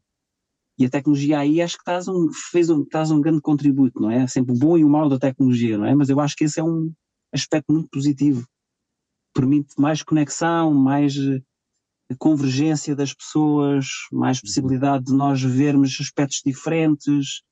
E 0.78 0.86
a 0.86 0.90
tecnologia 0.90 1.38
aí 1.38 1.60
acho 1.60 1.78
que 1.78 1.84
traz 1.84 2.08
um, 2.08 2.28
fez 2.50 2.70
um, 2.70 2.84
traz 2.84 3.10
um 3.10 3.20
grande 3.20 3.40
contributo, 3.40 4.00
não 4.00 4.10
é? 4.10 4.22
é 4.22 4.26
sempre 4.26 4.54
o 4.54 4.58
bom 4.58 4.76
e 4.76 4.84
o 4.84 4.88
mau 4.88 5.08
da 5.08 5.18
tecnologia, 5.18 5.78
não 5.78 5.86
é? 5.86 5.94
Mas 5.94 6.08
eu 6.08 6.18
acho 6.20 6.36
que 6.36 6.44
esse 6.44 6.58
é 6.60 6.64
um 6.64 6.92
aspecto 7.32 7.72
muito 7.72 7.88
positivo 7.90 8.46
permite 9.36 9.74
mais 9.78 10.02
conexão, 10.02 10.72
mais 10.72 11.14
eh, 11.16 12.14
convergência 12.18 12.96
das 12.96 13.12
pessoas, 13.12 13.86
mais 14.10 14.40
possibilidade 14.40 15.04
de 15.04 15.12
nós 15.12 15.42
vermos 15.42 15.96
aspectos 16.00 16.40
diferentes, 16.44 17.42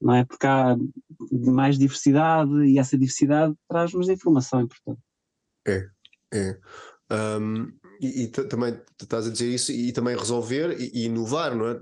não 0.00 0.14
é? 0.14 0.24
Porque 0.24 0.46
há 0.46 0.76
mais 1.32 1.78
diversidade 1.78 2.52
e 2.66 2.78
essa 2.78 2.96
diversidade 2.96 3.54
traz-nos 3.68 4.08
informação 4.08 4.60
importante. 4.60 5.00
É, 5.66 5.88
é. 6.32 6.58
Um, 7.10 7.72
e, 8.00 8.24
e 8.24 8.28
também 8.28 8.78
estás 9.00 9.26
a 9.26 9.30
dizer 9.30 9.52
isso 9.52 9.72
e 9.72 9.92
também 9.92 10.16
resolver 10.16 10.78
e, 10.80 10.90
e 10.92 11.04
inovar, 11.06 11.56
não 11.56 11.68
é? 11.68 11.80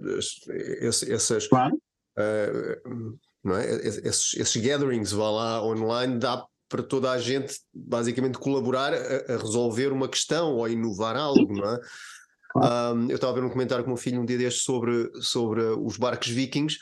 essas, 1.10 1.46
claro. 1.48 1.74
Uh, 2.16 3.18
não 3.42 3.56
é? 3.56 3.74
Esses, 3.74 4.34
esses 4.34 4.56
gatherings, 4.62 5.12
vá 5.12 5.30
lá 5.30 5.66
online, 5.66 6.18
dá 6.18 6.46
para 6.72 6.82
toda 6.82 7.10
a 7.10 7.18
gente 7.18 7.54
basicamente 7.74 8.38
colaborar 8.38 8.94
a, 8.94 9.34
a 9.34 9.36
resolver 9.36 9.92
uma 9.92 10.08
questão 10.08 10.54
ou 10.54 10.64
a 10.64 10.70
inovar 10.70 11.16
algo, 11.16 11.54
não 11.54 11.68
é? 11.68 11.80
Um, 12.56 13.08
eu 13.10 13.16
estava 13.16 13.32
a 13.32 13.34
ver 13.34 13.46
um 13.46 13.50
comentário 13.50 13.84
com 13.84 13.90
o 13.90 13.94
meu 13.94 14.02
filho 14.02 14.20
um 14.20 14.24
dia 14.24 14.38
destes 14.38 14.62
sobre, 14.62 15.10
sobre 15.20 15.62
os 15.62 15.96
barcos 15.98 16.28
vikings 16.28 16.78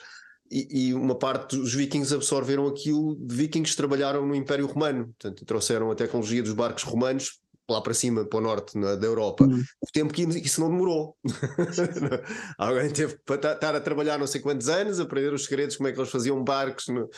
e, 0.50 0.88
e, 0.88 0.94
uma 0.94 1.14
parte 1.14 1.56
dos 1.56 1.74
vikings 1.74 2.12
absorveram 2.12 2.66
aquilo 2.66 3.16
de 3.16 3.34
vikings 3.34 3.70
que 3.70 3.76
trabalharam 3.76 4.26
no 4.26 4.34
Império 4.34 4.66
Romano, 4.66 5.06
portanto 5.06 5.44
trouxeram 5.44 5.90
a 5.90 5.94
tecnologia 5.94 6.42
dos 6.42 6.54
barcos 6.54 6.82
romanos 6.82 7.40
lá 7.72 7.80
para 7.80 7.94
cima, 7.94 8.24
para 8.24 8.38
o 8.38 8.42
norte 8.42 8.78
na, 8.78 8.94
da 8.94 9.06
Europa. 9.06 9.44
Uhum. 9.44 9.62
O 9.80 9.92
tempo 9.92 10.12
que 10.12 10.22
isso 10.22 10.60
não 10.60 10.70
demorou. 10.70 11.16
Alguém 12.58 12.90
teve 12.90 13.18
para 13.24 13.52
estar 13.52 13.74
a 13.74 13.80
trabalhar 13.80 14.18
não 14.18 14.26
sei 14.26 14.40
quantos 14.40 14.68
anos, 14.68 15.00
aprender 15.00 15.32
os 15.32 15.44
segredos, 15.44 15.76
como 15.76 15.88
é 15.88 15.92
que 15.92 15.98
eles 15.98 16.10
faziam 16.10 16.42
barcos 16.42 16.88
no, 16.88 17.08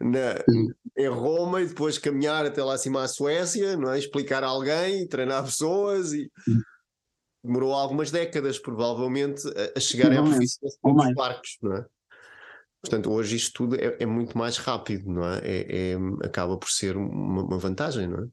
na, 0.00 0.42
uhum. 0.48 0.68
em 0.96 1.08
Roma 1.08 1.62
e 1.62 1.66
depois 1.66 1.98
caminhar 1.98 2.46
até 2.46 2.62
lá 2.62 2.74
acima 2.74 3.02
à 3.02 3.08
Suécia, 3.08 3.76
não 3.76 3.92
é? 3.92 3.98
explicar 3.98 4.42
a 4.44 4.48
alguém, 4.48 5.06
treinar 5.06 5.44
pessoas 5.44 6.12
e. 6.12 6.30
Uhum. 6.48 6.60
Demorou 7.44 7.72
algumas 7.74 8.10
décadas, 8.10 8.58
provavelmente, 8.58 9.46
a, 9.46 9.78
a 9.78 9.80
chegar 9.80 10.10
à 10.10 10.20
proficiência 10.20 10.80
dos 10.82 11.14
barcos, 11.14 11.56
não 11.62 11.76
é? 11.76 11.86
Portanto, 12.86 13.10
hoje 13.10 13.36
isto 13.36 13.52
tudo 13.52 13.76
é, 13.76 13.96
é, 13.98 14.06
muito 14.06 14.38
mais 14.38 14.58
rápido, 14.58 15.10
não 15.10 15.24
é? 15.24 15.38
é, 15.42 15.92
é 15.92 15.96
acaba 16.24 16.56
por 16.56 16.70
ser 16.70 16.96
uma, 16.96 17.42
uma 17.42 17.58
vantagem, 17.58 18.06
não 18.06 18.24
é? 18.24 18.28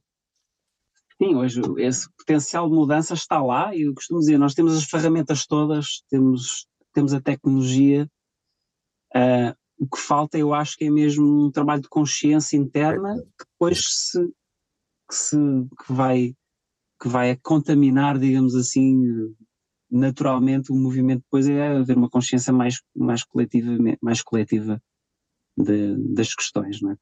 Sim, 1.24 1.36
hoje 1.36 1.62
esse 1.78 2.10
potencial 2.18 2.70
de 2.70 2.76
mudança 2.76 3.14
está 3.14 3.42
lá 3.42 3.74
e 3.74 3.84
eu 3.84 3.94
costumo 3.94 4.20
dizer, 4.20 4.38
nós 4.38 4.54
temos 4.54 4.76
as 4.76 4.84
ferramentas 4.84 5.46
todas, 5.46 6.04
temos, 6.10 6.68
temos 6.94 7.14
a 7.14 7.22
tecnologia, 7.22 8.10
uh, 9.16 9.56
o 9.78 9.88
que 9.88 9.98
falta 9.98 10.38
eu 10.38 10.54
acho 10.54 10.76
que 10.76 10.86
é 10.86 10.90
mesmo 10.90 11.46
um 11.46 11.52
trabalho 11.52 11.82
de 11.82 11.88
consciência 11.88 12.58
interna 12.58 13.16
que 13.40 13.46
depois 13.52 13.82
se, 13.86 14.20
que, 15.10 15.16
se, 15.16 15.38
que 15.86 15.94
vai, 15.94 16.36
que 17.02 17.08
vai 17.08 17.38
contaminar, 17.38 18.20
digamos 18.20 18.54
assim, 18.54 19.34
naturalmente 19.90 20.74
o 20.74 20.76
movimento 20.76 21.22
depois 21.22 21.48
é 21.48 21.78
haver 21.78 21.96
uma 21.96 22.10
consciência 22.10 22.52
mais, 22.52 22.82
mais 22.94 23.24
coletiva, 23.24 23.72
mais 24.02 24.22
coletiva 24.22 24.82
de, 25.58 25.96
das 26.14 26.36
questões, 26.36 26.82
não 26.82 26.92
é? 26.92 26.98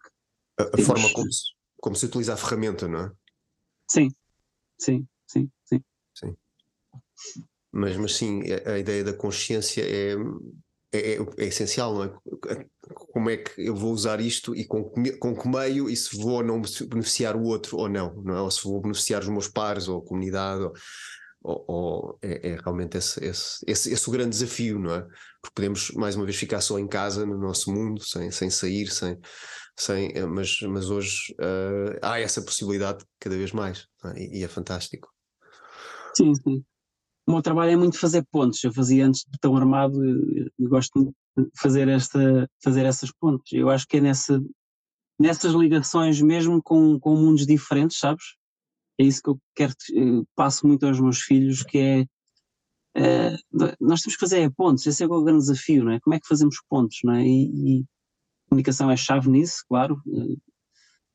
A, 0.59 0.63
a 0.63 0.85
forma 0.85 1.11
como 1.11 1.31
se, 1.31 1.43
como 1.81 1.95
se 1.95 2.05
utiliza 2.05 2.35
a 2.35 2.37
ferramenta, 2.37 2.87
não 2.87 2.99
é? 2.99 3.20
Sim, 3.91 4.07
sim, 4.79 5.05
sim, 5.27 5.51
sim. 5.65 5.83
Sim. 6.15 6.37
Mas, 7.73 7.97
mas 7.97 8.15
sim, 8.15 8.41
a, 8.65 8.77
ideia 8.77 9.03
da 9.03 9.11
consciência 9.11 9.81
é, 9.81 10.13
é, 10.93 11.15
é, 11.15 11.17
é, 11.37 11.45
essencial, 11.45 11.93
não 11.93 12.03
é? 12.05 12.65
Como 13.11 13.29
é 13.29 13.35
que 13.35 13.67
eu 13.67 13.75
vou 13.75 13.91
usar 13.91 14.21
isto 14.21 14.55
e 14.55 14.65
com, 14.65 14.89
com 15.19 15.35
que 15.35 15.47
meio 15.49 15.89
e 15.89 15.95
se 15.97 16.15
vou 16.15 16.41
não 16.41 16.61
beneficiar 16.87 17.35
o 17.35 17.43
outro 17.43 17.77
ou 17.79 17.89
não, 17.89 18.13
não 18.23 18.33
é? 18.33 18.41
Ou 18.41 18.49
se 18.49 18.63
vou 18.63 18.81
beneficiar 18.81 19.23
os 19.23 19.27
meus 19.27 19.49
pares 19.49 19.89
ou 19.89 19.99
a 19.99 20.05
comunidade, 20.05 20.63
ou, 20.63 20.73
ou, 21.43 21.65
ou 21.67 22.19
é, 22.21 22.51
é, 22.51 22.55
realmente 22.61 22.97
esse, 22.97 23.21
esse, 23.25 23.59
esse, 23.67 23.91
esse 23.91 24.07
o 24.07 24.11
grande 24.13 24.29
desafio, 24.29 24.79
não 24.79 24.95
é? 24.95 25.01
Porque 25.41 25.55
podemos 25.55 25.91
mais 25.91 26.15
uma 26.15 26.23
vez 26.23 26.37
ficar 26.37 26.61
só 26.61 26.79
em 26.79 26.87
casa, 26.87 27.25
no 27.25 27.37
nosso 27.37 27.73
mundo, 27.73 28.01
sem, 28.01 28.31
sem 28.31 28.49
sair, 28.49 28.87
sem, 28.87 29.19
sem, 29.77 30.11
eh, 30.13 30.25
mas, 30.25 30.61
mas 30.61 30.89
hoje 30.89 31.33
uh, 31.33 31.97
há 32.01 32.19
essa 32.19 32.41
possibilidade 32.41 33.05
cada 33.19 33.35
vez 33.35 33.51
mais 33.51 33.87
é? 34.05 34.19
e, 34.19 34.39
e, 34.39 34.43
é 34.43 34.47
fantástico. 34.47 35.09
Sim, 36.15 36.33
sim. 36.35 36.63
O 37.27 37.33
meu 37.33 37.41
trabalho 37.41 37.71
é 37.71 37.75
muito 37.75 37.97
fazer 37.97 38.25
pontos. 38.31 38.63
Eu 38.63 38.73
fazia 38.73 39.05
antes 39.05 39.21
de 39.21 39.39
tão 39.39 39.55
armado, 39.55 40.03
eu 40.03 40.69
gosto 40.69 41.13
de 41.37 41.49
fazer, 41.55 41.87
esta, 41.87 42.49
fazer 42.63 42.85
essas 42.85 43.11
pontes. 43.11 43.53
Eu 43.53 43.69
acho 43.69 43.87
que 43.87 43.97
é 43.97 44.01
nessa, 44.01 44.41
nessas 45.19 45.53
ligações, 45.53 46.21
mesmo 46.21 46.61
com, 46.61 46.99
com 46.99 47.15
mundos 47.15 47.45
diferentes, 47.45 47.97
sabes? 47.97 48.35
É 48.99 49.03
isso 49.03 49.21
que 49.21 49.29
eu 49.29 49.39
quero, 49.55 49.73
eu 49.93 50.25
passo 50.35 50.67
muito 50.67 50.85
aos 50.85 50.99
meus 50.99 51.21
filhos, 51.21 51.63
que 51.63 51.77
é 51.77 52.05
Uh, 52.93 53.39
nós 53.79 54.01
temos 54.01 54.15
que 54.15 54.19
fazer 54.19 54.51
pontos, 54.51 54.85
esse 54.85 55.01
é 55.01 55.07
o 55.07 55.23
grande 55.23 55.39
desafio, 55.39 55.85
não 55.85 55.93
é? 55.93 55.99
Como 56.01 56.13
é 56.13 56.19
que 56.19 56.27
fazemos 56.27 56.57
pontos, 56.69 56.97
não 57.03 57.13
é? 57.13 57.25
E, 57.25 57.79
e 57.79 57.85
comunicação 58.51 58.91
é 58.91 58.97
chave 58.97 59.29
nisso, 59.29 59.63
claro, 59.67 60.01
uh, 60.05 60.37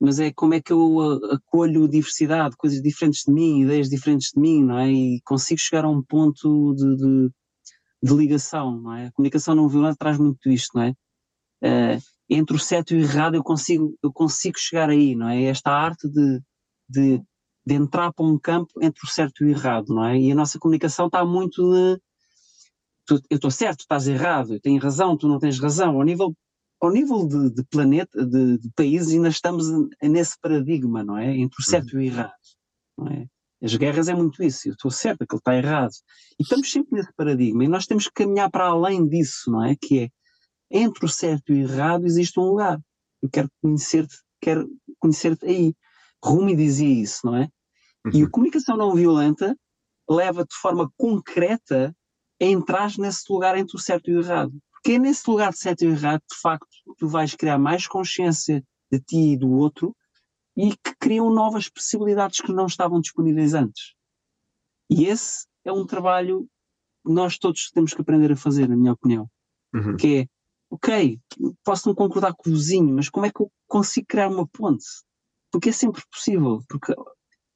mas 0.01 0.19
é 0.19 0.33
como 0.33 0.55
é 0.55 0.61
que 0.61 0.73
eu 0.73 1.01
acolho 1.33 1.89
diversidade, 1.89 2.57
coisas 2.57 2.83
diferentes 2.83 3.23
de 3.27 3.33
mim, 3.33 3.63
ideias 3.63 3.89
diferentes 3.89 4.31
de 4.35 4.41
mim, 4.41 4.65
não 4.65 4.79
é? 4.79 4.91
E 4.91 5.21
consigo 5.25 5.61
chegar 5.61 5.85
a 5.85 5.89
um 5.89 6.03
ponto 6.03 6.75
de, 6.75 6.97
de, 6.97 7.31
de 8.03 8.15
ligação, 8.15 8.81
não 8.81 8.93
é? 8.93 9.07
A 9.07 9.13
comunicação 9.13 9.55
não 9.55 9.69
violenta 9.69 9.97
traz 9.99 10.19
muito 10.19 10.51
isto, 10.51 10.77
não 10.77 10.83
é? 10.83 10.91
Uh, 11.63 12.03
entre 12.29 12.57
o 12.57 12.59
certo 12.59 12.95
e 12.95 12.99
o 12.99 13.01
errado 13.03 13.37
eu 13.37 13.43
consigo, 13.43 13.97
eu 14.03 14.13
consigo 14.13 14.59
chegar 14.59 14.91
aí, 14.91 15.15
não 15.15 15.29
é? 15.29 15.45
Esta 15.45 15.71
arte 15.71 16.09
de, 16.11 16.41
de 16.89 17.23
de 17.67 17.75
entrar 17.75 18.13
para 18.13 18.25
um 18.25 18.39
campo 18.39 18.71
entre 18.81 19.05
o 19.05 19.09
certo 19.11 19.43
e 19.45 19.49
o 19.49 19.51
errado, 19.51 19.93
não 19.93 20.05
é? 20.05 20.17
E 20.17 20.31
a 20.31 20.35
nossa 20.37 20.57
comunicação 20.57 21.07
está 21.07 21.25
muito 21.25 21.69
de 21.69 22.01
eu 23.31 23.37
estou 23.37 23.51
certo, 23.51 23.81
estás 23.81 24.09
errado, 24.09 24.55
eu 24.55 24.61
tenho 24.61 24.81
razão, 24.81 25.17
tu 25.17 25.29
não 25.29 25.39
tens 25.39 25.59
razão. 25.61 25.97
Ao 25.97 26.03
nível, 26.03 26.35
ao 26.87 26.93
nível 26.93 27.27
de, 27.27 27.51
de 27.51 27.65
planeta, 27.65 28.25
de, 28.25 28.59
de 28.59 28.71
países, 28.75 29.13
ainda 29.13 29.29
estamos 29.29 29.67
nesse 30.03 30.39
paradigma, 30.41 31.05
não 31.05 31.19
é? 31.19 31.37
Entre 31.37 31.57
o 31.61 31.65
certo 31.65 31.95
uhum. 31.95 32.01
e 32.01 32.05
o 32.05 32.07
errado, 32.07 32.33
não 32.99 33.09
é? 33.09 33.27
As 33.63 33.75
guerras 33.75 34.09
é 34.09 34.15
muito 34.15 34.43
isso, 34.43 34.69
eu 34.69 34.73
estou 34.73 34.91
certo, 34.91 35.23
aquilo 35.23 35.39
está 35.39 35.57
errado. 35.57 35.93
E 36.39 36.43
estamos 36.43 36.71
sempre 36.71 36.99
nesse 36.99 37.13
paradigma 37.15 37.65
e 37.65 37.69
nós 37.69 37.87
temos 37.87 38.07
que 38.07 38.13
caminhar 38.13 38.51
para 38.51 38.67
além 38.67 39.09
disso, 39.09 39.51
não 39.51 39.65
é? 39.65 39.75
Que 39.81 40.01
é, 40.01 40.09
entre 40.71 41.05
o 41.05 41.09
certo 41.09 41.53
e 41.53 41.63
o 41.63 41.69
errado 41.69 42.07
existe 42.07 42.39
um 42.39 42.45
lugar. 42.45 42.79
Eu 43.23 43.31
quero 43.31 43.49
conhecer-te, 43.63 44.17
quero 44.41 44.69
conhecer-te 44.99 45.47
aí. 45.47 45.75
Rumi 46.23 46.55
dizia 46.55 47.03
isso, 47.03 47.21
não 47.25 47.37
é? 47.37 47.49
E 48.13 48.21
a 48.21 48.25
uhum. 48.25 48.31
comunicação 48.31 48.77
não 48.77 48.95
violenta 48.95 49.57
leva 50.09 50.45
de 50.45 50.55
forma 50.55 50.91
concreta 50.97 51.95
a 52.41 52.45
entrar 52.45 52.93
nesse 52.99 53.25
lugar 53.31 53.57
entre 53.57 53.77
o 53.77 53.81
certo 53.81 54.11
e 54.11 54.17
o 54.17 54.21
errado. 54.21 54.53
Porque 54.73 54.93
é 54.93 54.99
nesse 54.99 55.29
lugar 55.29 55.51
de 55.51 55.59
certo 55.59 55.83
e 55.83 55.87
errado, 55.87 56.23
de 56.31 56.39
facto, 56.41 56.76
tu 56.99 57.09
vais 57.09 57.35
criar 57.35 57.59
mais 57.59 57.87
consciência 57.87 58.63
de 58.91 59.01
ti 59.01 59.33
e 59.33 59.37
do 59.37 59.51
outro 59.51 59.95
e 60.57 60.71
que 60.71 60.97
criam 60.99 61.31
novas 61.31 61.69
possibilidades 61.69 62.41
que 62.41 62.53
não 62.53 62.67
estavam 62.67 63.01
disponíveis 63.01 63.53
antes. 63.53 63.95
E 64.89 65.05
esse 65.05 65.47
é 65.65 65.73
um 65.73 65.87
trabalho 65.87 66.49
que 67.05 67.13
nós 67.13 67.37
todos 67.37 67.71
temos 67.71 67.93
que 67.93 68.01
aprender 68.01 68.33
a 68.33 68.37
fazer, 68.37 68.69
na 68.69 68.77
minha 68.77 68.93
opinião. 68.93 69.29
Uhum. 69.75 69.97
Que 69.97 70.21
é, 70.21 70.27
ok, 70.71 71.21
posso 71.63 71.89
não 71.89 71.95
concordar 71.95 72.35
com 72.35 72.49
o 72.49 72.53
vizinho, 72.53 72.95
mas 72.95 73.09
como 73.09 73.27
é 73.27 73.31
que 73.31 73.43
eu 73.43 73.51
consigo 73.67 74.07
criar 74.09 74.29
uma 74.29 74.47
ponte? 74.47 74.85
Porque 75.51 75.69
é 75.69 75.73
sempre 75.73 76.03
possível. 76.11 76.63
Porque 76.69 76.93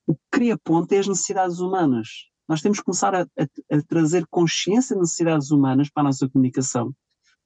o 0.06 0.14
que 0.14 0.20
cria 0.30 0.58
ponte 0.58 0.94
é 0.94 0.98
as 0.98 1.08
necessidades 1.08 1.60
humanas. 1.60 2.08
Nós 2.48 2.60
temos 2.60 2.78
que 2.78 2.84
começar 2.84 3.14
a, 3.14 3.22
a, 3.22 3.76
a 3.76 3.82
trazer 3.88 4.26
consciência 4.28 4.94
de 4.94 5.00
necessidades 5.00 5.50
humanas 5.50 5.88
para 5.88 6.02
a 6.02 6.06
nossa 6.06 6.28
comunicação, 6.28 6.92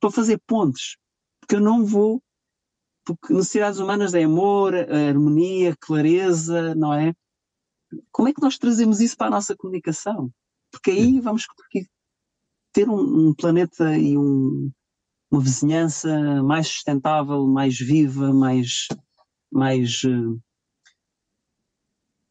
para 0.00 0.10
fazer 0.10 0.40
pontes. 0.46 0.96
Porque 1.44 1.56
eu 1.56 1.60
não 1.60 1.84
vou. 1.84 2.22
Porque 3.04 3.34
necessidades 3.34 3.78
humanas 3.78 4.14
é 4.14 4.24
amor, 4.24 4.74
harmonia, 4.74 5.76
clareza, 5.78 6.74
não 6.74 6.94
é? 6.94 7.14
Como 8.10 8.28
é 8.28 8.32
que 8.32 8.40
nós 8.40 8.56
trazemos 8.56 8.98
isso 9.00 9.14
para 9.14 9.26
a 9.26 9.30
nossa 9.30 9.54
comunicação? 9.54 10.32
Porque 10.72 10.90
aí 10.90 11.20
vamos 11.20 11.46
ter 12.72 12.88
um, 12.88 13.28
um 13.28 13.34
planeta 13.34 13.94
e 13.96 14.16
um, 14.16 14.72
uma 15.30 15.42
vizinhança 15.42 16.42
mais 16.42 16.66
sustentável, 16.66 17.46
mais 17.46 17.78
viva, 17.78 18.32
mais, 18.32 18.88
mais 19.52 20.02
uh, 20.04 20.40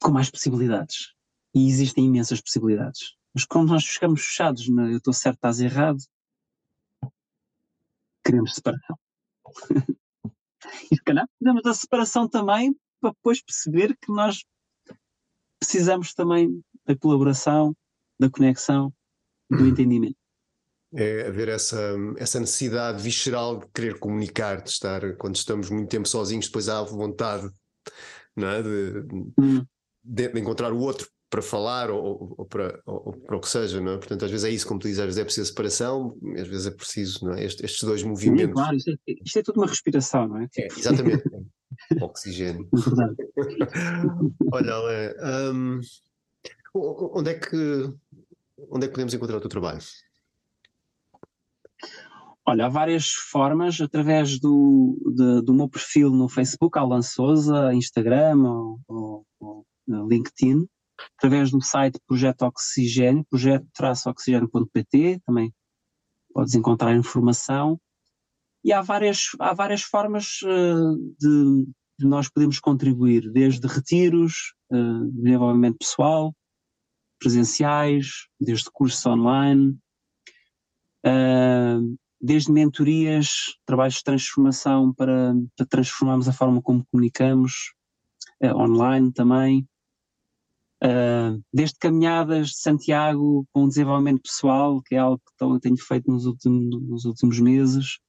com 0.02 0.12
mais 0.12 0.32
possibilidades. 0.32 1.14
E 1.54 1.70
existem 1.70 2.06
imensas 2.06 2.42
possibilidades. 2.42 3.16
Mas 3.32 3.46
como 3.46 3.66
nós 3.66 3.86
ficamos 3.86 4.26
fechados, 4.26 4.68
na, 4.70 4.90
eu 4.90 4.98
estou 4.98 5.14
certo, 5.14 5.36
estás 5.36 5.60
errado, 5.60 6.00
queremos 8.26 8.56
separação. 8.56 8.98
e 10.92 10.96
se 10.96 11.04
calhar 11.04 11.28
precisamos 11.28 11.64
da 11.64 11.74
separação 11.74 12.28
também 12.28 12.76
para 13.00 13.12
depois 13.12 13.42
perceber 13.42 13.98
que 14.02 14.12
nós 14.12 14.44
precisamos 15.60 16.14
também 16.14 16.62
da 16.86 16.96
colaboração, 16.96 17.76
da 18.20 18.30
conexão, 18.30 18.94
do 19.50 19.68
entendimento. 19.68 20.18
É 20.96 21.28
haver 21.28 21.50
essa, 21.50 21.96
essa 22.18 22.40
necessidade 22.40 23.02
visceral 23.02 23.60
de 23.60 23.68
querer 23.74 24.00
comunicar, 24.00 24.62
de 24.62 24.70
estar, 24.70 25.16
quando 25.18 25.36
estamos 25.36 25.70
muito 25.70 25.90
tempo 25.90 26.08
sozinhos, 26.08 26.46
depois 26.46 26.70
há 26.70 26.84
vontade 26.84 27.50
não 28.36 28.48
é? 28.48 28.62
de, 28.62 29.08
hum 29.40 29.66
de, 30.04 30.28
de 30.28 30.40
encontrar 30.40 30.74
o 30.74 30.80
outro 30.80 31.10
para 31.34 31.42
falar 31.42 31.90
ou, 31.90 32.36
ou, 32.38 32.46
para, 32.46 32.80
ou, 32.86 33.12
para 33.12 33.36
o 33.36 33.40
que 33.40 33.50
seja, 33.50 33.82
não 33.82 33.94
é? 33.94 33.98
Portanto, 33.98 34.24
às 34.24 34.30
vezes 34.30 34.46
é 34.46 34.52
isso, 34.52 34.68
como 34.68 34.80
tu 34.80 34.84
dizes, 34.84 35.00
às 35.00 35.06
vezes 35.06 35.20
é 35.20 35.24
preciso 35.26 35.48
separação, 35.48 36.16
às 36.38 36.48
vezes 36.48 36.68
é 36.68 36.72
preciso, 36.72 37.26
não 37.26 37.34
é? 37.34 37.44
Estes, 37.44 37.64
estes 37.64 37.82
dois 37.82 38.04
movimentos. 38.04 38.50
Sim, 38.50 38.54
claro, 38.54 38.76
isto 38.76 38.92
é, 38.92 39.14
isto 39.26 39.40
é 39.40 39.42
tudo 39.42 39.60
uma 39.60 39.66
respiração, 39.66 40.28
não 40.28 40.38
é? 40.38 40.48
é 40.56 40.68
exatamente. 40.68 41.24
Oxigênio. 42.02 42.70
Olha, 44.54 44.74
Ale, 44.76 45.16
um, 45.56 45.80
onde 46.76 47.32
é 47.32 47.34
que 47.34 47.94
onde 48.70 48.86
é 48.86 48.88
que 48.88 48.94
podemos 48.94 49.16
encontrar 49.16 49.38
o 49.38 49.42
teu 49.42 49.50
trabalho? 49.50 49.80
Olha, 52.46 52.68
há 52.68 52.70
várias 52.70 53.08
formas, 53.08 53.82
através 53.82 54.40
do, 54.40 55.02
de, 55.16 55.42
do 55.42 55.54
meu 55.56 55.68
perfil 55.68 56.12
no 56.12 56.30
Facebook, 56.30 56.78
Alan 56.78 57.02
Souza, 57.02 57.74
Instagram 57.74 58.38
ou, 58.44 58.80
ou, 58.88 59.26
ou 59.40 59.66
LinkedIn, 60.08 60.68
através 61.18 61.52
do 61.52 61.62
site 61.62 62.00
Projeto 62.08 62.44
Oxigênio, 62.44 63.26
projeto-oxigênio.pt, 63.30 65.22
também 65.26 65.54
podes 66.34 66.56
encontrar 66.56 66.96
informação. 66.96 67.80
E 68.64 68.74
há 68.74 68.82
várias, 68.82 69.30
há 69.40 69.54
várias 69.54 69.84
formas 69.84 70.42
uh, 70.44 70.96
de, 71.20 71.66
de, 72.00 72.08
nós 72.08 72.30
podemos 72.30 72.60
contribuir, 72.60 73.32
desde 73.32 73.68
retiros, 73.68 74.54
uh, 74.72 75.12
desenvolvimento 75.12 75.78
pessoal, 75.80 76.34
presenciais, 77.20 78.28
desde 78.40 78.70
cursos 78.72 79.06
online, 79.06 79.78
uh, 81.06 81.98
desde 82.22 82.52
mentorias, 82.52 83.58
trabalhos 83.66 83.96
de 83.96 84.04
transformação 84.04 84.94
para, 84.94 85.34
para 85.58 85.66
transformarmos 85.66 86.28
a 86.30 86.34
forma 86.34 86.62
como 86.62 86.86
comunicamos, 86.90 87.74
online 88.42 89.12
também, 89.12 89.68
uh, 90.84 91.44
desde 91.54 91.78
caminhadas 91.80 92.50
de 92.50 92.58
Santiago 92.58 93.46
com 93.52 93.68
desenvolvimento 93.68 94.22
pessoal, 94.22 94.82
que 94.82 94.96
é 94.96 95.00
algo 95.00 95.22
que 95.38 95.44
eu 95.44 95.60
tenho 95.60 95.78
feito 95.78 96.12
nos 96.12 96.26
últimos, 96.26 96.82
nos 96.82 97.06
últimos 97.06 97.40
meses. 97.40 98.00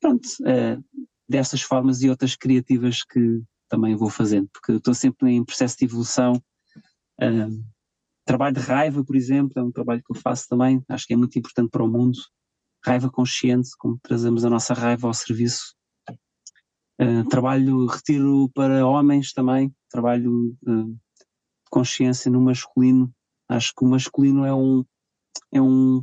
Pronto, 0.00 0.26
uh, 0.42 0.84
dessas 1.28 1.62
formas 1.62 2.02
e 2.02 2.10
outras 2.10 2.36
criativas 2.36 3.02
que 3.02 3.42
também 3.68 3.96
vou 3.96 4.10
fazendo, 4.10 4.48
porque 4.52 4.72
estou 4.72 4.94
sempre 4.94 5.32
em 5.32 5.44
processo 5.44 5.76
de 5.78 5.86
evolução. 5.86 6.40
trabalho 8.24 8.54
de 8.54 8.60
raiva, 8.60 9.04
por 9.04 9.16
exemplo, 9.16 9.52
é 9.56 9.62
um 9.62 9.72
trabalho 9.72 10.02
que 10.04 10.16
eu 10.16 10.20
faço 10.20 10.46
também, 10.48 10.82
acho 10.88 11.06
que 11.06 11.14
é 11.14 11.16
muito 11.16 11.36
importante 11.36 11.70
para 11.70 11.82
o 11.82 11.88
mundo 11.88 12.18
raiva 12.86 13.10
consciente, 13.10 13.70
como 13.78 13.98
trazemos 14.00 14.44
a 14.44 14.50
nossa 14.50 14.72
raiva 14.72 15.08
ao 15.08 15.14
serviço. 15.14 15.74
Uh, 17.00 17.28
trabalho, 17.28 17.86
retiro 17.86 18.48
para 18.54 18.86
homens 18.86 19.32
também, 19.32 19.74
trabalho 19.90 20.56
uh, 20.66 20.96
consciência 21.76 22.30
no 22.30 22.40
masculino. 22.40 23.12
Acho 23.46 23.74
que 23.76 23.84
o 23.84 23.88
masculino 23.88 24.46
é 24.46 24.54
um. 24.54 24.82
É 25.52 25.60
um 25.60 26.02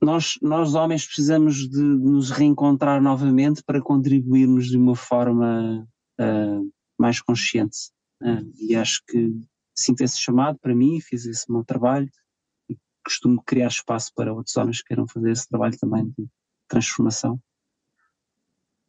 nós, 0.00 0.34
nós 0.40 0.74
homens 0.74 1.04
precisamos 1.06 1.68
de 1.68 1.80
nos 1.80 2.30
reencontrar 2.30 3.00
novamente 3.00 3.62
para 3.62 3.80
contribuirmos 3.80 4.66
de 4.66 4.76
uma 4.76 4.96
forma 4.96 5.86
uh, 6.20 6.72
mais 6.98 7.20
consciente. 7.20 7.92
e 8.58 8.74
acho 8.74 9.00
que 9.06 9.32
sinto 9.76 10.00
esse 10.00 10.18
chamado 10.20 10.58
para 10.58 10.74
mim, 10.74 11.00
fiz 11.00 11.24
esse 11.24 11.50
meu 11.52 11.64
trabalho 11.64 12.10
costumo 13.04 13.42
criar 13.42 13.66
espaço 13.66 14.12
para 14.14 14.32
outros 14.32 14.56
homens 14.56 14.80
que 14.80 14.88
queiram 14.88 15.08
fazer 15.08 15.32
esse 15.32 15.48
trabalho 15.48 15.76
também 15.78 16.08
de 16.16 16.26
transformação. 16.68 17.40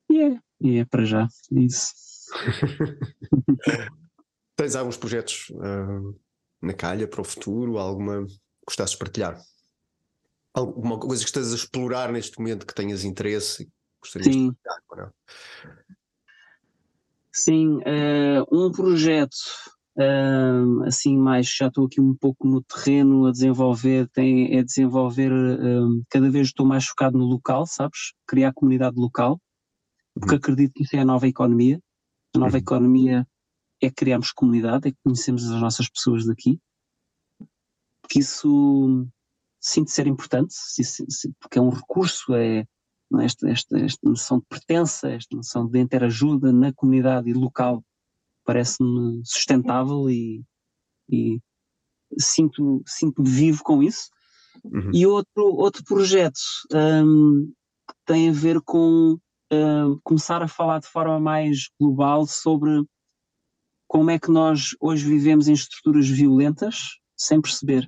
E 0.10 0.22
é, 0.22 0.40
e 0.62 0.78
é 0.78 0.86
para 0.86 1.04
já 1.04 1.28
isso. 1.52 1.94
Tens 4.56 4.76
alguns 4.76 4.98
projetos 4.98 5.50
uh, 5.52 6.20
na 6.62 6.74
calha 6.74 7.08
para 7.08 7.22
o 7.22 7.26
futuro? 7.26 7.78
Alguma 7.78 8.26
que 8.26 8.40
gostasses 8.68 8.94
de 8.94 9.00
partilhar? 9.00 9.42
Alguma 10.54 11.00
coisa 11.00 11.24
que 11.24 11.30
estás 11.30 11.52
a 11.52 11.56
explorar 11.56 12.12
neste 12.12 12.38
momento 12.38 12.66
que 12.66 12.76
tenhas 12.76 13.04
interesse 13.04 13.68
Gostarias 14.02 14.36
Sim. 14.36 14.52
de 14.52 14.58
partilhar? 14.64 15.14
Sim, 17.32 17.80
eh, 17.84 18.44
um 18.52 18.72
projeto 18.72 19.36
uh, 19.98 20.84
assim 20.84 21.18
mais, 21.18 21.48
já 21.48 21.66
estou 21.66 21.88
aqui 21.88 22.00
um 22.00 22.14
pouco 22.16 22.48
no 22.48 22.62
terreno 22.62 23.26
a 23.26 23.32
desenvolver, 23.32 24.08
tem, 24.10 24.56
é 24.56 24.64
desenvolver, 24.64 25.32
uh, 25.32 26.04
cada 26.12 26.30
vez 26.30 26.48
estou 26.48 26.64
mais 26.64 26.86
focado 26.86 27.18
no 27.18 27.26
local, 27.26 27.66
sabes? 27.66 28.14
Criar 28.28 28.54
comunidade 28.54 28.96
local, 28.98 29.42
porque 30.14 30.36
Uhum. 30.36 30.38
acredito 30.38 30.74
que 30.76 30.84
isso 30.84 30.96
é 30.96 31.00
a 31.00 31.06
nova 31.06 31.28
economia. 31.28 31.80
A 32.36 32.40
nova 32.40 32.58
Uhum. 32.58 32.62
economia 32.62 33.28
é 33.85 33.91
criarmos 33.91 34.31
comunidade, 34.31 34.88
é 34.88 34.91
que 34.91 34.97
conhecemos 35.03 35.49
as 35.49 35.60
nossas 35.60 35.89
pessoas 35.89 36.26
daqui, 36.26 36.60
porque 38.01 38.19
isso 38.19 39.07
sinto 39.60 39.91
ser 39.91 40.07
importante, 40.07 40.53
porque 41.39 41.57
é 41.57 41.61
um 41.61 41.69
recurso, 41.69 42.34
é 42.34 42.65
é? 43.22 43.26
esta, 43.26 43.49
esta, 43.49 43.80
esta 43.80 44.10
noção 44.10 44.39
de 44.39 44.45
pertença, 44.47 45.10
esta 45.10 45.35
noção 45.35 45.68
de 45.68 45.80
interajuda 45.80 46.51
na 46.51 46.73
comunidade 46.73 47.30
e 47.30 47.34
local 47.34 47.84
parece-me 48.45 49.22
sustentável 49.23 50.10
e, 50.10 50.43
e 51.10 51.39
sinto, 52.19 52.81
sinto 52.85 53.23
vivo 53.23 53.64
com 53.64 53.81
isso. 53.81 54.10
Uhum. 54.64 54.91
E 54.93 55.05
outro, 55.05 55.45
outro 55.45 55.84
projeto 55.84 56.39
hum, 56.73 57.51
que 57.88 57.95
tem 58.05 58.30
a 58.30 58.34
ver 58.34 58.61
com 58.61 59.18
hum, 59.51 59.99
começar 60.03 60.41
a 60.41 60.47
falar 60.47 60.80
de 60.80 60.88
forma 60.88 61.19
mais 61.19 61.69
global 61.80 62.26
sobre 62.27 62.84
como 63.94 64.10
é 64.10 64.18
que 64.18 64.32
nós 64.32 64.76
hoje 64.80 65.06
vivemos 65.06 65.48
em 65.48 65.53
estruturas 65.53 66.10
violentas 66.10 66.98
sem 67.15 67.40
perceber. 67.40 67.88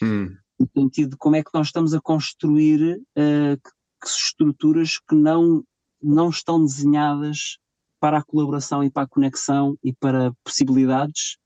Hum, 0.00 0.36
No 0.60 0.68
sentido 0.72 1.10
de 1.10 1.16
como 1.16 1.34
é 1.34 1.42
que 1.42 1.50
nós 1.52 1.66
estamos 1.66 1.92
a 1.92 2.00
construir 2.00 2.96
uh, 3.18 3.56
que- 3.56 3.70
que 4.00 4.08
estruturas 4.08 4.96
que 5.00 5.16
não, 5.16 5.64
não 6.00 6.30
estão 6.30 6.64
desenhadas 6.64 7.58
para 7.98 8.18
a 8.18 8.22
colaboração 8.22 8.84
e 8.84 8.88
para 8.88 9.02
a 9.02 9.08
conexão 9.08 9.76
e 9.82 9.92
para 9.92 10.32
possibilidades 10.44 11.36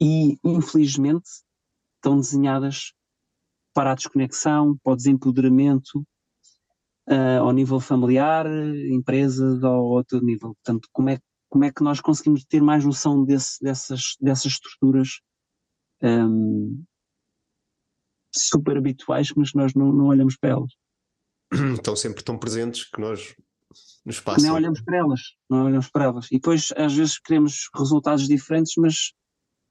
e, 0.00 0.36
infelizmente, 0.42 1.28
estão 1.94 2.16
desenhadas 2.18 2.92
para 3.72 3.92
a 3.92 3.94
desconexão, 3.94 4.76
para 4.82 4.94
o 4.94 4.96
desempoderamento 4.96 6.04
ah, 7.06 7.38
ao 7.38 7.52
nível 7.52 7.78
familiar, 7.78 8.46
empresas 8.90 9.62
ou 9.62 9.84
outro 9.90 10.20
nível. 10.20 10.56
Portanto, 10.56 10.88
como 10.92 11.10
é, 11.10 11.20
como 11.48 11.64
é 11.64 11.72
que 11.72 11.82
nós 11.82 12.00
conseguimos 12.00 12.44
ter 12.44 12.60
mais 12.62 12.84
noção 12.84 13.24
desse, 13.24 13.62
dessas, 13.62 14.16
dessas 14.20 14.52
estruturas 14.52 15.20
ahm, 16.02 16.82
super 18.34 18.76
habituais, 18.76 19.32
mas 19.34 19.52
nós 19.54 19.74
não, 19.74 19.92
não 19.92 20.06
olhamos 20.06 20.36
para 20.36 20.50
elas. 20.50 20.72
Estão 21.74 21.96
sempre 21.96 22.22
tão 22.22 22.38
presentes 22.38 22.84
que 22.84 23.00
nós 23.00 23.34
nos 24.04 24.18
que 24.18 24.24
passam. 24.24 24.42
nem 24.42 24.52
olhamos 24.52 24.80
para 24.82 24.96
elas, 24.98 25.20
não 25.48 25.64
olhamos 25.66 25.88
para 25.90 26.04
elas. 26.04 26.26
E 26.26 26.34
depois, 26.36 26.72
às 26.76 26.94
vezes, 26.94 27.18
queremos 27.18 27.68
resultados 27.74 28.26
diferentes, 28.26 28.74
mas, 28.76 29.12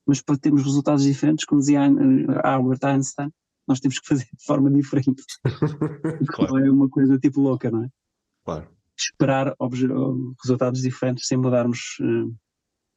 mas 0.08 0.22
para 0.22 0.38
termos 0.38 0.64
resultados 0.64 1.04
diferentes, 1.04 1.46
como 1.46 1.60
dizia 1.62 1.86
Ein- 1.86 2.26
Albert 2.44 2.84
Einstein, 2.84 3.32
nós 3.68 3.80
temos 3.80 4.00
que 4.00 4.08
fazer 4.08 4.26
de 4.26 4.46
forma 4.46 4.72
diferente. 4.72 5.24
claro, 6.30 6.54
Não 6.54 6.66
é 6.66 6.72
uma 6.72 6.90
coisa 6.90 7.18
tipo 7.20 7.42
louca, 7.42 7.70
não 7.70 7.84
é? 7.84 7.90
claro. 8.44 8.77
Esperar 8.98 9.56
resultados 10.44 10.82
diferentes 10.82 11.28
sem 11.28 11.38
mudarmos 11.38 11.98
eh, 12.02 12.34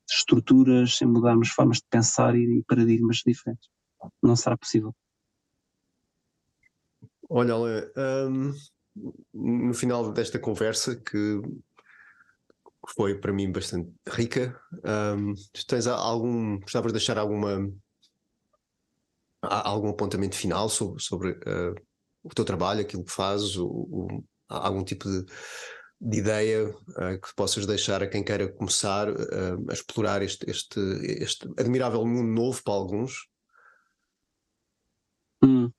estruturas, 0.08 0.96
sem 0.96 1.06
mudarmos 1.06 1.50
formas 1.50 1.78
de 1.78 1.84
pensar 1.90 2.34
e 2.34 2.64
paradigmas 2.66 3.18
diferentes. 3.18 3.68
Não 4.22 4.34
será 4.34 4.56
possível. 4.56 4.94
Olha, 7.28 7.54
Alain, 7.54 7.82
hum, 8.28 8.52
no 9.34 9.74
final 9.74 10.12
desta 10.12 10.38
conversa, 10.38 10.96
que 10.96 11.40
foi 12.88 13.14
para 13.14 13.32
mim 13.32 13.52
bastante 13.52 13.92
rica, 14.08 14.58
tu 15.52 15.66
tens 15.66 15.86
algum. 15.86 16.58
Gostavas 16.60 16.92
de 16.92 16.98
deixar 16.98 17.18
alguma. 17.18 17.70
algum 19.42 19.90
apontamento 19.90 20.36
final 20.36 20.68
sobre, 20.68 21.02
sobre 21.02 21.30
uh, 21.30 21.74
o 22.22 22.28
teu 22.34 22.44
trabalho, 22.44 22.80
aquilo 22.80 23.04
que 23.04 23.12
fazes, 23.12 23.56
o, 23.56 23.66
o- 23.66 24.24
algum 24.48 24.82
tipo 24.84 25.08
de, 25.08 25.24
de 26.00 26.18
ideia 26.18 26.68
uh, 26.68 27.20
que 27.20 27.34
possas 27.36 27.66
deixar 27.66 28.02
a 28.02 28.08
quem 28.08 28.24
queira 28.24 28.50
começar 28.50 29.10
uh, 29.10 29.70
a 29.70 29.72
explorar 29.72 30.22
este, 30.22 30.48
este, 30.50 30.80
este 31.22 31.46
admirável 31.58 32.06
mundo 32.06 32.32
novo 32.32 32.62
para 32.62 32.74
alguns? 32.74 33.28
Hum. 35.42 35.70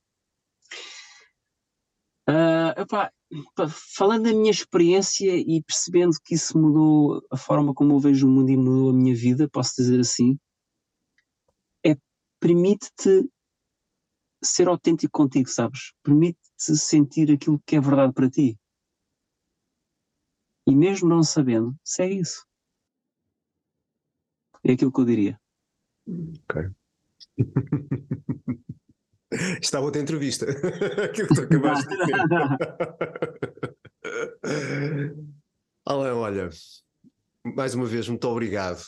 Ah, 2.27 2.73
epá, 2.77 3.11
pá, 3.55 3.67
falando 3.67 4.23
da 4.23 4.33
minha 4.33 4.51
experiência 4.51 5.35
e 5.35 5.61
percebendo 5.63 6.15
que 6.23 6.35
isso 6.35 6.57
mudou 6.57 7.21
a 7.31 7.37
forma 7.37 7.73
como 7.73 7.93
eu 7.93 7.99
vejo 7.99 8.27
o 8.27 8.31
mundo 8.31 8.49
e 8.49 8.57
mudou 8.57 8.89
a 8.91 8.93
minha 8.93 9.15
vida, 9.15 9.49
posso 9.49 9.73
dizer 9.77 9.99
assim, 9.99 10.37
é 11.85 11.95
permite-te 12.39 13.27
ser 14.43 14.67
autêntico 14.67 15.11
contigo, 15.11 15.49
sabes? 15.49 15.93
Permite-te 16.03 16.77
sentir 16.77 17.31
aquilo 17.31 17.61
que 17.65 17.75
é 17.75 17.81
verdade 17.81 18.13
para 18.13 18.29
ti. 18.29 18.57
E 20.67 20.75
mesmo 20.75 21.09
não 21.09 21.23
sabendo, 21.23 21.75
segue 21.83 22.19
isso. 22.19 22.45
É 24.63 24.73
aquilo 24.73 24.91
que 24.91 25.01
eu 25.01 25.05
diria. 25.05 25.39
Ok. 26.43 26.69
Estava 29.61 29.85
outra 29.85 30.01
entrevista. 30.01 30.45
Aquilo 31.05 31.29
que 31.29 31.35
tu 31.35 31.41
acabaste 31.41 31.87
de 31.87 31.95
dizer. 31.95 32.17
Alain, 35.85 36.11
olha, 36.11 36.49
mais 37.43 37.73
uma 37.73 37.85
vez, 37.85 38.09
muito 38.09 38.27
obrigado 38.27 38.83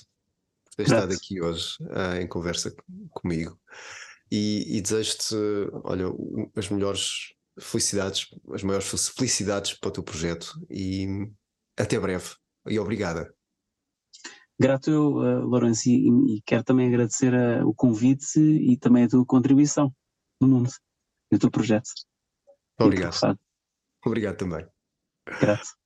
por 0.66 0.76
ter 0.76 0.84
estado 0.84 1.14
aqui 1.14 1.42
hoje 1.42 1.78
ah, 1.92 2.22
em 2.22 2.28
conversa 2.28 2.76
comigo 3.12 3.58
e, 4.30 4.78
e 4.78 4.82
desejo-te, 4.82 5.36
olha, 5.84 6.06
as 6.56 6.70
melhores 6.70 7.34
felicidades, 7.60 8.28
as 8.52 8.64
maiores 8.64 8.88
felicidades 9.16 9.74
para 9.76 9.90
o 9.90 9.92
teu 9.92 10.04
projeto 10.04 10.60
e 10.70 11.30
até 11.78 12.00
breve. 12.00 12.36
E 12.68 12.80
obrigada. 12.80 13.34
Grato 14.60 14.90
eu, 14.92 15.16
uh, 15.16 15.46
Lourenço, 15.46 15.90
e, 15.90 16.38
e 16.38 16.42
quero 16.46 16.64
também 16.64 16.88
agradecer 16.88 17.34
uh, 17.34 17.68
o 17.68 17.74
convite 17.74 18.40
e 18.40 18.78
também 18.78 19.06
a 19.06 19.08
tua 19.08 19.26
contribuição 19.26 19.94
no 20.40 20.48
mundo 20.48 20.70
e 21.32 21.36
o 21.36 21.40
teu 21.40 21.50
projeto. 21.50 21.90
Obrigado. 22.80 23.16
Obrigado 24.06 24.38
também. 24.38 24.66
Grato. 25.40 25.83